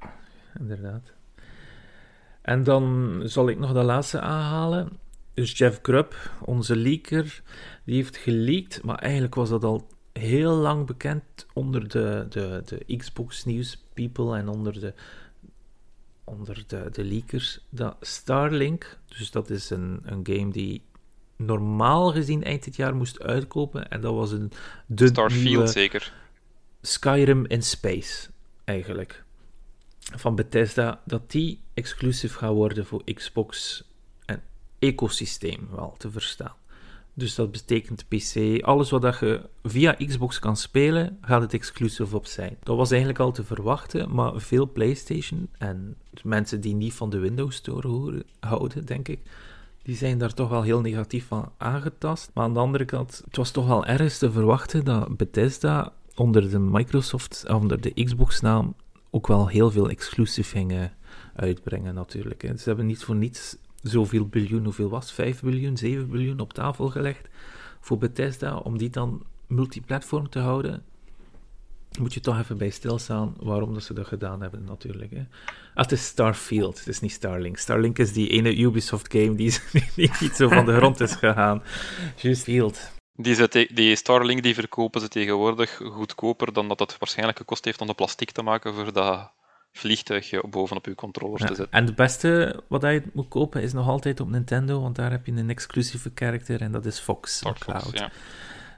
inderdaad. 0.58 1.12
En 2.42 2.64
dan 2.64 3.20
zal 3.24 3.48
ik 3.48 3.58
nog 3.58 3.72
de 3.72 3.82
laatste 3.82 4.20
aanhalen. 4.20 4.98
Dus 5.34 5.58
Jeff 5.58 5.78
Grubb, 5.82 6.14
onze 6.40 6.76
leaker, 6.76 7.42
die 7.84 7.94
heeft 7.94 8.16
geleakt, 8.16 8.82
maar 8.82 8.98
eigenlijk 8.98 9.34
was 9.34 9.48
dat 9.48 9.64
al 9.64 9.88
heel 10.12 10.54
lang 10.54 10.86
bekend 10.86 11.46
onder 11.52 11.88
de, 11.88 12.26
de, 12.28 12.62
de 12.64 12.96
Xbox 12.96 13.44
News 13.44 13.84
people 13.94 14.36
en 14.36 14.48
onder 14.48 14.80
de, 14.80 14.94
onder 16.24 16.64
de, 16.66 16.88
de 16.92 17.04
leakers, 17.04 17.60
dat 17.68 17.96
Starlink, 18.00 18.98
dus 19.18 19.30
dat 19.30 19.50
is 19.50 19.70
een, 19.70 20.00
een 20.04 20.20
game 20.22 20.52
die 20.52 20.82
normaal 21.36 22.12
gezien 22.12 22.44
eind 22.44 22.64
dit 22.64 22.76
jaar 22.76 22.94
moest 22.94 23.22
uitkopen, 23.22 23.88
en 23.90 24.00
dat 24.00 24.14
was 24.14 24.32
een 24.32 24.52
de 24.86 25.06
Starfield 25.06 25.44
nieuwe 25.44 25.66
zeker. 25.66 26.12
Skyrim 26.80 27.46
in 27.46 27.62
Space, 27.62 28.28
eigenlijk. 28.64 29.24
Van 29.98 30.34
Bethesda, 30.34 31.00
dat 31.04 31.30
die 31.30 31.60
exclusief 31.74 32.34
gaat 32.34 32.52
worden 32.52 32.86
voor 32.86 33.04
Xbox 33.04 33.82
en 34.24 34.42
ecosysteem 34.78 35.68
wel 35.70 35.94
te 35.98 36.10
verstaan. 36.10 36.54
Dus 37.16 37.34
dat 37.34 37.52
betekent 37.52 38.08
PC, 38.08 38.62
alles 38.62 38.90
wat 38.90 39.02
dat 39.02 39.18
je 39.18 39.48
via 39.62 39.96
Xbox 40.06 40.38
kan 40.38 40.56
spelen, 40.56 41.18
gaat 41.20 41.40
het 41.40 41.54
exclusief 41.54 42.14
op 42.14 42.26
zijn. 42.26 42.56
Dat 42.62 42.76
was 42.76 42.90
eigenlijk 42.90 43.20
al 43.20 43.32
te 43.32 43.44
verwachten, 43.44 44.14
maar 44.14 44.40
veel 44.40 44.72
PlayStation 44.72 45.48
en 45.58 45.96
mensen 46.22 46.60
die 46.60 46.74
niet 46.74 46.94
van 46.94 47.10
de 47.10 47.18
Windows 47.18 47.56
Store 47.56 48.24
houden, 48.40 48.86
denk 48.86 49.08
ik, 49.08 49.20
die 49.84 49.96
zijn 49.96 50.18
daar 50.18 50.34
toch 50.34 50.48
wel 50.48 50.62
heel 50.62 50.80
negatief 50.80 51.26
van 51.26 51.52
aangetast. 51.56 52.30
Maar 52.34 52.44
aan 52.44 52.52
de 52.52 52.58
andere 52.58 52.84
kant, 52.84 53.22
het 53.24 53.36
was 53.36 53.50
toch 53.50 53.66
wel 53.66 53.86
ergens 53.86 54.18
te 54.18 54.32
verwachten 54.32 54.84
dat 54.84 55.16
Bethesda 55.16 55.92
onder 56.14 56.50
de 56.50 56.58
Microsoft, 56.58 57.44
eh, 57.46 57.56
onder 57.56 57.80
de 57.80 58.04
Xbox-naam, 58.04 58.74
ook 59.10 59.26
wel 59.26 59.48
heel 59.48 59.70
veel 59.70 59.88
exclusief 59.88 60.50
gingen 60.50 60.92
uitbrengen 61.34 61.94
natuurlijk. 61.94 62.42
Ze 62.42 62.62
hebben 62.64 62.86
niet 62.86 63.04
voor 63.04 63.14
niets 63.14 63.56
zoveel 63.82 64.26
biljoen, 64.26 64.64
hoeveel 64.64 64.88
was 64.88 65.04
het? 65.04 65.14
5 65.14 65.42
biljoen, 65.42 65.76
7 65.76 66.08
biljoen 66.08 66.40
op 66.40 66.52
tafel 66.52 66.88
gelegd 66.88 67.28
voor 67.80 67.98
Bethesda, 67.98 68.56
om 68.56 68.78
die 68.78 68.90
dan 68.90 69.22
multiplatform 69.46 70.28
te 70.28 70.38
houden. 70.38 70.82
Moet 71.98 72.14
je 72.14 72.20
toch 72.20 72.38
even 72.38 72.58
bij 72.58 72.70
stilstaan 72.70 73.34
waarom 73.38 73.74
dat 73.74 73.82
ze 73.82 73.94
dat 73.94 74.06
gedaan 74.06 74.40
hebben, 74.40 74.64
natuurlijk. 74.64 75.10
Hè. 75.10 75.24
Ah, 75.74 75.82
het 75.82 75.92
is 75.92 76.06
Starfield, 76.06 76.78
het 76.78 76.88
is 76.88 77.00
niet 77.00 77.12
Starlink. 77.12 77.56
Starlink 77.56 77.98
is 77.98 78.12
die 78.12 78.28
ene 78.28 78.56
Ubisoft-game 78.56 79.34
die, 79.34 79.58
die 79.96 80.10
niet 80.20 80.36
zo 80.36 80.48
van 80.48 80.66
de 80.66 80.76
grond 80.76 81.00
is 81.00 81.14
gegaan. 81.14 81.62
Just 82.16 82.42
Field. 82.42 82.92
Die, 83.16 83.34
ze 83.34 83.68
die 83.74 83.96
Starlink 83.96 84.42
die 84.42 84.54
verkopen 84.54 85.00
ze 85.00 85.08
tegenwoordig 85.08 85.80
goedkoper 85.84 86.52
dan 86.52 86.68
dat 86.68 86.78
het 86.78 86.98
waarschijnlijk 86.98 87.38
gekost 87.38 87.64
heeft 87.64 87.80
om 87.80 87.86
de 87.86 87.94
plastic 87.94 88.30
te 88.30 88.42
maken 88.42 88.74
voor 88.74 88.92
dat 88.92 89.32
vliegtuigje 89.72 90.44
bovenop 90.48 90.86
uw 90.86 90.94
controllers 90.94 91.42
Ja, 91.42 91.48
te 91.48 91.54
zetten. 91.54 91.78
En 91.78 91.84
het 91.84 91.94
beste 91.94 92.62
wat 92.68 92.82
je 92.82 93.02
moet 93.12 93.28
kopen 93.28 93.62
is 93.62 93.72
nog 93.72 93.88
altijd 93.88 94.20
op 94.20 94.28
Nintendo, 94.28 94.80
want 94.80 94.96
daar 94.96 95.10
heb 95.10 95.26
je 95.26 95.32
een 95.32 95.50
exclusieve 95.50 96.10
karakter 96.10 96.60
en 96.60 96.72
dat 96.72 96.86
is 96.86 96.98
Fox 96.98 97.40
Dark 97.40 97.58
Cloud. 97.58 97.98
Ja. 97.98 98.10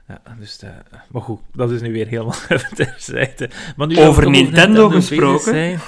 Ja, 0.07 0.21
dus, 0.39 0.59
eh, 0.59 0.69
maar 1.11 1.21
goed, 1.21 1.39
dat 1.53 1.71
is 1.71 1.81
nu 1.81 1.91
weer 1.91 2.07
helemaal 2.07 2.35
even 2.49 2.75
terzijde. 2.75 3.49
Maar 3.75 3.87
nu 3.87 3.97
Over 3.99 4.23
dat 4.23 4.31
Nintendo 4.31 4.89
gesproken. 4.89 5.43
zijn- 5.43 5.79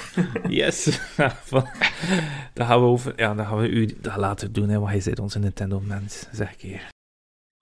yes. 0.48 1.00
Dan 2.54 2.66
gaan 2.66 2.80
we 2.80 2.86
over... 2.86 3.12
Ja, 3.16 3.34
dan 3.34 3.46
gaan 3.46 3.58
we 3.58 3.68
u 3.68 3.96
dat 4.00 4.16
laten 4.16 4.52
doen, 4.52 4.68
hè, 4.68 4.78
want 4.78 4.90
hij 4.90 5.00
zit 5.00 5.18
onze 5.18 5.38
Nintendo-mens, 5.38 6.26
zeg 6.32 6.52
ik 6.52 6.60
hier. 6.60 6.88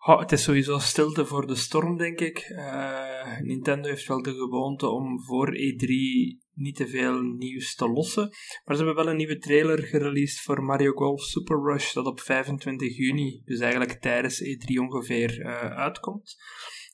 Oh, 0.07 0.19
het 0.21 0.33
is 0.33 0.43
sowieso 0.43 0.79
stilte 0.79 1.27
voor 1.27 1.47
de 1.47 1.55
storm, 1.55 1.97
denk 1.97 2.21
ik. 2.21 2.39
Eh, 2.39 3.39
Nintendo 3.41 3.89
heeft 3.89 4.07
wel 4.07 4.23
de 4.23 4.35
gewoonte 4.35 4.89
om 4.89 5.23
voor 5.25 5.49
E3 5.57 5.87
niet 6.59 6.77
te 6.77 6.89
veel 6.89 7.21
nieuws 7.21 7.75
te 7.75 7.89
lossen. 7.89 8.29
Maar 8.65 8.77
ze 8.77 8.85
hebben 8.85 9.05
wel 9.05 9.11
een 9.13 9.17
nieuwe 9.17 9.39
trailer 9.39 9.83
gereleased 9.83 10.41
voor 10.41 10.63
Mario 10.63 10.93
Golf 10.93 11.23
Super 11.23 11.63
Rush, 11.63 11.93
dat 11.93 12.07
op 12.07 12.21
25 12.21 12.97
juni, 12.97 13.43
dus 13.45 13.61
eigenlijk 13.61 13.93
tijdens 13.93 14.43
E3 14.43 14.81
ongeveer, 14.81 15.41
eh, 15.41 15.77
uitkomt. 15.77 16.37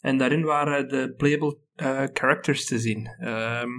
En 0.00 0.18
daarin 0.18 0.42
waren 0.42 0.88
de 0.88 1.14
playable 1.16 1.58
eh, 1.74 2.04
characters 2.12 2.64
te 2.64 2.78
zien. 2.78 3.06
Ehm, 3.06 3.70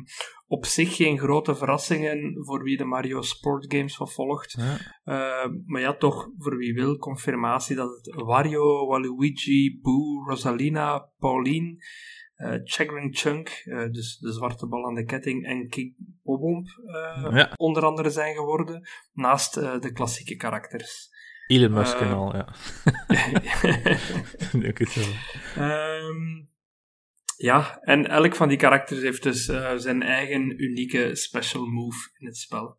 op 0.47 0.65
zich 0.65 0.95
geen 0.95 1.19
grote 1.19 1.55
verrassingen 1.55 2.45
voor 2.45 2.63
wie 2.63 2.77
de 2.77 2.85
Mario 2.85 3.21
Sport 3.21 3.73
Games 3.73 3.95
vervolgt. 3.95 4.57
Ja. 4.57 4.77
Uh, 5.05 5.51
maar 5.65 5.81
ja, 5.81 5.95
toch, 5.95 6.29
voor 6.37 6.57
wie 6.57 6.73
wil, 6.73 6.97
confirmatie 6.97 7.75
dat 7.75 7.89
het 7.89 8.15
Wario, 8.15 8.87
Waluigi, 8.87 9.79
Boo, 9.81 10.23
Rosalina, 10.27 11.09
Pauline, 11.19 11.77
eh 12.35 12.59
Chagrin 12.63 13.15
Chunk, 13.15 13.49
eh, 13.65 13.89
dus 13.91 14.17
de 14.17 14.33
zwarte 14.33 14.67
bal 14.67 14.85
aan 14.85 14.93
de 14.93 15.03
ketting, 15.05 15.45
en 15.45 15.69
King 15.69 15.95
Bobomb 16.23 16.67
eh, 16.67 17.31
Ja. 17.35 17.53
onder 17.55 17.85
andere 17.85 18.09
zijn 18.09 18.35
geworden, 18.35 18.87
naast 19.13 19.53
de 19.53 19.91
klassieke 19.93 20.35
karakters. 20.35 21.09
Elon 21.47 21.71
Musk 21.73 21.99
en 21.99 22.11
al, 22.13 22.35
ja. 22.35 22.47
Denk 24.61 24.77
het. 24.77 25.09
Ehm, 25.55 26.43
ja, 27.37 27.79
en 27.81 28.07
elk 28.09 28.35
van 28.35 28.47
die 28.47 28.57
karakters 28.57 29.01
heeft 29.01 29.23
dus 29.23 29.45
zijn 29.75 30.01
eigen 30.01 30.63
unieke 30.63 31.15
special 31.15 31.65
move 31.65 32.09
in 32.17 32.25
het 32.25 32.37
spel. 32.37 32.77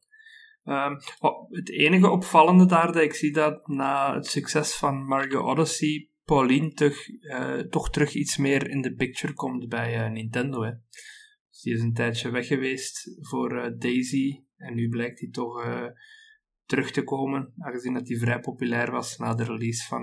Ehm, 0.64 0.94
oh, 1.18 1.50
het 1.50 1.70
enige 1.70 2.11
opvallende 2.11 2.66
daar 2.66 2.92
dat 2.92 3.02
ik 3.02 3.14
zie 3.14 3.32
dat 3.32 3.66
na 3.66 4.14
het 4.14 4.26
succes 4.26 4.76
van 4.76 5.04
Mario 5.07 5.40
Odyssey, 5.42 6.11
Pauline 6.26 6.72
toch, 6.72 6.96
eh, 7.20 7.58
toch 7.58 7.90
terug 7.90 8.14
iets 8.14 8.36
meer 8.36 8.68
in 8.70 8.80
de 8.82 8.94
picture 8.94 9.32
komt 9.32 9.68
bij 9.68 10.04
eh, 10.04 10.10
Nintendo. 10.10 10.62
Hè. 10.62 10.70
Dus 11.50 11.60
die 11.62 11.74
is 11.74 11.80
een 11.80 11.94
tijdje 11.94 12.30
weg 12.30 12.46
geweest 12.46 13.18
voor 13.20 13.58
eh, 13.58 13.72
Daisy 13.78 14.44
en 14.56 14.74
nu 14.74 14.88
blijkt 14.88 15.20
hij 15.20 15.28
toch 15.30 15.64
terug 16.64 16.90
te 16.90 17.02
komen, 17.02 17.52
aangezien 17.58 17.92
dat 17.92 18.08
hij 18.08 18.16
vrij 18.16 18.40
populair 18.40 18.90
was 18.90 19.16
na 19.16 19.34
de 19.34 19.44
release 19.44 19.86
van 19.86 20.03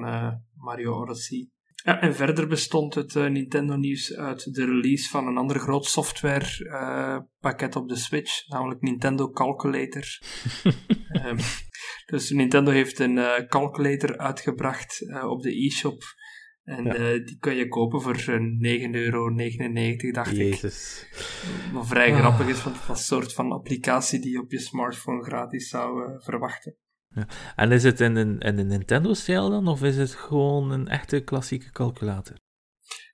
Mario 0.54 1.02
Odyssey. 1.02 1.50
Ja, 1.84 2.02
en 2.02 2.16
verder 2.16 2.48
bestond 2.48 2.94
het 2.94 3.16
eh, 3.16 3.28
Nintendo-nieuws 3.28 4.16
uit 4.16 4.54
de 4.54 4.66
release 4.66 5.10
van 5.10 5.28
een 5.28 5.38
ander 5.38 5.60
groot 5.60 5.86
softwarepakket 5.86 7.76
op 7.76 7.90
de 7.90 7.96
Switch, 7.96 8.48
namelijk 8.48 8.82
Nintendo 8.82 9.30
Calculator. 9.30 10.04
Ehm, 11.10 11.38
dus 12.06 12.30
Nintendo 12.30 12.72
heeft 12.72 13.00
een 13.00 13.18
eh, 13.18 13.48
calculator 13.48 14.18
uitgebracht 14.18 15.02
eh, 15.10 15.30
op 15.30 15.42
de 15.42 15.66
e-shop. 15.66 16.02
En 16.64 16.84
Ja. 16.84 16.94
eh, 16.96 17.26
die 17.26 17.38
kun 17.40 17.56
je 17.56 17.68
kopen 17.68 18.02
voor 18.02 18.16
eh, 18.16 18.40
9,99 18.40 18.92
euro, 18.92 19.34
dacht 20.12 20.32
ik. 20.32 20.38
Jezus. 20.38 21.06
Wat 21.74 21.88
vrij 21.88 22.12
Ah. 22.14 22.20
grappig 22.20 22.48
is, 22.48 22.64
want 22.64 22.76
het 22.78 22.86
was 22.88 22.98
een 23.00 23.04
soort 23.06 23.34
van 23.34 23.52
applicatie 23.52 24.20
die 24.20 24.32
je 24.32 24.40
op 24.40 24.52
je 24.52 24.60
smartphone 24.60 25.24
gratis 25.24 25.70
zou 25.70 26.12
verwachten. 26.24 26.78
En 27.56 27.72
is 27.72 27.84
het 27.84 28.00
in 28.00 28.16
een, 28.16 28.40
in 28.40 28.58
een 28.58 28.68
Nintendo-stijl 28.68 29.50
dan, 29.50 29.68
of 29.68 29.84
is 29.84 29.98
het 29.98 30.16
gewoon 30.16 30.72
een 30.72 30.88
echte 30.88 31.20
klassieke 31.20 31.72
calculator? 31.72 32.38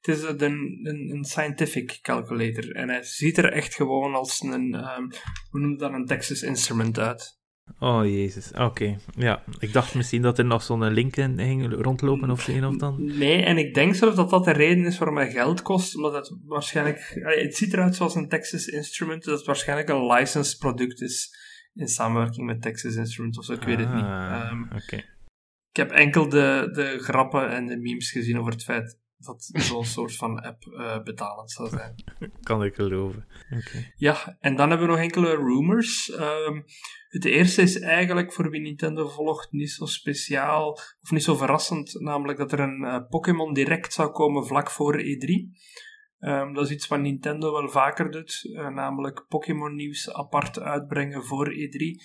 Het 0.01 0.15
is 0.17 0.23
een, 0.23 0.41
een, 0.83 1.09
een 1.15 1.23
scientific 1.23 1.99
calculator. 2.01 2.71
En 2.75 2.89
hij 2.89 3.03
ziet 3.03 3.37
er 3.37 3.51
echt 3.51 3.75
gewoon 3.75 4.13
als 4.15 4.41
een, 4.41 4.73
ehm 4.73 5.03
hoe 5.49 5.59
noem 5.59 5.71
je 5.71 5.77
dat, 5.77 5.91
een 5.93 6.05
Texas 6.05 6.41
Instrument 6.41 6.99
uit. 6.99 7.38
Oh, 7.79 8.05
jezus. 8.05 8.51
Oké. 8.51 8.97
Ja, 9.15 9.43
ik 9.59 9.73
dacht 9.73 9.95
misschien 9.95 10.21
dat 10.21 10.37
er 10.37 10.45
nog 10.45 10.63
zo'n 10.63 10.91
link 10.91 11.15
in 11.15 11.37
ging 11.37 11.73
rondlopen 11.81 12.29
of 12.29 12.47
een 12.47 12.65
of 12.65 12.75
dan. 12.77 13.17
Nee, 13.17 13.43
en 13.43 13.57
ik 13.57 13.73
denk 13.73 13.95
zelfs 13.95 14.15
dat 14.15 14.29
dat 14.29 14.45
de 14.45 14.51
reden 14.51 14.85
is 14.85 14.97
waarom 14.97 15.17
hij 15.17 15.31
geld 15.31 15.61
kost. 15.61 15.95
Omdat 15.95 16.13
het 16.13 16.37
waarschijnlijk... 16.45 17.19
allee, 17.23 17.43
Het 17.43 17.55
ziet 17.55 17.73
eruit 17.73 17.95
zoals 17.95 18.15
een 18.15 18.29
Texas 18.29 18.65
Instrument, 18.65 19.23
dat 19.23 19.37
het 19.37 19.45
waarschijnlijk 19.47 19.89
een 19.89 20.05
licensed 20.05 20.59
product 20.59 21.01
is 21.01 21.35
in 21.73 21.87
samenwerking 21.87 22.45
met 22.45 22.61
Texas 22.61 22.95
Instruments 22.95 23.37
of 23.37 23.45
zo, 23.45 23.53
ik 23.53 23.63
weet 23.63 23.79
het 23.79 23.93
niet. 23.93 24.03
Ah, 24.03 24.31
Ehm, 24.31 24.61
Oké. 24.63 24.95
ik 25.69 25.75
heb 25.77 25.91
enkel 25.91 26.29
de, 26.29 26.69
de 26.71 26.97
grappen 26.99 27.49
en 27.49 27.65
de 27.65 27.77
memes 27.77 28.11
gezien 28.11 28.39
over 28.39 28.51
het 28.51 28.63
feit 28.63 28.97
dat 29.19 29.49
zo'n 29.53 29.85
soort 29.85 30.15
van 30.15 30.39
app 30.39 30.65
uh, 30.65 31.03
betalend 31.03 31.51
zou 31.51 31.69
zijn. 31.69 31.95
kan 32.41 32.63
ik 32.63 32.75
geloven. 32.75 33.27
Okay. 33.45 33.93
Ja, 33.95 34.37
en 34.39 34.55
dan 34.55 34.69
hebben 34.69 34.87
we 34.87 34.93
nog 34.93 35.01
enkele 35.01 35.35
rumors. 35.35 36.11
Um, 36.19 36.65
het 37.09 37.25
eerste 37.25 37.61
is 37.61 37.79
eigenlijk 37.79 38.33
voor 38.33 38.49
wie 38.49 38.61
Nintendo 38.61 39.07
volgt 39.07 39.51
niet 39.51 39.71
zo 39.71 39.85
speciaal 39.85 40.71
of 41.01 41.11
niet 41.11 41.23
zo 41.23 41.35
verrassend, 41.35 41.99
namelijk 41.99 42.37
dat 42.37 42.51
er 42.51 42.59
een 42.59 42.81
uh, 42.81 42.99
Pokémon 43.09 43.53
Direct 43.53 43.93
zou 43.93 44.11
komen 44.11 44.45
vlak 44.45 44.71
voor 44.71 45.01
E3. 45.01 45.27
Um, 46.19 46.53
dat 46.53 46.65
is 46.65 46.71
iets 46.71 46.87
wat 46.87 46.99
Nintendo 46.99 47.51
wel 47.51 47.69
vaker 47.69 48.11
doet, 48.11 48.43
uh, 48.43 48.67
namelijk 48.67 49.25
Pokémon 49.27 49.75
nieuws 49.75 50.13
apart 50.13 50.59
uitbrengen 50.59 51.23
voor 51.23 51.53
E3. 51.53 52.03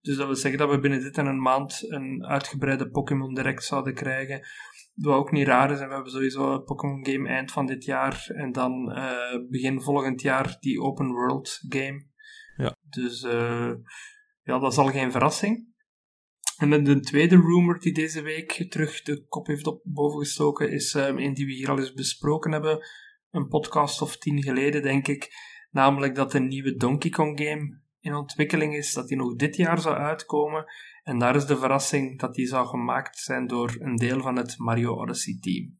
Dus 0.00 0.16
dat 0.16 0.26
wil 0.26 0.36
zeggen 0.36 0.60
dat 0.60 0.70
we 0.70 0.78
binnen 0.78 1.00
dit 1.00 1.18
en 1.18 1.26
een 1.26 1.42
maand 1.42 1.84
een 1.90 2.26
uitgebreide 2.26 2.88
Pokémon 2.88 3.34
Direct 3.34 3.64
zouden 3.64 3.94
krijgen. 3.94 4.46
Wat 4.94 5.14
ook 5.14 5.32
niet 5.32 5.46
raar 5.46 5.70
is, 5.70 5.80
en 5.80 5.88
we 5.88 5.94
hebben 5.94 6.12
sowieso 6.12 6.52
een 6.52 6.64
Pokémon 6.64 7.06
game 7.06 7.28
eind 7.28 7.52
van 7.52 7.66
dit 7.66 7.84
jaar 7.84 8.26
en 8.28 8.52
dan 8.52 8.92
uh, 8.98 9.48
begin 9.48 9.80
volgend 9.80 10.20
jaar 10.20 10.56
die 10.60 10.80
open 10.80 11.12
world 11.12 11.58
game. 11.68 12.06
Ja. 12.56 12.76
Dus 12.88 13.22
uh, 13.22 13.72
ja, 14.42 14.58
dat 14.58 14.72
is 14.72 14.78
al 14.78 14.90
geen 14.90 15.12
verrassing. 15.12 15.72
En 16.56 16.70
dan 16.70 16.84
de 16.84 17.00
tweede 17.00 17.36
rumor 17.36 17.80
die 17.80 17.92
deze 17.92 18.22
week 18.22 18.66
terug 18.68 19.02
de 19.02 19.24
kop 19.28 19.46
heeft 19.46 19.66
op 19.66 19.80
boven 19.84 20.18
gestoken, 20.18 20.70
is 20.70 20.94
um, 20.94 21.18
een 21.18 21.34
die 21.34 21.46
we 21.46 21.52
hier 21.52 21.70
al 21.70 21.78
eens 21.78 21.92
besproken 21.92 22.52
hebben, 22.52 22.86
een 23.30 23.48
podcast 23.48 24.02
of 24.02 24.16
tien 24.16 24.42
geleden, 24.42 24.82
denk 24.82 25.08
ik. 25.08 25.32
Namelijk 25.70 26.14
dat 26.14 26.32
de 26.32 26.40
nieuwe 26.40 26.76
Donkey 26.76 27.10
Kong 27.10 27.40
game 27.40 27.80
in 28.00 28.14
ontwikkeling 28.14 28.74
is, 28.74 28.92
dat 28.92 29.08
die 29.08 29.16
nog 29.16 29.34
dit 29.34 29.56
jaar 29.56 29.80
zou 29.80 29.96
uitkomen. 29.96 30.64
En 31.04 31.18
daar 31.18 31.36
is 31.36 31.46
de 31.46 31.56
verrassing 31.56 32.18
dat 32.18 32.34
die 32.34 32.46
zou 32.46 32.66
gemaakt 32.66 33.18
zijn 33.18 33.46
door 33.46 33.76
een 33.78 33.96
deel 33.96 34.20
van 34.20 34.36
het 34.36 34.58
Mario 34.58 34.94
Odyssey 34.94 35.38
team. 35.40 35.78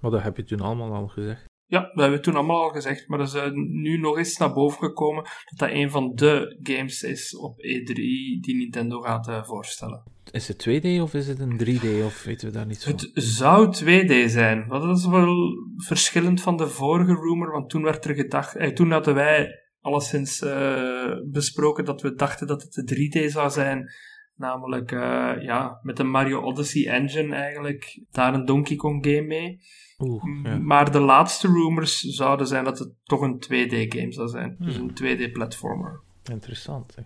Maar 0.00 0.10
dat 0.10 0.22
heb 0.22 0.36
je 0.36 0.44
toen 0.44 0.60
allemaal 0.60 0.92
al 0.92 1.08
gezegd. 1.08 1.44
Ja, 1.66 1.80
dat 1.80 1.94
hebben 1.94 2.18
we 2.18 2.24
toen 2.24 2.34
allemaal 2.34 2.62
al 2.62 2.70
gezegd, 2.70 3.08
maar 3.08 3.18
er 3.18 3.24
is 3.24 3.34
uh, 3.34 3.50
nu 3.52 3.98
nog 3.98 4.18
eens 4.18 4.36
naar 4.36 4.52
boven 4.52 4.78
gekomen 4.78 5.22
dat 5.22 5.58
dat 5.58 5.70
een 5.70 5.90
van 5.90 6.14
de 6.14 6.58
games 6.62 7.02
is 7.02 7.36
op 7.36 7.56
E3 7.56 7.94
die 8.40 8.56
Nintendo 8.56 9.00
gaat 9.00 9.28
uh, 9.28 9.44
voorstellen. 9.44 10.02
Is 10.30 10.48
het 10.48 10.68
2D 10.68 11.00
of 11.00 11.14
is 11.14 11.26
het 11.26 11.38
een 11.38 11.60
3D 11.64 12.04
of 12.04 12.22
weten 12.24 12.48
we 12.48 12.54
daar 12.54 12.66
niet 12.66 12.84
van? 12.84 12.92
Het 12.92 13.10
zou 13.14 13.66
2D 13.66 14.30
zijn, 14.30 14.68
dat 14.68 14.96
is 14.96 15.06
wel 15.06 15.36
verschillend 15.76 16.40
van 16.40 16.56
de 16.56 16.68
vorige 16.68 17.14
rumor, 17.14 17.50
want 17.50 17.70
toen 17.70 17.82
werd 17.82 18.04
er 18.04 18.14
gedacht, 18.14 18.56
eh, 18.56 18.72
toen 18.72 18.90
hadden 18.90 19.14
wij 19.14 19.48
alleszins 19.80 20.42
uh, 20.42 21.12
besproken 21.30 21.84
dat 21.84 22.02
we 22.02 22.14
dachten 22.14 22.46
dat 22.46 22.62
het 22.62 22.72
de 22.72 22.94
3D 22.94 23.32
zou 23.32 23.50
zijn. 23.50 23.92
Namelijk 24.36 24.92
uh, 24.92 25.32
ja, 25.42 25.78
met 25.82 25.96
de 25.96 26.04
Mario 26.04 26.40
Odyssey 26.40 26.86
engine 26.86 27.34
eigenlijk 27.34 28.00
daar 28.10 28.34
een 28.34 28.44
Donkey 28.44 28.76
Kong 28.76 29.06
game 29.06 29.26
mee. 29.26 29.60
Oeh, 29.98 30.22
ja. 30.42 30.58
Maar 30.58 30.92
de 30.92 31.00
laatste 31.00 31.48
rumors 31.48 32.00
zouden 32.00 32.46
zijn 32.46 32.64
dat 32.64 32.78
het 32.78 32.92
toch 33.04 33.20
een 33.20 33.44
2D 33.44 33.88
game 33.88 34.12
zou 34.12 34.28
zijn. 34.28 34.56
Dus 34.58 34.76
Hmm. 34.76 34.88
een 34.88 34.94
2D 34.94 35.32
platformer. 35.32 36.00
Interessant. 36.30 36.94
Hè. 36.94 37.02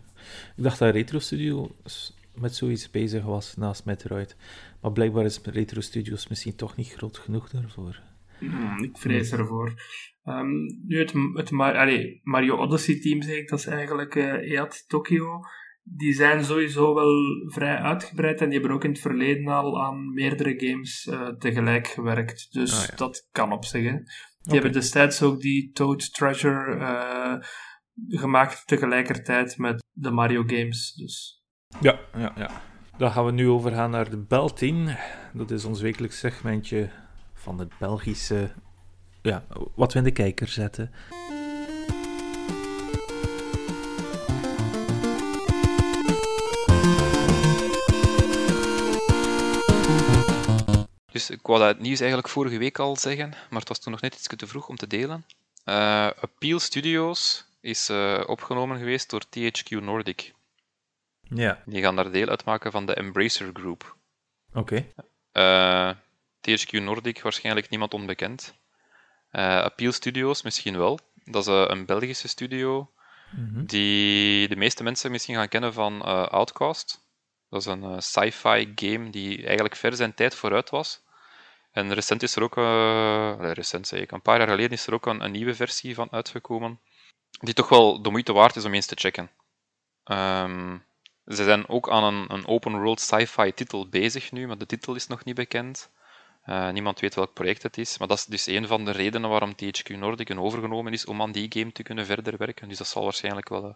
Ik 0.57 0.63
dacht 0.63 0.79
dat 0.79 0.95
Retro 0.95 1.19
Studio 1.19 1.77
met 2.35 2.55
zoiets 2.55 2.91
bezig 2.91 3.25
was 3.25 3.57
naast 3.57 3.85
Metroid. 3.85 4.37
Maar 4.81 4.93
blijkbaar 4.93 5.25
is 5.25 5.41
Retro 5.43 5.81
Studios 5.81 6.29
misschien 6.29 6.57
toch 6.57 6.77
niet 6.77 6.93
groot 6.93 7.19
genoeg 7.19 7.49
daarvoor. 7.51 8.01
Hmm, 8.39 8.83
ik 8.83 8.99
vrees 8.99 9.33
ervoor. 9.33 9.83
Um, 10.25 10.67
nu 10.87 10.99
het, 10.99 11.13
het 11.35 11.51
Mar 11.51 11.77
Allee, 11.77 12.21
Mario 12.23 12.57
Odyssey 12.57 13.01
team 13.01 13.23
zeg 13.23 13.37
ik, 13.37 13.49
dat 13.49 13.59
is 13.59 13.67
eigenlijk 13.67 14.15
uh, 14.15 14.53
EAT 14.53 14.85
Tokyo. 14.89 15.41
Die 15.97 16.13
zijn 16.13 16.45
sowieso 16.45 16.95
wel 16.95 17.13
vrij 17.47 17.77
uitgebreid 17.77 18.41
en 18.41 18.49
die 18.51 18.59
hebben 18.59 18.77
ook 18.77 18.85
in 18.85 18.91
het 18.91 19.01
verleden 19.01 19.47
al 19.47 19.83
aan 19.85 20.13
meerdere 20.15 20.67
games 20.69 21.07
uh, 21.11 21.29
tegelijk 21.29 21.87
gewerkt. 21.87 22.53
Dus 22.53 22.83
Ah, 22.83 22.89
ja. 22.89 22.97
dat 22.97 23.29
kan 23.33 23.53
op 23.53 23.65
zich. 23.65 23.85
hè. 23.85 23.93
Die 24.43 24.53
hebben 24.55 24.73
destijds 24.73 25.23
ook 25.23 25.41
die 25.41 25.71
Toad 25.73 26.15
Treasure 26.15 26.75
uh, 26.77 27.35
gemaakt 28.21 28.67
tegelijkertijd 28.67 29.59
met 29.59 29.85
de 29.93 30.11
Mario 30.11 30.43
games. 30.47 30.93
Dus 30.95 31.43
Ja, 31.81 31.99
ja, 32.17 32.33
ja. 32.37 32.51
Dan 32.99 33.11
gaan 33.13 33.25
we 33.25 33.31
nu 33.33 33.49
overgaan 33.49 33.91
naar 33.91 34.11
de 34.11 34.19
Bel 34.19 34.53
10. 34.53 34.97
Dat 35.33 35.51
is 35.51 35.65
ons 35.65 35.81
wekelijks 35.81 36.19
segmentje 36.19 36.91
van 37.35 37.59
het 37.59 37.79
Belgische. 37.79 38.51
Ja, 39.23 39.45
wat 39.75 39.93
we 39.93 39.99
in 39.99 40.05
de 40.05 40.11
kijker 40.13 40.49
zetten. 40.49 40.91
Dus 51.19 51.31
ik 51.31 51.47
wou 51.47 51.59
dat 51.59 51.69
het 51.69 51.79
nieuws 51.79 51.99
eigenlijk 52.01 52.29
vorige 52.29 52.59
week 52.59 52.79
al 52.79 52.97
zeggen, 52.97 53.31
maar 53.51 53.59
het 53.61 53.69
was 53.69 53.79
toen 53.79 53.93
nog 53.93 54.01
net 54.01 54.15
iets 54.15 54.27
te 54.37 54.47
vroeg 54.47 54.69
om 54.69 54.77
te 54.77 54.87
delen. 54.87 55.27
Uh, 55.65 56.07
Appeal 56.21 56.59
Studios 56.59 57.45
is 57.61 57.91
uh, 57.91 58.23
opgenomen 58.27 58.79
geweest 58.79 59.11
door 59.11 59.23
THQ 59.25 59.69
Nordic. 59.83 60.35
Ja, 61.21 61.63
Die 61.67 61.83
gaan 61.83 61.97
daar 61.97 62.11
deel 62.11 62.29
uitmaken 62.29 62.73
van 62.73 62.87
de 62.87 62.95
Embracer 62.95 63.51
Group. 63.53 63.97
oké. 64.53 64.87
Uh, 65.33 65.91
THQ 66.41 66.71
Nordic, 66.83 67.23
waarschijnlijk 67.23 67.69
niemand 67.69 67.95
onbekend. 67.95 68.55
Appeal 69.31 69.93
Studios 69.93 70.43
misschien 70.43 70.77
wel. 70.77 70.99
Dat 71.25 71.47
is 71.47 71.55
een 71.71 71.87
Belgische 71.87 72.29
studio 72.29 72.91
Mhm. 73.31 73.65
die 73.65 74.49
de 74.49 74.57
meeste 74.57 74.83
mensen 74.83 75.11
misschien 75.11 75.35
gaan 75.35 75.49
kennen 75.49 75.73
van 75.73 76.03
Outcast. 76.31 77.07
Dat 77.51 77.61
is 77.61 77.67
een 77.67 78.03
sci-fi 78.03 78.73
game 78.75 79.11
die 79.11 79.45
eigenlijk 79.45 79.77
ver 79.77 79.97
zijn 79.97 80.15
tijd 80.15 80.35
vooruit 80.35 80.71
was. 80.71 81.07
En 81.79 81.95
recent 81.95 82.23
is 82.23 82.37
er 82.37 82.43
ook, 82.43 82.57
uh, 82.57 83.53
recent 83.53 83.87
zeg 83.87 84.01
ik, 84.01 84.13
een 84.13 84.23
paar 84.23 84.39
jaar 84.39 84.49
geleden 84.49 84.71
is 84.71 84.87
er 84.87 84.95
ook 84.95 85.07
een, 85.07 85.31
nieuwe 85.31 85.55
versie 85.55 85.95
van 85.95 86.09
uitgekomen, 86.11 86.81
die 87.31 87.55
toch 87.55 87.69
wel 87.69 88.03
de 88.03 88.11
moeite 88.11 88.33
waard 88.33 88.57
is 88.57 88.65
om 88.65 88.75
eens 88.75 88.87
te 88.87 88.97
checken. 88.99 89.31
Um, 90.05 90.85
ze 91.27 91.45
zijn 91.45 91.69
ook 91.69 91.91
aan 91.91 92.05
een, 92.05 92.33
een 92.33 92.47
open 92.47 92.81
world 92.81 93.01
sci-fi 93.01 93.53
titel 93.53 93.89
bezig 93.89 94.33
nu, 94.33 94.47
maar 94.47 94.59
de 94.59 94.67
titel 94.67 94.95
is 94.95 95.07
nog 95.07 95.25
niet 95.25 95.35
bekend. 95.35 95.91
Uh, 96.47 96.71
niemand 96.71 97.01
weet 97.01 97.15
welk 97.15 97.33
project 97.33 97.63
het 97.63 97.79
is, 97.79 97.99
maar 97.99 98.09
dat 98.09 98.19
is 98.19 98.25
dus 98.25 98.47
een 98.47 98.67
van 98.67 98.85
de 98.85 98.91
redenen 98.91 99.31
waarom 99.31 99.55
THQ 99.55 99.99
Nordic 99.99 100.39
overgenomen 100.39 100.93
is 100.93 101.07
om 101.07 101.23
aan 101.23 101.33
die 101.33 101.53
game 101.53 101.73
te 101.73 101.83
kunnen 101.83 102.07
verder 102.07 102.37
werken. 102.37 102.69
Dus 102.69 102.79
dat 102.79 102.87
zal 102.87 103.03
waarschijnlijk 103.05 103.49
wel 103.49 103.65
uh, 103.65 103.75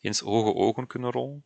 eens 0.00 0.20
hoge 0.20 0.54
ogen 0.54 0.86
kunnen 0.86 1.10
rollen. 1.10 1.44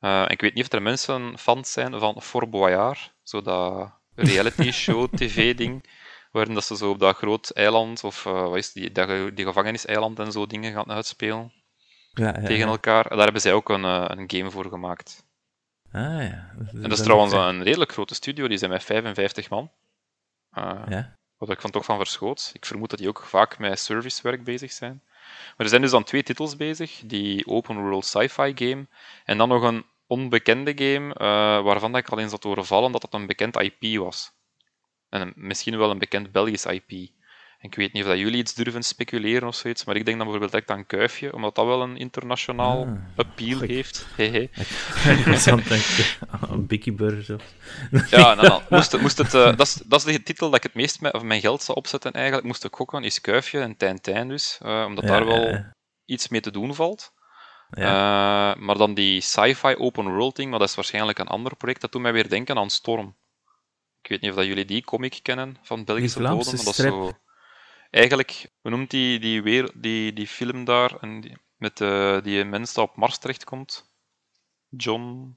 Uh, 0.00 0.24
ik 0.28 0.40
weet 0.40 0.54
niet 0.54 0.64
of 0.64 0.72
er 0.72 0.82
mensen 0.82 1.38
fans 1.38 1.72
zijn 1.72 1.98
van 1.98 2.22
Fort 2.22 2.50
Boyard, 2.50 3.12
zo 3.22 3.42
dat 3.42 4.00
reality 4.14 4.70
show 4.70 5.08
tv-ding, 5.16 5.84
waarin 6.30 6.54
dat 6.54 6.64
ze 6.64 6.76
zo 6.76 6.90
op 6.90 6.98
dat 6.98 7.16
groot 7.16 7.50
eiland, 7.50 8.04
of 8.04 8.22
wat 8.22 8.56
is 8.56 8.72
die, 8.72 8.92
dat, 8.92 9.36
die 9.36 9.44
gevangeniseiland 9.44 10.18
en 10.18 10.32
zo 10.32 10.46
dingen 10.46 10.72
gaan 10.72 10.90
uitspelen 10.90 11.52
ja, 12.12 12.26
ja, 12.40 12.46
tegen 12.46 12.68
elkaar. 12.68 13.08
Daar 13.08 13.24
hebben 13.24 13.40
zij 13.40 13.52
ook 13.52 13.68
een, 13.68 13.84
een 13.84 14.30
game 14.30 14.50
voor 14.50 14.66
gemaakt. 14.68 15.24
Ah 15.92 16.02
ja. 16.02 16.54
En 16.72 16.82
dat 16.82 16.92
is 16.92 17.02
trouwens 17.02 17.32
een 17.32 17.62
redelijk 17.62 17.92
grote 17.92 18.14
studio, 18.14 18.48
die 18.48 18.58
zijn 18.58 18.70
met 18.70 18.84
55 18.84 19.50
man. 19.50 19.70
Uh, 20.58 20.82
ja. 20.88 21.16
Wat 21.36 21.50
ik 21.50 21.60
van 21.60 21.70
toch 21.70 21.84
van 21.84 21.96
verschoot. 21.96 22.50
Ik 22.54 22.66
vermoed 22.66 22.90
dat 22.90 22.98
die 22.98 23.08
ook 23.08 23.22
vaak 23.22 23.58
met 23.58 23.78
servicewerk 23.78 24.44
bezig 24.44 24.72
zijn. 24.72 25.02
Maar 25.56 25.66
er 25.66 25.68
zijn 25.68 25.82
dus 25.82 25.90
dan 25.90 26.04
twee 26.04 26.22
titels 26.22 26.56
bezig: 26.56 27.00
die 27.04 27.46
open 27.46 27.76
world 27.76 28.04
sci-fi 28.04 28.52
game 28.54 28.86
en 29.24 29.38
dan 29.38 29.48
nog 29.48 29.62
een 29.62 29.84
onbekende 30.12 30.72
game 30.76 31.06
uh, 31.20 31.64
waarvan 31.64 31.96
ik 31.96 32.08
al 32.08 32.18
eens 32.18 32.30
had 32.30 32.42
horen 32.42 32.66
vallen 32.66 32.92
dat 32.92 33.00
dat 33.00 33.14
een 33.14 33.26
bekend 33.26 33.56
IP 33.60 33.98
was. 33.98 34.30
En 35.08 35.20
een, 35.20 35.32
misschien 35.36 35.78
wel 35.78 35.90
een 35.90 35.98
bekend 35.98 36.32
Belgisch 36.32 36.64
IP. 36.66 36.90
En 36.90 37.68
ik 37.68 37.74
weet 37.74 37.92
niet 37.92 38.02
of 38.02 38.08
dat 38.08 38.18
jullie 38.18 38.36
iets 38.38 38.54
durven 38.54 38.82
speculeren 38.82 39.48
of 39.48 39.54
zoiets, 39.54 39.84
maar 39.84 39.96
ik 39.96 40.04
denk 40.04 40.16
dan 40.18 40.26
bijvoorbeeld 40.26 40.50
direct 40.52 40.70
aan 40.78 40.86
Kuifje, 40.86 41.34
omdat 41.34 41.54
dat 41.54 41.66
wel 41.66 41.82
een 41.82 41.96
internationaal 41.96 42.84
Ah, 42.86 42.92
appeal 43.16 43.62
ik- 43.62 43.70
heeft. 43.70 44.06
Hehe. 44.16 44.40
Ik 44.42 45.68
denken 45.68 46.28
aan 46.30 46.50
een 46.50 46.66
Bicky 46.66 46.92
Burger 46.94 47.34
of... 47.34 47.44
Ja, 48.10 48.34
nou, 48.34 48.46
nou, 48.48 48.62
moest 48.68 49.00
moest 49.00 49.18
het, 49.18 49.34
uh, 49.34 49.44
dat, 49.56 49.60
is, 49.66 49.74
dat 49.74 50.06
is 50.06 50.16
de 50.16 50.22
titel 50.22 50.46
dat 50.46 50.56
ik 50.56 50.62
het 50.62 50.74
meest 50.74 51.00
met, 51.00 51.12
of 51.12 51.22
mijn 51.22 51.40
geld 51.40 51.62
zou 51.62 51.78
opzetten 51.78 52.12
eigenlijk. 52.12 52.46
Moest 52.46 52.64
ik 52.64 52.74
gokken, 52.74 53.04
is 53.04 53.20
Kuifje 53.20 53.60
en 53.76 54.00
Tijn 54.00 54.28
dus, 54.28 54.58
uh, 54.62 54.84
omdat 54.86 55.04
Ja, 55.04 55.10
daar 55.10 55.24
wel 55.26 55.40
ja, 55.42 55.48
ja. 55.50 55.72
iets 56.04 56.28
mee 56.28 56.40
te 56.40 56.50
doen 56.50 56.74
valt. 56.74 57.12
Ja. 57.74 58.54
Uh, 58.54 58.62
maar 58.62 58.76
dan 58.76 58.94
die 58.94 59.20
sci-fi 59.20 59.74
open 59.76 60.14
world 60.14 60.36
ding, 60.36 60.50
maar 60.50 60.58
dat 60.58 60.68
is 60.68 60.74
waarschijnlijk 60.74 61.18
een 61.18 61.26
ander 61.26 61.56
project, 61.56 61.80
dat 61.80 61.92
doet 61.92 62.02
mij 62.02 62.12
weer 62.12 62.28
denken 62.28 62.56
aan 62.56 62.70
Storm. 62.70 63.16
Ik 64.02 64.08
weet 64.08 64.20
niet 64.20 64.30
of 64.30 64.36
dat 64.36 64.46
jullie 64.46 64.64
die 64.64 64.84
comic 64.84 65.18
kennen 65.22 65.56
van 65.62 65.84
Belgische 65.84 66.18
Die 66.18 66.28
bodem, 66.28 66.54
maar 66.54 66.64
dat 66.64 66.78
is 66.78 66.84
zo... 66.84 67.12
Eigenlijk, 67.90 68.50
hoe 68.60 68.70
noemt 68.70 68.90
die, 68.90 69.18
die, 69.18 69.42
weer, 69.42 69.70
die, 69.74 70.12
die 70.12 70.26
film 70.26 70.64
daar, 70.64 70.96
en 71.00 71.20
die, 71.20 71.36
met 71.56 71.80
uh, 71.80 72.22
die 72.22 72.44
mens 72.44 72.72
dat 72.72 72.88
op 72.88 72.96
Mars 72.96 73.18
terechtkomt? 73.18 73.84
John... 74.68 75.36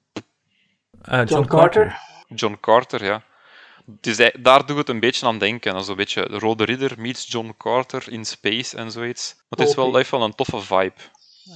Ah, 1.01 1.27
John 1.29 1.47
Carter. 1.47 1.97
John 2.27 2.57
Carter, 2.59 3.03
ja. 3.03 3.23
Dus 3.85 4.31
daar 4.39 4.65
doet 4.65 4.77
het 4.77 4.89
een 4.89 4.99
beetje 4.99 5.25
aan 5.25 5.37
denken. 5.37 5.73
Dat 5.73 5.81
is 5.81 5.87
een 5.87 5.95
beetje 5.95 6.29
de 6.29 6.39
Rode 6.39 6.63
Ridder 6.63 6.93
meets 6.97 7.31
John 7.31 7.53
Carter 7.57 8.11
in 8.11 8.25
space 8.25 8.77
en 8.77 8.91
zoiets. 8.91 9.35
Maar 9.35 9.59
het 9.59 9.67
is 9.69 9.75
wel 9.75 9.91
wel 9.91 10.23
een 10.23 10.35
toffe 10.35 10.61
vibe. 10.61 10.93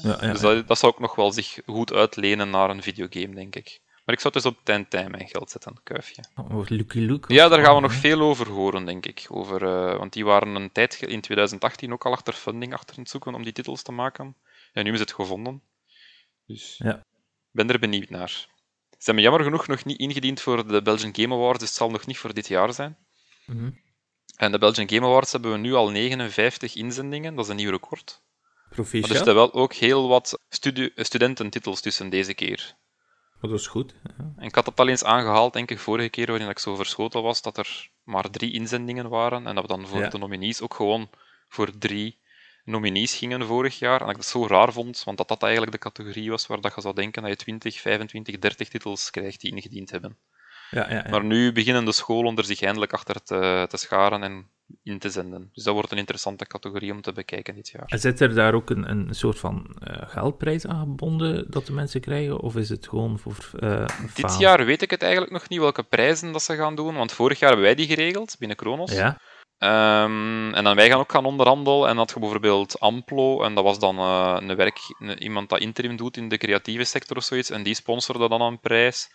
Ja, 0.04 0.18
ja, 0.22 0.32
Dus 0.32 0.42
dat, 0.42 0.68
dat 0.68 0.78
zou 0.80 0.94
ook 0.94 1.00
nog 1.00 1.16
wel 1.16 1.32
zich 1.32 1.60
goed 1.66 1.94
uitlenen 1.94 2.50
naar 2.50 2.70
een 2.70 2.82
videogame, 2.84 3.36
denk 3.36 3.56
ik. 3.56 3.82
Maar 4.06 4.16
ik 4.18 4.22
zou 4.22 4.34
het 4.34 4.44
dus 4.44 4.52
op 4.54 4.60
Tintin 4.64 5.12
mijn 5.12 5.28
geld 5.28 5.50
zetten, 5.52 5.80
kuifje. 5.84 6.24
Oh, 6.36 6.68
Lucky 6.68 7.00
Luke. 7.00 7.34
Ja, 7.34 7.48
daar 7.48 7.60
gaan 7.60 7.70
we 7.70 7.76
Oh, 7.76 7.82
nog 7.82 7.94
veel 7.94 8.22
over 8.22 8.50
horen, 8.50 8.86
denk 8.86 9.06
ik. 9.06 9.26
Over, 9.30 9.64
eh, 9.64 9.98
want 9.98 10.14
die 10.14 10.26
waren 10.26 10.56
een 10.56 10.72
tijd 10.72 11.02
in 11.02 11.22
2018 11.22 11.94
ook 11.94 12.06
al 12.06 12.12
achter 12.12 12.34
funding 12.34 12.74
achter 12.74 12.96
het 12.98 13.10
zoeken 13.10 13.34
om 13.34 13.44
die 13.44 13.54
titels 13.54 13.82
te 13.82 13.92
maken. 13.92 14.36
En 14.74 14.84
nu 14.84 14.94
is 14.94 15.00
het 15.00 15.14
gevonden. 15.14 15.62
Dus 16.46 16.76
Ja. 16.78 16.96
ik 16.96 17.04
ben 17.52 17.70
er 17.70 17.80
benieuwd 17.80 18.10
naar. 18.10 18.30
Ze 18.30 19.06
hebben 19.06 19.24
jammer 19.24 19.44
genoeg 19.44 19.68
nog 19.68 19.86
niet 19.86 20.00
ingediend 20.00 20.42
voor 20.42 20.68
de 20.68 20.82
Belgian 20.82 21.16
Game 21.16 21.34
Awards, 21.36 21.60
dus 21.60 21.68
het 21.68 21.78
zal 21.78 21.90
nog 21.90 22.06
niet 22.06 22.18
voor 22.18 22.34
dit 22.34 22.48
jaar 22.48 22.74
zijn. 22.74 22.98
Mhm. 23.46 23.70
En 24.36 24.52
de 24.52 24.58
Belgian 24.58 24.90
Game 24.90 25.06
Awards 25.06 25.32
hebben 25.32 25.52
we 25.52 25.58
nu 25.58 25.74
al 25.74 25.90
59 25.90 26.76
inzendingen, 26.76 27.36
dat 27.36 27.46
is 27.46 27.52
een 27.52 27.58
nieuw 27.58 27.72
record. 27.72 28.22
Maar 28.70 28.78
er 28.78 28.84
Proficiat. 28.86 29.16
zitten 29.16 29.36
wel 29.36 29.54
ook 29.54 29.74
heel 29.74 30.08
wat 30.08 30.40
studententitels 30.96 31.82
tussen 31.82 32.10
deze 32.10 32.34
keer. 32.34 32.76
Maar 33.42 33.50
dat 33.52 33.60
is 33.60 33.68
goed. 33.68 33.94
Ja. 34.04 34.34
En 34.38 34.46
ik 34.48 34.56
had 34.56 34.66
het 34.66 34.80
al 34.80 34.88
eens 34.88 35.04
aangehaald, 35.04 35.54
denk 35.54 35.72
ik, 35.72 35.80
vorige 35.80 36.10
keer 36.10 36.28
waarin 36.28 36.50
ik 36.50 36.60
zo 36.60 36.76
verschoten 36.76 37.22
was, 37.22 37.42
dat 37.42 37.58
er 37.58 37.90
maar 38.04 38.30
drie 38.30 38.52
inzendingen 38.54 39.10
waren. 39.10 39.48
En 39.48 39.56
dat 39.56 39.64
we 39.64 39.70
dan 39.76 39.88
voor 39.88 40.00
Ja. 40.00 40.10
de 40.10 40.18
nominees 40.18 40.62
ook 40.62 40.74
gewoon 40.74 41.10
voor 41.48 41.78
drie 41.78 42.20
nominees 42.64 43.16
gingen 43.16 43.46
vorig 43.46 43.80
jaar. 43.80 44.00
En 44.00 44.06
dat 44.06 44.10
ik 44.10 44.16
dat 44.16 44.26
zo 44.26 44.48
raar 44.48 44.74
vond, 44.74 45.02
want 45.04 45.18
dat 45.18 45.28
dat 45.28 45.44
eigenlijk 45.44 45.72
de 45.72 45.78
categorie 45.78 46.30
was 46.30 46.48
waar 46.48 46.62
dat 46.62 46.76
je 46.76 46.82
zou 46.82 46.94
denken 46.96 47.22
dat 47.22 47.32
je 47.32 47.38
20, 47.38 47.80
25, 47.80 48.40
30 48.40 48.70
titels 48.70 49.10
krijgt 49.10 49.42
die 49.42 49.52
ingediend 49.52 49.92
hebben. 49.92 50.18
Ja, 50.72 50.90
ja, 50.90 50.96
ja. 51.04 51.10
Maar 51.10 51.24
nu 51.24 51.52
beginnen 51.52 51.86
de 51.86 51.92
scholen 51.92 52.36
er 52.38 52.46
zich 52.46 52.62
eindelijk 52.62 52.94
achter 52.94 53.24
te, 53.24 53.66
te 53.70 53.78
scharen 53.78 54.24
en 54.24 54.50
in 54.84 55.00
te 55.00 55.10
zenden. 55.10 55.50
Dus 55.54 55.64
dat 55.64 55.74
wordt 55.74 55.92
een 55.92 55.98
interessante 55.98 56.46
categorie 56.46 56.92
om 56.92 57.02
te 57.02 57.12
bekijken 57.12 57.56
dit 57.56 57.70
jaar. 57.70 57.84
En 57.86 58.00
zit 58.00 58.20
er 58.20 58.34
daar 58.36 58.54
ook 58.54 58.70
een, 58.70 58.90
een 58.90 59.08
soort 59.14 59.40
van 59.40 59.76
eh, 59.84 60.10
geldprijs 60.10 60.66
aan 60.68 60.80
gebonden 60.80 61.52
dat 61.52 61.66
de 61.66 61.74
mensen 61.74 62.02
krijgen? 62.02 62.40
Of 62.40 62.56
is 62.56 62.70
het 62.70 62.88
gewoon 62.88 63.20
voor 63.20 63.36
eh 63.60 63.86
Dit 64.16 64.38
jaar 64.40 64.66
weet 64.66 64.82
ik 64.82 64.90
het 64.92 65.02
eigenlijk 65.02 65.32
nog 65.32 65.50
niet 65.50 65.60
welke 65.60 65.84
prijzen 65.84 66.32
dat 66.32 66.42
ze 66.42 66.56
gaan 66.56 66.76
doen, 66.76 66.96
want 66.96 67.12
vorig 67.12 67.40
jaar 67.40 67.50
hebben 67.50 67.68
wij 67.68 67.76
die 67.76 67.88
geregeld 67.88 68.36
binnen 68.40 68.58
Kronos. 68.58 68.92
Ja? 68.92 69.18
Ehm, 69.58 70.54
en 70.54 70.64
dan 70.64 70.76
wij 70.76 70.90
gaan 70.90 71.00
ook 71.00 71.12
gaan 71.12 71.26
onderhandelen. 71.26 71.90
En 71.90 71.96
dat 71.96 72.12
je 72.14 72.20
bijvoorbeeld 72.20 72.80
Amplo, 72.80 73.44
en 73.44 73.54
dat 73.56 73.64
was 73.64 73.80
dan 73.80 73.98
eh, 73.98 74.38
een 74.40 74.56
werk, 74.56 74.78
een- 75.00 75.24
iemand 75.24 75.50
dat 75.50 75.60
interim 75.60 75.96
doet 75.96 76.18
in 76.18 76.30
de 76.30 76.38
creatieve 76.38 76.84
sector 76.84 77.18
of 77.18 77.24
zoiets, 77.24 77.50
en 77.50 77.64
die 77.64 77.74
sponsorde 77.76 78.30
dan 78.30 78.42
een 78.42 78.60
prijs. 78.60 79.10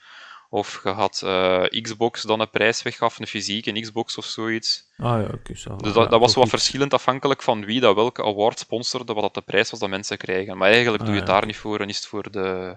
Of 0.55 0.81
je 0.83 0.89
had 0.89 1.23
eh, 1.25 1.65
Xbox 1.83 2.23
dan 2.23 2.41
een 2.41 2.51
prijs 2.51 2.83
weggaf, 2.83 3.19
een 3.19 3.27
fysieke 3.27 3.81
Xbox 3.81 4.19
of 4.19 4.25
zoiets. 4.25 4.85
Ah 4.97 5.21
ja, 5.23 5.29
oké. 5.35 5.55
zo. 5.55 5.77
Dus 5.77 5.89
Ja, 5.89 6.01
dat, 6.01 6.11
dat 6.11 6.21
was 6.21 6.35
wat 6.35 6.49
verschillend 6.49 6.95
afhankelijk 6.95 7.43
van 7.43 7.65
wie 7.65 7.81
dat 7.81 7.95
welke 7.95 8.23
award 8.25 8.59
sponsorde, 8.59 9.13
wat 9.13 9.23
dat 9.23 9.35
de 9.35 9.41
prijs 9.41 9.71
was 9.71 9.81
dat 9.81 9.89
mensen 9.89 10.17
krijgen. 10.19 10.57
Maar 10.57 10.71
eigenlijk 10.71 11.05
doe 11.05 11.15
je 11.15 11.21
Ah, 11.21 11.27
het 11.27 11.35
ja. 11.35 11.39
daar 11.39 11.47
niet 11.47 11.57
voor, 11.57 11.81
en 11.81 11.89
is 11.89 11.97
het 11.97 12.07
voor 12.07 12.31
de, 12.31 12.77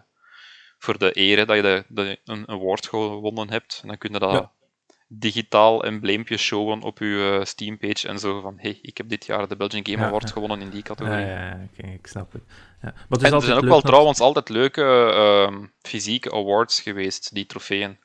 voor 0.77 0.97
de 0.97 1.11
ere 1.11 1.45
dat 1.45 1.55
je 1.55 1.61
de, 1.61 1.83
de, 1.87 2.19
een 2.25 2.47
award 2.47 2.87
gewonnen 2.87 3.49
hebt. 3.49 3.79
En 3.81 3.87
dan 3.87 3.97
kun 3.97 4.13
je 4.13 4.19
dat 4.19 4.31
Ja. 4.31 4.51
digitaal 5.07 5.83
embleempje 5.83 6.37
showen 6.37 6.81
op 6.81 6.97
je 6.99 7.37
eh, 7.39 7.45
Steam-page 7.45 8.07
en 8.07 8.19
zo 8.19 8.41
van 8.41 8.53
hey, 8.57 8.79
ik 8.81 8.97
heb 8.97 9.09
dit 9.09 9.25
jaar 9.25 9.47
de 9.47 9.55
Belgian 9.55 9.85
Game 9.87 10.05
Award 10.05 10.31
gewonnen 10.31 10.61
in 10.61 10.69
die 10.69 10.83
categorie. 10.83 11.19
ja, 11.19 11.27
ja, 11.49 11.59
oké, 11.73 11.87
ik 11.87 12.07
snap 12.07 12.31
het. 12.31 12.41
Ja. 12.81 12.91
Maar 12.93 13.05
het 13.09 13.21
is 13.21 13.27
en 13.27 13.33
er 13.33 13.41
zijn 13.41 13.55
ook 13.55 13.61
leuk 13.61 13.71
wel 13.71 13.81
trouwens 13.81 14.19
altijd 14.19 14.49
leuke 14.49 14.83
ehm, 15.13 15.65
fysieke 15.81 16.31
awards 16.31 16.81
geweest, 16.81 17.33
die 17.33 17.45
trofeeën. 17.45 17.99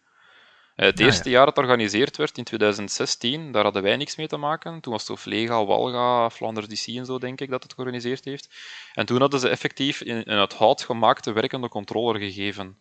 Eh, 0.75 0.87
het 0.87 1.01
Ah, 1.01 1.07
eerste 1.07 1.29
ja. 1.29 1.35
jaar 1.37 1.45
dat 1.47 1.57
het 1.57 1.65
georganiseerd 1.65 2.17
werd, 2.17 2.39
in 2.39 2.45
2016, 2.45 3.53
daar 3.53 3.63
hadden 3.65 3.83
wij 3.83 3.97
niks 3.97 4.17
mee 4.17 4.27
te 4.27 4.37
maken. 4.37 4.81
Toen 4.81 4.93
was 4.93 5.03
het 5.03 5.11
of 5.11 5.25
Lega, 5.25 5.65
Walga, 5.65 6.31
Flanders 6.31 6.67
DC 6.69 6.87
en 6.87 7.05
zo, 7.07 7.19
denk 7.19 7.41
ik, 7.41 7.51
dat 7.51 7.63
het 7.63 7.73
georganiseerd 7.73 8.25
heeft. 8.25 8.49
En 8.95 9.07
toen 9.07 9.21
hadden 9.21 9.41
ze 9.41 9.49
effectief 9.49 10.01
in, 10.01 10.25
in 10.25 10.37
het 10.37 10.53
hout 10.55 10.83
gemaakte 10.83 11.33
werkende 11.33 11.69
controller 11.69 12.21
gegeven. 12.21 12.77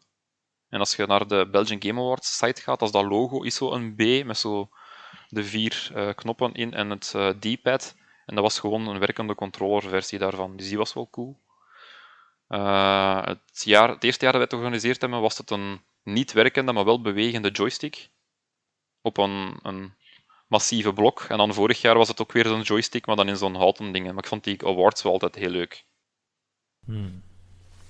En 0.69 0.79
als 0.79 0.95
je 0.95 1.05
naar 1.05 1.27
de 1.27 1.47
Belgian 1.51 1.81
Game 1.81 1.99
Awards 2.01 2.37
site 2.37 2.61
gaat, 2.61 2.81
als 2.81 2.91
dat 2.91 3.05
logo 3.05 3.41
is 3.41 3.55
zo 3.55 3.71
een 3.71 3.95
B 3.95 4.25
met 4.25 4.37
zo 4.37 4.69
de 5.29 5.43
vier 5.43 5.91
eh, 5.93 6.09
knoppen 6.15 6.53
in 6.53 6.73
en 6.73 6.89
het 6.89 7.13
eh, 7.15 7.29
D-pad. 7.29 7.95
En 8.25 8.35
dat 8.35 8.43
was 8.43 8.59
gewoon 8.59 8.87
een 8.87 8.99
werkende 8.99 9.35
controllerversie 9.35 10.19
daarvan. 10.19 10.55
Dus 10.57 10.67
die 10.67 10.77
was 10.77 10.93
wel 10.93 11.07
cool. 11.11 11.39
Eh, 12.51 13.25
het, 13.25 13.61
jaar, 13.63 13.89
het 13.89 14.03
eerste 14.03 14.23
jaar 14.23 14.33
dat 14.33 14.41
wij 14.41 14.41
het 14.41 14.53
georganiseerd 14.53 15.01
hebben, 15.01 15.21
was 15.21 15.37
het 15.37 15.49
een 15.49 15.81
niet 16.03 16.31
werkende, 16.31 16.71
maar 16.71 16.85
wel 16.85 17.01
bewegende 17.01 17.49
joystick. 17.49 18.09
Op 19.01 19.17
een, 19.17 19.59
een 19.63 19.93
massieve 20.47 20.93
blok. 20.93 21.21
En 21.21 21.37
dan 21.37 21.53
vorig 21.53 21.81
jaar 21.81 21.97
was 21.97 22.07
het 22.07 22.21
ook 22.21 22.31
weer 22.31 22.45
zo'n 22.45 22.61
joystick, 22.61 23.05
maar 23.05 23.15
dan 23.15 23.27
in 23.27 23.37
zo'n 23.37 23.55
houten 23.55 23.91
ding. 23.91 24.05
Maar 24.05 24.23
ik 24.23 24.27
vond 24.27 24.43
die 24.43 24.65
awards 24.65 25.01
wel 25.01 25.11
altijd 25.11 25.35
heel 25.35 25.49
leuk. 25.49 25.83
Hmm. 26.85 27.23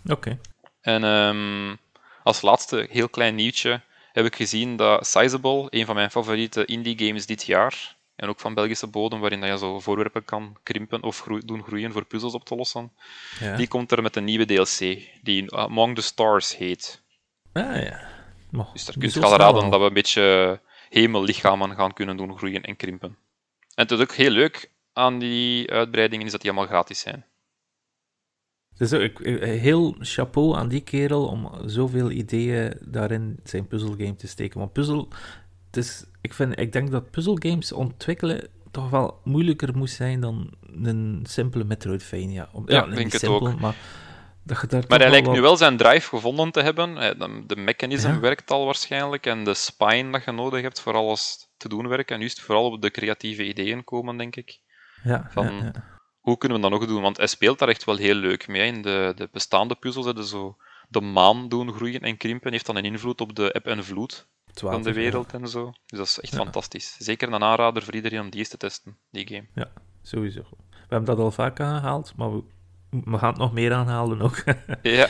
Oké. 0.05 0.39
En 0.81 1.03
ehm, 1.03 1.75
als 2.23 2.41
laatste 2.41 2.87
heel 2.89 3.09
klein 3.09 3.35
nieuwtje 3.35 3.81
heb 4.11 4.25
ik 4.25 4.35
gezien 4.35 4.75
dat 4.75 5.07
Sizable, 5.07 5.67
een 5.69 5.85
van 5.85 5.95
mijn 5.95 6.11
favoriete 6.11 6.65
indie 6.65 7.07
games 7.07 7.25
dit 7.25 7.43
jaar, 7.43 7.95
en 8.21 8.29
ook 8.29 8.39
van 8.39 8.53
Belgische 8.53 8.87
bodem, 8.87 9.19
waarin 9.19 9.39
dat 9.41 9.49
je 9.49 9.57
zo 9.57 9.79
voorwerpen 9.79 10.25
kan 10.25 10.57
krimpen 10.63 11.03
of 11.03 11.19
groe- 11.21 11.45
doen 11.45 11.63
groeien 11.63 11.91
voor 11.91 12.05
puzzels 12.05 12.33
op 12.33 12.45
te 12.45 12.55
lossen, 12.55 12.91
Ja. 13.39 13.55
die 13.55 13.67
komt 13.67 13.91
er 13.91 14.01
met 14.01 14.15
een 14.15 14.23
nieuwe 14.23 14.45
DLC, 14.45 14.97
die 15.21 15.55
Among 15.55 15.95
the 15.95 16.01
Stars 16.01 16.57
heet. 16.57 17.01
Ah 17.53 17.63
ja. 17.83 18.09
Maar, 18.51 18.67
Dus 18.73 18.85
daar 18.85 18.97
kun 18.97 19.07
je 19.07 19.13
gaan 19.13 19.23
snel 19.27 19.37
raden 19.37 19.63
al. 19.63 19.69
dat 19.69 19.79
we 19.79 19.85
een 19.85 19.93
beetje 19.93 20.59
hemellichamen 20.89 21.75
gaan 21.75 21.93
kunnen 21.93 22.17
doen 22.17 22.37
groeien 22.37 22.61
en 22.63 22.75
krimpen. 22.75 23.09
En 23.75 23.83
het 23.87 23.91
is 23.91 23.99
ook 23.99 24.11
heel 24.13 24.29
leuk 24.31 24.71
aan 24.93 25.19
die 25.19 25.71
uitbreidingen, 25.71 26.25
is 26.25 26.31
dat 26.31 26.41
die 26.41 26.49
allemaal 26.51 26.69
gratis 26.69 26.99
zijn. 26.99 27.25
Dus 28.77 28.91
ik, 28.91 29.19
ik- 29.19 29.43
heel 29.43 29.95
chapeau 29.99 30.55
aan 30.55 30.67
die 30.67 30.81
kerel 30.81 31.27
om 31.27 31.51
zoveel 31.65 32.11
ideeën 32.11 32.77
daarin 32.81 33.39
zijn 33.43 33.67
puzzelgame 33.67 34.15
te 34.15 34.27
steken. 34.27 34.59
Want 34.59 34.73
puzzel, 34.73 35.07
het 35.71 35.77
is, 35.77 36.05
ik, 36.21 36.33
vind, 36.33 36.59
ik 36.59 36.71
denk 36.71 36.91
dat 36.91 37.11
puzzelgames 37.11 37.71
ontwikkelen 37.71 38.47
toch 38.71 38.89
wel 38.89 39.19
moeilijker 39.23 39.77
moet 39.77 39.89
zijn 39.89 40.19
dan 40.19 40.51
een 40.83 41.25
simpele 41.29 41.63
Metroidvania. 41.63 42.49
Om- 42.51 42.63
Ja, 42.67 42.85
niet 42.85 42.95
denk 42.95 43.11
het 43.11 43.21
simpel, 43.21 43.47
ook. 43.47 43.59
Maar, 43.59 43.75
dat 44.43 44.61
je 44.61 44.67
daar 44.67 44.83
Maar 44.87 44.99
hij 44.99 45.09
lijkt 45.09 45.25
wat- 45.25 45.35
nu 45.35 45.41
wel 45.41 45.57
zijn 45.57 45.77
drive 45.77 46.07
gevonden 46.07 46.51
te 46.51 46.61
hebben. 46.61 46.95
De, 46.95 47.43
de 47.47 47.55
mechanism 47.55 48.07
Ja. 48.09 48.19
werkt 48.19 48.51
al 48.51 48.65
waarschijnlijk 48.65 49.25
en 49.25 49.43
de 49.43 49.53
spine 49.53 50.11
dat 50.11 50.23
je 50.23 50.31
nodig 50.31 50.61
hebt 50.61 50.81
voor 50.81 50.93
alles 50.93 51.47
te 51.57 51.69
doen 51.69 51.87
werken. 51.87 52.13
En 52.13 52.19
nu 52.19 52.25
is 52.25 52.31
het 52.31 52.41
vooral 52.41 52.65
op 52.71 52.81
de 52.81 52.91
creatieve 52.91 53.47
ideeën 53.47 53.83
komen, 53.83 54.17
denk 54.17 54.35
ik. 54.35 54.59
Ja, 55.03 55.27
van- 55.31 55.45
ja, 55.55 55.63
ja. 55.63 55.89
Hoe 56.19 56.37
kunnen 56.37 56.57
we 56.61 56.69
dat 56.69 56.79
nog 56.79 56.87
doen? 56.89 57.01
Want 57.01 57.17
hij 57.17 57.27
speelt 57.27 57.59
daar 57.59 57.69
echt 57.69 57.83
wel 57.83 57.95
heel 57.95 58.15
leuk 58.15 58.47
mee. 58.47 58.67
In 58.73 58.81
de, 58.81 59.13
de 59.15 59.29
bestaande 59.31 59.75
puzzels 59.75 60.05
hebben 60.05 60.23
zo 60.23 60.57
de 60.89 61.01
maan 61.01 61.49
doen 61.49 61.73
groeien 61.73 62.01
en 62.01 62.17
krimpen. 62.17 62.51
Heeft 62.51 62.65
dan 62.65 62.75
een 62.75 62.85
invloed 62.85 63.21
op 63.21 63.35
de 63.35 63.51
eb 63.51 63.65
en 63.67 63.83
vloed 63.83 64.27
van 64.59 64.83
de 64.83 64.89
ja. 64.89 64.95
wereld 64.95 65.33
en 65.33 65.47
zo. 65.47 65.71
Dus 65.85 65.97
dat 65.97 66.07
is 66.07 66.19
echt 66.19 66.33
Ja. 66.33 66.39
fantastisch. 66.39 66.95
Zeker 66.99 67.33
een 67.33 67.43
aanrader 67.43 67.83
voor 67.83 67.95
iedereen 67.95 68.19
om 68.19 68.29
die 68.29 68.39
eens 68.39 68.49
te 68.49 68.57
testen, 68.57 68.97
die 69.11 69.27
game. 69.27 69.67
Sowieso. 70.01 70.41
We 70.69 70.97
hebben 70.97 71.15
dat 71.15 71.25
al 71.25 71.31
vaak 71.31 71.59
aangehaald, 71.59 72.13
maar 72.15 72.33
we, 72.33 72.43
we 72.89 73.17
gaan 73.17 73.29
het 73.29 73.37
nog 73.37 73.53
meer 73.53 73.73
aanhalen 73.73 74.21
ook. 74.21 74.43
Ja. 74.81 75.07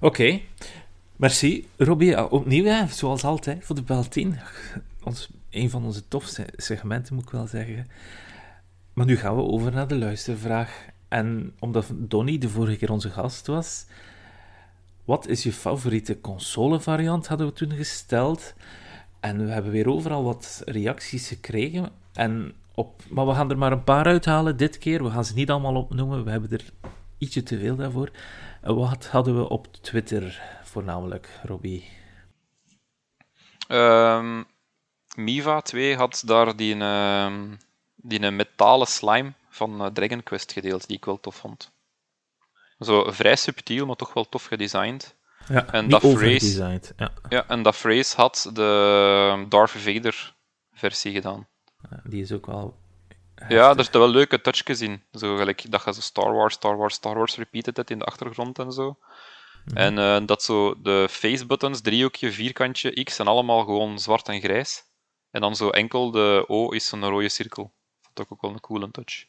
Oké, 0.00 0.40
merci. 1.16 1.68
Robbie, 1.76 2.08
ja, 2.08 2.24
opnieuw, 2.24 2.64
hè, 2.64 2.86
zoals 2.86 3.24
altijd, 3.24 3.64
voor 3.64 3.74
de 3.76 3.82
bel 3.82 4.08
10. 4.08 4.38
Ons, 5.02 5.28
een 5.50 5.70
van 5.70 5.84
onze 5.84 6.08
tofste 6.08 6.46
segmenten, 6.56 7.14
moet 7.14 7.24
ik 7.24 7.30
wel 7.30 7.46
zeggen. 7.46 7.86
Maar 8.92 9.06
nu 9.06 9.16
gaan 9.16 9.36
we 9.36 9.42
over 9.42 9.72
naar 9.72 9.88
de 9.88 9.96
luistervraag. 9.96 10.86
En 11.08 11.54
omdat 11.58 11.86
Donny 11.92 12.38
de 12.38 12.48
vorige 12.48 12.76
keer 12.76 12.90
onze 12.90 13.10
gast 13.10 13.46
was, 13.46 13.86
wat 15.10 15.26
is 15.26 15.42
je 15.42 15.52
favoriete 15.52 16.20
console-variant, 16.20 17.26
hadden 17.26 17.46
we 17.46 17.52
toen 17.52 17.72
gesteld. 17.72 18.54
En 19.20 19.44
we 19.44 19.52
hebben 19.52 19.72
weer 19.72 19.88
overal 19.88 20.24
wat 20.24 20.62
reacties 20.64 21.28
gekregen. 21.28 21.92
En 22.12 22.54
op, 22.74 23.02
maar 23.08 23.26
we 23.26 23.34
gaan 23.34 23.50
er 23.50 23.58
maar 23.58 23.72
een 23.72 23.84
paar 23.84 24.04
uithalen 24.04 24.56
dit 24.56 24.78
keer. 24.78 25.04
We 25.04 25.10
gaan 25.10 25.24
ze 25.24 25.34
niet 25.34 25.50
allemaal 25.50 25.74
opnoemen, 25.74 26.24
we 26.24 26.30
hebben 26.30 26.50
er 26.50 26.64
ietsje 27.18 27.42
te 27.42 27.58
veel 27.58 27.76
daarvoor. 27.76 28.10
En 28.60 28.74
Wat 28.74 29.06
hadden 29.06 29.36
we 29.36 29.48
op 29.48 29.66
Twitter 29.80 30.42
voornamelijk, 30.62 31.40
Robbie? 31.42 31.88
Ehm, 33.68 34.42
Miva 35.16 35.60
2 35.60 35.96
had 35.96 36.22
daar 36.26 36.56
die, 36.56 36.74
ehm, 36.74 37.56
die 37.96 38.30
metalen 38.30 38.86
slime 38.86 39.32
van 39.48 39.80
eh, 39.80 39.86
Dragon 39.86 40.22
Quest 40.22 40.52
gedeeld, 40.52 40.86
die 40.86 40.96
ik 40.96 41.04
wel 41.04 41.20
tof 41.20 41.34
vond. 41.34 41.72
Zo 42.80 43.10
vrij 43.10 43.36
subtiel, 43.36 43.86
maar 43.86 43.96
toch 43.96 44.12
wel 44.12 44.28
tof 44.28 44.44
gedesigned. 44.44 45.16
Ja, 45.48 45.66
En 45.66 45.82
niet 45.82 45.90
dat 45.90 46.00
phrase-. 46.00 46.92
Ja, 46.96 47.12
Ja, 47.28 47.44
en 47.48 47.62
dat 47.62 47.76
phrase 47.76 48.16
had 48.16 48.50
de 48.52 49.46
Darth 49.48 49.70
Vader 49.70 50.34
versie 50.72 51.12
gedaan. 51.12 51.48
die 52.04 52.22
is 52.22 52.32
ook 52.32 52.46
wel... 52.46 52.78
Ja, 53.48 53.70
er 53.70 53.82
zitten 53.82 54.00
wel 54.00 54.10
leuke 54.10 54.40
touchjes 54.40 54.80
in. 54.80 55.02
Zo 55.12 55.36
gelijk 55.36 55.70
dat 55.70 55.84
je 55.84 55.92
zo 55.94 56.00
Star 56.00 56.32
Wars, 56.32 56.54
Star 56.54 56.76
Wars, 56.76 56.94
Star 56.94 57.14
Wars 57.14 57.36
repeated 57.36 57.76
het 57.76 57.90
in 57.90 57.98
de 57.98 58.04
achtergrond 58.04 58.58
en 58.58 58.72
zo. 58.72 58.98
En 59.74 59.98
eh, 59.98 60.26
dat 60.26 60.42
zo 60.42 60.80
de 60.82 61.06
face-buttons, 61.10 61.80
driehoekje, 61.80 62.32
vierkantje, 62.32 63.02
X, 63.04 63.14
zijn 63.14 63.28
allemaal 63.28 63.64
gewoon 63.64 63.98
zwart 63.98 64.28
en 64.28 64.40
grijs. 64.40 64.84
En 65.30 65.40
dan 65.40 65.56
zo 65.56 65.70
enkel 65.70 66.10
de 66.10 66.44
O 66.46 66.68
is 66.68 66.86
zo'n 66.88 67.04
rode 67.04 67.28
cirkel. 67.28 67.72
Dat 68.12 68.26
vond 68.26 68.28
ik 68.28 68.32
ook 68.32 68.40
wel 68.40 68.50
een 68.50 68.60
coole 68.60 68.90
touch. 68.90 69.26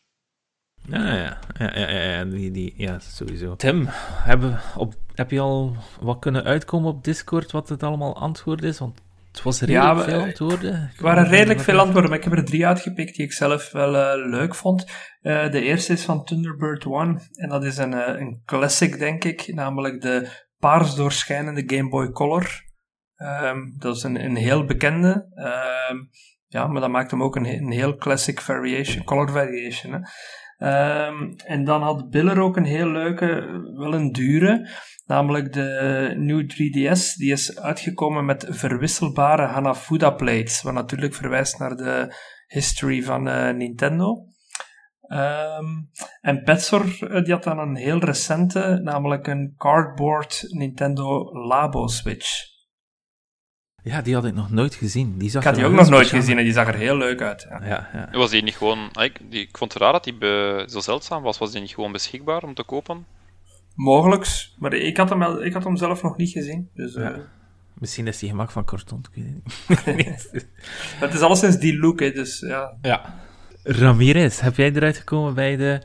Ja, 0.87 1.13
ja, 1.13 1.37
ja, 1.57 1.79
ja, 1.79 1.89
ja, 1.89 2.25
die, 2.25 2.51
die, 2.51 2.73
ja, 2.77 2.99
sowieso. 2.99 3.55
Tim, 3.55 3.85
hebben, 4.23 4.59
op, 4.75 4.93
heb 5.15 5.31
je 5.31 5.39
al 5.39 5.75
wat 5.99 6.19
kunnen 6.19 6.43
uitkomen 6.43 6.89
op 6.89 7.03
Discord 7.03 7.51
wat 7.51 7.69
het 7.69 7.83
allemaal 7.83 8.15
antwoord 8.15 8.63
is? 8.63 8.79
Want 8.79 9.01
het 9.31 9.43
was 9.43 9.59
redelijk 9.61 9.83
Ja, 9.85 9.95
we- 9.95 10.03
veel 10.11 10.21
antwoorden. 10.21 10.73
Er 10.73 11.03
waren 11.03 11.27
redelijk 11.27 11.59
veel 11.59 11.79
antwoorden, 11.79 12.09
maar 12.09 12.19
ik 12.19 12.23
heb 12.23 12.33
er 12.33 12.45
drie 12.45 12.67
uitgepikt 12.67 13.15
die 13.15 13.25
ik 13.25 13.33
zelf 13.33 13.71
wel 13.71 13.95
eh, 13.95 14.29
leuk 14.29 14.55
vond. 14.55 14.85
Eh, 15.21 15.51
de 15.51 15.61
eerste 15.61 15.93
is 15.93 16.05
van 16.05 16.25
Thunderbird 16.25 16.85
One. 16.85 17.19
En 17.33 17.49
dat 17.49 17.63
is 17.63 17.77
een, 17.77 17.93
eh, 17.93 18.19
een 18.19 18.41
classic, 18.45 18.99
denk 18.99 19.23
ik. 19.23 19.53
Namelijk 19.53 20.01
de 20.01 20.29
paars 20.57 20.95
doorschijnende 20.95 21.63
Game 21.75 21.89
Boy 21.89 22.11
Color. 22.11 22.63
Ehm, 23.15 23.57
dat 23.77 23.95
is 23.95 24.03
een, 24.03 24.23
een 24.23 24.35
heel 24.35 24.65
bekende. 24.65 25.27
Ehm, 25.35 25.97
ja, 26.47 26.67
maar 26.67 26.81
dat 26.81 26.89
maakt 26.89 27.11
hem 27.11 27.23
ook 27.23 27.35
een, 27.35 27.45
een 27.45 27.71
heel 27.71 27.95
classic 27.95 28.41
variation, 28.41 29.03
color 29.03 29.29
variation. 29.31 29.93
Hè. 29.93 29.99
Ehm, 30.61 31.31
en 31.45 31.63
dan 31.63 31.81
had 31.81 32.09
Biller 32.09 32.39
ook 32.39 32.57
een 32.57 32.65
heel 32.65 32.87
leuke, 32.87 33.25
wel 33.75 33.93
een 33.93 34.11
dure. 34.11 34.69
Namelijk 35.05 35.53
de 35.53 36.13
New 36.17 36.49
3DS, 36.49 37.15
die 37.15 37.31
is 37.31 37.59
uitgekomen 37.59 38.25
met 38.25 38.47
verwisselbare 38.49 39.45
Hanafuda 39.45 40.09
plates, 40.09 40.61
wat 40.61 40.73
natuurlijk 40.73 41.13
verwijst 41.13 41.59
naar 41.59 41.75
de 41.75 42.15
history 42.47 43.03
van 43.03 43.27
eh, 43.27 43.53
Nintendo. 43.53 44.25
Ehm, 45.01 45.65
en 46.21 46.43
Petsor, 46.43 46.83
eh, 47.09 47.23
die 47.23 47.33
had 47.33 47.43
dan 47.43 47.59
een 47.59 47.75
heel 47.75 47.99
recente, 47.99 48.79
namelijk 48.83 49.27
een 49.27 49.53
cardboard 49.57 50.45
Nintendo 50.49 51.31
Labo 51.47 51.87
Switch. 51.87 52.49
Ja, 53.83 54.01
die 54.01 54.13
had 54.13 54.25
ik 54.25 54.33
nog 54.33 54.51
nooit 54.51 54.75
gezien. 54.75 55.17
Die 55.17 55.29
zag 55.29 55.41
Ik 55.41 55.47
had 55.47 55.55
die 55.57 55.65
ook 55.65 55.71
nog 55.71 55.79
nooit 55.89 55.91
speciaal 56.07 56.19
gezien 56.21 56.37
en 56.37 56.43
die 56.43 56.53
zag 56.53 56.67
er 56.67 56.75
heel 56.75 56.97
leuk 56.97 57.21
uit. 57.21 57.47
Ja. 57.49 57.65
Ja, 57.65 57.89
ja. 57.93 58.17
Was 58.17 58.29
die 58.29 58.43
niet 58.43 58.55
gewoon... 58.55 58.89
ah, 58.93 59.03
Ik, 59.03 59.19
die, 59.29 59.41
ik 59.41 59.57
vond 59.57 59.73
het 59.73 59.81
raar 59.81 59.91
dat 59.91 60.03
die 60.03 60.13
be- 60.17 60.65
zo 60.69 60.79
zeldzaam 60.79 61.23
was. 61.23 61.37
Was 61.37 61.51
die 61.51 61.61
niet 61.61 61.73
gewoon 61.73 61.91
beschikbaar 61.91 62.43
om 62.43 62.53
te 62.53 62.63
kopen? 62.63 63.05
Mogelijks, 63.75 64.55
maar 64.59 64.73
ik 64.73 64.97
had, 64.97 65.09
hem, 65.09 65.19
wel- 65.19 65.43
ik 65.43 65.53
had 65.53 65.63
hem 65.63 65.77
zelf 65.77 66.01
nog 66.03 66.17
niet 66.17 66.29
gezien. 66.29 66.69
Dus, 66.75 66.95
eh. 66.95 67.09
Misschien 67.73 68.07
is 68.07 68.17
die 68.19 68.29
gemak 68.29 68.51
van 68.51 68.65
karton. 68.65 69.05
Ik 69.13 69.23
weet 69.23 69.85
het 69.85 69.95
niet. 69.95 70.29
maar 70.99 71.09
het 71.09 71.13
is 71.13 71.21
alleszins 71.21 71.57
die 71.57 71.79
look, 71.79 71.99
hè, 71.99 72.11
dus 72.11 72.39
ja. 72.39 72.73
ja. 72.81 73.19
Ramirez, 73.63 74.39
heb 74.39 74.55
jij 74.55 74.71
eruit 74.73 74.97
gekomen 74.97 75.33
bij 75.33 75.55
de 75.57 75.81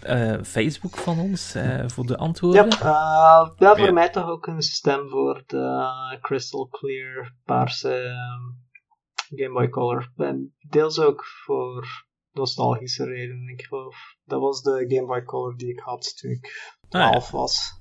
eh, 0.00 0.42
Facebook 0.42 0.96
van 0.96 1.18
ons 1.18 1.54
eh, 1.54 1.88
voor 1.88 2.06
de 2.06 2.12
Ja, 2.12 2.18
antwoorden? 2.18 2.68
eh, 2.70 2.78
ja, 3.58 3.76
voor 3.76 3.86
Ja. 3.86 3.92
mij 3.92 4.10
toch 4.10 4.28
ook 4.28 4.46
een 4.46 4.62
stem 4.62 5.08
voor 5.08 5.42
de 5.46 5.58
eh, 6.12 6.20
Crystal 6.20 6.68
Clear 6.68 7.34
paarse 7.44 7.94
ehm, 7.94 8.42
Game 9.42 9.52
Boy 9.52 9.68
Color. 9.68 10.12
En 10.16 10.54
deels 10.68 11.00
ook 11.00 11.24
voor 11.44 11.86
nostalgische 12.32 13.04
redenen, 13.04 13.48
ik 13.48 13.62
geloof. 13.62 13.96
Dat 14.24 14.40
was 14.40 14.62
de 14.62 14.84
Game 14.88 15.06
Boy 15.06 15.22
Color 15.22 15.56
die 15.56 15.68
ik 15.70 15.80
had 15.80 16.16
toen 16.16 16.30
ik 16.30 16.76
Ah, 16.90 17.00
ja. 17.00 17.10
12 17.10 17.30
was. 17.30 17.76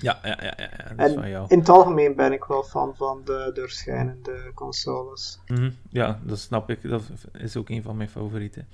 Ja, 0.00 0.18
ja, 0.22 0.38
ja, 0.42 0.52
ja, 0.56 0.68
ja, 0.78 0.94
dat 0.94 1.06
is 1.08 1.14
van 1.14 1.22
En 1.22 1.30
jou. 1.30 1.44
in 1.48 1.58
het 1.58 1.68
algemeen 1.68 2.16
ben 2.16 2.32
ik 2.32 2.44
wel 2.44 2.62
fan 2.62 2.96
van 2.96 3.20
de 3.24 3.50
doorschijnende 3.54 4.50
consoles. 4.54 5.40
Mhm, 5.46 5.70
Ja, 5.90 6.20
dat 6.24 6.38
snap 6.38 6.70
ik. 6.70 6.88
Dat 6.88 7.02
is 7.32 7.56
ook 7.56 7.68
een 7.68 7.82
van 7.82 7.96
mijn 7.96 8.08
favorieten. 8.08 8.68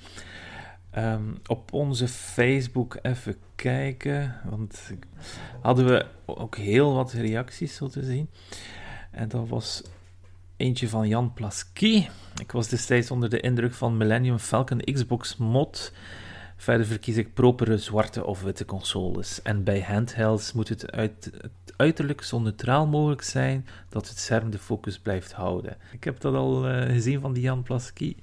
Ehm, 0.94 1.34
op 1.46 1.72
onze 1.72 2.08
Facebook 2.08 2.98
even 3.02 3.36
kijken, 3.54 4.40
want 4.44 4.92
hadden 5.60 5.86
we 5.86 6.06
ook 6.24 6.56
heel 6.56 6.94
wat 6.94 7.12
reacties 7.12 7.74
zo 7.74 7.88
te 7.88 8.04
zien. 8.04 8.30
En 9.10 9.28
dat 9.28 9.48
was 9.48 9.82
eentje 10.56 10.88
van 10.88 11.08
Jan 11.08 11.32
Plaski. 11.32 12.08
Ik 12.40 12.52
was 12.52 12.68
destijds 12.68 13.10
onder 13.10 13.30
de 13.30 13.40
indruk 13.40 13.74
van 13.74 13.96
Millennium 13.96 14.38
Falcon 14.38 14.80
Xbox 14.80 15.36
mod. 15.36 15.92
Verder 16.56 16.86
verkies 16.86 17.16
ik 17.16 17.34
propere 17.34 17.78
zwarte 17.78 18.24
of 18.24 18.42
witte 18.42 18.64
consoles. 18.64 19.42
En 19.42 19.64
bij 19.64 19.80
handhelds 19.80 20.52
moet 20.52 20.68
het, 20.68 20.92
uit, 20.92 21.30
het 21.40 21.72
uiterlijk 21.76 22.22
zo 22.22 22.38
neutraal 22.38 22.86
mogelijk 22.86 23.22
zijn 23.22 23.66
dat 23.88 24.08
het 24.08 24.18
scherm 24.18 24.50
de 24.50 24.58
focus 24.58 24.98
blijft 24.98 25.32
houden. 25.32 25.76
Ik 25.92 26.04
heb 26.04 26.20
dat 26.20 26.34
al 26.34 26.68
eh, 26.68 26.92
gezien 26.92 27.20
van 27.20 27.32
die 27.32 27.42
Jan 27.42 27.62
Plaski. 27.62 28.16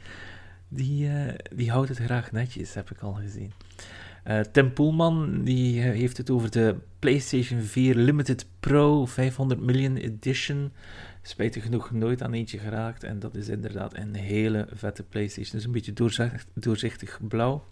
Die, 0.74 1.08
eh, 1.10 1.36
die 1.56 1.72
houdt 1.72 1.90
het 1.90 1.98
graag 1.98 2.32
netjes, 2.32 2.74
heb 2.74 2.92
ik 2.92 3.00
al 3.02 3.14
gezien. 3.14 3.52
Eh, 4.24 4.40
Tim 4.40 4.74
Poelman 4.74 5.44
die 5.44 5.82
eh, 5.82 5.92
heeft 5.92 6.18
het 6.18 6.30
over 6.30 6.52
de 6.52 6.76
PlayStation 7.00 7.62
4 7.62 7.96
Limited 7.96 8.46
Pro 8.60 9.06
500 9.06 9.62
Million 9.62 9.96
Edition. 9.96 10.72
Spijtig 11.22 11.64
genoeg 11.64 11.92
nooit 11.92 12.22
aan 12.24 12.34
eentje 12.34 12.58
geraakt. 12.58 13.04
En 13.04 13.20
dat 13.20 13.36
is 13.36 13.48
inderdaad 13.50 13.98
een 13.98 14.16
hele 14.16 14.68
vette 14.74 15.04
PlayStation. 15.04 15.56
Dus 15.56 15.66
een 15.66 15.72
beetje 15.72 15.94
doorzicht- 15.94 16.48
doorzichtig 16.54 17.20
blauw. 17.28 17.64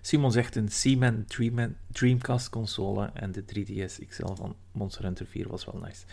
Simon 0.00 0.32
zegt 0.32 0.56
een 0.56 0.68
Seaman 0.68 1.24
Dream- 1.26 1.76
Dreamcast 1.90 2.50
console. 2.50 3.10
En 3.14 3.32
de 3.32 3.44
3DS 3.44 3.98
XL 4.08 4.34
van 4.34 4.56
Monster 4.72 5.04
Hunter 5.04 5.26
4 5.26 5.48
was 5.48 5.64
wel 5.64 5.80
nice. 5.84 6.04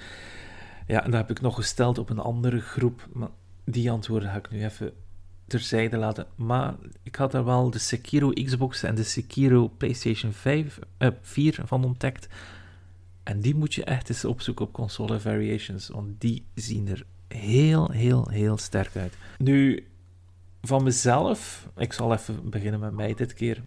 Ja, 0.88 1.04
en 1.04 1.12
dat 1.12 1.20
heb 1.20 1.30
ik 1.30 1.42
nog 1.42 1.56
gesteld 1.56 1.98
op 1.98 2.10
een 2.10 2.20
andere 2.20 2.60
groep. 2.60 3.08
Maar 3.14 3.30
die 3.66 3.92
antwoorden 3.92 4.30
ga 4.30 4.38
ik 4.38 4.50
nu 4.50 4.64
even 4.64 4.94
terzijde 5.52 5.98
laten. 5.98 6.28
Maar 6.36 6.74
ik 7.04 7.16
had 7.16 7.32
daar 7.32 7.46
wel 7.46 7.70
de 7.70 7.80
Sekiro 7.80 8.30
Xbox 8.30 8.84
en 8.84 8.96
de 8.96 9.04
Sekiro 9.04 9.68
PlayStation 9.78 10.32
5, 10.32 10.80
eh, 10.98 11.10
4 11.22 11.60
van 11.66 11.84
ontdekt. 11.84 12.28
En 13.24 13.40
die 13.42 13.56
moet 13.56 13.74
je 13.74 13.84
echt 13.84 14.10
eens 14.10 14.26
opzoeken 14.26 14.66
op 14.66 14.74
console 14.74 15.20
variations. 15.20 15.88
Want 15.88 16.22
die 16.22 16.46
zien 16.56 16.88
er 16.88 17.06
heel, 17.28 17.92
heel, 17.92 18.30
heel 18.30 18.58
sterk 18.58 18.96
uit. 18.96 19.14
Nu, 19.38 19.88
van 20.62 20.84
mezelf, 20.84 21.68
ik 21.78 21.94
zal 21.94 22.14
even 22.14 22.50
beginnen 22.50 22.80
met 22.80 22.94
mij 22.94 23.14
dit 23.14 23.34
keer. 23.34 23.62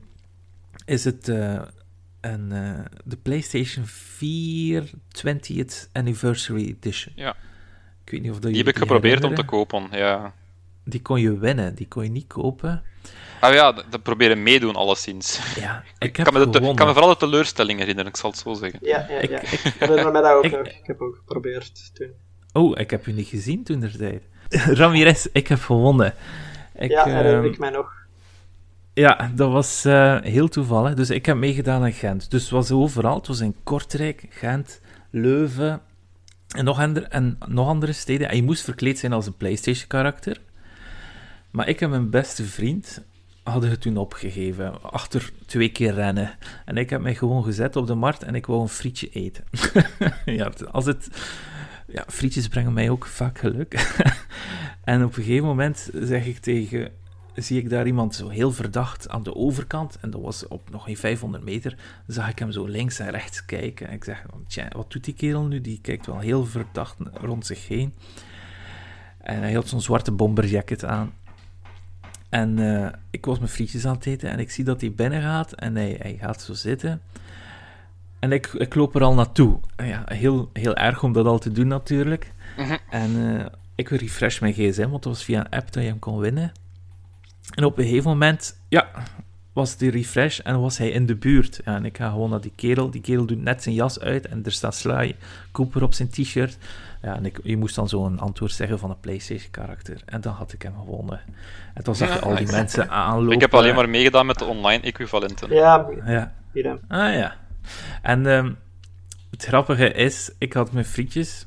Is 0.84 1.04
het 1.04 1.28
eh, 1.28 1.62
een, 2.20 2.52
eh, 2.52 2.84
de 3.04 3.16
PlayStation 3.16 3.86
4 3.86 4.90
20th 5.08 5.88
Anniversary 5.92 6.66
Edition. 6.68 7.12
Ja. 7.16 7.36
Ik 8.04 8.10
weet 8.10 8.22
niet 8.22 8.30
of 8.30 8.38
dat 8.38 8.50
Die 8.50 8.58
heb 8.58 8.68
ik 8.68 8.78
geprobeerd 8.78 9.24
om 9.24 9.34
te 9.34 9.44
kopen, 9.44 9.88
ja. 9.90 10.34
Die 10.84 11.02
kon 11.02 11.20
je 11.20 11.38
winnen, 11.38 11.74
die 11.74 11.88
kon 11.88 12.02
je 12.04 12.10
niet 12.10 12.26
kopen. 12.26 12.82
Ah 13.40 13.54
ja, 13.54 13.72
dat 13.72 14.02
proberen 14.02 14.42
meedoen 14.42 14.74
alleszins. 14.76 15.40
Ja, 15.60 15.82
ik 15.98 16.08
Ik 16.08 16.16
heb 16.16 16.26
kan 16.26 16.34
me, 16.34 16.50
de, 16.50 16.60
ik 16.68 16.76
kan 16.76 16.86
me 16.86 16.92
vooral 16.92 17.10
de 17.12 17.16
teleurstelling 17.18 17.78
herinneren, 17.78 18.10
ik 18.10 18.16
zal 18.16 18.30
het 18.30 18.38
zo 18.38 18.54
zeggen. 18.54 18.78
Ja, 18.82 19.06
ja, 19.08 19.18
Ik- 19.18 19.30
ja. 19.30 19.40
ik- 19.40 19.74
herinner 19.78 20.12
me 20.12 20.20
dat 20.22 20.32
ook 20.32 20.44
ik- 20.44 20.80
heb 20.82 21.00
ook 21.00 21.16
geprobeerd 21.16 21.94
toen. 21.94 22.10
Oh, 22.52 22.78
ik 22.78 22.90
heb 22.90 23.06
u 23.06 23.12
niet 23.12 23.26
gezien 23.28 23.64
toen 23.64 23.90
tijd. 23.98 24.22
Ramirez, 24.78 25.26
ik 25.32 25.48
heb 25.48 25.60
gewonnen. 25.60 26.14
Ik, 26.74 26.90
ja, 26.90 27.04
herinner 27.04 27.34
ehm, 27.36 27.44
ik 27.44 27.58
mij 27.58 27.70
nog. 27.70 27.92
Ja, 28.94 29.30
dat 29.34 29.52
was 29.52 29.84
eh, 29.84 30.20
heel 30.20 30.48
toevallig. 30.48 30.94
Dus 30.94 31.10
ik 31.10 31.26
heb 31.26 31.36
meegedaan 31.36 31.86
in 31.86 31.92
Gent. 31.92 32.30
Dus 32.30 32.42
het 32.42 32.50
was 32.50 32.70
overal. 32.70 33.14
Het 33.16 33.26
was 33.26 33.40
in 33.40 33.56
Kortrijk, 33.62 34.26
Gent, 34.30 34.80
Leuven 35.10 35.80
en 36.56 36.64
nog, 36.64 36.78
andere, 36.80 37.06
en 37.06 37.38
nog 37.48 37.68
andere 37.68 37.92
steden. 37.92 38.28
En 38.28 38.36
je 38.36 38.42
moest 38.42 38.64
verkleed 38.64 38.98
zijn 38.98 39.12
als 39.12 39.26
een 39.26 39.36
PlayStation-karakter. 39.36 40.40
Maar 41.54 41.68
ik 41.68 41.80
en 41.80 41.90
mijn 41.90 42.10
beste 42.10 42.44
vriend 42.44 43.02
hadden 43.42 43.70
het 43.70 43.80
toen 43.80 43.96
opgegeven. 43.96 44.82
Achter 44.82 45.32
twee 45.46 45.68
keer 45.68 45.94
rennen. 45.94 46.38
En 46.64 46.76
ik 46.76 46.90
heb 46.90 47.00
mij 47.00 47.14
gewoon 47.14 47.44
gezet 47.44 47.76
op 47.76 47.86
de 47.86 47.94
markt 47.94 48.22
en 48.22 48.34
ik 48.34 48.46
wou 48.46 48.60
een 48.60 48.68
frietje 48.68 49.08
eten. 49.08 49.44
ja, 50.24 50.52
als 50.70 50.86
het... 50.86 51.08
Ja, 51.86 52.04
frietjes 52.08 52.48
brengen 52.48 52.72
mij 52.72 52.90
ook 52.90 53.06
vaak 53.06 53.38
geluk. 53.38 53.74
en 54.84 55.04
op 55.04 55.16
een 55.16 55.22
gegeven 55.22 55.46
moment 55.46 55.90
zeg 55.92 56.26
ik 56.26 56.38
tegen 56.38 56.92
zie 57.34 57.58
ik 57.58 57.70
daar 57.70 57.86
iemand 57.86 58.14
zo 58.14 58.28
heel 58.28 58.52
verdacht 58.52 59.08
aan 59.08 59.22
de 59.22 59.34
overkant. 59.34 59.98
En 60.00 60.10
dat 60.10 60.20
was 60.20 60.48
op 60.48 60.70
nog 60.70 60.84
geen 60.84 60.96
500 60.96 61.44
meter. 61.44 61.76
Zag 62.06 62.28
ik 62.28 62.38
hem 62.38 62.52
zo 62.52 62.66
links 62.66 62.98
en 62.98 63.10
rechts 63.10 63.44
kijken. 63.44 63.88
En 63.88 63.94
ik 63.94 64.04
zeg, 64.04 64.24
wat 64.72 64.92
doet 64.92 65.04
die 65.04 65.14
kerel 65.14 65.44
nu? 65.44 65.60
Die 65.60 65.80
kijkt 65.80 66.06
wel 66.06 66.18
heel 66.18 66.46
verdacht 66.46 66.96
rond 67.12 67.46
zich 67.46 67.68
heen. 67.68 67.94
En 69.18 69.38
hij 69.38 69.52
had 69.52 69.68
zo'n 69.68 69.80
zwarte 69.80 70.12
bomberjacket 70.12 70.84
aan. 70.84 71.12
En 72.34 72.58
eh, 72.58 72.92
ik 73.10 73.24
was 73.24 73.38
mijn 73.38 73.50
frietjes 73.50 73.86
aan 73.86 73.94
het 73.94 74.06
eten. 74.06 74.30
En 74.30 74.38
ik 74.38 74.50
zie 74.50 74.64
dat 74.64 74.80
hij 74.80 74.92
binnen 74.92 75.22
gaat. 75.22 75.52
En 75.52 75.76
hij, 75.76 75.96
hij 76.02 76.16
gaat 76.20 76.42
zo 76.42 76.52
zitten. 76.52 77.00
En 78.18 78.32
ik, 78.32 78.46
ik 78.46 78.74
loop 78.74 78.94
er 78.94 79.02
al 79.02 79.14
naartoe. 79.14 79.60
En 79.76 79.86
Ja, 79.86 80.02
heel, 80.04 80.50
heel 80.52 80.76
erg 80.76 81.02
om 81.02 81.12
dat 81.12 81.26
al 81.26 81.38
te 81.38 81.52
doen 81.52 81.68
natuurlijk. 81.68 82.32
Mhm. 82.56 82.76
En 82.90 83.38
eh, 83.38 83.46
ik 83.74 83.88
refresh 83.88 84.40
mijn 84.40 84.52
gsm, 84.52 84.88
want 84.88 85.02
dat 85.02 85.12
was 85.12 85.24
via 85.24 85.40
een 85.40 85.58
app 85.58 85.72
dat 85.72 85.82
je 85.82 85.88
hem 85.88 85.98
kon 85.98 86.18
winnen. 86.18 86.52
En 87.54 87.64
op 87.64 87.78
een 87.78 87.84
gegeven 87.84 88.10
moment, 88.10 88.60
ja, 88.68 88.90
was 89.52 89.76
die 89.76 89.90
refresh 89.90 90.38
en 90.38 90.60
was 90.60 90.78
hij 90.78 90.90
in 90.90 91.06
de 91.06 91.16
buurt. 91.16 91.60
Ja, 91.64 91.74
en 91.74 91.84
ik 91.84 91.96
ga 91.96 92.10
gewoon 92.10 92.30
naar 92.30 92.40
die 92.40 92.52
kerel. 92.54 92.90
Die 92.90 93.00
kerel 93.00 93.26
doet 93.26 93.42
net 93.42 93.62
zijn 93.62 93.74
jas 93.74 94.00
uit 94.00 94.26
en 94.26 94.44
er 94.44 94.52
staat 94.52 94.74
Sly 94.74 95.16
Cooper 95.52 95.82
op 95.82 95.94
zijn 95.94 96.08
t-shirt. 96.08 96.58
Ja, 97.04 97.16
en 97.16 97.24
ik, 97.24 97.38
je 97.42 97.56
moest 97.56 97.74
dan 97.74 97.88
zo 97.88 98.06
een 98.06 98.18
antwoord 98.18 98.52
zeggen 98.52 98.78
van 98.78 98.90
een 98.90 99.00
PlayStation-karakter. 99.00 100.02
En 100.04 100.20
dan 100.20 100.32
had 100.32 100.52
ik 100.52 100.62
hem 100.62 100.74
gewonnen. 100.78 101.20
En 101.74 101.84
toen 101.84 101.94
zag 101.94 102.08
je 102.08 102.14
Ja, 102.14 102.20
al 102.20 102.36
die 102.36 102.50
mensen 102.50 102.90
aanlopen. 103.06 103.34
Ik 103.34 103.40
heb 103.40 103.54
alleen 103.54 103.74
maar 103.74 103.88
meegedaan 103.88 104.26
met 104.26 104.38
de 104.38 104.44
online 104.44 104.82
equivalenten. 104.82 105.54
Ja, 105.54 105.86
Ja. 106.04 106.32
Ah 106.88 107.14
ja. 107.14 107.36
En 108.02 108.26
ehm, 108.26 108.52
het 109.30 109.44
grappige 109.44 109.92
is, 109.92 110.30
ik 110.38 110.52
had 110.52 110.72
mijn 110.72 110.84
frietjes 110.84 111.46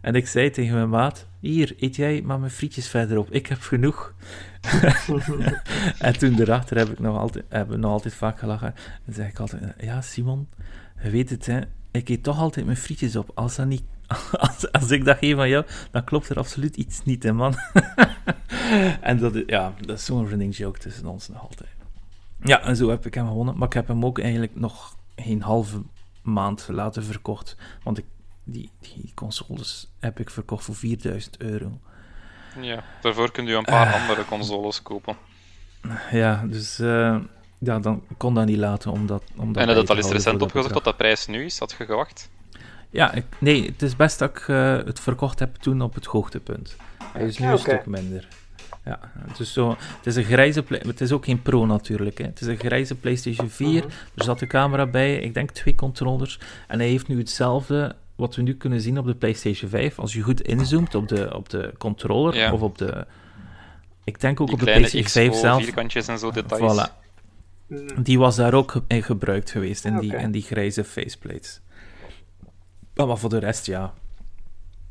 En 0.00 0.14
ik 0.14 0.28
zei 0.28 0.50
tegen 0.50 0.74
mijn 0.74 0.88
maat, 0.88 1.26
hier, 1.40 1.74
eet 1.78 1.96
jij 1.96 2.22
maar 2.24 2.38
mijn 2.38 2.50
frietjes 2.50 2.88
verderop, 2.88 3.30
ik 3.30 3.46
heb 3.46 3.60
genoeg. 3.60 4.14
en 5.98 6.18
toen 6.18 6.40
erachter 6.40 6.76
heb 6.76 6.88
ik 6.88 6.98
nog 6.98 7.18
altijd, 7.18 7.44
hebben 7.48 7.74
we 7.74 7.82
nog 7.82 7.92
altijd 7.92 8.14
vaak 8.14 8.38
gelachen. 8.38 8.74
En 9.06 9.12
zeg 9.12 9.28
ik 9.28 9.38
altijd, 9.38 9.62
ja 9.80 10.00
Simon, 10.00 10.48
je 11.02 11.10
weet 11.10 11.30
het 11.30 11.46
hè, 11.46 11.60
ik 11.90 12.08
eet 12.08 12.22
toch 12.22 12.38
altijd 12.38 12.66
mijn 12.66 12.76
frietjes 12.76 13.16
op. 13.16 13.30
Als, 13.34 13.56
dat 13.56 13.66
niet, 13.66 13.82
als, 14.48 14.72
als 14.72 14.90
ik 14.90 15.04
dat 15.04 15.18
geef 15.18 15.34
van 15.34 15.48
jou, 15.48 15.64
dan 15.90 16.04
klopt 16.04 16.28
er 16.28 16.36
absoluut 16.38 16.76
iets 16.76 17.04
niet, 17.04 17.22
hè 17.22 17.32
man. 17.32 17.54
en 19.00 19.18
dat, 19.18 19.34
is- 19.34 19.42
ja, 19.46 19.72
dat 19.80 19.98
is 19.98 20.04
zo'n 20.04 20.28
running 20.28 20.56
joke 20.56 20.78
tussen 20.78 21.06
ons 21.06 21.28
nog 21.28 21.40
altijd. 21.42 21.70
Ja, 22.44 22.62
en 22.62 22.76
zo 22.76 22.88
heb 22.88 23.06
ik 23.06 23.14
hem 23.14 23.26
gewonnen. 23.26 23.56
Maar 23.58 23.66
ik 23.68 23.72
heb 23.74 23.88
hem 23.88 24.04
ook 24.04 24.18
eigenlijk 24.18 24.54
nog 24.54 24.96
geen 25.16 25.42
halve 25.42 25.82
maand 26.22 26.66
later 26.70 27.02
verkocht. 27.02 27.56
Want 27.82 27.98
ik, 27.98 28.04
die, 28.44 28.70
die 28.80 29.12
consoles 29.14 29.88
heb 29.98 30.20
ik 30.20 30.30
verkocht 30.30 30.64
voor 30.64 30.74
4000 30.74 31.36
euro. 31.38 31.78
Ja, 32.60 32.84
daarvoor 33.00 33.30
kun 33.32 33.46
je 33.46 33.54
een 33.54 33.64
paar 33.64 33.86
Ah. 33.94 34.00
andere 34.00 34.24
consoles 34.24 34.82
kopen. 34.82 35.16
Ja, 36.10 36.44
dus 36.46 36.78
eh, 36.78 37.16
ja, 37.58 37.78
dan 37.78 38.02
kon 38.16 38.34
dat 38.34 38.46
niet 38.46 38.56
laten. 38.58 38.90
Omdat, 38.90 39.22
omdat 39.36 39.62
en 39.62 39.68
je 39.68 39.74
dat 39.74 39.90
al 39.90 39.96
eens 39.96 40.08
recent 40.10 40.38
dat 40.38 40.42
opgezocht 40.48 40.74
bedrag. 40.74 40.92
de 40.92 40.98
prijs 40.98 41.26
nu 41.26 41.44
is? 41.44 41.58
Had 41.58 41.74
je 41.78 41.84
gewacht? 41.84 42.30
Ja, 42.92 43.12
ik, 43.12 43.24
nee, 43.38 43.66
het 43.66 43.82
is 43.82 43.96
best 43.96 44.18
dat 44.18 44.30
ik 44.30 44.48
eh, 44.48 44.76
het 44.76 45.00
verkocht 45.00 45.38
heb 45.38 45.54
toen 45.56 45.80
op 45.82 45.94
het 45.94 46.04
hoogtepunt. 46.04 46.76
Hij 47.12 47.24
is 47.24 47.38
nu 47.38 47.46
een 47.46 47.52
oké. 47.52 47.60
stuk 47.60 47.86
minder. 47.86 48.28
Ja, 48.84 48.98
het 49.28 49.38
is, 49.40 49.52
zo, 49.52 49.68
het 49.96 50.06
is 50.06 50.16
een 50.16 50.24
grijze... 50.24 50.64
Het 50.68 51.00
is 51.00 51.12
ook 51.12 51.24
geen 51.24 51.42
Pro 51.42 51.66
natuurlijk. 51.66 52.18
Hè. 52.18 52.24
Het 52.24 52.40
is 52.40 52.46
een 52.46 52.56
grijze 52.56 52.94
PlayStation 52.94 53.48
4. 53.50 53.68
Mhm. 53.84 53.92
Er 54.14 54.24
zat 54.24 54.38
de 54.38 54.46
camera 54.46 54.86
bij, 54.86 55.16
ik 55.16 55.34
denk 55.34 55.50
twee 55.50 55.74
controllers. 55.74 56.38
En 56.68 56.78
hij 56.78 56.88
heeft 56.88 57.08
nu 57.08 57.18
hetzelfde 57.18 57.94
wat 58.16 58.34
we 58.36 58.42
nu 58.42 58.54
kunnen 58.54 58.80
zien 58.80 58.98
op 58.98 59.06
de 59.06 59.14
PlayStation 59.14 59.70
5. 59.70 59.98
Als 59.98 60.12
je 60.12 60.20
goed 60.22 60.40
inzoomt 60.40 60.94
op 60.94 61.08
de, 61.08 61.34
op 61.36 61.48
de 61.48 61.72
controller 61.78 62.34
Ja. 62.36 62.52
of 62.52 62.60
op 62.60 62.78
de... 62.78 63.06
Ik 64.04 64.20
denk 64.20 64.40
ook 64.40 64.46
Die 64.46 64.56
op 64.56 64.62
de 64.64 64.70
PlayStation 64.72 65.08
5 65.10 65.30
XO, 65.30 65.40
zelf. 65.40 65.62
vierkantjes 65.62 66.08
en 66.08 66.18
zo 66.18 66.30
details. 66.30 66.88
Voilà. 66.88 67.00
Die 68.02 68.18
was 68.18 68.36
daar 68.36 68.54
ook 68.54 68.74
in 68.86 69.02
gebruikt 69.02 69.50
geweest, 69.50 69.84
in, 69.84 69.98
die, 69.98 70.12
Oké. 70.12 70.22
in 70.22 70.30
die 70.30 70.42
grijze 70.42 70.84
faceplates. 70.84 71.60
Maar, 72.94 73.06
maar 73.06 73.18
voor 73.18 73.30
de 73.30 73.38
rest, 73.38 73.66
ja. 73.66 73.94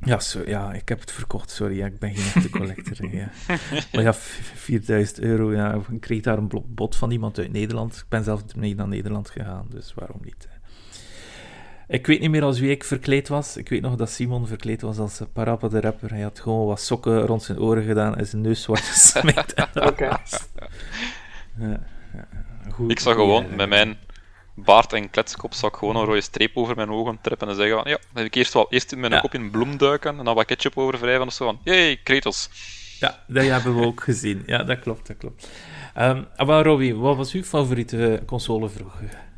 Ja, 0.03 0.19
zo, 0.19 0.41
ja, 0.45 0.73
ik 0.73 0.89
heb 0.89 0.99
het 0.99 1.11
verkocht, 1.11 1.49
sorry. 1.49 1.77
Ja, 1.77 1.85
ik 1.85 1.99
ben 1.99 2.15
geen 2.15 2.33
echte 2.33 2.49
collector. 2.49 3.15
ja. 3.15 3.29
Maar 3.93 4.01
ja, 4.03 4.13
v- 4.13 4.51
4000 4.55 5.19
euro, 5.19 5.53
ja. 5.53 5.73
Ik 5.91 6.01
kreeg 6.01 6.21
daar 6.21 6.37
een 6.37 6.51
bod 6.67 6.95
van 6.95 7.11
iemand 7.11 7.37
uit 7.39 7.51
Nederland. 7.51 7.95
Ik 7.95 8.05
ben 8.09 8.23
zelf 8.23 8.55
mee 8.55 8.75
naar 8.75 8.87
Nederland 8.87 9.29
gegaan, 9.29 9.65
dus 9.69 9.93
waarom 9.93 10.19
niet? 10.23 10.47
hè. 10.49 10.59
Ik 11.95 12.07
weet 12.07 12.19
niet 12.19 12.29
meer 12.29 12.43
als 12.43 12.59
wie 12.59 12.69
ik 12.71 12.83
verkleed 12.83 13.27
was. 13.27 13.57
Ik 13.57 13.69
weet 13.69 13.81
nog 13.81 13.95
dat 13.95 14.09
Simon 14.09 14.47
verkleed 14.47 14.81
was 14.81 14.97
als 14.97 15.19
eh, 15.19 15.27
Parappa 15.33 15.67
de 15.67 15.81
rapper. 15.81 16.09
Hij 16.09 16.21
had 16.21 16.39
gewoon 16.39 16.65
wat 16.67 16.81
sokken 16.81 17.21
rond 17.21 17.43
zijn 17.43 17.59
oren 17.59 17.83
gedaan 17.83 18.15
en 18.15 18.25
zijn 18.27 18.41
neus 18.41 18.61
zwart. 18.61 19.11
En 19.13 19.33
dat 19.73 19.89
Oké. 19.89 20.07
was- 20.09 20.47
Ja, 21.59 21.79
ja, 22.13 22.27
goed- 22.71 22.91
Ik 22.91 22.99
zou 22.99 23.15
goeie 23.15 23.29
gewoon 23.29 23.41
herinnering. 23.43 23.57
met 23.57 23.69
mijn 23.69 23.97
baard 24.55 24.93
en 24.93 25.09
kletskop 25.09 25.53
zou 25.53 25.71
ik 25.71 25.77
gewoon 25.77 25.95
een 25.95 26.05
rode 26.05 26.21
streep 26.21 26.57
over 26.57 26.75
mijn 26.75 26.89
ogen 26.91 27.19
treppen 27.21 27.47
en 27.49 27.55
zeggen 27.55 27.75
van 27.75 27.91
ja, 27.91 27.97
dan 27.97 28.07
heb 28.13 28.25
ik 28.25 28.35
eerst 28.35 28.53
wel 28.53 28.67
eerst 28.69 28.91
in 28.91 28.99
mijn 28.99 29.11
Ja. 29.11 29.19
kop 29.19 29.33
in 29.33 29.51
bloem 29.51 29.77
duiken 29.77 30.19
en 30.19 30.25
dan 30.25 30.35
wat 30.35 30.45
ketchup 30.45 30.77
over 30.77 30.99
wrijven 30.99 31.27
of 31.27 31.33
zo 31.33 31.45
van 31.45 31.59
yay, 31.63 31.97
Kratos. 32.03 32.49
Ja, 32.99 33.23
dat 33.27 33.45
hebben 33.45 33.75
we 33.79 33.85
ook 33.85 34.03
gezien. 34.09 34.43
Ja, 34.45 34.63
dat 34.63 34.79
klopt, 34.79 35.07
dat 35.07 35.17
klopt. 35.17 35.47
Ehm 35.93 36.23
maar 36.45 36.63
Robbie, 36.65 36.95
wat 36.95 37.15
was 37.17 37.33
uw 37.33 37.43
favoriete 37.43 38.23
console 38.25 38.69
vroeger? 38.69 39.29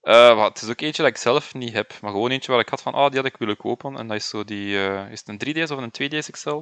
Eh, 0.00 0.34
wat, 0.36 0.48
het 0.48 0.62
is 0.62 0.68
ook 0.68 0.80
eentje 0.80 1.02
dat 1.02 1.10
ik 1.10 1.16
zelf 1.16 1.54
niet 1.54 1.72
heb, 1.72 1.92
maar 2.00 2.10
gewoon 2.10 2.30
eentje 2.30 2.52
waar 2.52 2.60
ik 2.60 2.68
had 2.68 2.82
van 2.82 2.92
ah, 2.94 3.06
die 3.10 3.16
had 3.20 3.26
ik 3.28 3.36
willen 3.36 3.56
kopen 3.56 3.96
en 3.96 4.08
dat 4.08 4.16
is 4.16 4.28
zo 4.28 4.44
die, 4.44 4.78
eh, 4.86 5.10
is 5.10 5.22
het 5.24 5.28
een 5.28 5.38
3DS 5.38 5.70
of 5.70 5.78
een 5.78 5.90
2DS 5.90 6.30
XL? 6.30 6.60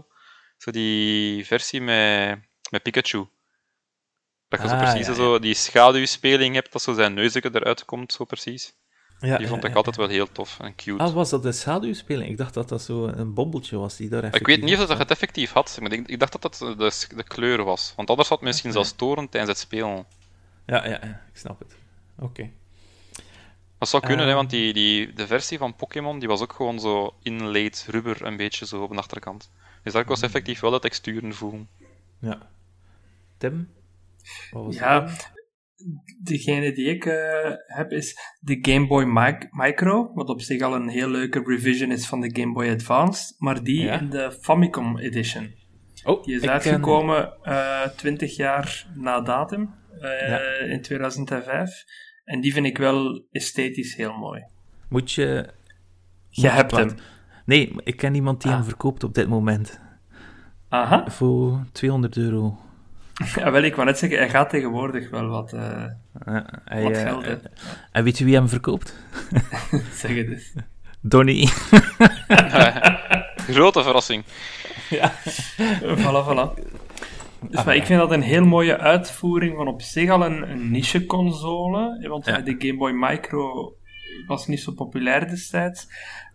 Zo 0.57 0.71
die 0.71 1.47
versie 1.47 1.81
met, 1.81 2.39
met 2.71 2.83
Pikachu. 2.83 3.25
Dat 4.59 4.63
je 4.63 4.69
zo 4.69 4.75
Ah, 4.75 4.81
precies 4.91 5.07
ja, 5.07 5.15
zo 5.15 5.39
die 5.39 5.55
schaduwspeling 5.55 6.55
hebt, 6.55 6.73
dat 6.73 6.83
zo 6.83 6.93
zijn 6.95 7.15
neusje 7.15 7.51
eruit 7.53 7.85
komt, 7.85 8.13
zo 8.13 8.25
precies. 8.25 8.75
Ja, 9.21 9.39
Die 9.39 9.47
vond 9.47 9.65
ik 9.65 9.75
altijd 9.75 9.97
wel 9.97 10.09
heel 10.09 10.33
tof 10.33 10.61
en 10.61 10.75
cute. 10.75 11.03
Ah, 11.03 11.13
was 11.13 11.31
dat 11.31 11.43
de 11.43 11.53
schaduwspeling? 11.53 12.31
Ik 12.31 12.37
dacht 12.37 12.55
dat 12.55 12.69
dat 12.69 12.83
zo 12.83 13.07
een 13.07 13.35
bobbeltje 13.35 13.77
was 13.79 13.97
die 13.97 14.09
daar 14.09 14.35
Ik 14.35 14.47
weet 14.47 14.63
niet 14.63 14.79
of 14.79 14.87
dat 14.87 14.99
het 14.99 15.11
effectief 15.11 15.53
had, 15.53 15.79
maar 15.81 15.93
ik, 15.93 16.09
ik 16.09 16.19
dacht 16.19 16.33
dat 16.33 16.43
dat 16.43 16.59
de, 16.79 17.07
de 17.17 17.23
kleur 17.23 17.65
was. 17.65 17.93
Want 17.97 18.11
anders 18.11 18.29
had 18.29 18.39
het 18.39 18.47
misschien 18.47 18.73
zelfs 18.73 18.89
storen 18.89 19.29
tijdens 19.29 19.53
het 19.53 19.61
spelen. 19.61 20.05
Ja, 20.67 20.85
ja, 20.85 20.91
ja, 20.91 21.23
ik 21.33 21.39
snap 21.39 21.59
het. 21.59 21.75
Oké. 22.19 22.51
Dat 23.79 23.89
zou 23.89 24.03
kunnen, 24.03 24.21
hè, 24.25 24.27
Ehm. 24.31 24.37
want 24.37 24.51
die, 24.51 24.73
die, 24.73 25.13
de 25.13 25.27
versie 25.27 25.59
van 25.59 25.77
Pokémon 25.77 26.19
die 26.19 26.29
was 26.29 26.41
ook 26.41 26.53
gewoon 26.53 26.81
zo 26.81 27.15
inlaid 27.23 27.87
rubber, 27.89 28.25
een 28.27 28.37
beetje 28.37 28.67
zo 28.67 28.83
op 28.83 28.91
de 28.91 28.97
achterkant. 28.97 29.51
Dus 29.83 29.93
daar 29.93 30.05
Hmm. 30.05 30.15
je 30.15 30.23
effectief 30.23 30.61
wel 30.61 30.71
de 30.71 30.79
texturen 30.79 31.35
voelen. 31.35 31.69
Ja. 32.19 32.39
Tim? 33.39 33.69
Ja, 34.71 35.01
dat? 35.01 35.31
degene 36.23 36.73
die 36.73 36.87
ik 36.87 37.05
eh, 37.05 37.51
heb 37.67 37.91
is 37.91 38.19
de 38.41 38.59
Game 38.63 38.87
Boy 38.87 39.05
Mi- 39.05 39.49
Micro, 39.51 40.11
wat 40.15 40.29
op 40.29 40.41
zich 40.41 40.63
al 40.63 40.75
een 40.75 40.89
heel 40.89 41.09
leuke 41.09 41.43
revision 41.45 41.91
is 41.91 42.07
van 42.07 42.21
de 42.21 42.41
Game 42.41 42.53
Boy 42.53 42.69
Advanced, 42.71 43.35
maar 43.39 43.63
die 43.63 43.81
Ja. 43.83 44.01
in 44.01 44.11
de 44.11 44.33
Famicom 44.41 44.99
Edition. 44.99 45.55
Oh, 46.05 46.23
Die 46.25 46.35
is 46.35 46.41
ken- 46.41 46.51
uitgekomen 46.51 47.33
eh 47.43 47.89
20 47.97 48.37
jaar 48.37 48.87
na 48.95 49.21
datum, 49.21 49.75
eh, 50.01 50.29
Ja. 50.29 50.39
in 50.59 50.83
2005. 50.83 51.85
En 52.25 52.41
die 52.41 52.53
vind 52.53 52.67
ik 52.67 52.79
wel 52.79 53.27
esthetisch 53.31 53.95
heel 53.97 54.13
mooi. 54.13 54.43
Moet 54.89 55.13
je... 55.13 55.49
Je 56.29 56.49
hebt 56.49 56.71
Wat? 56.71 56.81
hem. 56.81 56.99
Nee, 57.47 57.73
ik 57.85 57.97
ken 57.97 58.15
iemand 58.15 58.43
die 58.43 58.51
Ah. 58.51 58.57
hem 58.57 58.67
verkoopt 58.67 59.05
op 59.05 59.15
dit 59.15 59.29
moment. 59.29 59.81
Aha. 60.69 61.11
Voor 61.11 61.67
200 61.73 62.17
euro. 62.17 62.59
Ja, 63.37 63.51
wel, 63.51 63.63
ik 63.63 63.75
wou 63.75 63.87
net 63.87 63.99
zeggen, 63.99 64.19
hij 64.19 64.29
gaat 64.31 64.51
tegenwoordig 64.51 65.11
wel 65.11 65.27
wat, 65.29 65.53
eh, 65.53 65.85
Ja, 66.27 66.61
hij, 66.65 66.83
wat 66.83 66.93
eh, 66.93 67.01
geld. 67.03 67.25
hè. 67.25 67.33
eh, 67.33 67.51
en 67.93 68.05
weet 68.05 68.19
je 68.19 68.25
wie 68.25 68.35
hem 68.35 68.49
verkoopt? 68.49 68.97
zeg 70.01 70.15
het 70.17 70.29
eens. 70.29 70.53
Donnie. 71.01 71.49
Grote 73.51 73.83
verrassing. 73.83 74.25
voilà, 75.81 76.25
voilà. 76.27 76.63
Dus, 77.51 77.65
maar 77.65 77.77
ik 77.77 77.85
vind 77.87 78.01
dat 78.01 78.11
een 78.11 78.23
heel 78.23 78.45
mooie 78.45 78.79
uitvoering 78.79 79.57
van 79.57 79.69
op 79.69 79.83
zich 79.83 80.11
al 80.11 80.25
een, 80.25 80.51
een 80.51 80.71
niche-console. 80.71 82.09
Want 82.09 82.25
Ja. 82.27 82.39
de 82.41 82.55
Game 82.59 82.77
Boy 82.77 82.91
Micro 82.93 83.75
was 84.27 84.47
niet 84.47 84.61
zo 84.61 84.73
populair 84.73 85.29
destijds. 85.29 85.89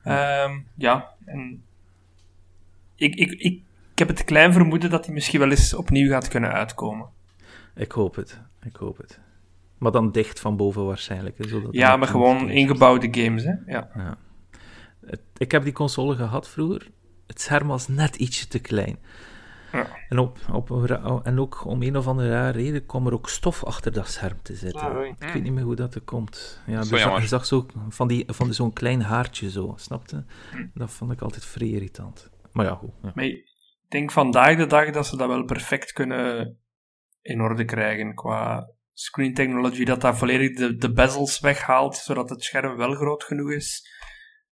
Ehm, 0.04 0.52
ja, 0.76 1.08
en 1.26 1.64
ik, 2.96 3.16
ik, 3.16 3.32
ik, 3.32 3.62
ik 4.00 4.08
heb 4.08 4.18
het 4.18 4.24
klein 4.26 4.54
vermoeden 4.54 4.90
dat 4.90 5.06
hij 5.06 5.14
misschien 5.14 5.40
wel 5.40 5.50
eens 5.50 5.74
opnieuw 5.74 6.10
gaat 6.10 6.28
kunnen 6.28 6.52
uitkomen. 6.52 7.08
Ik 7.76 7.92
hoop 7.92 8.16
het. 8.16 8.42
Ik 8.62 8.76
hoop 8.76 8.98
het. 8.98 9.20
Maar 9.78 9.92
dan 9.92 10.12
dicht 10.12 10.40
van 10.40 10.58
boven 10.58 10.86
waarschijnlijk. 10.86 11.38
Hè, 11.38 11.48
zodat 11.48 11.74
Ja, 11.74 11.98
maar 11.98 12.08
gewoon 12.08 12.50
ingebouwde 12.50 13.08
games, 13.24 13.44
hè. 13.44 13.54
Ja. 13.66 13.90
Ja. 13.96 14.18
Het- 15.06 15.22
Ik 15.38 15.52
heb 15.52 15.64
die 15.64 15.74
console 15.74 16.16
gehad 16.16 16.50
vroeger. 16.50 16.88
Het 17.28 17.42
scherm 17.42 17.68
was 17.68 17.88
net 17.88 18.16
ietsje 18.16 18.48
te 18.48 18.60
klein. 18.60 18.98
Ja. 19.72 19.88
En, 20.10 20.20
op, 20.20 20.38
op, 20.52 20.70
ra- 20.70 21.20
en 21.24 21.40
ook 21.40 21.66
om 21.66 21.82
een 21.82 21.98
of 21.98 22.08
andere 22.08 22.30
rare 22.30 22.52
reden 22.58 22.86
kwam 22.86 23.08
er 23.08 23.14
ook 23.14 23.30
stof 23.30 23.64
achter 23.64 23.92
dat 23.94 24.08
scherm 24.08 24.38
te 24.42 24.56
zitten. 24.56 24.82
Ah. 24.82 25.06
Ik 25.06 25.34
weet 25.34 25.44
niet 25.44 25.54
meer 25.54 25.64
hoe 25.64 25.76
dat 25.76 25.96
er 25.96 26.02
komt. 26.02 26.62
Ja, 26.66 26.80
dus 26.80 26.90
jammer. 26.90 27.22
je 27.22 27.28
zag 27.28 27.46
zo 27.46 27.66
van, 27.90 28.08
die, 28.08 28.24
van 28.28 28.54
zo'n 28.54 28.74
klein 28.74 29.02
haartje 29.02 29.50
zo, 29.50 29.74
snapte? 29.78 30.24
Dat 30.74 30.92
vond 30.92 31.12
ik 31.12 31.22
altijd 31.22 31.46
vrij 31.46 31.68
irritant. 31.68 32.30
Maar 32.52 32.66
ja, 32.66 32.74
goed. 32.76 32.90
Ja. 33.04 33.12
Maar 33.16 33.26
denk 33.88 34.12
vandaag 34.12 34.58
de 34.58 34.66
dag 34.66 34.92
dat 34.92 35.08
ze 35.08 35.18
dat 35.18 35.28
wel 35.28 35.44
perfect 35.44 35.92
kunnen 35.92 36.58
in 37.22 37.42
orde 37.42 37.66
krijgen 37.66 38.14
qua 38.14 38.72
screen 38.94 39.34
technology, 39.34 39.84
dat 39.84 40.02
dat 40.02 40.18
volledig 40.18 40.56
de, 40.58 40.76
de 40.76 40.92
bezels 40.92 41.40
weghaalt, 41.40 41.96
zodat 41.96 42.30
het 42.30 42.44
scherm 42.44 42.78
wel 42.78 42.94
groot 42.94 43.24
genoeg 43.24 43.52
is. 43.52 43.90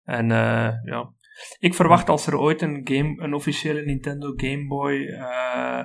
En 0.02 0.30
eh, 0.30 0.72
ja, 0.84 1.12
ik 1.58 1.74
verwacht 1.74 2.08
als 2.08 2.26
er 2.26 2.38
ooit 2.38 2.62
een, 2.62 2.80
game, 2.84 3.22
een 3.22 3.34
officiële 3.34 3.82
Nintendo 3.82 4.32
Game 4.36 4.66
Boy 4.66 5.06
eh, 5.06 5.84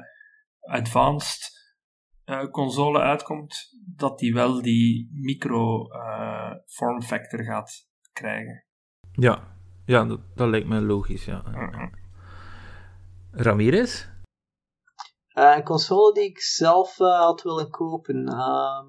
Advanced 0.59 1.55
eh, 2.23 2.45
console 2.45 2.99
uitkomt, 2.99 3.69
dat 3.95 4.19
die 4.19 4.33
wel 4.33 4.61
die 4.61 5.09
micro 5.11 5.87
form 6.65 7.01
factor 7.01 7.43
gaat 7.43 7.87
krijgen. 8.13 8.65
Ja, 9.11 9.57
ja 9.85 10.05
dat, 10.05 10.19
dat 10.35 10.49
lijkt 10.49 10.67
me 10.67 10.81
logisch, 10.81 11.25
ja. 11.25 11.43
Ramirez? 13.37 14.05
Eh, 15.27 15.53
een 15.55 15.63
console 15.63 16.13
die 16.13 16.23
ik 16.23 16.39
zelf 16.41 16.99
eh, 16.99 17.19
had 17.19 17.41
willen 17.41 17.69
kopen. 17.69 18.27
ehm, 18.27 18.85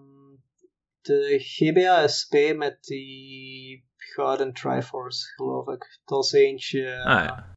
de 1.01 1.39
GBA 1.39 2.07
SP 2.19 2.35
met 2.57 2.83
die 2.85 3.87
gouden 3.97 4.53
Triforce, 4.53 5.27
geloof 5.35 5.69
ik. 5.69 6.01
Dat 6.05 6.17
was 6.19 6.33
eentje. 6.33 7.03
Ah 7.05 7.25
ja. 7.25 7.57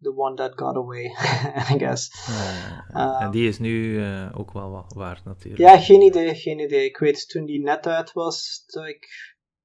The 0.00 0.16
one 0.16 0.34
that 0.36 0.52
got 0.58 0.76
away, 0.76 1.04
I 1.74 1.78
guess. 1.78 2.26
Eh, 2.28 2.80
Ah. 2.92 3.22
en 3.22 3.30
die 3.30 3.48
is 3.48 3.58
nu 3.58 4.02
eh, 4.04 4.38
ook 4.38 4.52
wel 4.52 4.70
wat 4.70 4.92
waard 4.92 5.24
natuurlijk. 5.24 5.62
Ja, 5.62 5.78
geen 5.80 6.00
idee, 6.00 6.34
geen 6.34 6.58
idee. 6.58 6.84
Ik 6.84 6.98
weet 6.98 7.28
toen 7.28 7.44
die 7.44 7.62
net 7.62 7.86
uit 7.86 8.12
was, 8.12 8.62
dat 8.66 8.86
ik 8.86 9.06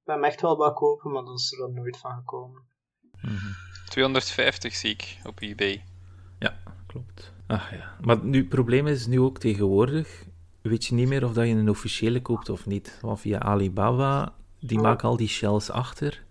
hem 0.03 0.23
echt 0.23 0.41
wel 0.41 0.57
wou 0.57 0.73
kopen, 0.73 1.11
maar 1.11 1.23
dat 1.23 1.39
is 1.39 1.51
er 1.51 1.57
dan 1.57 1.73
nooit 1.73 1.97
van 1.97 2.11
gekomen. 2.15 2.67
250 3.89 4.75
zie 4.75 4.89
ik 4.91 5.17
op 5.23 5.41
eBay. 5.41 5.83
Ja, 6.39 6.57
klopt. 6.87 7.31
Ach 7.47 7.71
ja. 7.71 7.95
Maar 8.01 8.23
nu, 8.23 8.37
het 8.37 8.49
probleem 8.49 8.87
is 8.87 9.05
nu 9.07 9.19
ook 9.19 9.39
tegenwoordig, 9.39 10.23
weet 10.61 10.85
je 10.85 10.93
niet 10.95 11.07
meer 11.07 11.25
of 11.25 11.33
dat 11.33 11.47
je 11.47 11.53
een 11.53 11.69
officiële 11.69 12.21
koopt 12.21 12.49
of 12.49 12.65
niet. 12.65 12.97
Want 13.01 13.19
via 13.19 13.39
Alibaba, 13.39 14.33
die 14.59 14.77
Oh. 14.77 14.83
maken 14.83 15.07
al 15.09 15.17
die 15.17 15.27
shells 15.27 15.69
achter. 15.69 16.23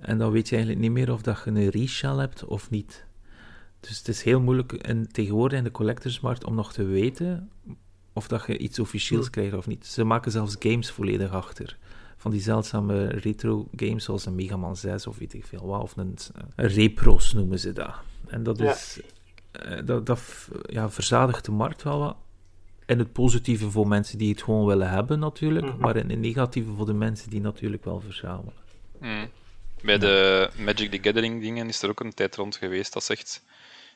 En 0.00 0.18
dan 0.18 0.30
weet 0.30 0.48
je 0.48 0.54
eigenlijk 0.56 0.84
niet 0.84 0.92
meer 0.94 1.12
of 1.12 1.22
dat 1.22 1.42
je 1.44 1.50
een 1.50 1.68
reshell 1.70 2.16
hebt 2.16 2.44
of 2.44 2.70
niet. 2.70 3.04
Dus 3.80 3.98
het 3.98 4.08
is 4.08 4.22
heel 4.22 4.40
moeilijk 4.40 4.72
in, 4.72 5.06
tegenwoordig 5.12 5.58
in 5.58 5.64
de 5.64 5.70
collectorsmarkt 5.70 6.44
om 6.44 6.54
nog 6.54 6.72
te 6.72 6.84
weten 6.84 7.50
of 8.12 8.28
dat 8.28 8.46
je 8.46 8.58
iets 8.58 8.78
officieels 8.78 9.24
Hm. 9.26 9.30
krijgt 9.32 9.54
of 9.54 9.66
niet. 9.66 9.86
Ze 9.86 10.04
maken 10.04 10.30
zelfs 10.30 10.56
games 10.58 10.90
volledig 10.90 11.30
achter. 11.30 11.76
Van 12.26 12.34
die 12.34 12.44
zeldzame 12.44 13.06
retro 13.06 13.68
games 13.76 14.04
zoals 14.04 14.26
een 14.26 14.34
Mega 14.34 14.56
Man 14.56 14.76
6 14.76 15.06
of 15.06 15.18
weet 15.18 15.34
ik 15.34 15.44
veel 15.44 15.66
wat. 15.66 15.82
Of 15.82 15.96
een, 15.96 16.16
een 16.56 16.68
Repros 16.68 17.32
noemen 17.32 17.58
ze 17.58 17.72
dat. 17.72 17.94
En 18.26 18.42
dat 18.42 18.60
is... 18.60 19.00
eh, 19.50 19.78
dat, 20.04 20.24
ja, 20.62 20.90
verzadigt 20.90 21.44
de 21.44 21.50
markt 21.50 21.82
wel 21.82 21.98
wat. 21.98 22.16
En 22.86 22.98
het 22.98 23.12
positieve 23.12 23.70
voor 23.70 23.88
mensen 23.88 24.18
die 24.18 24.30
het 24.30 24.42
gewoon 24.42 24.66
willen 24.66 24.90
hebben, 24.90 25.18
natuurlijk. 25.18 25.66
Mhm. 25.66 25.78
Maar 25.78 25.96
in 25.96 26.10
het 26.10 26.18
negatieve 26.18 26.72
voor 26.76 26.86
de 26.86 26.94
mensen 26.94 27.30
die 27.30 27.40
natuurlijk 27.40 27.84
wel 27.84 28.00
verzamelen. 28.00 28.54
Hmm. 29.00 29.28
Bij 29.82 29.98
de 29.98 30.50
Magic 30.58 30.90
the 30.90 30.98
Gathering 31.02 31.40
dingen 31.40 31.68
is 31.68 31.82
er 31.82 31.88
ook 31.88 32.00
een 32.00 32.14
tijd 32.14 32.36
rond 32.36 32.56
geweest. 32.56 32.92
Dat 32.92 33.04
zegt 33.04 33.42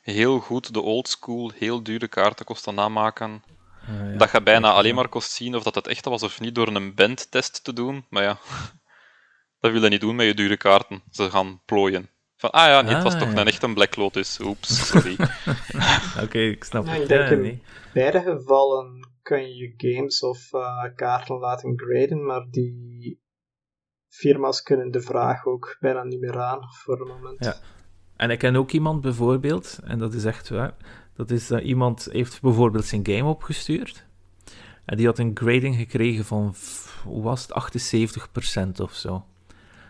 heel 0.03 0.39
goed 0.39 0.73
de 0.73 0.81
old 0.81 1.09
school, 1.09 1.53
heel 1.55 1.83
dure 1.83 2.09
kaarten 2.09 2.45
kost 2.45 2.73
namaken. 2.73 3.43
Ja. 3.87 4.17
Dat 4.17 4.31
je 4.31 4.43
bijna 4.43 4.69
Ja. 4.69 4.75
alleen 4.75 4.95
maar 4.95 5.09
kost 5.09 5.31
zien 5.31 5.57
of 5.57 5.63
dat 5.63 5.75
het 5.75 5.87
echt 5.87 6.05
was 6.05 6.23
of 6.23 6.41
niet 6.41 6.55
door 6.55 6.69
een 6.69 6.95
bandtest 6.95 7.65
te 7.65 7.73
doen. 7.73 8.05
Maar 8.11 8.23
ja, 8.23 8.39
dat 9.61 9.73
wil 9.73 9.83
je 9.83 9.89
niet 9.89 10.01
doen 10.01 10.17
met 10.17 10.27
je 10.27 10.35
dure 10.35 10.57
kaarten. 10.57 11.03
Ze 11.11 11.31
gaan 11.31 11.63
plooien. 11.65 12.09
Van, 12.37 12.51
ah 12.51 12.67
ja, 12.67 12.81
nee, 12.81 12.95
het 12.95 13.03
was 13.03 13.15
Ah, 13.15 13.21
toch 13.21 13.33
ja. 13.33 13.41
een 13.41 13.47
echt 13.47 13.63
een 13.63 13.75
Black 13.75 13.97
Lotus. 13.97 14.39
Oeps, 14.41 14.87
sorry. 14.89 15.17
Oké, 16.25 16.39
ik 16.39 16.65
snap 16.65 16.85
Ja, 16.87 16.93
het. 16.93 17.03
ik 17.03 17.09
denk 17.09 17.21
Ja, 17.29 17.31
in 17.31 17.41
nee. 17.41 17.63
beide 17.93 18.21
gevallen 18.23 19.09
kun 19.23 19.41
je 19.43 19.55
je 19.57 19.95
games 19.95 20.21
of 20.23 20.53
eh, 20.53 20.85
kaarten 20.95 21.39
laten 21.39 21.73
graden, 21.79 22.25
maar 22.25 22.47
die 22.51 23.21
firma's 24.09 24.63
kunnen 24.63 24.91
de 24.91 25.01
vraag 25.01 25.45
ook 25.47 25.77
bijna 25.81 26.05
niet 26.05 26.21
meer 26.21 26.41
aan 26.41 26.61
voor 26.85 26.99
het 26.99 27.09
moment. 27.09 27.45
Ja. 27.45 27.55
En 28.17 28.31
ik 28.31 28.39
ken 28.39 28.57
ook 28.57 28.71
iemand 28.71 29.01
bijvoorbeeld, 29.01 29.79
en 29.85 29.99
dat 29.99 30.15
is 30.15 30.25
echt 30.25 30.49
waar, 30.49 30.75
dat 31.21 31.31
is 31.31 31.47
dat 31.47 31.63
iemand 31.63 32.09
heeft 32.11 32.41
bijvoorbeeld 32.41 32.85
zijn 32.85 33.07
game 33.07 33.29
opgestuurd. 33.29 34.05
En 34.85 34.97
die 34.97 35.07
had 35.07 35.19
een 35.19 35.31
grading 35.35 35.77
gekregen 35.77 36.25
van, 36.25 36.55
hoe 37.05 37.23
was 37.23 37.47
het, 37.47 37.73
78% 38.79 38.83
of 38.83 38.95
zo. 38.95 39.25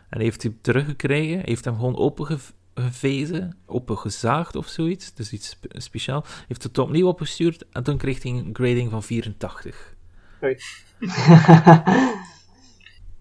En 0.09 0.21
heeft 0.21 0.43
hij 0.43 0.55
teruggekregen, 0.61 1.41
heeft 1.45 1.65
hem 1.65 1.75
gewoon 1.75 1.97
opengevezen, 1.97 3.57
opengezaagd 3.67 4.57
of 4.57 4.67
zoiets, 4.67 5.15
dus 5.15 5.33
iets 5.33 5.49
spe- 5.49 5.81
speciaal. 5.81 6.25
Heeft 6.49 6.63
het 6.63 6.79
opnieuw 6.79 7.07
opgestuurd 7.07 7.65
en 7.73 7.83
toen 7.83 7.97
kreeg 7.97 8.23
hij 8.23 8.33
een 8.33 8.51
grading 8.53 8.91
van 8.91 9.03
84. 9.03 9.95
Oei. 10.43 10.59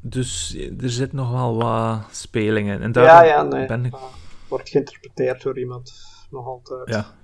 Dus 0.01 0.55
eh, 0.55 0.83
er 0.83 0.89
zit 0.89 1.13
nog 1.13 1.31
wel 1.31 1.55
wat 1.55 2.07
spelingen. 2.11 2.81
En 2.81 2.91
daar 2.91 3.03
ja, 3.03 3.23
ja, 3.23 3.43
nee. 3.43 3.65
ben 3.65 3.85
ik 3.85 3.93
Ah, 3.93 4.01
wordt 4.47 4.69
geïnterpreteerd 4.69 5.41
door 5.41 5.59
iemand 5.59 5.93
nog 6.29 6.45
altijd. 6.45 6.89
Ja, 6.89 7.15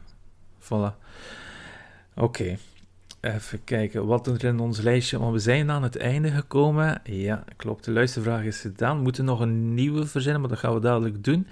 voilà. 0.66 0.96
Oké. 2.16 2.58
Even 3.22 3.64
kijken 3.64 4.06
wat 4.06 4.28
er 4.28 4.44
in 4.44 4.60
ons 4.60 4.82
lijstje... 4.82 5.20
Want 5.20 5.34
we 5.34 5.40
zijn 5.40 5.72
aan 5.72 5.84
het 5.84 5.98
einde 5.98 6.32
gekomen. 6.32 7.02
Ja, 7.04 7.44
klopt. 7.56 7.86
De 7.86 7.92
luistervraag 7.92 8.44
is 8.44 8.60
gedaan. 8.60 8.98
We 8.98 9.04
moeten 9.04 9.26
nog 9.26 9.40
een 9.40 9.74
nieuwe 9.74 10.06
verzinnen, 10.06 10.42
maar 10.42 10.50
dat 10.50 10.60
gaan 10.60 10.74
we 10.74 10.80
dadelijk 10.80 11.24
doen. 11.24 11.48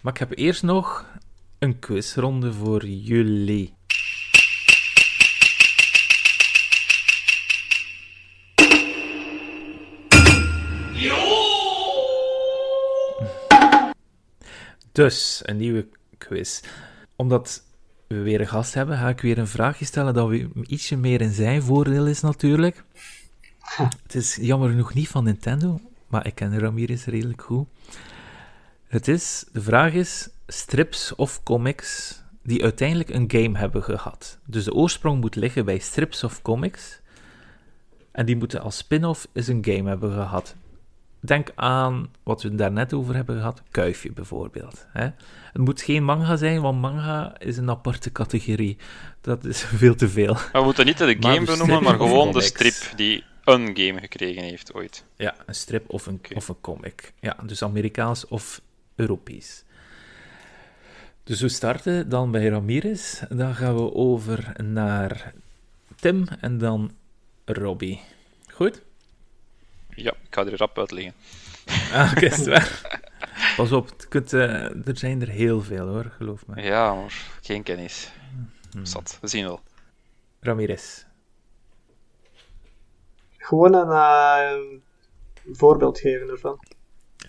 Maar 0.00 0.12
ik 0.12 0.18
heb 0.18 0.36
eerst 0.38 0.62
nog 0.62 1.06
een 1.58 1.78
quizronde 1.78 2.52
voor 2.52 2.86
jullie. 2.86 3.74
Dus, 14.92 15.42
een 15.44 15.56
nieuwe 15.56 15.88
quiz. 16.18 16.62
Omdat 17.16 17.62
we 18.12 18.22
weer 18.22 18.40
een 18.40 18.48
gast 18.48 18.74
hebben, 18.74 18.98
ga 18.98 19.08
ik 19.08 19.20
weer 19.20 19.38
een 19.38 19.46
vraagje 19.46 19.84
stellen 19.84 20.14
dat 20.14 20.28
we 20.28 20.48
ietsje 20.66 20.96
meer 20.96 21.20
in 21.20 21.32
zijn 21.32 21.62
voordeel 21.62 22.06
is 22.06 22.20
natuurlijk. 22.20 22.84
Het 24.02 24.14
is 24.14 24.36
jammer 24.40 24.70
genoeg 24.70 24.94
niet 24.94 25.08
van 25.08 25.24
Nintendo, 25.24 25.80
maar 26.06 26.26
ik 26.26 26.34
ken 26.34 26.58
Ramirez 26.58 27.04
redelijk 27.04 27.42
goed. 27.42 27.66
Het 28.86 29.08
is, 29.08 29.44
de 29.52 29.60
vraag 29.60 29.92
is, 29.92 30.28
strips 30.46 31.14
of 31.14 31.42
comics 31.42 32.20
die 32.42 32.62
uiteindelijk 32.62 33.08
een 33.08 33.30
game 33.30 33.58
hebben 33.58 33.82
gehad. 33.82 34.38
Dus 34.44 34.64
de 34.64 34.74
oorsprong 34.74 35.20
moet 35.20 35.36
liggen 35.36 35.64
bij 35.64 35.78
strips 35.78 36.24
of 36.24 36.42
comics. 36.42 37.00
En 38.10 38.26
die 38.26 38.36
moeten 38.36 38.60
als 38.60 38.76
spin-off 38.76 39.28
eens 39.32 39.46
een 39.46 39.64
game 39.64 39.88
hebben 39.88 40.12
gehad. 40.12 40.54
Denk 41.24 41.48
aan 41.54 42.10
wat 42.22 42.42
we 42.42 42.54
daarnet 42.54 42.92
over 42.92 43.14
hebben 43.14 43.36
gehad, 43.36 43.62
Kuifje 43.70 44.12
bijvoorbeeld. 44.12 44.86
Hè? 44.88 45.04
Het 45.52 45.58
moet 45.58 45.82
geen 45.82 46.04
manga 46.04 46.36
zijn, 46.36 46.60
want 46.60 46.80
manga 46.80 47.38
is 47.38 47.56
een 47.56 47.70
aparte 47.70 48.12
categorie. 48.12 48.76
Dat 49.20 49.44
is 49.44 49.62
veel 49.82 49.94
te 49.94 50.08
veel. 50.08 50.36
We 50.52 50.62
moeten 50.62 50.86
niet 50.86 50.98
de 50.98 51.16
game 51.20 51.44
benoemen, 51.44 51.82
maar 51.82 51.96
gewoon 51.96 52.32
de 52.32 52.40
strip 52.40 52.92
die 52.96 53.24
een 53.44 53.66
game 53.66 54.00
gekregen 54.00 54.42
heeft 54.42 54.74
ooit. 54.74 55.04
Ja, 55.16 55.34
een 55.46 55.54
strip 55.54 55.90
of 55.90 56.06
een, 56.06 56.20
of 56.34 56.48
een 56.48 56.60
comic. 56.60 57.12
Ja, 57.20 57.36
dus 57.46 57.62
Amerikaans 57.62 58.28
of 58.28 58.60
Europees. 58.94 59.64
Dus 61.24 61.40
we 61.40 61.48
starten 61.48 62.08
dan 62.08 62.30
bij 62.30 62.48
Ramirez. 62.48 63.22
Dan 63.28 63.54
gaan 63.54 63.74
we 63.74 63.94
over 63.94 64.62
naar 64.62 65.32
Tim 65.96 66.26
en 66.40 66.58
dan 66.58 66.92
Robbie. 67.44 68.00
Goed? 68.52 68.82
Ja, 69.94 70.10
ik 70.10 70.34
ga 70.34 70.44
er 70.46 70.56
rap 70.56 70.78
uitleggen. 70.78 71.12
Ah, 71.92 72.12
oké, 72.16 72.26
is 72.26 72.46
waar. 72.46 73.00
Pas 73.56 73.72
op, 73.72 73.88
het 73.88 74.08
kunt, 74.08 74.32
eh, 74.32 74.86
er 74.86 74.96
zijn 74.98 75.20
er 75.22 75.28
heel 75.28 75.62
veel 75.62 75.86
hoor, 75.88 76.12
geloof 76.16 76.46
me. 76.46 76.62
Ja, 76.62 76.94
maar 76.94 77.12
geen 77.42 77.62
kennis. 77.62 78.12
Hmm. 78.72 78.84
Zat, 78.86 79.18
we 79.20 79.26
zien 79.28 79.44
wel. 79.44 79.60
Ramirez. 80.40 81.04
Gewoon 83.36 83.74
een 83.74 83.90
eh, 83.90 84.78
voorbeeld 85.52 85.98
geven 86.00 86.28
ervan. 86.28 86.58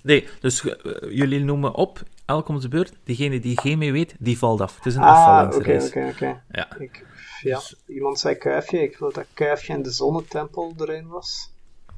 Nee, 0.04 0.28
dus 0.40 0.64
eh, 0.70 0.76
jullie 1.16 1.40
noemen 1.44 1.74
op, 1.76 2.04
elk 2.26 2.48
om 2.48 2.60
de 2.60 2.68
beurt. 2.68 2.94
Degene 3.04 3.40
die 3.40 3.60
geen 3.60 3.78
mee 3.78 3.92
weet, 3.92 4.16
die 4.20 4.38
valt 4.38 4.62
af. 4.62 4.76
Het 4.76 4.86
is 4.86 4.96
een 4.96 5.02
Ah, 5.02 5.46
oké, 5.56 5.84
oké, 5.86 6.08
oké. 6.14 6.44
Ja. 6.52 6.78
Ik- 6.80 7.06
Ja, 7.42 7.56
Dus- 7.58 7.76
iemand 7.88 8.20
zei 8.20 8.36
kuifje. 8.36 8.82
Ik 8.82 8.96
geloof 8.96 9.14
dat 9.14 9.26
kuifje 9.34 9.74
en 9.74 9.82
de 9.82 9.92
zonnetempel 9.92 10.74
erin 10.78 11.08
was. 11.08 11.53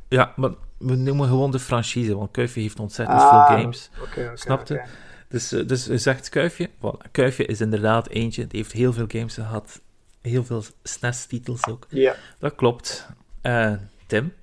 Ja, 0.08 0.34
maar 0.36 0.52
we 0.78 0.96
noemen 0.96 1.28
gewoon 1.28 1.52
de 1.52 1.60
franchise, 1.60 2.18
want 2.18 2.32
Kuifje 2.32 2.62
heeft 2.62 2.80
ontzettend 2.80 3.20
Ah, 3.22 3.48
veel 3.48 3.58
games. 3.58 3.90
Oké, 4.02 4.22
oké. 4.26 4.38
Snapte? 4.38 4.86
Dus, 5.30 5.52
eh, 5.52 5.68
dus 5.68 5.86
je 5.86 5.98
zegt 5.98 6.30
Kuifje. 6.30 6.70
Voilà. 6.70 7.12
Kuifje 7.12 7.46
is 7.46 7.62
inderdaad 7.62 8.08
eentje. 8.10 8.48
Die 8.48 8.60
heeft 8.60 8.72
heel 8.72 8.94
veel 8.94 9.06
games 9.08 9.34
gehad. 9.34 9.82
Heel 10.22 10.44
veel 10.44 10.64
SNES-titels 10.84 11.68
ook. 11.68 11.86
Ja. 11.90 12.16
Dat 12.40 12.56
klopt. 12.56 13.08
Eh, 13.42 13.74
Tim? 14.08 14.34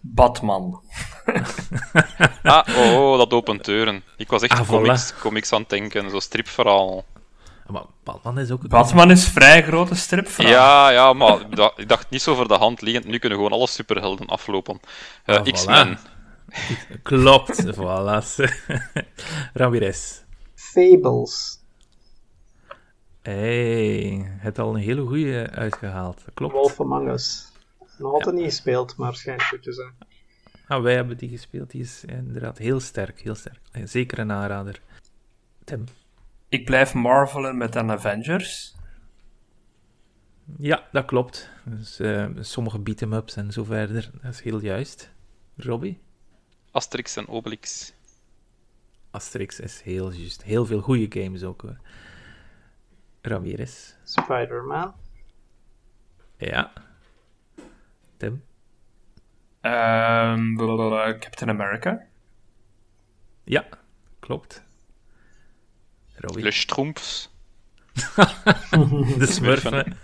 Batman. 0.00 0.80
Ah, 2.42 2.68
oh, 2.76 2.94
oh, 3.10 3.18
dat 3.18 3.32
opent 3.32 3.64
deuren. 3.64 4.02
Ik 4.16 4.28
was 4.28 4.42
echt 4.42 4.58
Ah, 4.60 4.66
voilà. 4.66 4.70
comics, 4.70 5.14
comics 5.20 5.52
aan 5.52 5.60
het 5.60 5.70
denken, 5.70 6.10
zo 6.10 6.18
stripverhaal. 6.20 7.04
Maar 7.70 7.84
Batman 8.04 8.38
is 8.38 8.50
ook... 8.50 8.62
een- 8.62 8.68
Batman 8.68 9.10
is 9.10 9.28
vrij 9.28 9.62
grote 9.62 9.94
stripverhaal. 9.94 10.52
Ja, 10.52 10.90
ja, 10.90 11.12
maar 11.12 11.40
ik 11.76 11.88
dacht- 11.88 12.10
niet 12.10 12.22
zo 12.22 12.34
voor 12.34 12.48
de 12.48 12.54
hand 12.54 12.80
liggend. 12.80 13.04
Nu 13.04 13.18
kunnen 13.18 13.38
gewoon 13.38 13.52
alle 13.52 13.66
superhelden 13.66 14.26
aflopen. 14.26 14.80
Eh, 15.24 15.36
Ah, 15.36 15.46
voilà. 15.46 15.50
X-Men. 15.52 15.98
Klopt. 17.02 17.64
voilà. 17.76 18.24
Ramirez. 19.52 20.20
Fables. 20.54 21.60
Hey, 23.22 24.24
het 24.38 24.58
al 24.58 24.74
een 24.74 24.80
hele 24.80 25.06
goede 25.06 25.50
uitgehaald. 25.50 26.24
Klopt. 26.34 26.52
Wolf 26.52 26.80
Among 26.80 27.10
Us. 27.10 27.52
Nog 27.98 28.12
altijd 28.12 28.34
niet 28.34 28.44
gespeeld, 28.44 28.96
maar 28.96 29.14
schijnt 29.14 29.42
goed 29.42 29.62
te 29.62 29.72
zijn. 29.72 29.94
Nou, 30.68 30.82
wij 30.82 30.94
hebben 30.94 31.16
die 31.16 31.28
gespeeld. 31.28 31.70
Die 31.70 31.82
is 31.82 32.04
inderdaad 32.06 32.58
heel 32.58 32.80
sterk. 32.80 33.20
Heel 33.20 33.34
sterk. 33.34 33.58
Zeker 33.84 34.18
een 34.18 34.32
aanrader. 34.32 34.80
Tim? 35.64 35.84
Ik 36.56 36.64
blijf 36.64 36.94
marvelen 36.94 37.56
met 37.56 37.74
een 37.74 37.90
Avengers. 37.90 38.74
Ja, 40.58 40.88
dat 40.92 41.04
klopt. 41.04 41.50
Dus, 41.64 41.98
eh, 41.98 42.26
sommige 42.40 42.78
beat-em-ups 42.78 43.36
en 43.36 43.52
zo 43.52 43.64
verder. 43.64 44.10
Dat 44.22 44.32
is 44.32 44.40
heel 44.40 44.60
juist. 44.60 45.12
Robbie? 45.56 46.00
Asterix 46.70 47.16
en 47.16 47.28
Obelix. 47.28 47.92
Asterix 49.10 49.60
is 49.60 49.82
heel 49.82 50.12
juist. 50.12 50.42
Heel 50.42 50.66
veel 50.66 50.80
goede 50.80 51.20
games 51.20 51.42
ook 51.42 51.60
hoor. 51.60 51.78
Ramirez? 53.20 53.94
Spider-Man. 54.04 54.94
Ja. 56.36 56.72
Tim? 58.16 58.44
Ehm, 59.60 60.56
Captain 61.18 61.50
America. 61.50 62.06
Ja, 63.44 63.68
klopt. 64.18 64.65
Robbie. 66.16 66.42
Le 66.42 66.50
Schtroumpfs. 66.50 67.30
De 69.18 69.26
smurfen. 69.26 69.96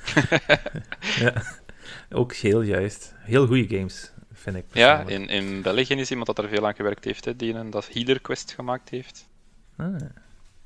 ja. 1.19 1.43
Ook 2.11 2.33
heel 2.33 2.61
juist. 2.61 3.15
Heel 3.19 3.47
goede 3.47 3.77
games, 3.77 4.13
vind 4.33 4.57
ik. 4.57 4.65
Ja, 4.73 5.01
in, 5.07 5.29
in 5.29 5.63
België 5.63 5.95
is 5.95 6.11
iemand 6.11 6.27
dat 6.27 6.39
er 6.39 6.49
veel 6.49 6.67
aan 6.67 6.75
gewerkt 6.75 7.05
heeft, 7.05 7.25
hè, 7.25 7.37
die 7.37 7.55
een 7.55 7.71
dat 7.71 7.89
Healer 7.93 8.21
Quest 8.21 8.53
gemaakt 8.53 8.89
heeft. 8.89 9.29
Ah, 9.77 9.97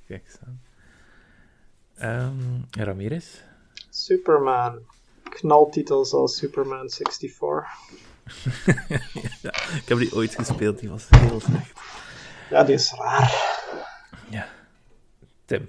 kijk 0.06 0.24
eens 0.26 0.38
aan. 0.46 0.60
Ehm, 1.96 2.82
Ramirez? 2.84 3.26
Superman. 3.90 4.78
Knaltitels 5.22 6.12
als 6.12 6.36
Superman 6.36 6.90
64. 6.90 7.64
ja, 9.42 9.52
ik 9.74 9.82
heb 9.86 9.98
die 9.98 10.14
ooit 10.14 10.34
gespeeld, 10.34 10.78
die 10.78 10.88
was 10.88 11.06
heel 11.08 11.40
slecht. 11.40 11.72
Ja, 12.50 12.64
die 12.64 12.74
is 12.74 12.92
raar. 12.92 13.55
Tim. 15.46 15.68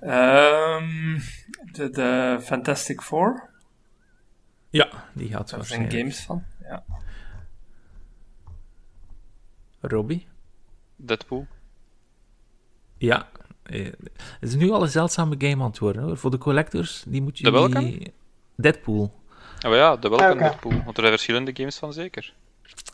Ehm, 0.00 1.18
de, 1.72 1.90
de 1.90 2.38
Fantastic 2.42 3.00
Four. 3.00 3.50
Ja, 4.70 4.88
die 5.14 5.28
gaat 5.28 5.50
Daar 5.50 5.64
zijn 5.64 5.80
waarschijnlijk. 5.80 5.92
games 5.98 6.20
van. 6.20 6.44
Ja. 6.62 6.84
Robbie? 9.80 10.26
Deadpool. 10.96 11.46
Ja. 12.98 13.28
eh, 13.62 13.84
Het 14.40 14.48
is 14.48 14.54
nu 14.54 14.70
al 14.70 14.82
een 14.82 14.88
zeldzame 14.88 15.34
game 15.38 15.62
aan 15.62 15.68
het 15.70 15.78
worden, 15.78 16.02
hoor. 16.02 16.16
Voor 16.16 16.30
de 16.30 16.38
collectors, 16.38 17.04
die 17.06 17.22
moet 17.22 17.38
je... 17.38 17.44
De 17.44 17.50
welke? 17.50 17.78
die- 17.78 18.12
Deadpool. 18.56 19.20
Oh 19.66 19.74
ja, 19.74 19.96
de 19.96 20.08
welke 20.08 20.24
Ah. 20.24 20.38
Deadpool. 20.38 20.72
Want 20.72 20.86
er 20.88 20.94
zijn 20.96 21.08
verschillende 21.08 21.54
games 21.56 21.76
van, 21.78 21.92
zeker. 21.92 22.34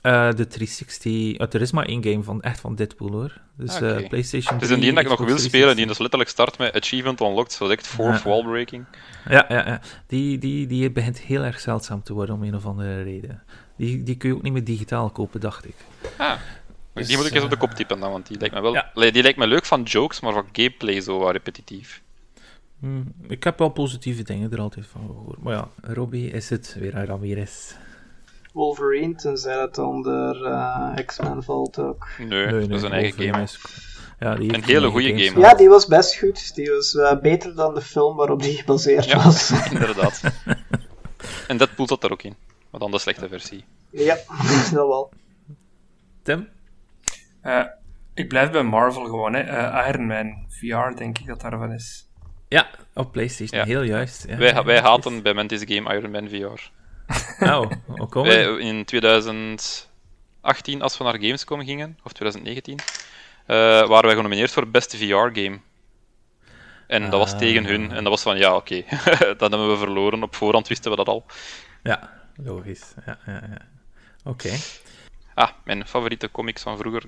Eh, 0.03 0.31
de 0.35 0.47
360... 0.47 1.37
eh, 1.37 1.47
er 1.55 1.61
is 1.61 1.71
maar 1.73 1.85
één 1.87 2.05
game 2.05 2.23
van, 2.23 2.41
echt 2.43 2.61
van 2.61 2.75
Deadpool, 2.75 3.11
hoor. 3.11 3.41
Dus 3.57 3.75
Ah, 3.81 3.91
eh, 3.97 4.09
PlayStation 4.09 4.55
Het 4.55 4.63
is 4.65 4.71
een 4.71 4.81
die 4.81 4.93
dat 4.93 5.03
ik 5.03 5.09
nog 5.09 5.19
wil 5.19 5.39
spelen, 5.39 5.77
die 5.77 5.87
360. 5.87 5.89
dus 5.89 5.99
letterlijk 5.99 6.31
start 6.31 6.59
met 6.59 6.75
Achievement 6.75 7.21
Unlocked, 7.21 7.53
zo 7.53 7.65
direct 7.65 7.87
fourth 7.87 8.23
Ja. 8.23 8.29
wall 8.29 8.43
breaking. 8.43 8.85
Ja, 9.29 9.45
ja, 9.49 9.67
ja. 9.67 9.81
Die, 10.07 10.39
die, 10.39 10.67
die 10.67 10.91
begint 10.91 11.19
heel 11.19 11.43
erg 11.43 11.61
zeldzaam 11.61 12.03
te 12.03 12.13
worden, 12.13 12.35
om 12.35 12.43
een 12.43 12.55
of 12.55 12.67
andere 12.67 13.03
reden. 13.03 13.43
Die, 13.77 14.03
die 14.03 14.17
kun 14.17 14.29
je 14.29 14.35
ook 14.35 14.43
niet 14.43 14.53
meer 14.53 14.65
digitaal 14.65 15.11
kopen, 15.11 15.41
dacht 15.41 15.65
ik. 15.65 15.75
Ah, 16.17 16.33
Dus, 16.93 17.07
die 17.07 17.17
moet 17.17 17.27
ik 17.27 17.33
eens 17.35 17.45
op 17.45 17.51
de 17.51 17.57
kop 17.57 17.71
typen 17.71 18.01
dan, 18.01 18.11
want 18.11 18.27
die 18.27 18.39
lijkt 18.39 18.55
me 18.55 18.61
wel... 18.61 18.73
ja. 18.75 18.91
Die 18.95 19.23
lijkt 19.23 19.39
me 19.39 19.47
leuk 19.47 19.65
van 19.65 19.83
jokes, 19.83 20.21
maar 20.21 20.33
van 20.33 20.47
gameplay 20.53 21.01
zo 21.01 21.19
wat 21.19 21.33
repetitief. 21.33 22.03
Hmm, 22.79 23.13
ik 23.29 23.45
heb 23.45 23.59
wel 23.59 23.69
positieve 23.69 24.23
dingen 24.23 24.53
er 24.53 24.61
altijd 24.61 24.87
van 24.87 25.01
gehoord. 25.07 25.43
Maar 25.43 25.55
ja, 25.55 25.69
Robbie 25.83 26.31
is 26.31 26.51
het 26.51 26.77
weer 26.79 26.97
aan 26.97 27.05
Ramirez. 27.05 27.75
Wolverine, 28.53 29.15
tenzij 29.15 29.61
het 29.61 29.79
onder 29.79 30.45
eh, 30.45 30.95
X-Men 31.07 31.43
valt 31.43 31.79
ook. 31.79 32.09
Nee, 32.19 32.47
dat 32.47 32.71
is 32.71 32.83
een 32.83 32.93
eigen 32.93 33.17
Wolverine 33.17 33.33
game. 33.33 33.43
is- 33.43 33.91
Ja, 34.19 34.35
die 34.35 34.55
Een 34.55 34.63
hele 34.65 34.89
goede 34.91 35.23
game. 35.25 35.41
Ja, 35.41 35.55
die 35.55 35.69
was 35.69 35.87
best 35.87 36.19
goed. 36.19 36.55
Die 36.55 36.71
was 36.71 36.95
eh, 36.97 37.21
beter 37.21 37.55
dan 37.55 37.75
de 37.75 37.81
film 37.81 38.17
waarop 38.17 38.43
die 38.43 38.57
gebaseerd 38.57 39.05
Ja. 39.05 39.25
was. 39.25 39.51
Inderdaad. 39.73 40.23
en 41.49 41.57
Deadpool 41.57 41.87
zat 41.89 42.05
er 42.05 42.13
ook 42.13 42.23
in, 42.23 42.35
maar 42.71 42.81
dan 42.81 42.91
de 42.91 42.99
slechte 42.99 43.29
versie. 43.29 43.65
ja, 43.91 44.17
dat 44.73 44.87
wel. 44.87 45.11
Tim? 46.23 46.49
Eh, 47.41 47.65
ik 48.15 48.29
blijf 48.29 48.51
bij 48.51 48.63
Marvel 48.63 49.05
gewoon, 49.05 49.35
hè. 49.35 49.41
Eh, 49.41 49.89
Iron 49.89 50.07
Man 50.07 50.47
VR, 50.49 50.97
denk 50.97 51.19
ik 51.19 51.27
dat 51.27 51.41
daarvan 51.41 51.73
is. 51.73 52.07
Ja, 52.49 52.67
op 52.95 53.13
PlayStation. 53.13 53.61
Ja. 53.61 53.67
Heel 53.67 53.83
juist. 53.83 54.25
Ja, 54.29 54.37
Wij, 54.37 54.63
wij 54.65 54.81
haten 54.81 55.23
bij 55.23 55.35
Mantis 55.35 55.63
Game 55.65 55.95
Iron 55.97 56.11
Man 56.11 56.29
VR. 56.29 56.71
Nou, 57.41 57.75
hoe 57.87 58.09
kom 58.09 58.23
Wij, 58.23 58.45
in 58.59 58.85
2018, 58.85 60.83
als 60.83 60.99
we 60.99 61.05
naar 61.05 61.13
Gamescom 61.21 61.65
gingen, 61.65 61.99
of 62.05 62.13
2019, 62.13 62.79
eh, 63.47 63.57
waren 63.87 64.05
wij 64.05 64.15
genomineerd 64.15 64.51
voor 64.51 64.69
beste 64.69 64.97
VR-game. 64.97 65.59
En 66.87 67.03
dat 67.11 67.21
was 67.21 67.33
Ah. 67.33 67.39
tegen 67.39 67.65
hun. 67.65 67.91
En 67.93 68.03
dat 68.03 68.13
was 68.13 68.23
van, 68.23 68.39
ja, 68.39 68.55
oké, 68.57 68.83
dat 69.39 69.51
hebben 69.51 69.71
we 69.71 69.77
verloren. 69.77 70.23
Op 70.23 70.35
voorhand 70.35 70.69
wisten 70.69 70.91
we 70.91 70.97
dat 70.97 71.09
al. 71.09 71.25
Ja, 71.83 72.13
logisch. 72.37 72.95
Ja, 73.07 73.19
ja, 73.27 73.33
ja. 73.51 73.67
Oké. 74.25 74.51
Ah, 75.35 75.51
mijn 75.65 75.87
favoriete 75.87 76.31
comics 76.31 76.63
van 76.63 76.79
vroeger, 76.79 77.03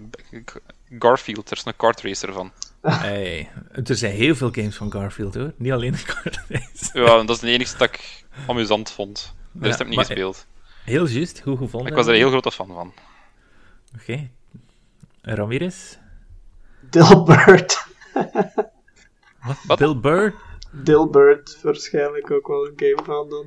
Garfield. 0.98 1.50
Er 1.50 1.56
is 1.56 1.64
een 1.64 1.76
kartracer 1.76 2.32
van. 2.32 2.52
Hey, 2.84 3.50
er 3.84 3.96
zijn 3.96 4.14
heel 4.14 4.34
veel 4.34 4.50
games 4.52 4.76
van 4.76 4.92
Garfield, 4.92 5.34
hoor. 5.34 5.52
Niet 5.56 5.72
alleen 5.72 5.92
de 5.92 6.02
kart 6.04 6.40
race. 6.48 6.90
Ja, 7.00 7.04
dat 7.22 7.30
is 7.30 7.38
de 7.38 7.50
enige 7.50 7.76
dat 7.78 7.88
ik 7.88 8.24
amusant 8.46 8.90
vond. 8.90 9.34
De 9.54 9.66
rest 9.66 9.70
Ja, 9.70 9.70
heb 9.70 9.80
ik 9.80 9.86
niet 9.86 9.96
maar- 9.96 10.04
gespeeld. 10.04 10.46
Heel 10.84 11.08
juist, 11.08 11.40
goed 11.40 11.58
gevonden. 11.58 11.90
Ik 11.90 11.96
was 11.96 12.06
er 12.06 12.12
een 12.12 12.18
heel 12.18 12.28
grote 12.28 12.50
fan 12.52 12.66
van. 12.66 12.92
Oké. 14.00 14.28
Ramirez? 15.22 15.96
Dilbert. 16.90 17.86
Wat? 19.66 20.00
Burr? 20.00 20.34
Dilbert, 20.70 21.58
waarschijnlijk 21.62 22.30
ook 22.30 22.46
wel 22.46 22.66
een 22.66 22.72
game 22.76 23.00
van 23.04 23.28
dan. 23.28 23.46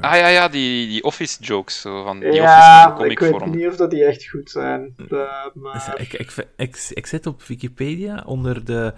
Ah 0.00 0.16
ja, 0.16 0.28
ja, 0.28 0.48
die, 0.48 0.86
die 0.88 1.02
office 1.02 1.42
jokes, 1.42 1.80
zo, 1.80 2.02
van 2.04 2.20
die 2.20 2.32
ja, 2.32 2.42
office 2.42 2.88
maar 2.88 2.88
ik 2.90 2.94
comic 2.96 3.18
weet 3.18 3.30
vorm. 3.30 3.50
niet 3.56 3.66
of 3.66 3.76
dat 3.76 3.90
die 3.90 4.04
echt 4.04 4.28
goed 4.28 4.50
zijn. 4.50 4.94
Eh, 4.96 5.06
Dus 5.08 5.62
maar 5.62 5.94
ik, 6.00 6.12
ik, 6.12 6.46
ik, 6.56 6.88
ik 6.90 7.06
zit 7.06 7.26
op 7.26 7.42
Wikipedia 7.42 8.22
onder 8.26 8.64
de 8.64 8.94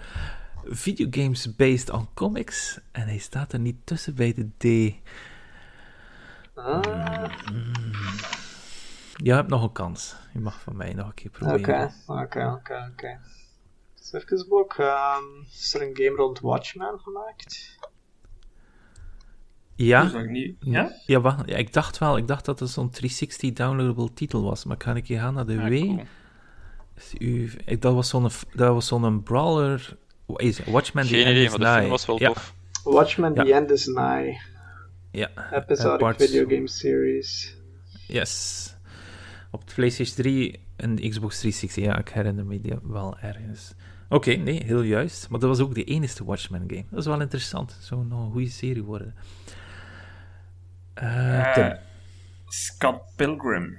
videogames 0.65 1.55
based 1.55 1.89
on 1.89 2.07
comics 2.13 2.79
en 2.91 3.01
hij 3.07 3.17
staat 3.17 3.53
er 3.53 3.59
niet 3.59 3.75
tussen 3.83 4.15
bij 4.15 4.33
de 4.33 4.47
D. 4.57 4.93
Ah, 6.65 7.23
Je 9.15 9.33
hebt 9.33 9.49
nog 9.49 9.63
een 9.63 9.71
kans. 9.71 10.15
Je 10.33 10.39
mag 10.39 10.59
van 10.59 10.75
mij 10.75 10.93
nog 10.93 11.07
een 11.07 11.13
keer 11.13 11.31
Oké, 11.33 11.37
proberen. 11.45 11.93
oké, 12.07 12.51
oké, 12.57 12.89
oké. 12.91 13.19
Dus 13.95 14.13
even 14.13 14.45
ook, 14.51 14.73
ehm, 14.73 15.23
is 15.51 15.73
er 15.73 15.81
een 15.81 15.95
game 15.95 16.15
rond 16.15 16.39
Watchmen 16.39 16.99
gemaakt? 16.99 17.77
Ja? 19.75 20.03
Dus 20.03 20.27
niet... 20.27 20.55
Ja? 20.59 20.91
Ja, 21.05 21.19
wacht, 21.21 21.49
ja, 21.49 21.55
ik 21.57 21.73
dacht 21.73 21.97
wel, 21.97 22.17
ik 22.17 22.27
dacht 22.27 22.45
dat 22.45 22.59
het 22.59 22.69
zo'n 22.69 22.89
360 22.89 23.53
downloadable 23.53 24.13
titel 24.13 24.43
was, 24.43 24.65
maar 24.65 24.77
kan 24.77 24.95
ik 24.95 25.05
je 25.07 25.17
gaan 25.19 25.33
naar 25.33 25.45
de 25.45 25.57
Ah, 25.59 25.67
W? 25.67 25.79
cool. 25.79 26.03
U, 27.19 27.51
dat 27.79 27.93
was 27.93 28.09
zo'n 28.09 28.29
dat 28.53 28.73
was 28.73 28.87
zo'n 28.87 29.23
brawler. 29.23 29.97
Wat 30.25 30.41
is 30.41 30.57
het? 30.57 30.67
Watchmen 30.69 31.03
The 31.07 31.09
Geen 31.15 31.25
End 31.25 31.37
is 31.37 31.57
Nigh. 31.57 31.87
was 31.89 32.05
wel 32.05 32.19
ja, 32.19 32.27
tof. 32.27 32.53
Watchmen 32.83 33.33
Ja. 33.33 33.43
The 33.43 33.53
End 33.53 33.71
is 33.71 33.85
Nigh. 33.85 34.39
Ja, 35.11 35.29
Episodic 35.53 35.97
part- 35.99 36.23
video 36.23 36.47
game 36.47 36.67
series. 36.67 37.57
Yes. 38.07 38.75
Op 39.51 39.67
de 39.67 39.73
PlayStation 39.73 40.15
3 40.15 40.59
en 40.75 40.95
de 40.95 41.09
Xbox 41.09 41.39
360, 41.39 41.83
ja, 41.83 41.97
ik 41.99 42.09
herinner 42.09 42.45
me 42.45 42.61
die 42.61 42.73
wel 42.83 43.17
ergens. 43.19 43.73
Oké, 44.09 44.31
nee, 44.35 44.63
heel 44.63 44.81
juist. 44.81 45.29
Maar 45.29 45.39
dat 45.39 45.49
was 45.49 45.59
ook 45.59 45.75
de 45.75 45.83
enige 45.83 46.23
Watchmen 46.25 46.63
game. 46.67 46.85
Dat 46.89 46.99
is 46.99 47.05
wel 47.05 47.21
interessant. 47.21 47.77
Zou 47.81 48.05
nog 48.05 48.25
een 48.25 48.31
goede 48.31 48.49
serie 48.49 48.83
worden. 48.83 49.15
Tim. 51.53 51.75
Scott 52.47 53.01
Pilgrim. 53.15 53.77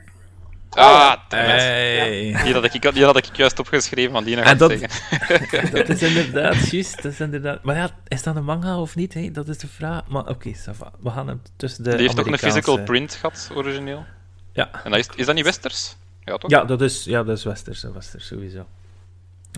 Ah, 0.76 1.12
it. 1.12 1.32
Hey. 1.32 2.42
Die 2.44 2.52
had, 2.54 2.74
ik, 2.74 2.92
die 2.94 3.04
had 3.04 3.16
ik 3.16 3.36
juist 3.36 3.58
opgeschreven, 3.58 4.12
van 4.12 4.24
die 4.24 4.36
nog 4.36 4.56
dat- 4.56 4.70
zeggen. 4.78 5.70
dat 5.76 5.88
is 5.88 6.02
inderdaad 6.02 6.70
juist. 6.70 7.02
Dat 7.02 7.12
is 7.12 7.20
inderdaad... 7.20 7.62
Maar 7.62 7.76
ja, 7.76 7.90
is 8.08 8.22
dat 8.22 8.36
een 8.36 8.44
manga 8.44 8.80
of 8.80 8.94
niet? 8.96 9.14
Hè? 9.14 9.30
Dat 9.30 9.48
is 9.48 9.58
de 9.58 9.66
vraag. 9.68 10.06
Maar 10.06 10.26
oké, 10.28 10.52
va. 10.54 10.92
we 11.00 11.10
gaan 11.10 11.28
hem 11.28 11.42
tussen 11.56 11.84
de 11.84 11.90
Die 11.90 12.00
heeft 12.00 12.16
toch 12.16 12.26
een 12.26 12.38
physical 12.38 12.82
print 12.82 13.14
gehad, 13.14 13.50
origineel? 13.54 14.04
Ja. 14.52 14.84
En 14.84 14.90
dat 14.90 15.00
is, 15.00 15.08
is 15.16 15.26
dat 15.26 15.34
niet 15.34 15.44
westers? 15.44 15.96
Ja, 16.24 16.36
toch? 16.38 16.50
Ja, 16.50 16.64
dat 16.64 16.80
is, 16.80 17.04
ja, 17.04 17.22
dat 17.22 17.38
is 17.38 17.44
Westers, 17.44 17.82
Westers 17.82 18.26
sowieso. 18.26 18.66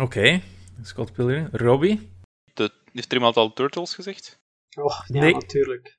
Oké, 0.00 0.40
Scott 0.82 1.12
Pilgrim. 1.12 1.48
Robbie? 1.52 2.10
De, 2.54 2.70
heeft 2.92 3.10
er 3.10 3.16
iemand 3.16 3.36
al 3.36 3.52
Turtles 3.52 3.94
gezegd? 3.94 4.38
Oh, 4.78 5.00
ja, 5.06 5.20
Nee. 5.20 5.32
natuurlijk. 5.32 5.96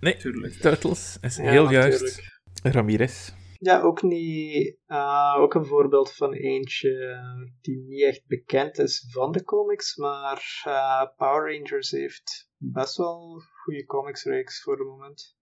Nee, 0.00 0.16
Tuurlijk. 0.16 0.54
Turtles 0.54 1.16
is 1.20 1.36
Ja, 1.36 1.42
heel 1.42 1.64
natuurlijk. 1.64 1.98
juist. 1.98 2.22
Ramirez. 2.62 3.30
Ja, 3.62 3.80
ook 3.80 4.02
niet. 4.02 4.76
eh, 4.86 5.34
ook 5.38 5.54
een 5.54 5.64
voorbeeld 5.66 6.12
van 6.12 6.32
eentje 6.32 7.20
die 7.60 7.76
niet 7.78 8.02
echt 8.02 8.26
bekend 8.26 8.78
is 8.78 9.06
van 9.10 9.32
de 9.32 9.44
comics, 9.44 9.96
maar 9.96 10.62
eh, 10.64 11.02
Power 11.16 11.56
Rangers 11.56 11.90
heeft 11.90 12.50
best 12.56 12.96
wel 12.96 13.42
goede 13.62 13.86
comicsreeks 13.86 14.62
voor 14.62 14.78
het 14.78 14.86
moment. 14.88 15.36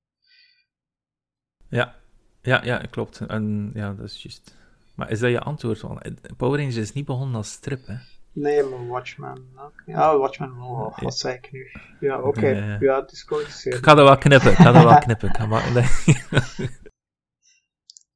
Ja. 1.68 1.94
Ja, 2.42 2.64
ja, 2.64 2.78
klopt. 2.78 3.20
En 3.20 3.70
ja, 3.74 3.92
dat 3.92 4.06
is 4.06 4.22
juist. 4.22 4.56
Maar 4.94 5.10
is 5.10 5.18
dat 5.18 5.30
je 5.30 5.40
antwoord? 5.40 5.80
Want 5.80 6.36
Power 6.36 6.58
Rangers 6.58 6.76
is 6.76 6.92
niet 6.92 7.06
begonnen 7.06 7.36
als 7.36 7.50
strip, 7.52 7.86
hè? 7.86 7.94
Nee, 8.32 8.62
maar 8.62 8.86
Watchmen. 8.86 9.48
Ja, 9.86 10.18
Watchmen 10.18 10.56
wel. 10.56 10.68
Oh, 10.68 10.98
Wat 10.98 11.18
zei 11.18 11.34
ik 11.34 11.52
nu? 11.52 11.70
Ja, 12.00 12.22
oké. 12.22 12.48
Ja. 12.48 12.76
Ja, 12.80 13.00
het 13.00 13.12
is 13.12 13.66
Ik 13.66 13.84
ga 13.84 13.94
dat 13.94 14.06
wel 14.06 14.18
knippen, 14.18 14.50
ik 14.50 14.56
ga 14.56 14.72
dat 14.72 14.84
wel 14.84 14.98
knippen. 14.98 15.28
Ik 15.28 15.36
ga 15.36 15.46
maar... 15.46 15.62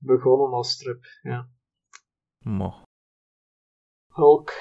Begonnen 0.05 0.52
als 0.52 0.70
strip, 0.70 1.05
ja. 1.22 1.48
Mo. 2.39 2.82
Hulk. 4.12 4.52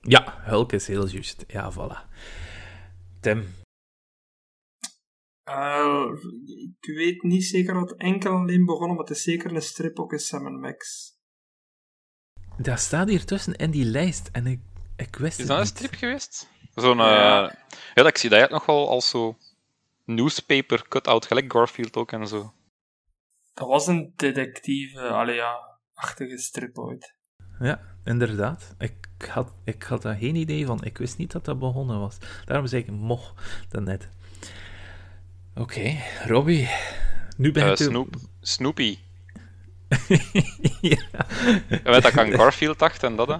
Ja, 0.00 0.40
Hulk 0.40 0.72
is 0.72 0.86
heel 0.86 1.06
juist. 1.06 1.44
Ja, 1.46 1.72
voilà. 1.72 2.10
Tim. 3.20 3.46
Eh, 5.42 6.06
ik 6.80 6.94
weet 6.94 7.22
niet 7.22 7.44
zeker 7.44 7.74
wat 7.74 7.96
enkel 7.96 8.32
alleen 8.32 8.64
begonnen, 8.64 8.96
maar 8.96 9.06
het 9.06 9.16
is 9.16 9.22
zeker 9.22 9.54
een 9.54 9.62
strip 9.62 9.98
ook 10.00 10.12
in 10.12 10.18
Sam 10.18 10.60
Max. 10.60 11.12
Dat 12.56 12.80
staat 12.80 13.08
hier 13.08 13.24
tussen 13.24 13.54
in 13.54 13.70
die 13.70 13.84
lijst 13.84 14.28
en 14.32 14.46
ik, 14.46 14.60
ik 14.96 15.16
wist 15.16 15.32
Is 15.32 15.38
het 15.38 15.48
dat 15.48 15.58
een 15.58 15.66
strip 15.66 15.94
geweest? 15.94 16.48
Zo'n... 16.74 17.00
eh 17.00 17.06
Ja. 17.06 17.66
ja, 17.94 18.06
ik 18.06 18.16
zie 18.16 18.30
dat 18.30 18.50
nog 18.50 18.66
wel 18.66 18.88
als 18.88 19.08
zo... 19.08 19.36
Newspaper 20.04 20.88
cut-out, 20.88 21.26
gelijk 21.26 21.52
Garfield 21.52 21.96
ook 21.96 22.12
en 22.12 22.26
zo. 22.28 22.52
Dat 23.54 23.68
was 23.68 23.86
een 23.86 24.12
detectieve, 24.16 25.00
allee 25.00 25.34
ja, 25.34 25.78
achtige 25.92 26.38
strip 26.38 26.78
ooit. 26.78 27.14
Ja, 27.58 27.80
inderdaad. 28.04 28.74
Ik 28.78 29.08
had, 29.28 29.52
ik 29.64 29.82
had 29.82 30.02
daar 30.02 30.16
geen 30.16 30.34
idee 30.34 30.66
van. 30.66 30.84
Ik 30.84 30.98
wist 30.98 31.18
niet 31.18 31.32
dat 31.32 31.44
dat 31.44 31.58
begonnen 31.58 32.00
was. 32.00 32.18
Daarom 32.44 32.66
zei 32.66 32.82
ik 32.82 32.90
mocht 32.90 33.66
daarnet. 33.68 34.08
Oké, 35.54 35.96
Robbie. 36.26 36.68
Nu 37.36 37.52
ben 37.52 37.62
Eh 37.62 37.68
je... 37.76 37.84
Snoop, 37.84 38.14
Snoopy. 38.40 38.98
ja. 40.80 40.96
Ja, 41.68 41.82
weet 41.82 41.84
dat 41.84 42.06
ik 42.06 42.18
aan 42.18 42.32
Garfield 42.32 42.78
dacht 42.78 43.02
en 43.02 43.16
dat, 43.16 43.28
hè. 43.28 43.36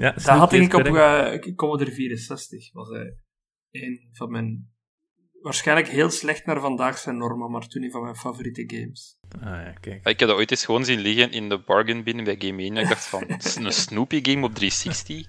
ja, 0.00 0.12
Dat 0.12 0.24
had 0.24 0.52
ik 0.52 0.74
op 0.74 0.84
eh, 0.84 1.54
Commodore 1.54 1.92
64. 1.92 2.72
Was 2.72 2.88
hij 2.88 3.18
een 3.70 4.08
van 4.12 4.30
mijn... 4.30 4.72
Waarschijnlijk 5.42 5.88
heel 5.88 6.10
slecht 6.10 6.46
naar 6.46 6.60
vandaag 6.60 6.98
zijn 6.98 7.16
normen, 7.16 7.50
maar 7.50 7.66
toen 7.66 7.82
een 7.82 7.90
van 7.90 8.02
mijn 8.02 8.16
favoriete 8.16 8.76
games. 8.76 9.16
Ah 9.40 9.42
ja, 9.42 9.72
kijk. 9.80 10.06
Ik 10.06 10.18
heb 10.18 10.28
dat 10.28 10.38
ooit 10.38 10.50
eens 10.50 10.64
gewoon 10.64 10.84
zien 10.84 11.00
liggen 11.00 11.30
in 11.30 11.48
de 11.48 11.58
bargain 11.58 12.04
bin 12.04 12.24
bij 12.24 12.36
Game 12.38 12.52
Mania. 12.52 12.82
Ik 12.82 12.88
dacht 12.88 13.06
van, 13.06 13.24
een 13.28 13.72
Snoopy 13.72 14.24
game 14.24 14.46
op 14.46 14.54
360. 14.54 15.26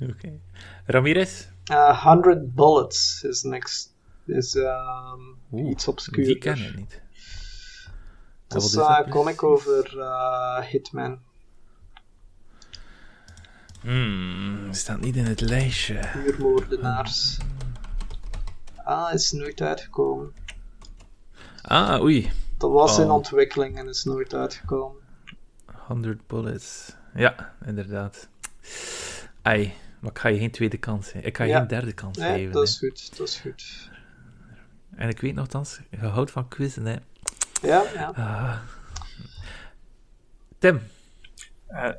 Oké. 0.10 0.40
Ramirez? 0.86 1.46
Uh, 1.70 2.02
100 2.02 2.54
Bullets 2.54 3.22
is 3.22 3.42
next. 3.42 3.96
Is 4.26 4.54
um, 4.54 5.36
Oeh, 5.52 5.70
iets 5.70 5.88
obscuur. 5.88 6.24
Die 6.24 6.38
ken 6.38 6.58
ik 6.58 6.76
niet. 6.76 7.00
Dat 8.46 8.62
is 8.62 8.70
dat? 8.70 9.04
een 9.04 9.10
comic 9.10 9.42
over 9.42 9.96
uh, 9.96 10.58
Hitman. 10.60 11.18
Hmm, 13.80 14.68
staat 14.70 15.00
niet 15.00 15.16
in 15.16 15.24
het 15.24 15.40
lijstje. 15.40 16.06
Huurmoordenaars. 16.06 17.38
Ah, 18.88 19.12
is 19.14 19.32
nooit 19.32 19.60
uitgekomen. 19.60 20.32
Ah, 21.62 22.02
oei. 22.02 22.30
Dat 22.58 22.70
was 22.70 22.98
in 22.98 23.04
Oh. 23.06 23.12
ontwikkeling 23.14 23.78
en 23.78 23.88
is 23.88 24.04
nooit 24.04 24.34
uitgekomen. 24.34 25.02
100 25.74 26.26
bullets. 26.26 26.94
Ja, 27.14 27.54
inderdaad. 27.66 28.28
Ai, 29.42 29.74
maar 30.00 30.10
ik 30.10 30.18
ga 30.18 30.28
je 30.28 30.38
geen 30.38 30.50
tweede 30.50 30.76
kans 30.78 31.06
geven. 31.06 31.24
Ik 31.26 31.36
ga 31.36 31.44
je 31.44 31.50
Ja. 31.50 31.58
geen 31.58 31.68
derde 31.68 31.92
kans 31.92 32.18
Nee, 32.18 32.32
geven. 32.38 32.52
dat 32.52 32.62
is 32.62 32.78
goed, 32.78 33.16
dat 33.18 33.28
is 33.28 33.36
goed. 33.40 33.90
En 34.96 35.08
ik 35.08 35.20
weet 35.20 35.34
nogthans, 35.34 35.80
je 35.90 35.96
houdt 35.96 36.30
van 36.30 36.48
quizzen, 36.48 36.84
hè. 36.86 36.96
Ja, 37.62 37.84
ja. 37.94 38.06
Ah. 38.14 38.58
Tim, 40.58 40.80
Eh, 41.66 41.90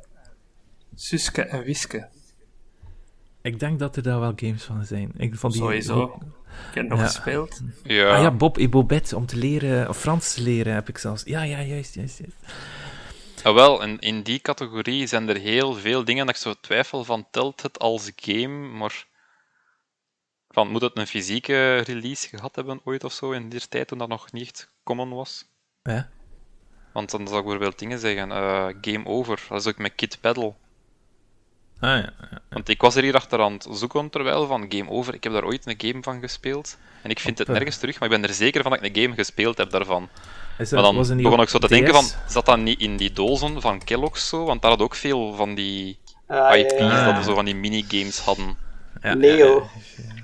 Suske 0.94 1.42
en 1.42 1.62
Wiske. 1.64 2.08
ik 3.42 3.58
denk 3.60 3.78
dat 3.78 3.96
er 3.96 4.02
daar 4.02 4.20
wel 4.20 4.32
games 4.36 4.62
van 4.64 4.84
zijn. 4.84 5.12
Ik, 5.16 5.34
van 5.36 5.50
die, 5.50 5.60
Sowieso. 5.60 6.18
Ik 6.68 6.74
heb 6.74 6.88
nog 6.88 6.98
Ja. 6.98 7.04
gespeeld. 7.04 7.60
Ja. 7.82 8.14
Ah 8.16 8.22
ja, 8.22 8.30
Bob 8.30 8.58
et 8.58 8.70
Bobette, 8.70 9.16
om 9.16 9.26
te 9.26 9.36
leren, 9.36 9.88
of 9.88 9.98
Frans 9.98 10.34
te 10.34 10.42
leren, 10.42 10.74
heb 10.74 10.88
ik 10.88 10.98
zelfs. 10.98 11.22
Ja, 11.24 11.42
ja, 11.42 11.60
juist, 11.62 11.94
juist, 11.94 12.18
juist. 12.18 12.36
Ah, 13.42 13.54
wel, 13.54 13.82
en 13.82 13.98
in 13.98 14.22
die 14.22 14.40
categorie 14.40 15.06
zijn 15.06 15.28
er 15.28 15.36
heel 15.36 15.74
veel 15.74 16.04
dingen 16.04 16.26
dat 16.26 16.34
ik 16.34 16.40
zo 16.40 16.54
twijfel 16.60 17.04
van, 17.04 17.26
telt 17.30 17.62
het 17.62 17.78
als 17.78 18.10
game, 18.16 18.68
maar... 18.68 19.06
Van, 20.48 20.68
moet 20.68 20.82
het 20.82 20.98
een 20.98 21.06
fysieke 21.06 21.76
release 21.76 22.28
gehad 22.28 22.56
hebben 22.56 22.80
ooit 22.84 23.04
of 23.04 23.12
zo, 23.12 23.30
in 23.30 23.48
die 23.48 23.68
tijd 23.68 23.88
toen 23.88 23.98
dat 23.98 24.08
nog 24.08 24.32
niet 24.32 24.68
common 24.84 25.10
was? 25.10 25.44
Ja. 25.82 26.08
Want 26.92 27.10
dan 27.10 27.26
zou 27.26 27.38
ik 27.38 27.44
bijvoorbeeld 27.44 27.78
dingen 27.78 27.98
zeggen, 27.98 28.32
eh, 28.32 28.66
game 28.80 29.06
over, 29.06 29.44
dat 29.48 29.60
is 29.60 29.66
ook 29.66 29.78
met 29.78 29.94
Kid 29.94 30.18
Paddle. 30.20 30.54
Ah 31.80 31.88
ja. 31.90 32.12
ja. 32.30 32.40
Want 32.48 32.68
ik 32.68 32.80
was 32.80 32.94
er 32.96 33.02
hier 33.02 33.14
achter 33.14 33.40
aan 33.40 33.52
het 33.52 33.66
zoeken 33.70 34.10
terwijl 34.10 34.46
van 34.46 34.66
Game 34.68 34.90
Over. 34.90 35.14
Ik 35.14 35.24
heb 35.24 35.32
daar 35.32 35.44
ooit 35.44 35.66
een 35.66 35.74
game 35.78 36.02
van 36.02 36.20
gespeeld. 36.20 36.78
En 37.02 37.10
ik 37.10 37.18
vind 37.18 37.38
het 37.38 37.48
Op, 37.48 37.54
eh, 37.54 37.60
nergens 37.60 37.80
terug, 37.80 37.98
maar 38.00 38.10
ik 38.10 38.20
ben 38.20 38.28
er 38.28 38.34
zeker 38.34 38.62
van 38.62 38.70
dat 38.70 38.82
ik 38.84 38.96
een 38.96 39.02
game 39.02 39.14
gespeeld 39.14 39.56
heb 39.56 39.70
daarvan. 39.70 40.08
Dat, 40.58 40.70
Maar 40.70 40.82
dan 40.82 40.96
was 40.96 41.08
niet 41.08 41.22
begon 41.22 41.40
ik 41.40 41.48
zo 41.48 41.58
te 41.58 41.66
DS? 41.66 41.70
denken 41.70 41.94
van, 41.94 42.04
zat 42.28 42.46
dat 42.46 42.58
niet 42.58 42.80
in 42.80 42.96
die 42.96 43.12
dozen 43.12 43.60
van 43.60 43.84
Kellogg's 43.84 44.28
zo? 44.28 44.44
Want 44.44 44.62
daar 44.62 44.70
had 44.70 44.80
ook 44.80 44.94
veel 44.94 45.34
van 45.34 45.54
die 45.54 45.98
Ah, 46.26 46.58
IP's 46.58 46.72
ja, 46.72 46.78
ja. 46.78 47.04
dat 47.04 47.16
we 47.16 47.22
zo 47.22 47.34
van 47.34 47.44
die 47.44 47.54
minigames 47.54 48.18
hadden. 48.18 48.56
Ja, 49.02 49.14
Leo. 49.14 49.68
ja, 49.96 50.14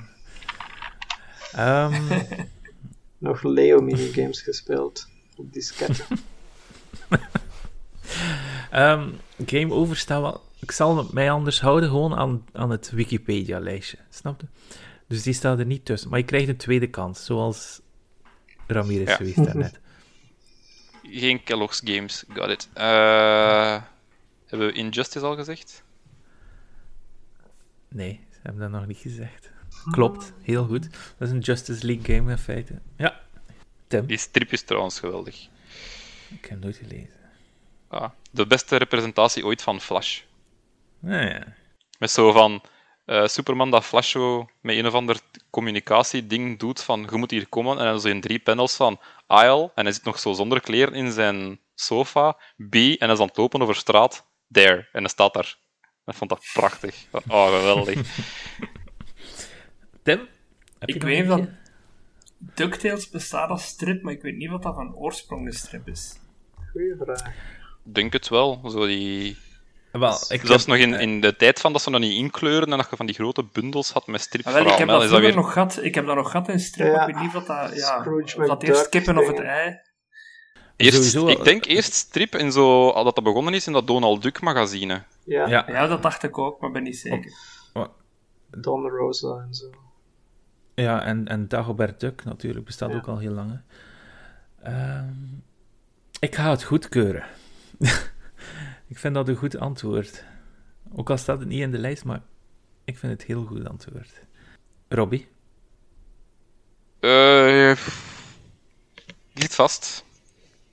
ja. 1.53 1.91
Ehm, 1.91 2.21
Nog 3.19 3.43
Leo 3.43 3.81
minigames 3.81 4.43
gespeeld. 4.43 5.09
Op 5.37 5.53
diskette. 5.53 6.03
ehm, 8.71 9.09
game 9.47 9.73
over 9.75 9.97
staat 9.97 10.21
wel... 10.21 10.45
Ik 10.61 10.71
zal 10.71 11.09
mij 11.13 11.31
anders 11.31 11.61
houden 11.61 11.89
gewoon 11.89 12.15
aan, 12.15 12.47
aan 12.53 12.71
het 12.71 12.91
Wikipedia-lijstje. 12.91 13.99
Snap 14.11 14.41
je? 14.41 14.47
Dus 15.09 15.23
die 15.23 15.33
staat 15.35 15.59
er 15.59 15.67
niet 15.67 15.85
tussen. 15.85 16.11
Maar 16.11 16.19
je 16.19 16.25
krijgt 16.25 16.49
een 16.49 16.57
tweede 16.57 16.87
kans, 16.91 17.25
zoals 17.25 17.81
Ramirez 18.67 19.09
Ja. 19.09 19.17
geweest 19.17 19.45
daarnet. 19.45 19.79
Geen 21.03 21.43
Kellogg's 21.43 21.81
games, 21.85 22.25
got 22.33 22.49
it. 22.49 22.69
Eh, 22.73 23.83
hebben 24.47 24.67
we 24.69 24.73
Injustice 24.73 25.25
al 25.27 25.35
gezegd? 25.37 25.83
Nee, 27.89 28.21
ze 28.31 28.39
hebben 28.43 28.63
dat 28.63 28.71
nog 28.81 28.87
niet 28.87 28.99
gezegd. 28.99 29.51
Klopt, 29.91 30.33
heel 30.43 30.65
goed. 30.67 30.83
Dat 31.19 31.29
is 31.29 31.31
een 31.31 31.39
Justice 31.41 31.87
League 31.87 32.17
game 32.17 32.31
in 32.31 32.39
feite. 32.39 32.79
Ja. 32.97 33.21
Tim, 33.87 34.07
Die 34.07 34.19
strip 34.19 34.53
is 34.53 34.63
trouwens 34.63 34.99
geweldig. 35.01 35.49
ik 36.31 36.41
heb 36.41 36.51
hem 36.51 36.59
nooit 36.59 36.77
gelezen. 36.77 37.15
Ah, 37.89 38.11
de 38.31 38.47
beste 38.47 38.77
representatie 38.77 39.45
ooit 39.45 39.63
van 39.63 39.81
Flash. 39.81 40.21
Nou 41.01 41.27
ja. 41.27 41.55
Met 41.99 42.11
zo 42.11 42.33
van 42.33 42.63
eh, 43.05 43.27
Superman 43.27 43.71
dat 43.71 43.85
Flash 43.85 44.11
zo 44.11 44.49
met 44.61 44.77
een 44.77 44.87
of 44.87 44.95
ander 44.95 45.21
communicatieding 45.51 46.59
doet 46.59 46.83
van 46.83 47.09
je 47.11 47.17
moet 47.17 47.31
hier 47.31 47.49
komen 47.49 47.79
en 47.79 47.85
dan 47.85 48.01
zo 48.01 48.09
in 48.09 48.21
drie 48.21 48.39
panels 48.39 48.77
van 48.77 49.01
aisle 49.27 49.71
en 49.75 49.85
hij 49.85 49.93
zit 49.93 50.05
nog 50.05 50.19
zo 50.19 50.33
zonder 50.33 50.61
kleren 50.61 50.95
in 50.95 51.13
zijn 51.13 51.61
sofa, 51.75 52.33
B 52.71 52.75
en 52.75 52.97
hij 52.99 53.13
is 53.13 53.19
aan 53.21 53.27
het 53.27 53.37
lopen 53.37 53.63
over 53.63 53.75
straat, 53.75 54.27
there 54.51 54.89
en 54.93 55.01
hij 55.01 55.09
staat 55.09 55.35
daar. 55.35 55.57
Ik 56.07 56.15
vond 56.15 56.31
dat 56.31 56.51
prachtig. 56.53 57.07
Van, 57.11 57.23
Oh, 57.29 57.59
geweldig. 57.59 57.95
Tim? 60.03 60.29
Heb 60.79 60.89
Ik 60.89 61.03
weet 61.03 61.27
dat? 61.27 61.49
DuckTales 62.39 63.09
bestaat 63.09 63.51
als 63.51 63.65
strip, 63.65 64.03
maar 64.03 64.13
ik 64.13 64.23
weet 64.23 64.37
niet 64.37 64.51
wat 64.51 64.63
dat 64.63 64.75
van 64.75 64.95
oorsprong 64.95 65.47
een 65.47 65.53
strip 65.53 65.89
is. 65.89 66.19
Goeie 66.73 66.95
vraag. 66.99 67.35
Denk 67.83 68.13
het 68.13 68.29
wel. 68.29 68.71
Zo 68.71 68.87
die... 68.87 69.37
Wel, 69.99 70.19
ik 70.29 70.41
Zelfs 70.47 70.67
heb- 70.67 70.67
nog 70.67 70.77
in, 70.77 71.01
in 71.01 71.21
de 71.21 71.37
tijd 71.37 71.61
van 71.61 71.73
dat 71.73 71.83
ze 71.83 71.91
nog 71.91 72.01
niet 72.01 72.13
inkleuren 72.19 72.71
en 72.73 72.77
dat 72.79 72.91
je 72.91 72.97
van 72.97 73.07
die 73.07 73.15
grote 73.15 73.45
bundels 73.53 73.91
had 73.93 74.07
met 74.07 74.29
Ah, 74.45 74.53
wel, 74.53 74.63
ik 74.63 74.69
heb 74.69 74.89
is 74.89 74.95
dat 74.95 75.11
dat 75.11 75.21
weer... 75.21 75.35
nog 75.35 75.53
gehad. 75.53 75.79
Ik 75.83 75.95
heb 75.95 76.07
dat 76.07 76.15
nog 76.17 76.31
gehad 76.31 76.49
in 76.49 76.61
strip, 76.61 76.87
Ja. 76.95 77.07
ik 77.07 77.15
weet 77.15 77.23
niet 77.23 77.33
wat 77.33 77.47
dat... 77.47 77.77
Ja, 77.77 78.05
of 78.37 78.47
dat 78.47 78.63
eerst 78.63 78.89
kippen 78.89 79.19
of 79.19 79.27
het 79.27 79.41
ei. 79.41 79.79
Eerst, 80.77 81.15
ik 81.17 81.45
denk 81.45 81.65
eerst 81.65 81.93
strip 81.93 82.35
in 82.35 82.53
zo, 82.53 82.89
al 82.91 83.05
dat 83.05 83.15
dat 83.15 83.25
begonnen 83.25 83.55
is 83.55 83.67
in 83.67 83.73
dat 83.73 83.87
Donald 83.87 84.23
Duck 84.23 84.41
magazine. 84.41 85.03
Ja, 85.25 85.47
Ja, 85.49 85.65
Ja, 85.69 85.87
dat 85.87 86.03
dacht 86.03 86.23
ik 86.23 86.39
ook, 86.39 86.61
maar 86.61 86.71
ben 86.71 86.83
niet 86.83 86.99
zeker. 86.99 87.33
Don 88.51 88.89
Rosa 88.89 89.45
en 89.49 89.55
zo. 89.55 89.71
ja 90.75 91.03
en, 91.05 91.29
en 91.29 91.49
Dagobert 91.49 92.01
Duck 92.01 92.25
natuurlijk 92.25 92.65
bestaat 92.65 92.91
Ja. 92.91 92.97
ook 92.97 93.07
al 93.09 93.19
heel 93.19 93.33
lang. 93.33 93.51
hè. 93.51 93.59
Ehm, 94.73 95.13
ik 96.21 96.35
ga 96.35 96.51
het 96.51 96.63
goedkeuren. 96.63 97.25
ik 98.87 98.99
vind 98.99 99.15
dat 99.15 99.29
een 99.29 99.37
goed 99.37 99.57
antwoord. 99.59 100.25
Ook 100.93 101.11
al 101.11 101.17
staat 101.19 101.39
het 101.39 101.49
niet 101.49 101.61
in 101.61 101.71
de 101.71 101.79
lijst, 101.79 102.05
maar 102.05 102.23
ik 102.85 102.99
vind 102.99 103.13
het 103.13 103.23
heel 103.25 103.45
goed 103.45 103.69
antwoord. 103.69 104.13
Robbie? 104.89 105.29
Eh 107.01 107.77
ligt 109.33 109.55
vast. 109.55 110.05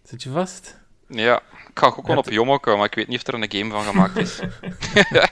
Zit 0.03 0.23
je 0.23 0.29
vast? 0.29 0.79
Ja, 1.07 1.37
ik 1.41 1.79
ga 1.79 1.85
ook 1.87 1.93
gewoon 1.95 2.17
op 2.17 2.29
Jommeke, 2.29 2.75
maar 2.75 2.85
ik 2.85 2.95
weet 2.95 3.07
niet 3.07 3.17
of 3.19 3.27
er 3.27 3.33
een 3.33 3.51
game 3.51 3.71
van 3.71 3.83
gemaakt 3.83 4.17
is. 4.17 4.39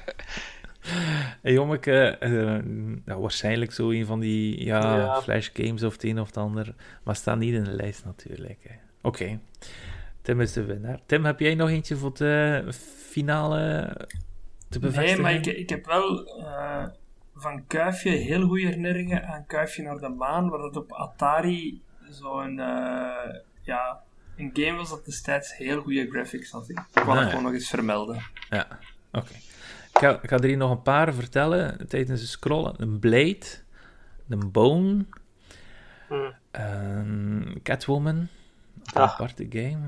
Hey, 1.41 1.51
Jommeke, 1.51 2.07
eh, 2.07 2.59
ja, 3.05 3.19
waarschijnlijk 3.19 3.71
zo 3.71 3.89
een 3.89 4.05
van 4.05 4.19
die 4.19 4.63
ja, 4.63 4.95
Ja. 4.97 5.21
flash 5.21 5.49
games 5.53 5.83
of 5.83 5.93
het 5.93 6.03
een 6.03 6.19
of 6.19 6.27
het 6.27 6.37
ander, 6.37 6.75
maar 7.03 7.15
staat 7.15 7.37
niet 7.37 7.53
in 7.53 7.63
de 7.63 7.71
lijst 7.71 8.05
natuurlijk. 8.05 8.59
hè. 8.63 8.75
Oké, 9.01 9.39
Tim 10.21 10.41
is 10.41 10.53
de 10.53 10.63
winnaar. 10.63 10.99
Tim, 11.05 11.25
heb 11.25 11.39
jij 11.39 11.55
nog 11.55 11.69
eentje 11.69 11.95
voor 11.95 12.13
de 12.17 12.63
finale 13.07 13.91
te 14.69 14.79
Nee, 14.79 14.89
bevestigen? 14.89 15.21
maar 15.21 15.33
ik, 15.33 15.45
ik 15.45 15.69
heb 15.69 15.85
wel 15.85 16.25
eh, 16.39 16.85
van 17.35 17.67
Kuifje 17.67 18.09
heel 18.09 18.47
goede 18.47 18.65
herinneringen 18.65 19.25
aan 19.27 19.45
Kuifje 19.45 19.83
naar 19.83 19.97
de 19.97 20.09
maan, 20.09 20.49
waar 20.49 20.59
dat 20.59 20.75
op 20.75 20.91
Atari 20.93 21.81
zo'n 22.09 22.59
eh, 22.59 23.35
ja, 23.61 23.99
een 24.37 24.49
game 24.53 24.77
was 24.77 24.89
dat 24.89 25.05
destijds 25.05 25.57
heel 25.57 25.81
goede 25.81 26.09
graphics 26.09 26.51
had. 26.51 26.69
Ik 26.69 26.79
wou 26.93 27.07
Ah, 27.07 27.13
dat 27.15 27.23
ja. 27.23 27.29
gewoon 27.29 27.43
nog 27.43 27.53
eens 27.53 27.69
vermelden. 27.69 28.21
Ja, 28.49 28.67
oké. 29.11 29.33
Ik, 29.93 29.97
ga, 29.99 30.19
ik 30.21 30.29
ga 30.29 30.37
er 30.37 30.43
hier 30.43 30.57
nog 30.57 30.71
een 30.71 30.81
paar 30.81 31.13
vertellen 31.13 31.87
tijdens 31.87 32.21
het 32.21 32.29
scrollen. 32.29 32.73
Een 32.77 32.99
Blade, 32.99 33.45
een 34.29 34.51
Bone, 34.51 35.05
Hm. 36.07 36.13
een 36.51 37.59
Catwoman, 37.63 38.15
een 38.15 38.29
Ah. 38.93 39.01
aparte 39.11 39.45
game. 39.49 39.79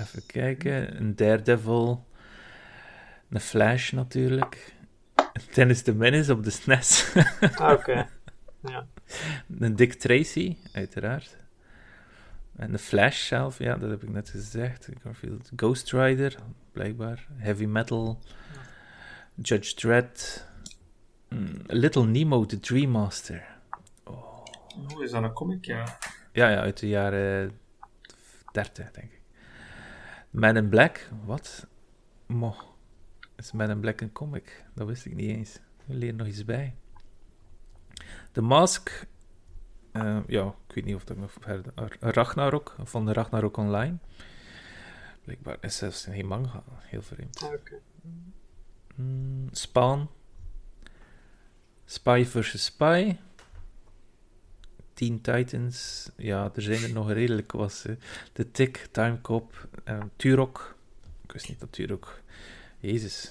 Even 0.00 0.26
kijken. 0.26 0.96
Een 1.00 1.16
Daredevil. 1.16 2.06
Een 3.28 3.40
Flash 3.40 3.92
natuurlijk. 3.92 4.74
Tennis 5.52 5.82
de 5.82 5.94
Menace 5.94 6.32
op 6.32 6.44
de 6.44 6.50
SNES. 6.50 7.12
Ah, 7.56 7.72
Oké. 7.72 8.08
Ja. 8.62 8.86
Een 9.58 9.76
Dick 9.76 9.92
Tracy, 9.92 10.56
uiteraard. 10.72 11.36
En 12.56 12.72
de 12.72 12.78
Flash 12.78 13.26
zelf, 13.26 13.58
ja, 13.58 13.76
dat 13.76 13.90
heb 13.90 14.02
ik 14.02 14.08
net 14.08 14.28
gezegd. 14.28 14.88
Garfield. 15.02 15.50
Ghost 15.56 15.92
Rider, 15.92 16.36
blijkbaar. 16.72 17.26
Heavy 17.36 17.64
Metal. 17.64 18.20
Judge 19.34 19.74
Dredd. 19.74 20.46
Mm, 21.28 21.52
Little 21.66 22.06
Nemo, 22.06 22.46
The 22.46 22.60
Dream 22.60 22.90
Master. 22.90 23.46
Hoe 24.88 25.04
is 25.04 25.10
dat 25.10 25.22
een 25.22 25.32
comic? 25.32 25.64
Ja. 25.64 25.98
Ja, 26.32 26.48
ja, 26.50 26.60
uit 26.60 26.78
de 26.78 26.88
jaren 26.88 27.58
30, 28.52 28.90
denk 28.90 29.12
ik. 29.12 29.19
Man 30.30 30.56
in 30.56 30.68
Black, 30.68 31.10
wat? 31.24 31.66
Mo. 32.26 32.54
Is 33.36 33.52
Man 33.52 33.70
in 33.70 33.80
Black 33.80 34.00
een 34.00 34.12
comic? 34.12 34.64
Dat 34.74 34.86
wist 34.86 35.04
ik 35.06 35.14
niet 35.14 35.30
eens. 35.30 35.58
We 35.84 35.94
leren 35.94 36.16
nog 36.16 36.26
iets 36.26 36.44
bij. 36.44 36.74
The 38.32 38.40
Mask. 38.40 39.06
eh, 39.92 40.18
ja, 40.26 40.54
ik 40.68 40.74
weet 40.74 40.84
niet 40.84 40.94
of 40.94 41.04
dat 41.04 41.16
nog 41.16 41.32
verder. 41.40 41.72
Ragnarok, 42.00 42.74
van 42.82 43.06
de 43.06 43.12
Ragnarok 43.12 43.56
Online. 43.56 43.96
Blijkbaar 45.24 45.56
is 45.60 45.76
zelfs 45.76 46.04
geen 46.04 46.26
manga. 46.26 46.62
Heel 46.78 47.02
vreemd. 47.02 47.42
Ah, 47.42 47.52
Oké. 47.52 47.78
Mm, 48.94 49.48
Spawn. 49.50 50.08
Spy 51.84 52.24
vs. 52.26 52.64
Spy. 52.64 53.16
Teen 55.00 55.20
Titans. 55.20 56.08
Ja, 56.16 56.50
er 56.54 56.62
zijn 56.62 56.82
er 56.82 56.92
nog 56.92 57.12
redelijk 57.12 57.52
was. 57.52 57.82
hè. 57.82 57.96
The 58.32 58.50
Tick, 58.50 58.88
Time 58.90 59.20
Cop, 59.20 59.68
eh, 59.84 59.98
Turok. 60.16 60.76
Ik 61.24 61.32
wist 61.32 61.48
niet 61.48 61.60
dat 61.60 61.72
Turok... 61.72 62.20
Jezus. 62.80 63.30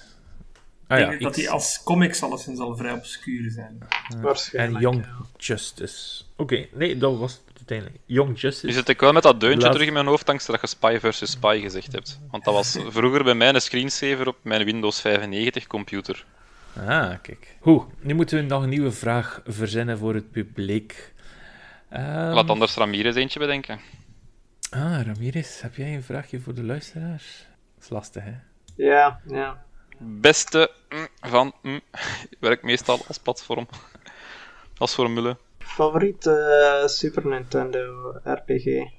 Ah 0.86 0.98
ik 0.98 1.04
ja, 1.04 1.10
denk 1.10 1.22
dat 1.22 1.34
die 1.34 1.50
als 1.50 1.82
comics 1.84 2.22
alleszins 2.22 2.58
al 2.58 2.76
vrij 2.76 2.92
obscuur 2.92 3.50
zijn. 3.50 3.78
en 4.08 4.20
Waarschijnlijk. 4.20 4.80
Young 4.80 5.04
ja. 5.04 5.16
Justice. 5.36 6.22
Oké, 6.36 6.66
nee, 6.74 6.96
dat 6.98 7.18
was 7.18 7.32
het 7.32 7.56
uiteindelijk. 7.56 7.98
Young 8.06 8.40
Justice. 8.40 8.66
Nu 8.66 8.72
zit 8.72 8.88
ik 8.88 9.00
wel 9.00 9.12
met 9.12 9.22
dat 9.22 9.40
deuntje 9.40 9.62
Laat- 9.62 9.72
terug 9.72 9.86
in 9.86 9.92
mijn 9.92 10.06
hoofd, 10.06 10.26
dankzij 10.26 10.54
dat 10.54 10.70
je 10.70 10.76
Spy 10.76 10.98
vs. 11.00 11.30
Spy 11.30 11.58
gezegd 11.62 11.92
hebt. 11.92 12.20
Want 12.30 12.44
dat 12.44 12.54
was 12.54 12.78
vroeger 12.88 13.24
bij 13.24 13.34
mij 13.34 13.54
een 13.54 13.60
screensaver 13.60 14.28
op 14.28 14.36
mijn 14.42 14.64
Windows 14.64 15.00
95 15.00 15.66
computer. 15.66 16.24
Ah, 16.76 17.14
kijk. 17.22 17.56
Hoe, 17.60 17.84
nu 18.00 18.14
moeten 18.14 18.38
we 18.38 18.44
nog 18.44 18.62
een 18.62 18.68
nieuwe 18.68 18.92
vraag 18.92 19.42
verzinnen 19.46 19.98
voor 19.98 20.14
het 20.14 20.30
publiek. 20.30 21.12
Ehm, 21.90 22.32
Laat 22.32 22.50
anders 22.50 22.74
Ramirez 22.74 23.16
eentje 23.16 23.38
bedenken. 23.38 23.80
Ah, 24.70 25.00
Ramirez, 25.04 25.60
heb 25.60 25.74
jij 25.74 25.94
een 25.94 26.02
vraagje 26.02 26.40
voor 26.40 26.54
de 26.54 26.64
luisteraars? 26.64 27.46
Dat 27.74 27.84
is 27.84 27.90
lastig, 27.90 28.24
hè? 28.24 28.32
Ja, 28.76 29.20
ja. 29.26 29.64
Beste 29.98 30.70
mm, 30.88 31.08
van 31.20 31.52
mm, 31.62 31.80
werkt 32.40 32.62
meestal 32.62 32.98
als 33.08 33.18
platform. 33.18 33.68
Als 34.78 34.94
formule. 34.94 35.36
Favoriete 35.58 36.30
eh, 36.30 36.88
Super 36.88 37.26
Nintendo 37.26 38.12
RPG? 38.24 38.90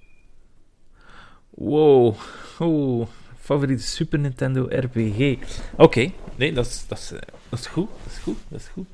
Wow. 1.50 2.16
Oeh, 2.60 3.08
favoriete 3.40 3.84
Super 3.84 4.20
Nintendo 4.20 4.68
RPG. 4.70 5.38
Oké, 5.78 6.12
nee, 6.36 6.54
dat 6.54 6.66
is, 6.66 6.88
dat, 6.88 6.98
is, 6.98 7.12
eh, 7.12 7.20
dat 7.50 7.60
is 7.60 7.68
goed. 7.68 7.90
Dat 8.04 8.14
is 8.14 8.18
goed. 8.20 8.38
Dat 8.48 8.60
is 8.60 8.68
goed. 8.68 8.88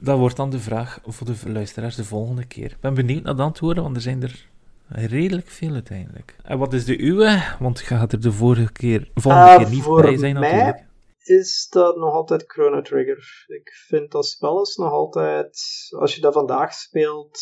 Dat 0.00 0.18
wordt 0.18 0.36
dan 0.36 0.50
de 0.50 0.58
vraag 0.58 0.98
voor 1.04 1.26
de 1.26 1.50
luisteraars 1.52 1.96
de 1.96 2.04
volgende 2.04 2.46
keer. 2.46 2.70
Ik 2.70 2.80
ben 2.80 2.94
benieuwd 2.94 3.22
naar 3.22 3.36
de 3.36 3.42
antwoorden, 3.42 3.82
want 3.82 3.96
er 3.96 4.02
zijn 4.02 4.22
er 4.22 4.48
redelijk 4.88 5.48
veel 5.48 5.72
uiteindelijk. 5.72 6.36
En 6.42 6.58
wat 6.58 6.72
is 6.72 6.84
de 6.84 6.98
uwe? 7.00 7.56
Want 7.58 7.78
je 7.78 7.84
gaat 7.84 8.12
er 8.12 8.20
de 8.20 8.32
vorige 8.32 8.72
keer, 8.72 9.10
volgende 9.14 9.46
Ah, 9.48 9.56
keer 9.56 9.68
niet 9.70 9.84
bij 10.02 10.16
zijn 10.16 10.38
mij? 10.38 10.52
natuurlijk. 10.52 10.86
Is 11.18 11.66
dat 11.70 11.96
nog 11.96 12.14
altijd 12.14 12.44
Chrono 12.46 12.80
Trigger? 12.82 13.44
Ik 13.46 13.70
vind 13.86 14.10
dat 14.10 14.26
spel 14.26 14.62
is 14.62 14.76
nog 14.76 14.90
altijd, 14.92 15.60
als 15.98 16.14
je 16.14 16.20
dat 16.20 16.32
vandaag 16.32 16.72
speelt, 16.72 17.40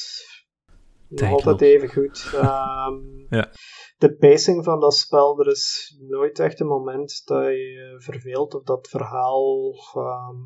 nog 1.09 1.31
altijd 1.31 1.61
even 1.61 1.89
goed. 1.89 2.31
Ehm, 2.35 2.95
Ja. 3.29 3.51
De 3.99 4.17
pacing 4.19 4.65
van 4.65 4.81
dat 4.81 4.95
spel, 4.95 5.41
er 5.41 5.51
is 5.51 5.97
nooit 6.09 6.39
echt 6.39 6.61
een 6.61 6.67
moment 6.67 7.23
dat 7.25 7.45
je 7.45 7.95
verveelt 7.99 8.55
of 8.55 8.63
dat 8.63 8.89
verhaal 8.89 9.75
ehm, 9.95 10.37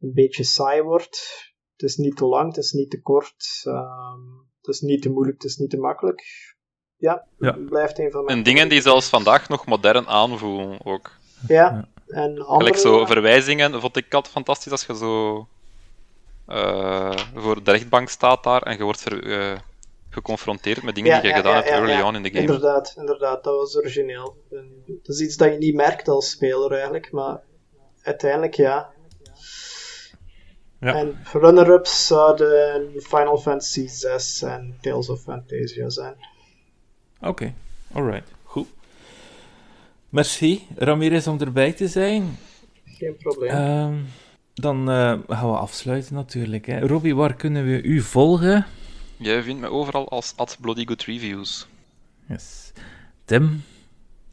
een 0.00 0.12
beetje 0.14 0.44
saai 0.44 0.82
wordt. 0.82 1.48
Het 1.76 1.88
is 1.88 1.96
niet 1.96 2.16
te 2.16 2.24
lang, 2.26 2.46
het 2.54 2.64
is 2.64 2.72
niet 2.72 2.90
te 2.90 3.00
kort, 3.02 3.60
ehm, 3.64 4.20
het 4.60 4.74
is 4.74 4.80
niet 4.80 5.02
te 5.02 5.10
moeilijk, 5.10 5.42
het 5.42 5.50
is 5.50 5.56
niet 5.56 5.70
te 5.70 5.76
makkelijk. 5.78 6.22
Ja, 6.96 7.26
Ja. 7.38 7.52
het 7.52 7.64
blijft 7.68 7.98
een 7.98 8.10
van 8.10 8.24
mijn 8.24 8.38
En 8.38 8.44
dingen 8.44 8.68
die 8.68 8.80
zelfs 8.80 9.08
vandaag 9.08 9.48
nog 9.48 9.66
modern 9.66 10.06
aanvoelen 10.08 10.84
ook. 10.84 11.10
Ja, 11.48 11.88
en 12.06 12.30
andere... 12.30 12.56
Gelijk 12.56 12.76
zo 12.76 13.04
verwijzingen 13.06 13.80
vond 13.80 13.96
ik 13.96 14.14
altijd 14.14 14.34
fantastisch 14.34 14.72
als 14.72 14.86
je 14.86 14.96
zo 14.96 15.46
eh, 16.46 17.16
voor 17.34 17.62
de 17.64 17.70
rechtbank 17.70 18.08
staat 18.08 18.44
daar 18.44 18.62
en 18.62 18.76
je 18.76 18.82
wordt 18.82 19.00
ver- 19.00 19.52
eh, 19.52 19.58
geconfronteerd 20.10 20.82
met 20.82 20.94
dingen 20.94 21.10
Ja, 21.10 21.20
die 21.20 21.28
je 21.28 21.36
ja, 21.36 21.40
gedaan 21.40 21.52
ja, 21.56 21.58
hebt 21.58 21.70
ja, 21.70 21.76
early 21.78 21.92
ja. 21.92 22.06
on 22.06 22.16
in 22.16 22.22
the 22.22 22.28
game. 22.28 22.40
Inderdaad, 22.40 22.94
inderdaad, 22.96 23.44
dat 23.44 23.56
was 23.56 23.76
origineel. 23.76 24.36
En 24.50 24.82
dat 24.86 25.14
is 25.14 25.20
iets 25.20 25.36
dat 25.36 25.52
je 25.52 25.58
niet 25.58 25.74
merkt 25.74 26.08
als 26.08 26.30
speler 26.30 26.72
eigenlijk, 26.72 27.12
maar 27.12 27.40
uiteindelijk 28.02 28.54
ja. 28.54 28.92
Ja. 30.80 30.94
En 30.94 31.18
runner-ups 31.32 32.06
zouden 32.06 32.90
Final 33.02 33.38
Fantasy 33.38 33.88
VI 33.88 34.46
en 34.46 34.76
Tales 34.80 35.08
of 35.08 35.22
Fantasia 35.22 35.90
zijn. 35.90 36.14
Oké, 37.20 37.54
alright, 37.92 38.32
goed. 38.42 38.66
Merci, 40.08 40.66
Ramirez, 40.76 41.26
om 41.26 41.40
erbij 41.40 41.72
te 41.72 41.88
zijn. 41.88 42.38
Geen 42.84 43.16
probleem. 43.16 43.50
Ehm, 43.50 43.98
dan 44.54 44.90
eh, 44.90 45.18
gaan 45.28 45.50
we 45.50 45.56
afsluiten 45.56 46.14
natuurlijk. 46.14 46.66
Hè. 46.66 46.80
Robbie, 46.80 47.16
waar 47.16 47.34
kunnen 47.34 47.64
we 47.64 47.82
u 47.82 48.00
volgen? 48.00 48.66
Jij 49.16 49.42
vindt 49.42 49.60
me 49.60 49.68
overal 49.70 50.08
als 50.08 50.32
at 50.36 50.58
Bloody 50.60 50.86
Good 50.86 51.02
Reviews. 51.02 51.66
Yes. 52.28 52.72
Tim? 53.24 53.62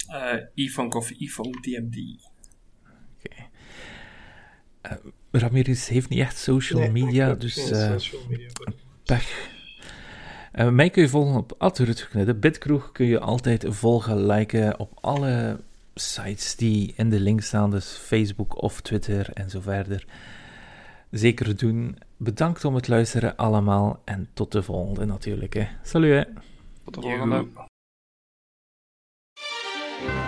Eh 0.08 0.38
Ifunk 0.54 0.96
of 0.96 1.10
Ifunk 1.10 1.64
DMD. 1.64 2.26
Ramirez 5.38 5.88
heeft 5.88 6.10
niet 6.10 6.20
echt 6.20 6.38
social 6.38 6.80
Nee, 6.80 6.92
media, 6.92 7.34
dus 7.34 7.70
eh, 7.70 7.92
social 7.92 8.22
media 8.30 8.50
pech. 9.04 9.50
Eh, 10.52 10.70
mij 10.70 10.90
kun 10.90 11.02
je 11.02 11.10
volgen 11.10 11.36
op 11.36 11.56
@rutgeknudde. 11.58 12.36
Bitkroeg 12.36 12.92
kun 12.92 13.06
je 13.06 13.20
altijd 13.20 13.66
volgen, 13.68 14.26
liken 14.26 14.80
op 14.80 14.98
alle 15.02 15.60
sites 15.96 16.56
die 16.56 16.94
in 16.96 17.10
de 17.10 17.20
link 17.20 17.42
staan, 17.42 17.72
dus 17.72 17.86
Facebook 17.86 18.62
of 18.62 18.82
Twitter 18.82 19.30
en 19.34 19.50
zo 19.50 19.62
verder. 19.62 20.06
Zeker 21.12 21.58
doen. 21.58 21.98
Bedankt 22.18 22.66
om 22.66 22.76
het 22.76 22.88
luisteren 22.88 23.36
allemaal 23.36 24.02
en 24.06 24.30
tot 24.34 24.52
de 24.52 24.64
volgende 24.64 25.06
natuurlijk. 25.06 25.54
Hè. 25.54 25.68
Salut 25.84 26.26
hè. 26.26 26.34
Tot 26.84 26.94
de 26.94 27.02
volgende. 27.02 27.36
Yo. 30.06 30.27